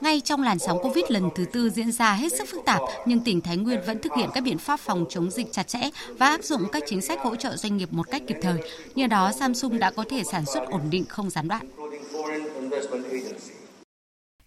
Ngay 0.00 0.20
trong 0.20 0.42
làn 0.42 0.58
sóng 0.58 0.78
Covid 0.82 1.04
lần 1.08 1.30
thứ 1.34 1.44
tư 1.44 1.70
diễn 1.70 1.92
ra 1.92 2.12
hết 2.12 2.32
sức 2.32 2.48
phức 2.48 2.64
tạp, 2.64 2.80
nhưng 3.06 3.20
tỉnh 3.20 3.40
Thái 3.40 3.56
Nguyên 3.56 3.80
vẫn 3.86 3.98
thực 3.98 4.12
hiện 4.16 4.28
các 4.34 4.40
biện 4.40 4.58
pháp 4.58 4.80
phòng 4.80 5.04
chống 5.08 5.30
dịch 5.30 5.52
chặt 5.52 5.68
chẽ 5.68 5.80
và 6.18 6.26
áp 6.26 6.44
dụng 6.44 6.62
các 6.72 6.82
chính 6.86 7.00
sách 7.00 7.20
hỗ 7.20 7.36
trợ 7.36 7.56
doanh 7.56 7.76
nghiệp 7.76 7.88
một 7.92 8.10
cách 8.10 8.22
kịp 8.26 8.36
thời. 8.42 8.60
Nhờ 8.94 9.06
đó, 9.06 9.32
Samsung 9.32 9.78
đã 9.78 9.90
có 9.90 10.04
thể 10.08 10.24
sản 10.24 10.44
xuất 10.46 10.64
ổn 10.70 10.82
định 10.90 11.04
không 11.08 11.30
gián 11.30 11.48
đoạn. 11.48 11.66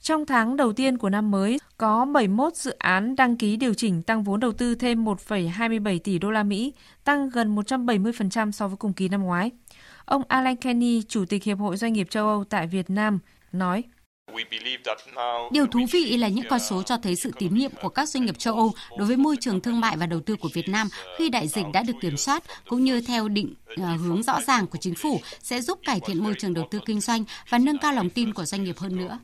Trong 0.01 0.25
tháng 0.25 0.57
đầu 0.57 0.73
tiên 0.73 0.97
của 0.97 1.09
năm 1.09 1.31
mới, 1.31 1.59
có 1.77 2.05
71 2.05 2.55
dự 2.55 2.71
án 2.71 3.15
đăng 3.15 3.37
ký 3.37 3.57
điều 3.57 3.73
chỉnh 3.73 4.01
tăng 4.01 4.23
vốn 4.23 4.39
đầu 4.39 4.51
tư 4.53 4.75
thêm 4.75 5.05
1,27 5.05 5.99
tỷ 5.99 6.19
đô 6.19 6.31
la 6.31 6.43
Mỹ, 6.43 6.73
tăng 7.03 7.29
gần 7.29 7.55
170% 7.55 8.51
so 8.51 8.67
với 8.67 8.77
cùng 8.77 8.93
kỳ 8.93 9.07
năm 9.07 9.23
ngoái. 9.23 9.51
Ông 10.05 10.23
Alan 10.27 10.55
Kenny, 10.55 11.01
Chủ 11.07 11.25
tịch 11.29 11.43
Hiệp 11.43 11.59
hội 11.59 11.77
Doanh 11.77 11.93
nghiệp 11.93 12.07
châu 12.09 12.27
Âu 12.27 12.43
tại 12.43 12.67
Việt 12.67 12.89
Nam, 12.89 13.19
nói. 13.51 13.83
Điều 15.51 15.67
thú 15.67 15.79
vị 15.91 16.17
là 16.17 16.27
những 16.27 16.45
con 16.49 16.59
số 16.59 16.83
cho 16.83 16.97
thấy 16.97 17.15
sự 17.15 17.31
tín 17.39 17.53
nhiệm 17.53 17.71
của 17.81 17.89
các 17.89 18.09
doanh 18.09 18.25
nghiệp 18.25 18.39
châu 18.39 18.55
Âu 18.55 18.73
đối 18.97 19.07
với 19.07 19.17
môi 19.17 19.37
trường 19.39 19.61
thương 19.61 19.79
mại 19.79 19.97
và 19.97 20.05
đầu 20.05 20.19
tư 20.19 20.35
của 20.35 20.49
Việt 20.53 20.69
Nam 20.69 20.87
khi 21.17 21.29
đại 21.29 21.47
dịch 21.47 21.65
đã 21.73 21.83
được 21.83 21.93
kiểm 22.01 22.17
soát, 22.17 22.43
cũng 22.67 22.83
như 22.83 23.01
theo 23.01 23.27
định 23.27 23.53
ờ, 23.77 23.95
hướng 23.95 24.23
rõ 24.23 24.41
ràng 24.41 24.67
của 24.67 24.77
chính 24.81 24.95
phủ 24.95 25.21
sẽ 25.41 25.61
giúp 25.61 25.79
cải 25.83 25.99
thiện 25.99 26.23
môi 26.23 26.33
trường 26.39 26.53
đầu 26.53 26.67
tư 26.71 26.79
kinh 26.85 27.01
doanh 27.01 27.23
và 27.49 27.57
nâng 27.57 27.77
cao 27.77 27.93
lòng 27.93 28.09
tin 28.09 28.33
của 28.33 28.45
doanh 28.45 28.63
nghiệp 28.63 28.77
hơn 28.77 28.97
nữa. 28.97 29.19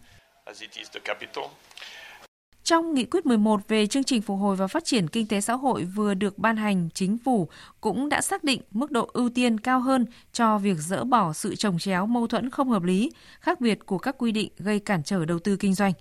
Trong 2.64 2.93
nghị 2.93 3.05
quyết 3.05 3.26
11 3.26 3.68
về 3.68 3.88
chương 3.88 4.03
trình 4.03 4.22
phục 4.22 4.39
hồi 4.39 4.55
và 4.55 4.68
phát 4.68 4.86
triển 4.86 5.07
kinh 5.07 5.28
tế 5.28 5.41
xã 5.41 5.53
hội 5.53 5.84
vừa 5.84 6.14
được 6.14 6.38
ban 6.38 6.57
hành, 6.57 6.89
chính 6.93 7.18
phủ 7.18 7.47
cũng 7.82 8.09
đã 8.09 8.22
xác 8.22 8.43
định 8.43 8.62
mức 8.72 8.91
độ 8.91 9.09
ưu 9.14 9.30
tiên 9.30 9.59
cao 9.59 9.80
hơn 9.80 10.05
cho 10.34 10.57
việc 10.57 10.78
dỡ 10.78 11.03
bỏ 11.03 11.34
sự 11.34 11.55
trồng 11.55 11.80
chéo 11.80 12.05
mâu 12.05 12.28
thuẫn 12.28 12.49
không 12.49 12.70
hợp 12.70 12.84
lý, 12.84 13.12
khác 13.39 13.62
biệt 13.62 13.86
của 13.86 13.97
các 13.97 14.16
quy 14.18 14.32
định 14.32 14.51
gây 14.57 14.80
cản 14.80 15.03
trở 15.03 15.26
đầu 15.26 15.39
tư 15.39 15.55
kinh 15.55 15.74
doanh. 15.74 15.93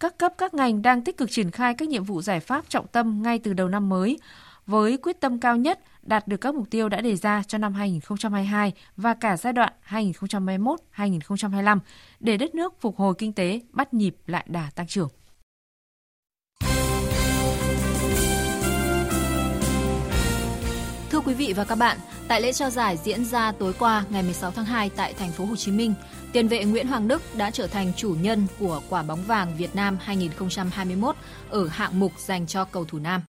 Các 0.00 0.18
cấp 0.18 0.32
các 0.38 0.54
ngành 0.54 0.82
đang 0.82 1.04
tích 1.04 1.16
cực 1.16 1.30
triển 1.30 1.50
khai 1.50 1.74
các 1.74 1.88
nhiệm 1.88 2.04
vụ 2.04 2.22
giải 2.22 2.40
pháp 2.40 2.64
trọng 2.68 2.86
tâm 2.86 3.22
ngay 3.22 3.38
từ 3.38 3.52
đầu 3.52 3.68
năm 3.68 3.88
mới, 3.88 4.18
với 4.66 4.96
quyết 4.96 5.20
tâm 5.20 5.40
cao 5.40 5.56
nhất 5.56 5.80
đạt 6.02 6.28
được 6.28 6.36
các 6.36 6.54
mục 6.54 6.70
tiêu 6.70 6.88
đã 6.88 7.00
đề 7.00 7.16
ra 7.16 7.42
cho 7.48 7.58
năm 7.58 7.74
2022 7.74 8.72
và 8.96 9.14
cả 9.14 9.36
giai 9.36 9.52
đoạn 9.52 9.72
2021-2025 9.88 11.78
để 12.20 12.36
đất 12.36 12.54
nước 12.54 12.80
phục 12.80 12.96
hồi 12.96 13.14
kinh 13.18 13.32
tế 13.32 13.60
bắt 13.70 13.94
nhịp 13.94 14.16
lại 14.26 14.46
đà 14.48 14.70
tăng 14.74 14.86
trưởng. 14.86 15.08
Quý 21.24 21.34
vị 21.34 21.52
và 21.56 21.64
các 21.64 21.74
bạn, 21.74 21.98
tại 22.28 22.40
lễ 22.40 22.52
trao 22.52 22.70
giải 22.70 22.98
diễn 23.04 23.24
ra 23.24 23.52
tối 23.52 23.72
qua 23.78 24.04
ngày 24.10 24.22
16 24.22 24.50
tháng 24.50 24.64
2 24.64 24.90
tại 24.96 25.14
thành 25.14 25.30
phố 25.30 25.44
Hồ 25.44 25.56
Chí 25.56 25.70
Minh, 25.70 25.94
tiền 26.32 26.48
vệ 26.48 26.64
Nguyễn 26.64 26.86
Hoàng 26.86 27.08
Đức 27.08 27.22
đã 27.36 27.50
trở 27.50 27.66
thành 27.66 27.92
chủ 27.96 28.16
nhân 28.20 28.46
của 28.58 28.82
quả 28.88 29.02
bóng 29.02 29.22
vàng 29.22 29.56
Việt 29.56 29.74
Nam 29.74 29.98
2021 30.00 31.16
ở 31.50 31.68
hạng 31.68 32.00
mục 32.00 32.12
dành 32.18 32.46
cho 32.46 32.64
cầu 32.64 32.84
thủ 32.84 32.98
nam. 32.98 33.22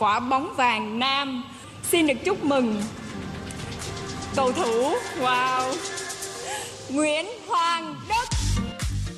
Quả 0.00 0.20
bóng 0.20 0.54
vàng 0.56 0.98
nam 0.98 1.44
xin 1.82 2.06
được 2.06 2.14
chúc 2.24 2.44
mừng 2.44 2.82
cầu 4.36 4.52
thủ 4.52 4.94
wow 5.20 5.74
Nguyễn 6.90 7.26
Hoàng 7.46 7.94
Đức. 8.08 8.36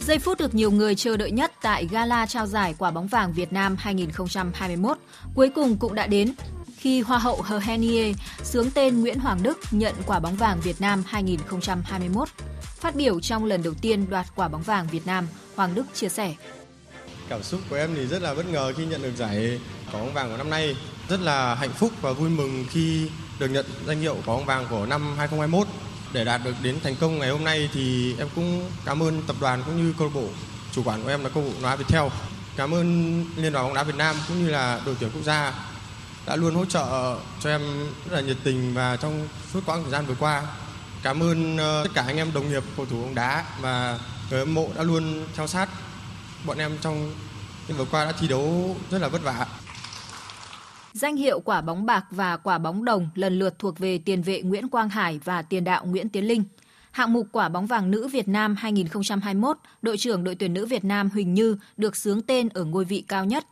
Giây 0.00 0.18
phút 0.18 0.38
được 0.38 0.54
nhiều 0.54 0.70
người 0.70 0.94
chờ 0.94 1.16
đợi 1.16 1.30
nhất 1.30 1.52
tại 1.62 1.86
gala 1.90 2.26
trao 2.26 2.46
giải 2.46 2.74
quả 2.78 2.90
bóng 2.90 3.06
vàng 3.06 3.32
Việt 3.32 3.52
Nam 3.52 3.76
2021 3.78 4.98
cuối 5.34 5.48
cùng 5.54 5.76
cũng 5.76 5.94
đã 5.94 6.06
đến 6.06 6.34
khi 6.76 7.00
Hoa 7.00 7.18
hậu 7.18 7.42
Hờ 7.42 7.58
Henie 7.58 8.12
sướng 8.42 8.70
tên 8.70 9.00
Nguyễn 9.00 9.18
Hoàng 9.18 9.42
Đức 9.42 9.58
nhận 9.70 9.94
quả 10.06 10.18
bóng 10.18 10.36
vàng 10.36 10.60
Việt 10.60 10.80
Nam 10.80 11.02
2021. 11.06 12.28
Phát 12.62 12.94
biểu 12.94 13.20
trong 13.20 13.44
lần 13.44 13.62
đầu 13.62 13.74
tiên 13.80 14.10
đoạt 14.10 14.26
quả 14.34 14.48
bóng 14.48 14.62
vàng 14.62 14.86
Việt 14.86 15.06
Nam, 15.06 15.26
Hoàng 15.56 15.74
Đức 15.74 15.86
chia 15.94 16.08
sẻ. 16.08 16.34
Cảm 17.28 17.42
xúc 17.42 17.60
của 17.70 17.76
em 17.76 17.90
thì 17.94 18.06
rất 18.06 18.22
là 18.22 18.34
bất 18.34 18.46
ngờ 18.48 18.72
khi 18.76 18.86
nhận 18.86 19.02
được 19.02 19.16
giải 19.16 19.60
quả 19.92 20.00
bóng 20.00 20.14
vàng 20.14 20.30
của 20.30 20.36
năm 20.36 20.50
nay. 20.50 20.76
Rất 21.08 21.20
là 21.20 21.54
hạnh 21.54 21.72
phúc 21.72 21.92
và 22.00 22.12
vui 22.12 22.30
mừng 22.30 22.64
khi 22.70 23.10
được 23.38 23.48
nhận 23.48 23.66
danh 23.86 24.00
hiệu 24.00 24.14
quả 24.14 24.36
bóng 24.36 24.44
vàng 24.44 24.66
của 24.70 24.86
năm 24.86 25.02
2021. 25.16 25.66
Để 26.12 26.24
đạt 26.24 26.40
được 26.44 26.54
đến 26.62 26.76
thành 26.82 26.96
công 27.00 27.18
ngày 27.18 27.30
hôm 27.30 27.44
nay 27.44 27.70
thì 27.72 28.14
em 28.18 28.28
cũng 28.34 28.70
cảm 28.84 29.02
ơn 29.02 29.22
tập 29.26 29.36
đoàn 29.40 29.62
cũng 29.66 29.76
như 29.76 29.94
câu 29.98 30.08
lạc 30.08 30.14
bộ 30.14 30.28
chủ 30.72 30.82
quản 30.84 31.02
của 31.02 31.08
em 31.08 31.24
là 31.24 31.28
câu 31.28 31.42
lạc 31.42 31.48
bộ 31.48 31.54
bóng 31.54 31.62
đá 31.62 31.76
Viettel. 31.76 32.08
Cảm 32.56 32.74
ơn 32.74 33.24
Liên 33.36 33.52
đoàn 33.52 33.66
bóng 33.66 33.74
đá 33.74 33.82
Việt 33.82 33.96
Nam 33.96 34.16
cũng 34.28 34.44
như 34.44 34.50
là 34.50 34.80
đội 34.86 34.96
tuyển 35.00 35.10
quốc 35.14 35.22
gia 35.24 35.52
đã 36.26 36.36
luôn 36.36 36.54
hỗ 36.54 36.64
trợ 36.64 37.16
cho 37.40 37.50
em 37.50 37.60
rất 38.04 38.14
là 38.14 38.20
nhiệt 38.20 38.36
tình 38.44 38.74
và 38.74 38.96
trong 38.96 39.28
suốt 39.52 39.60
quãng 39.66 39.82
thời 39.82 39.92
gian 39.92 40.06
vừa 40.06 40.14
qua. 40.20 40.42
Cảm 41.02 41.22
ơn 41.22 41.56
ờ, 41.56 41.82
tất 41.84 41.90
cả 41.94 42.04
anh 42.06 42.16
em 42.16 42.32
đồng 42.34 42.48
nghiệp 42.48 42.62
cầu 42.76 42.86
thủ 42.86 43.02
bóng 43.02 43.14
đá 43.14 43.44
và 43.60 43.98
người 44.30 44.38
hâm 44.38 44.54
mộ 44.54 44.68
đã 44.76 44.82
luôn 44.82 45.24
theo 45.34 45.46
sát 45.46 45.68
bọn 46.46 46.58
em 46.58 46.72
trong 46.80 47.12
những 47.68 47.76
vừa 47.76 47.84
qua 47.84 48.04
đã 48.04 48.12
thi 48.12 48.28
đấu 48.28 48.76
rất 48.90 48.98
là 48.98 49.08
vất 49.08 49.22
vả. 49.22 49.46
Danh 50.92 51.16
hiệu 51.16 51.40
quả 51.40 51.60
bóng 51.60 51.86
bạc 51.86 52.04
và 52.10 52.36
quả 52.36 52.58
bóng 52.58 52.84
đồng 52.84 53.08
lần 53.14 53.38
lượt 53.38 53.54
thuộc 53.58 53.78
về 53.78 53.98
tiền 53.98 54.22
vệ 54.22 54.42
Nguyễn 54.42 54.68
Quang 54.68 54.88
Hải 54.88 55.20
và 55.24 55.42
tiền 55.42 55.64
đạo 55.64 55.86
Nguyễn 55.86 56.08
Tiến 56.08 56.24
Linh. 56.24 56.44
Hạng 56.90 57.12
mục 57.12 57.26
quả 57.32 57.48
bóng 57.48 57.66
vàng 57.66 57.90
nữ 57.90 58.08
Việt 58.08 58.28
Nam 58.28 58.56
2021, 58.56 59.56
đội 59.82 59.96
trưởng 59.98 60.24
đội 60.24 60.34
tuyển 60.34 60.54
nữ 60.54 60.66
Việt 60.66 60.84
Nam 60.84 61.10
Huỳnh 61.10 61.34
Như 61.34 61.56
được 61.76 61.96
sướng 61.96 62.22
tên 62.22 62.48
ở 62.48 62.64
ngôi 62.64 62.84
vị 62.84 63.04
cao 63.08 63.24
nhất. 63.24 63.46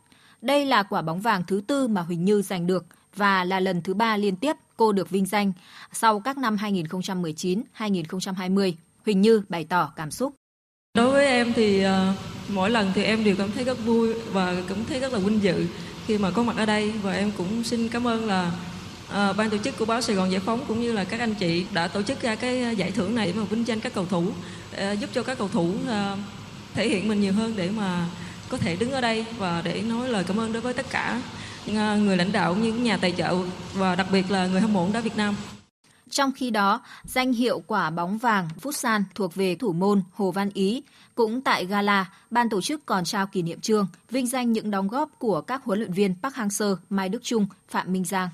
Đây 0.45 0.65
là 0.65 0.83
quả 0.83 1.01
bóng 1.01 1.21
vàng 1.21 1.43
thứ 1.47 1.61
tư 1.67 1.87
mà 1.87 2.01
Huỳnh 2.01 2.25
Như 2.25 2.41
giành 2.41 2.67
được 2.67 2.85
và 3.15 3.43
là 3.43 3.59
lần 3.59 3.81
thứ 3.81 3.93
ba 3.93 4.17
liên 4.17 4.35
tiếp 4.35 4.55
cô 4.77 4.91
được 4.91 5.09
vinh 5.09 5.25
danh 5.25 5.51
sau 5.93 6.19
các 6.19 6.37
năm 6.37 6.57
2019-2020. 6.57 8.73
Huỳnh 9.05 9.21
Như 9.21 9.41
bày 9.49 9.63
tỏ 9.63 9.93
cảm 9.95 10.11
xúc. 10.11 10.33
Đối 10.93 11.11
với 11.11 11.25
em 11.25 11.53
thì 11.55 11.81
ờ, 11.81 12.13
mỗi 12.49 12.69
lần 12.69 12.91
thì 12.95 13.03
em 13.03 13.23
đều 13.23 13.35
cảm 13.35 13.51
thấy 13.51 13.63
rất 13.63 13.85
vui 13.85 14.13
và 14.13 14.55
cảm 14.69 14.77
thấy 14.89 14.99
rất 14.99 15.13
là 15.13 15.19
vinh 15.19 15.43
dự 15.43 15.65
khi 16.05 16.17
mà 16.17 16.31
có 16.31 16.43
mặt 16.43 16.57
ở 16.57 16.65
đây 16.65 16.93
và 17.03 17.13
em 17.13 17.31
cũng 17.37 17.63
xin 17.63 17.89
cảm 17.89 18.07
ơn 18.07 18.25
là 18.25 18.51
à, 19.11 19.33
ban 19.33 19.49
tổ 19.49 19.57
chức 19.57 19.77
của 19.77 19.85
báo 19.85 20.01
Sài 20.01 20.15
Gòn 20.15 20.31
Giải 20.31 20.41
phóng 20.45 20.65
cũng 20.67 20.81
như 20.81 20.91
là 20.91 21.03
các 21.03 21.19
anh 21.19 21.35
chị 21.35 21.65
đã 21.73 21.87
tổ 21.87 22.01
chức 22.01 22.21
ra 22.21 22.35
cái 22.35 22.63
ờ, 22.63 22.71
giải 22.71 22.91
thưởng 22.91 23.15
này 23.15 23.27
để 23.27 23.33
mà 23.33 23.43
vinh 23.43 23.67
danh 23.67 23.79
các 23.79 23.93
cầu 23.93 24.05
thủ 24.05 24.27
à, 24.75 24.91
giúp 24.91 25.09
cho 25.13 25.23
các 25.23 25.37
cầu 25.37 25.47
thủ 25.47 25.73
à, 25.89 26.17
thể 26.73 26.89
hiện 26.89 27.07
mình 27.07 27.21
nhiều 27.21 27.33
hơn 27.33 27.53
để 27.57 27.69
mà 27.69 28.05
có 28.55 28.61
thể 28.61 28.75
đứng 28.75 28.91
ở 28.91 29.01
đây 29.01 29.25
và 29.37 29.61
để 29.65 29.81
nói 29.81 30.09
lời 30.09 30.23
cảm 30.27 30.39
ơn 30.39 30.53
đối 30.53 30.61
với 30.61 30.73
tất 30.73 30.85
cả 30.89 31.21
à, 31.75 31.95
người 31.95 32.17
lãnh 32.17 32.31
đạo 32.31 32.55
những 32.55 32.83
nhà 32.83 32.97
tài 32.97 33.11
trợ 33.11 33.37
và 33.73 33.95
đặc 33.95 34.07
biệt 34.11 34.31
là 34.31 34.47
người 34.47 34.61
hâm 34.61 34.73
mộ 34.73 34.83
bóng 34.83 34.93
đá 34.93 35.01
Việt 35.01 35.17
Nam. 35.17 35.35
Trong 36.09 36.31
khi 36.31 36.49
đó, 36.49 36.81
danh 37.03 37.33
hiệu 37.33 37.63
quả 37.67 37.89
bóng 37.89 38.17
vàng 38.17 38.47
Futsal 38.61 39.03
thuộc 39.15 39.35
về 39.35 39.55
thủ 39.55 39.73
môn 39.73 40.01
Hồ 40.13 40.31
Văn 40.31 40.49
Ý. 40.53 40.83
Cũng 41.15 41.41
tại 41.41 41.65
gala, 41.65 42.11
ban 42.31 42.49
tổ 42.49 42.61
chức 42.61 42.85
còn 42.85 43.05
trao 43.05 43.27
kỷ 43.27 43.41
niệm 43.41 43.61
trương, 43.61 43.87
vinh 44.09 44.27
danh 44.27 44.51
những 44.51 44.71
đóng 44.71 44.87
góp 44.87 45.09
của 45.19 45.41
các 45.41 45.63
huấn 45.63 45.79
luyện 45.79 45.93
viên 45.93 46.15
Park 46.23 46.35
Hang-seo, 46.35 46.75
Mai 46.89 47.09
Đức 47.09 47.23
Trung, 47.23 47.47
Phạm 47.69 47.93
Minh 47.93 48.05
Giang. 48.05 48.29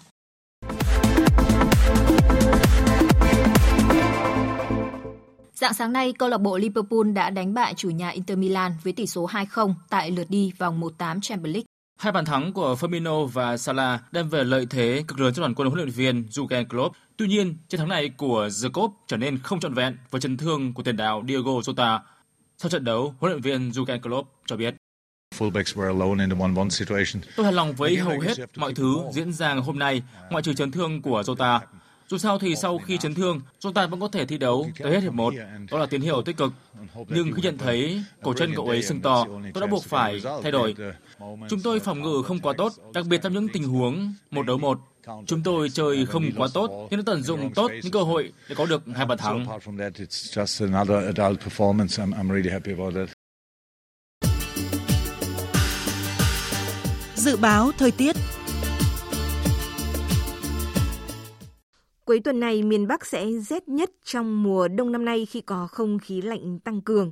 Dạng 5.61 5.73
sáng 5.73 5.93
nay, 5.93 6.13
câu 6.13 6.29
lạc 6.29 6.37
bộ 6.37 6.57
Liverpool 6.57 7.11
đã 7.13 7.29
đánh 7.29 7.53
bại 7.53 7.73
chủ 7.77 7.89
nhà 7.89 8.09
Inter 8.09 8.37
Milan 8.37 8.71
với 8.83 8.93
tỷ 8.93 9.07
số 9.07 9.27
2-0 9.27 9.73
tại 9.89 10.11
lượt 10.11 10.29
đi 10.29 10.51
vòng 10.57 10.79
1/8 10.79 11.21
Champions 11.21 11.53
League. 11.53 11.65
Hai 11.99 12.11
bàn 12.11 12.25
thắng 12.25 12.53
của 12.53 12.75
Firmino 12.79 13.25
và 13.25 13.57
Salah 13.57 14.01
đem 14.11 14.29
về 14.29 14.43
lợi 14.43 14.67
thế 14.69 15.03
cực 15.07 15.19
lớn 15.19 15.33
cho 15.33 15.41
đoàn 15.41 15.55
quân 15.55 15.67
huấn 15.67 15.77
luyện 15.77 15.89
viên 15.89 16.23
Jurgen 16.29 16.65
Klopp. 16.65 16.95
Tuy 17.17 17.27
nhiên, 17.27 17.57
chiến 17.69 17.79
thắng 17.79 17.89
này 17.89 18.09
của 18.09 18.49
Cop 18.73 18.91
trở 19.07 19.17
nên 19.17 19.37
không 19.37 19.59
trọn 19.59 19.73
vẹn 19.73 19.97
với 20.11 20.21
chấn 20.21 20.37
thương 20.37 20.73
của 20.73 20.83
tiền 20.83 20.97
đạo 20.97 21.23
Diego 21.27 21.51
Jota. 21.51 21.99
Sau 22.57 22.69
trận 22.69 22.83
đấu, 22.83 23.15
huấn 23.19 23.31
luyện 23.31 23.41
viên 23.41 23.69
Jurgen 23.69 23.99
Klopp 23.99 24.29
cho 24.45 24.57
biết. 24.57 24.75
Tôi 27.35 27.45
hài 27.45 27.53
lòng 27.53 27.73
với 27.73 27.95
hầu 27.95 28.19
hết 28.19 28.33
mọi 28.55 28.73
thứ 28.73 28.97
diễn 29.13 29.33
ra 29.33 29.53
hôm 29.53 29.79
nay, 29.79 30.01
ngoại 30.29 30.43
trừ 30.43 30.53
chấn 30.53 30.71
thương 30.71 31.01
của 31.01 31.21
Jota. 31.21 31.59
Dù 32.11 32.17
sao 32.17 32.39
thì 32.39 32.55
sau 32.55 32.77
khi 32.77 32.97
chấn 32.97 33.13
thương, 33.13 33.41
chúng 33.59 33.73
ta 33.73 33.87
vẫn 33.87 33.99
có 33.99 34.07
thể 34.07 34.25
thi 34.25 34.37
đấu 34.37 34.69
tới 34.79 34.91
hết 34.91 35.03
hiệp 35.03 35.13
1. 35.13 35.33
Đó 35.71 35.77
là 35.77 35.85
tín 35.85 36.01
hiệu 36.01 36.21
tích 36.21 36.37
cực. 36.37 36.53
Nhưng 37.07 37.33
khi 37.33 37.41
nhận 37.41 37.57
thấy 37.57 38.03
cổ 38.23 38.33
chân 38.33 38.53
cậu 38.55 38.67
ấy 38.67 38.83
sưng 38.83 39.01
to, 39.01 39.25
tôi 39.53 39.61
đã 39.61 39.67
buộc 39.67 39.83
phải 39.83 40.21
thay 40.43 40.51
đổi. 40.51 40.75
Chúng 41.49 41.59
tôi 41.63 41.79
phòng 41.79 42.01
ngự 42.01 42.21
không 42.25 42.39
quá 42.39 42.53
tốt, 42.57 42.73
đặc 42.93 43.05
biệt 43.05 43.21
trong 43.23 43.33
những 43.33 43.47
tình 43.53 43.63
huống 43.63 44.13
một 44.31 44.45
đấu 44.45 44.57
một. 44.57 44.79
Chúng 45.25 45.43
tôi 45.43 45.69
chơi 45.69 46.05
không 46.05 46.31
quá 46.37 46.47
tốt, 46.53 46.87
nhưng 46.91 46.99
đã 46.99 47.03
tận 47.05 47.23
dụng 47.23 47.53
tốt 47.53 47.71
những 47.83 47.91
cơ 47.91 48.03
hội 48.03 48.31
để 48.49 48.55
có 48.55 48.65
được 48.65 48.83
hai 48.95 49.05
bàn 49.05 49.17
thắng. 49.17 49.45
Dự 57.15 57.37
báo 57.37 57.71
thời 57.77 57.91
tiết 57.91 58.15
Cuối 62.05 62.19
tuần 62.19 62.39
này, 62.39 62.63
miền 62.63 62.87
Bắc 62.87 63.05
sẽ 63.05 63.31
rét 63.31 63.69
nhất 63.69 63.91
trong 64.03 64.43
mùa 64.43 64.67
đông 64.67 64.91
năm 64.91 65.05
nay 65.05 65.25
khi 65.25 65.41
có 65.41 65.67
không 65.67 65.99
khí 65.99 66.21
lạnh 66.21 66.59
tăng 66.59 66.81
cường. 66.81 67.11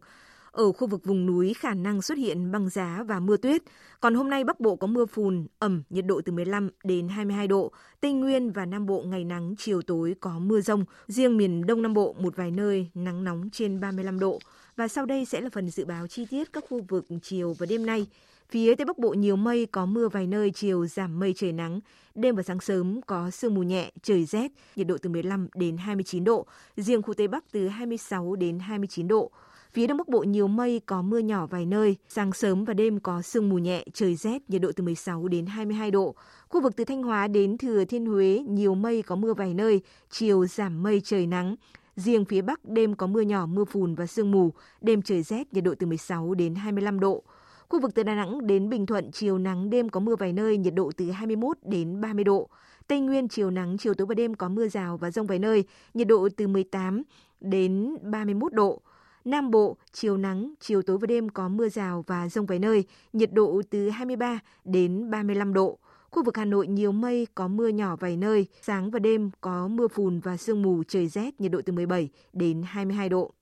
Ở 0.51 0.71
khu 0.71 0.87
vực 0.87 1.05
vùng 1.05 1.25
núi 1.25 1.53
khả 1.53 1.73
năng 1.73 2.01
xuất 2.01 2.17
hiện 2.17 2.51
băng 2.51 2.69
giá 2.69 3.03
và 3.07 3.19
mưa 3.19 3.37
tuyết. 3.37 3.61
Còn 3.99 4.15
hôm 4.15 4.29
nay 4.29 4.43
Bắc 4.43 4.59
Bộ 4.59 4.75
có 4.75 4.87
mưa 4.87 5.05
phùn, 5.05 5.47
ẩm, 5.59 5.83
nhiệt 5.89 6.05
độ 6.05 6.21
từ 6.25 6.31
15 6.31 6.69
đến 6.83 7.07
22 7.07 7.47
độ. 7.47 7.71
Tây 8.01 8.13
Nguyên 8.13 8.51
và 8.51 8.65
Nam 8.65 8.85
Bộ 8.85 9.03
ngày 9.05 9.23
nắng, 9.23 9.55
chiều 9.57 9.81
tối 9.81 10.15
có 10.19 10.39
mưa 10.39 10.61
rông. 10.61 10.85
Riêng 11.07 11.37
miền 11.37 11.65
Đông 11.65 11.81
Nam 11.81 11.93
Bộ 11.93 12.15
một 12.19 12.35
vài 12.35 12.51
nơi 12.51 12.89
nắng 12.93 13.23
nóng 13.23 13.49
trên 13.51 13.79
35 13.79 14.19
độ. 14.19 14.39
Và 14.75 14.87
sau 14.87 15.05
đây 15.05 15.25
sẽ 15.25 15.41
là 15.41 15.49
phần 15.53 15.69
dự 15.69 15.85
báo 15.85 16.07
chi 16.07 16.25
tiết 16.29 16.53
các 16.53 16.63
khu 16.69 16.81
vực 16.87 17.05
chiều 17.21 17.55
và 17.59 17.65
đêm 17.69 17.85
nay. 17.85 18.07
Phía 18.51 18.75
Tây 18.75 18.85
Bắc 18.85 18.97
Bộ 18.97 19.09
nhiều 19.09 19.35
mây, 19.35 19.65
có 19.65 19.85
mưa 19.85 20.09
vài 20.09 20.27
nơi, 20.27 20.51
chiều 20.51 20.85
giảm 20.85 21.19
mây 21.19 21.33
trời 21.35 21.51
nắng. 21.51 21.79
Đêm 22.15 22.35
và 22.35 22.43
sáng 22.43 22.59
sớm 22.59 23.01
có 23.01 23.31
sương 23.31 23.53
mù 23.53 23.63
nhẹ, 23.63 23.91
trời 24.03 24.25
rét, 24.25 24.51
nhiệt 24.75 24.87
độ 24.87 24.97
từ 25.01 25.09
15 25.09 25.47
đến 25.55 25.77
29 25.77 26.23
độ. 26.23 26.45
Riêng 26.77 27.01
khu 27.01 27.13
Tây 27.13 27.27
Bắc 27.27 27.43
từ 27.51 27.67
26 27.67 28.35
đến 28.35 28.59
29 28.59 29.07
độ. 29.07 29.31
Phía 29.73 29.87
Đông 29.87 29.97
Bắc 29.97 30.07
Bộ 30.07 30.23
nhiều 30.23 30.47
mây, 30.47 30.81
có 30.85 31.01
mưa 31.01 31.17
nhỏ 31.17 31.47
vài 31.47 31.65
nơi. 31.65 31.95
Sáng 32.07 32.33
sớm 32.33 32.65
và 32.65 32.73
đêm 32.73 32.99
có 32.99 33.21
sương 33.21 33.49
mù 33.49 33.57
nhẹ, 33.57 33.83
trời 33.93 34.15
rét, 34.15 34.49
nhiệt 34.49 34.61
độ 34.61 34.71
từ 34.75 34.83
16 34.83 35.27
đến 35.27 35.45
22 35.45 35.91
độ. 35.91 36.15
Khu 36.49 36.61
vực 36.61 36.75
từ 36.75 36.83
Thanh 36.83 37.03
Hóa 37.03 37.27
đến 37.27 37.57
Thừa 37.57 37.85
Thiên 37.85 38.05
Huế 38.05 38.43
nhiều 38.47 38.75
mây, 38.75 39.01
có 39.01 39.15
mưa 39.15 39.33
vài 39.33 39.53
nơi. 39.53 39.81
Chiều 40.09 40.45
giảm 40.45 40.83
mây, 40.83 41.01
trời 41.03 41.27
nắng. 41.27 41.55
Riêng 41.95 42.25
phía 42.25 42.41
Bắc 42.41 42.65
đêm 42.65 42.95
có 42.95 43.07
mưa 43.07 43.21
nhỏ, 43.21 43.45
mưa 43.45 43.65
phùn 43.65 43.95
và 43.95 44.05
sương 44.05 44.31
mù. 44.31 44.53
Đêm 44.81 45.01
trời 45.01 45.23
rét, 45.23 45.53
nhiệt 45.53 45.63
độ 45.63 45.73
từ 45.79 45.87
16 45.87 46.33
đến 46.33 46.55
25 46.55 46.99
độ. 46.99 47.23
Khu 47.69 47.79
vực 47.79 47.95
từ 47.95 48.03
Đà 48.03 48.15
Nẵng 48.15 48.47
đến 48.47 48.69
Bình 48.69 48.85
Thuận 48.85 49.11
chiều 49.11 49.37
nắng 49.37 49.69
đêm 49.69 49.89
có 49.89 49.99
mưa 49.99 50.15
vài 50.15 50.33
nơi, 50.33 50.57
nhiệt 50.57 50.73
độ 50.73 50.91
từ 50.97 51.11
21 51.11 51.57
đến 51.63 52.01
30 52.01 52.23
độ. 52.23 52.49
Tây 52.87 52.99
Nguyên 52.99 53.27
chiều 53.27 53.49
nắng, 53.49 53.77
chiều 53.77 53.93
tối 53.93 54.07
và 54.07 54.15
đêm 54.15 54.33
có 54.33 54.49
mưa 54.49 54.67
rào 54.67 54.97
và 54.97 55.11
rông 55.11 55.27
vài 55.27 55.39
nơi, 55.39 55.63
nhiệt 55.93 56.07
độ 56.07 56.29
từ 56.37 56.47
18 56.47 57.03
đến 57.39 57.97
31 58.01 58.53
độ. 58.53 58.81
Nam 59.25 59.51
Bộ, 59.51 59.77
chiều 59.91 60.17
nắng, 60.17 60.53
chiều 60.59 60.81
tối 60.81 60.97
và 60.97 61.05
đêm 61.05 61.29
có 61.29 61.49
mưa 61.49 61.69
rào 61.69 62.03
và 62.07 62.29
rông 62.29 62.45
vài 62.45 62.59
nơi, 62.59 62.83
nhiệt 63.13 63.33
độ 63.33 63.61
từ 63.69 63.89
23 63.89 64.39
đến 64.65 65.09
35 65.09 65.53
độ. 65.53 65.79
Khu 66.09 66.23
vực 66.23 66.37
Hà 66.37 66.45
Nội 66.45 66.67
nhiều 66.67 66.91
mây, 66.91 67.27
có 67.35 67.47
mưa 67.47 67.67
nhỏ 67.67 67.95
vài 67.95 68.17
nơi, 68.17 68.47
sáng 68.61 68.91
và 68.91 68.99
đêm 68.99 69.29
có 69.41 69.67
mưa 69.67 69.87
phùn 69.87 70.19
và 70.19 70.37
sương 70.37 70.61
mù, 70.61 70.83
trời 70.87 71.07
rét, 71.07 71.41
nhiệt 71.41 71.51
độ 71.51 71.61
từ 71.65 71.73
17 71.73 72.09
đến 72.33 72.63
22 72.65 73.09
độ. 73.09 73.33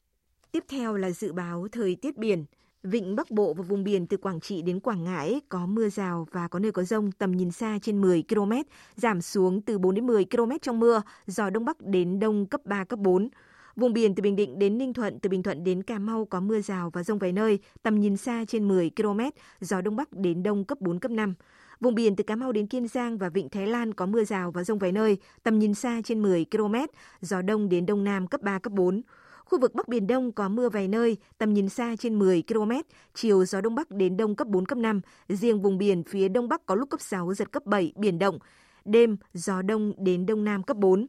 Tiếp 0.51 0.63
theo 0.67 0.97
là 0.97 1.11
dự 1.11 1.33
báo 1.33 1.67
thời 1.71 1.95
tiết 1.95 2.17
biển. 2.17 2.45
Vịnh 2.89 3.15
Bắc 3.15 3.31
Bộ 3.31 3.53
và 3.53 3.63
vùng 3.63 3.83
biển 3.83 4.07
từ 4.07 4.17
Quảng 4.17 4.39
Trị 4.39 4.61
đến 4.61 4.79
Quảng 4.79 5.03
Ngãi 5.03 5.41
có 5.49 5.65
mưa 5.65 5.89
rào 5.89 6.27
và 6.31 6.47
có 6.47 6.59
nơi 6.59 6.71
có 6.71 6.83
rông 6.83 7.11
tầm 7.11 7.31
nhìn 7.31 7.51
xa 7.51 7.79
trên 7.81 8.01
10 8.01 8.23
km, 8.29 8.51
giảm 8.95 9.21
xuống 9.21 9.61
từ 9.61 9.77
4 9.77 9.95
đến 9.95 10.07
10 10.07 10.25
km 10.25 10.51
trong 10.61 10.79
mưa, 10.79 11.01
gió 11.27 11.49
Đông 11.49 11.65
Bắc 11.65 11.77
đến 11.81 12.19
Đông 12.19 12.45
cấp 12.45 12.61
3, 12.65 12.83
cấp 12.83 12.99
4. 12.99 13.29
Vùng 13.75 13.93
biển 13.93 14.15
từ 14.15 14.21
Bình 14.21 14.35
Định 14.35 14.59
đến 14.59 14.77
Ninh 14.77 14.93
Thuận, 14.93 15.19
từ 15.19 15.29
Bình 15.29 15.43
Thuận 15.43 15.63
đến 15.63 15.83
Cà 15.83 15.99
Mau 15.99 16.25
có 16.25 16.39
mưa 16.39 16.61
rào 16.61 16.89
và 16.89 17.03
rông 17.03 17.19
vài 17.19 17.31
nơi, 17.31 17.59
tầm 17.83 17.99
nhìn 17.99 18.17
xa 18.17 18.45
trên 18.47 18.67
10 18.67 18.91
km, 18.95 19.19
gió 19.61 19.81
Đông 19.81 19.95
Bắc 19.95 20.13
đến 20.13 20.43
Đông 20.43 20.65
cấp 20.65 20.81
4, 20.81 20.99
cấp 20.99 21.11
5. 21.11 21.33
Vùng 21.79 21.95
biển 21.95 22.15
từ 22.15 22.23
Cà 22.23 22.35
Mau 22.35 22.51
đến 22.51 22.67
Kiên 22.67 22.87
Giang 22.87 23.17
và 23.17 23.29
Vịnh 23.29 23.49
Thái 23.49 23.67
Lan 23.67 23.93
có 23.93 24.05
mưa 24.05 24.23
rào 24.23 24.51
và 24.51 24.63
rông 24.63 24.79
vài 24.79 24.91
nơi, 24.91 25.17
tầm 25.43 25.59
nhìn 25.59 25.73
xa 25.73 26.01
trên 26.03 26.21
10 26.21 26.45
km, 26.51 26.75
gió 27.21 27.41
Đông 27.41 27.69
đến 27.69 27.85
Đông 27.85 28.03
Nam 28.03 28.27
cấp 28.27 28.41
3, 28.41 28.59
cấp 28.59 28.73
4. 28.73 29.01
Khu 29.49 29.59
vực 29.59 29.75
Bắc 29.75 29.87
Biển 29.87 30.07
Đông 30.07 30.31
có 30.31 30.49
mưa 30.49 30.69
vài 30.69 30.87
nơi, 30.87 31.17
tầm 31.37 31.53
nhìn 31.53 31.69
xa 31.69 31.95
trên 31.99 32.19
10 32.19 32.43
km, 32.47 32.71
chiều 33.13 33.45
gió 33.45 33.61
Đông 33.61 33.75
Bắc 33.75 33.91
đến 33.91 34.17
Đông 34.17 34.35
cấp 34.35 34.47
4, 34.47 34.65
cấp 34.65 34.77
5. 34.77 35.01
Riêng 35.29 35.61
vùng 35.61 35.77
biển 35.77 36.03
phía 36.03 36.27
Đông 36.27 36.49
Bắc 36.49 36.65
có 36.65 36.75
lúc 36.75 36.89
cấp 36.89 37.01
6, 37.01 37.33
giật 37.33 37.51
cấp 37.51 37.65
7, 37.65 37.91
biển 37.95 38.19
động. 38.19 38.39
Đêm, 38.85 39.17
gió 39.33 39.61
Đông 39.61 39.93
đến 39.97 40.25
Đông 40.25 40.43
Nam 40.43 40.63
cấp 40.63 40.77
4. 40.77 41.07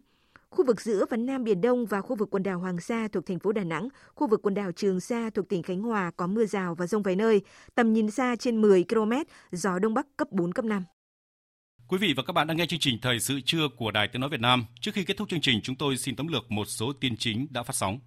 Khu 0.50 0.64
vực 0.66 0.80
giữa 0.80 1.04
và 1.10 1.16
Nam 1.16 1.44
Biển 1.44 1.60
Đông 1.60 1.86
và 1.86 2.00
khu 2.00 2.16
vực 2.16 2.30
quần 2.30 2.42
đảo 2.42 2.58
Hoàng 2.58 2.80
Sa 2.80 3.08
thuộc 3.12 3.26
thành 3.26 3.38
phố 3.38 3.52
Đà 3.52 3.64
Nẵng, 3.64 3.88
khu 4.14 4.26
vực 4.26 4.42
quần 4.42 4.54
đảo 4.54 4.72
Trường 4.72 5.00
Sa 5.00 5.30
thuộc 5.30 5.48
tỉnh 5.48 5.62
Khánh 5.62 5.82
Hòa 5.82 6.10
có 6.16 6.26
mưa 6.26 6.44
rào 6.46 6.74
và 6.74 6.86
rông 6.86 7.02
vài 7.02 7.16
nơi, 7.16 7.40
tầm 7.74 7.92
nhìn 7.92 8.10
xa 8.10 8.36
trên 8.36 8.60
10 8.60 8.84
km, 8.88 9.12
gió 9.52 9.78
Đông 9.78 9.94
Bắc 9.94 10.06
cấp 10.16 10.28
4, 10.32 10.52
cấp 10.52 10.64
5. 10.64 10.84
Quý 11.88 11.98
vị 11.98 12.14
và 12.16 12.22
các 12.26 12.32
bạn 12.32 12.46
đang 12.46 12.56
nghe 12.56 12.66
chương 12.66 12.80
trình 12.80 12.98
Thời 13.02 13.20
sự 13.20 13.40
trưa 13.44 13.68
của 13.76 13.90
Đài 13.90 14.08
Tiếng 14.08 14.20
Nói 14.20 14.30
Việt 14.30 14.40
Nam. 14.40 14.64
Trước 14.80 14.94
khi 14.94 15.04
kết 15.04 15.16
thúc 15.16 15.28
chương 15.28 15.40
trình, 15.40 15.60
chúng 15.62 15.76
tôi 15.76 15.96
xin 15.96 16.16
tóm 16.16 16.28
lược 16.28 16.50
một 16.50 16.64
số 16.64 16.92
tin 17.00 17.16
chính 17.16 17.46
đã 17.50 17.62
phát 17.62 17.76
sóng. 17.76 17.98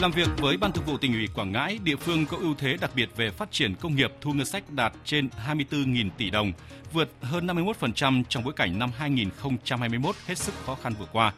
Làm 0.00 0.12
việc 0.12 0.28
với 0.36 0.56
Ban 0.56 0.72
Thường 0.72 0.84
vụ 0.84 0.96
tỉnh 0.96 1.12
ủy 1.12 1.28
Quảng 1.34 1.52
Ngãi, 1.52 1.78
địa 1.84 1.96
phương 1.96 2.26
có 2.26 2.36
ưu 2.36 2.54
thế 2.54 2.76
đặc 2.80 2.90
biệt 2.94 3.08
về 3.16 3.30
phát 3.30 3.52
triển 3.52 3.74
công 3.74 3.96
nghiệp 3.96 4.12
thu 4.20 4.32
ngân 4.32 4.46
sách 4.46 4.70
đạt 4.70 4.92
trên 5.04 5.28
24.000 5.46 6.10
tỷ 6.16 6.30
đồng, 6.30 6.52
vượt 6.92 7.10
hơn 7.20 7.46
51% 7.46 8.22
trong 8.28 8.44
bối 8.44 8.52
cảnh 8.56 8.78
năm 8.78 8.90
2021 8.98 10.16
hết 10.26 10.38
sức 10.38 10.54
khó 10.66 10.74
khăn 10.74 10.94
vừa 10.98 11.06
qua. 11.12 11.32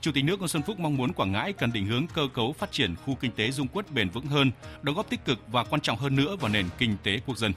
Chủ 0.00 0.12
tịch 0.12 0.24
nước 0.24 0.38
Nguyễn 0.38 0.48
Xuân 0.48 0.62
Phúc 0.62 0.78
mong 0.78 0.96
muốn 0.96 1.12
Quảng 1.12 1.32
Ngãi 1.32 1.52
cần 1.52 1.72
định 1.72 1.86
hướng 1.86 2.06
cơ 2.06 2.28
cấu 2.34 2.52
phát 2.52 2.72
triển 2.72 2.94
khu 3.04 3.14
kinh 3.14 3.30
tế 3.30 3.50
dung 3.50 3.68
quất 3.68 3.92
bền 3.92 4.08
vững 4.08 4.26
hơn, 4.26 4.50
đóng 4.82 4.94
góp 4.94 5.10
tích 5.10 5.24
cực 5.24 5.38
và 5.48 5.64
quan 5.64 5.80
trọng 5.80 5.98
hơn 5.98 6.16
nữa 6.16 6.36
vào 6.36 6.50
nền 6.50 6.66
kinh 6.78 6.96
tế 7.02 7.20
quốc 7.26 7.38
dân. 7.38 7.52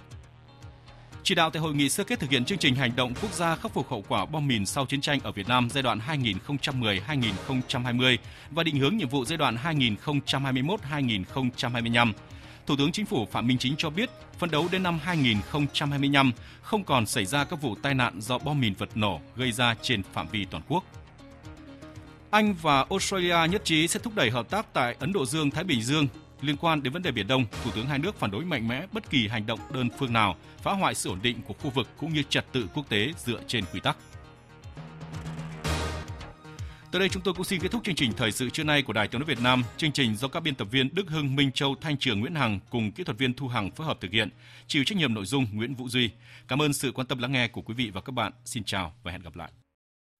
Chỉ 1.27 1.35
đạo 1.35 1.49
tại 1.49 1.61
hội 1.61 1.75
nghị 1.75 1.89
sơ 1.89 2.03
kết 2.03 2.19
thực 2.19 2.29
hiện 2.29 2.45
chương 2.45 2.57
trình 2.57 2.75
hành 2.75 2.95
động 2.95 3.13
quốc 3.21 3.33
gia 3.33 3.55
khắc 3.55 3.73
phục 3.73 3.89
hậu 3.89 4.03
quả 4.07 4.25
bom 4.25 4.47
mìn 4.47 4.65
sau 4.65 4.85
chiến 4.85 5.01
tranh 5.01 5.19
ở 5.23 5.31
Việt 5.31 5.47
Nam 5.47 5.69
giai 5.69 5.83
đoạn 5.83 5.99
2010-2020 6.07 8.17
và 8.51 8.63
định 8.63 8.77
hướng 8.77 8.97
nhiệm 8.97 9.09
vụ 9.09 9.25
giai 9.25 9.37
đoạn 9.37 9.57
2021-2025. 9.63 12.13
Thủ 12.67 12.75
tướng 12.77 12.91
Chính 12.91 13.05
phủ 13.05 13.27
Phạm 13.31 13.47
Minh 13.47 13.57
Chính 13.57 13.75
cho 13.77 13.89
biết, 13.89 14.09
phấn 14.39 14.51
đấu 14.51 14.67
đến 14.71 14.83
năm 14.83 14.99
2025 15.03 16.31
không 16.61 16.83
còn 16.83 17.05
xảy 17.05 17.25
ra 17.25 17.43
các 17.43 17.61
vụ 17.61 17.75
tai 17.81 17.93
nạn 17.93 18.21
do 18.21 18.37
bom 18.37 18.61
mìn 18.61 18.73
vật 18.73 18.89
nổ 18.95 19.19
gây 19.35 19.51
ra 19.51 19.75
trên 19.81 20.03
phạm 20.13 20.27
vi 20.27 20.45
toàn 20.45 20.63
quốc. 20.67 20.83
Anh 22.29 22.55
và 22.61 22.85
Australia 22.89 23.47
nhất 23.51 23.65
trí 23.65 23.87
sẽ 23.87 23.99
thúc 24.03 24.15
đẩy 24.15 24.29
hợp 24.29 24.49
tác 24.49 24.73
tại 24.73 24.95
Ấn 24.99 25.13
Độ 25.13 25.25
Dương, 25.25 25.51
Thái 25.51 25.63
Bình 25.63 25.81
Dương 25.81 26.07
Liên 26.41 26.57
quan 26.57 26.83
đến 26.83 26.93
vấn 26.93 27.01
đề 27.01 27.11
Biển 27.11 27.27
Đông, 27.27 27.45
Thủ 27.63 27.71
tướng 27.71 27.87
hai 27.87 27.99
nước 27.99 28.19
phản 28.19 28.31
đối 28.31 28.45
mạnh 28.45 28.67
mẽ 28.67 28.85
bất 28.91 29.09
kỳ 29.09 29.27
hành 29.27 29.45
động 29.45 29.59
đơn 29.73 29.89
phương 29.99 30.13
nào 30.13 30.35
phá 30.57 30.71
hoại 30.71 30.95
sự 30.95 31.09
ổn 31.09 31.19
định 31.21 31.41
của 31.41 31.53
khu 31.53 31.69
vực 31.69 31.87
cũng 31.97 32.13
như 32.13 32.23
trật 32.29 32.45
tự 32.51 32.67
quốc 32.73 32.89
tế 32.89 33.13
dựa 33.17 33.39
trên 33.47 33.63
quy 33.73 33.79
tắc. 33.79 33.97
Tới 36.91 36.99
đây 36.99 37.09
chúng 37.09 37.23
tôi 37.23 37.33
cũng 37.33 37.43
xin 37.43 37.59
kết 37.61 37.71
thúc 37.71 37.83
chương 37.83 37.95
trình 37.95 38.13
thời 38.17 38.31
sự 38.31 38.49
trưa 38.49 38.63
nay 38.63 38.81
của 38.81 38.93
Đài 38.93 39.07
Tiếng 39.07 39.21
nói 39.21 39.27
Việt 39.27 39.41
Nam. 39.41 39.63
Chương 39.77 39.91
trình 39.91 40.15
do 40.15 40.27
các 40.27 40.39
biên 40.39 40.55
tập 40.55 40.67
viên 40.71 40.95
Đức 40.95 41.09
Hưng, 41.09 41.35
Minh 41.35 41.51
Châu, 41.51 41.75
Thanh 41.81 41.97
Trường, 41.97 42.19
Nguyễn 42.19 42.35
Hằng 42.35 42.59
cùng 42.69 42.91
kỹ 42.91 43.03
thuật 43.03 43.17
viên 43.17 43.33
Thu 43.33 43.47
Hằng 43.47 43.71
phối 43.71 43.87
hợp 43.87 43.97
thực 44.01 44.11
hiện. 44.11 44.29
Chịu 44.67 44.83
trách 44.83 44.97
nhiệm 44.97 45.13
nội 45.13 45.25
dung 45.25 45.47
Nguyễn 45.53 45.75
Vũ 45.75 45.89
Duy. 45.89 46.09
Cảm 46.47 46.61
ơn 46.61 46.73
sự 46.73 46.91
quan 46.91 47.07
tâm 47.07 47.19
lắng 47.19 47.31
nghe 47.31 47.47
của 47.47 47.61
quý 47.61 47.73
vị 47.73 47.89
và 47.93 48.01
các 48.01 48.11
bạn. 48.11 48.31
Xin 48.45 48.63
chào 48.63 48.93
và 49.03 49.11
hẹn 49.11 49.21
gặp 49.21 49.35
lại. 49.35 49.51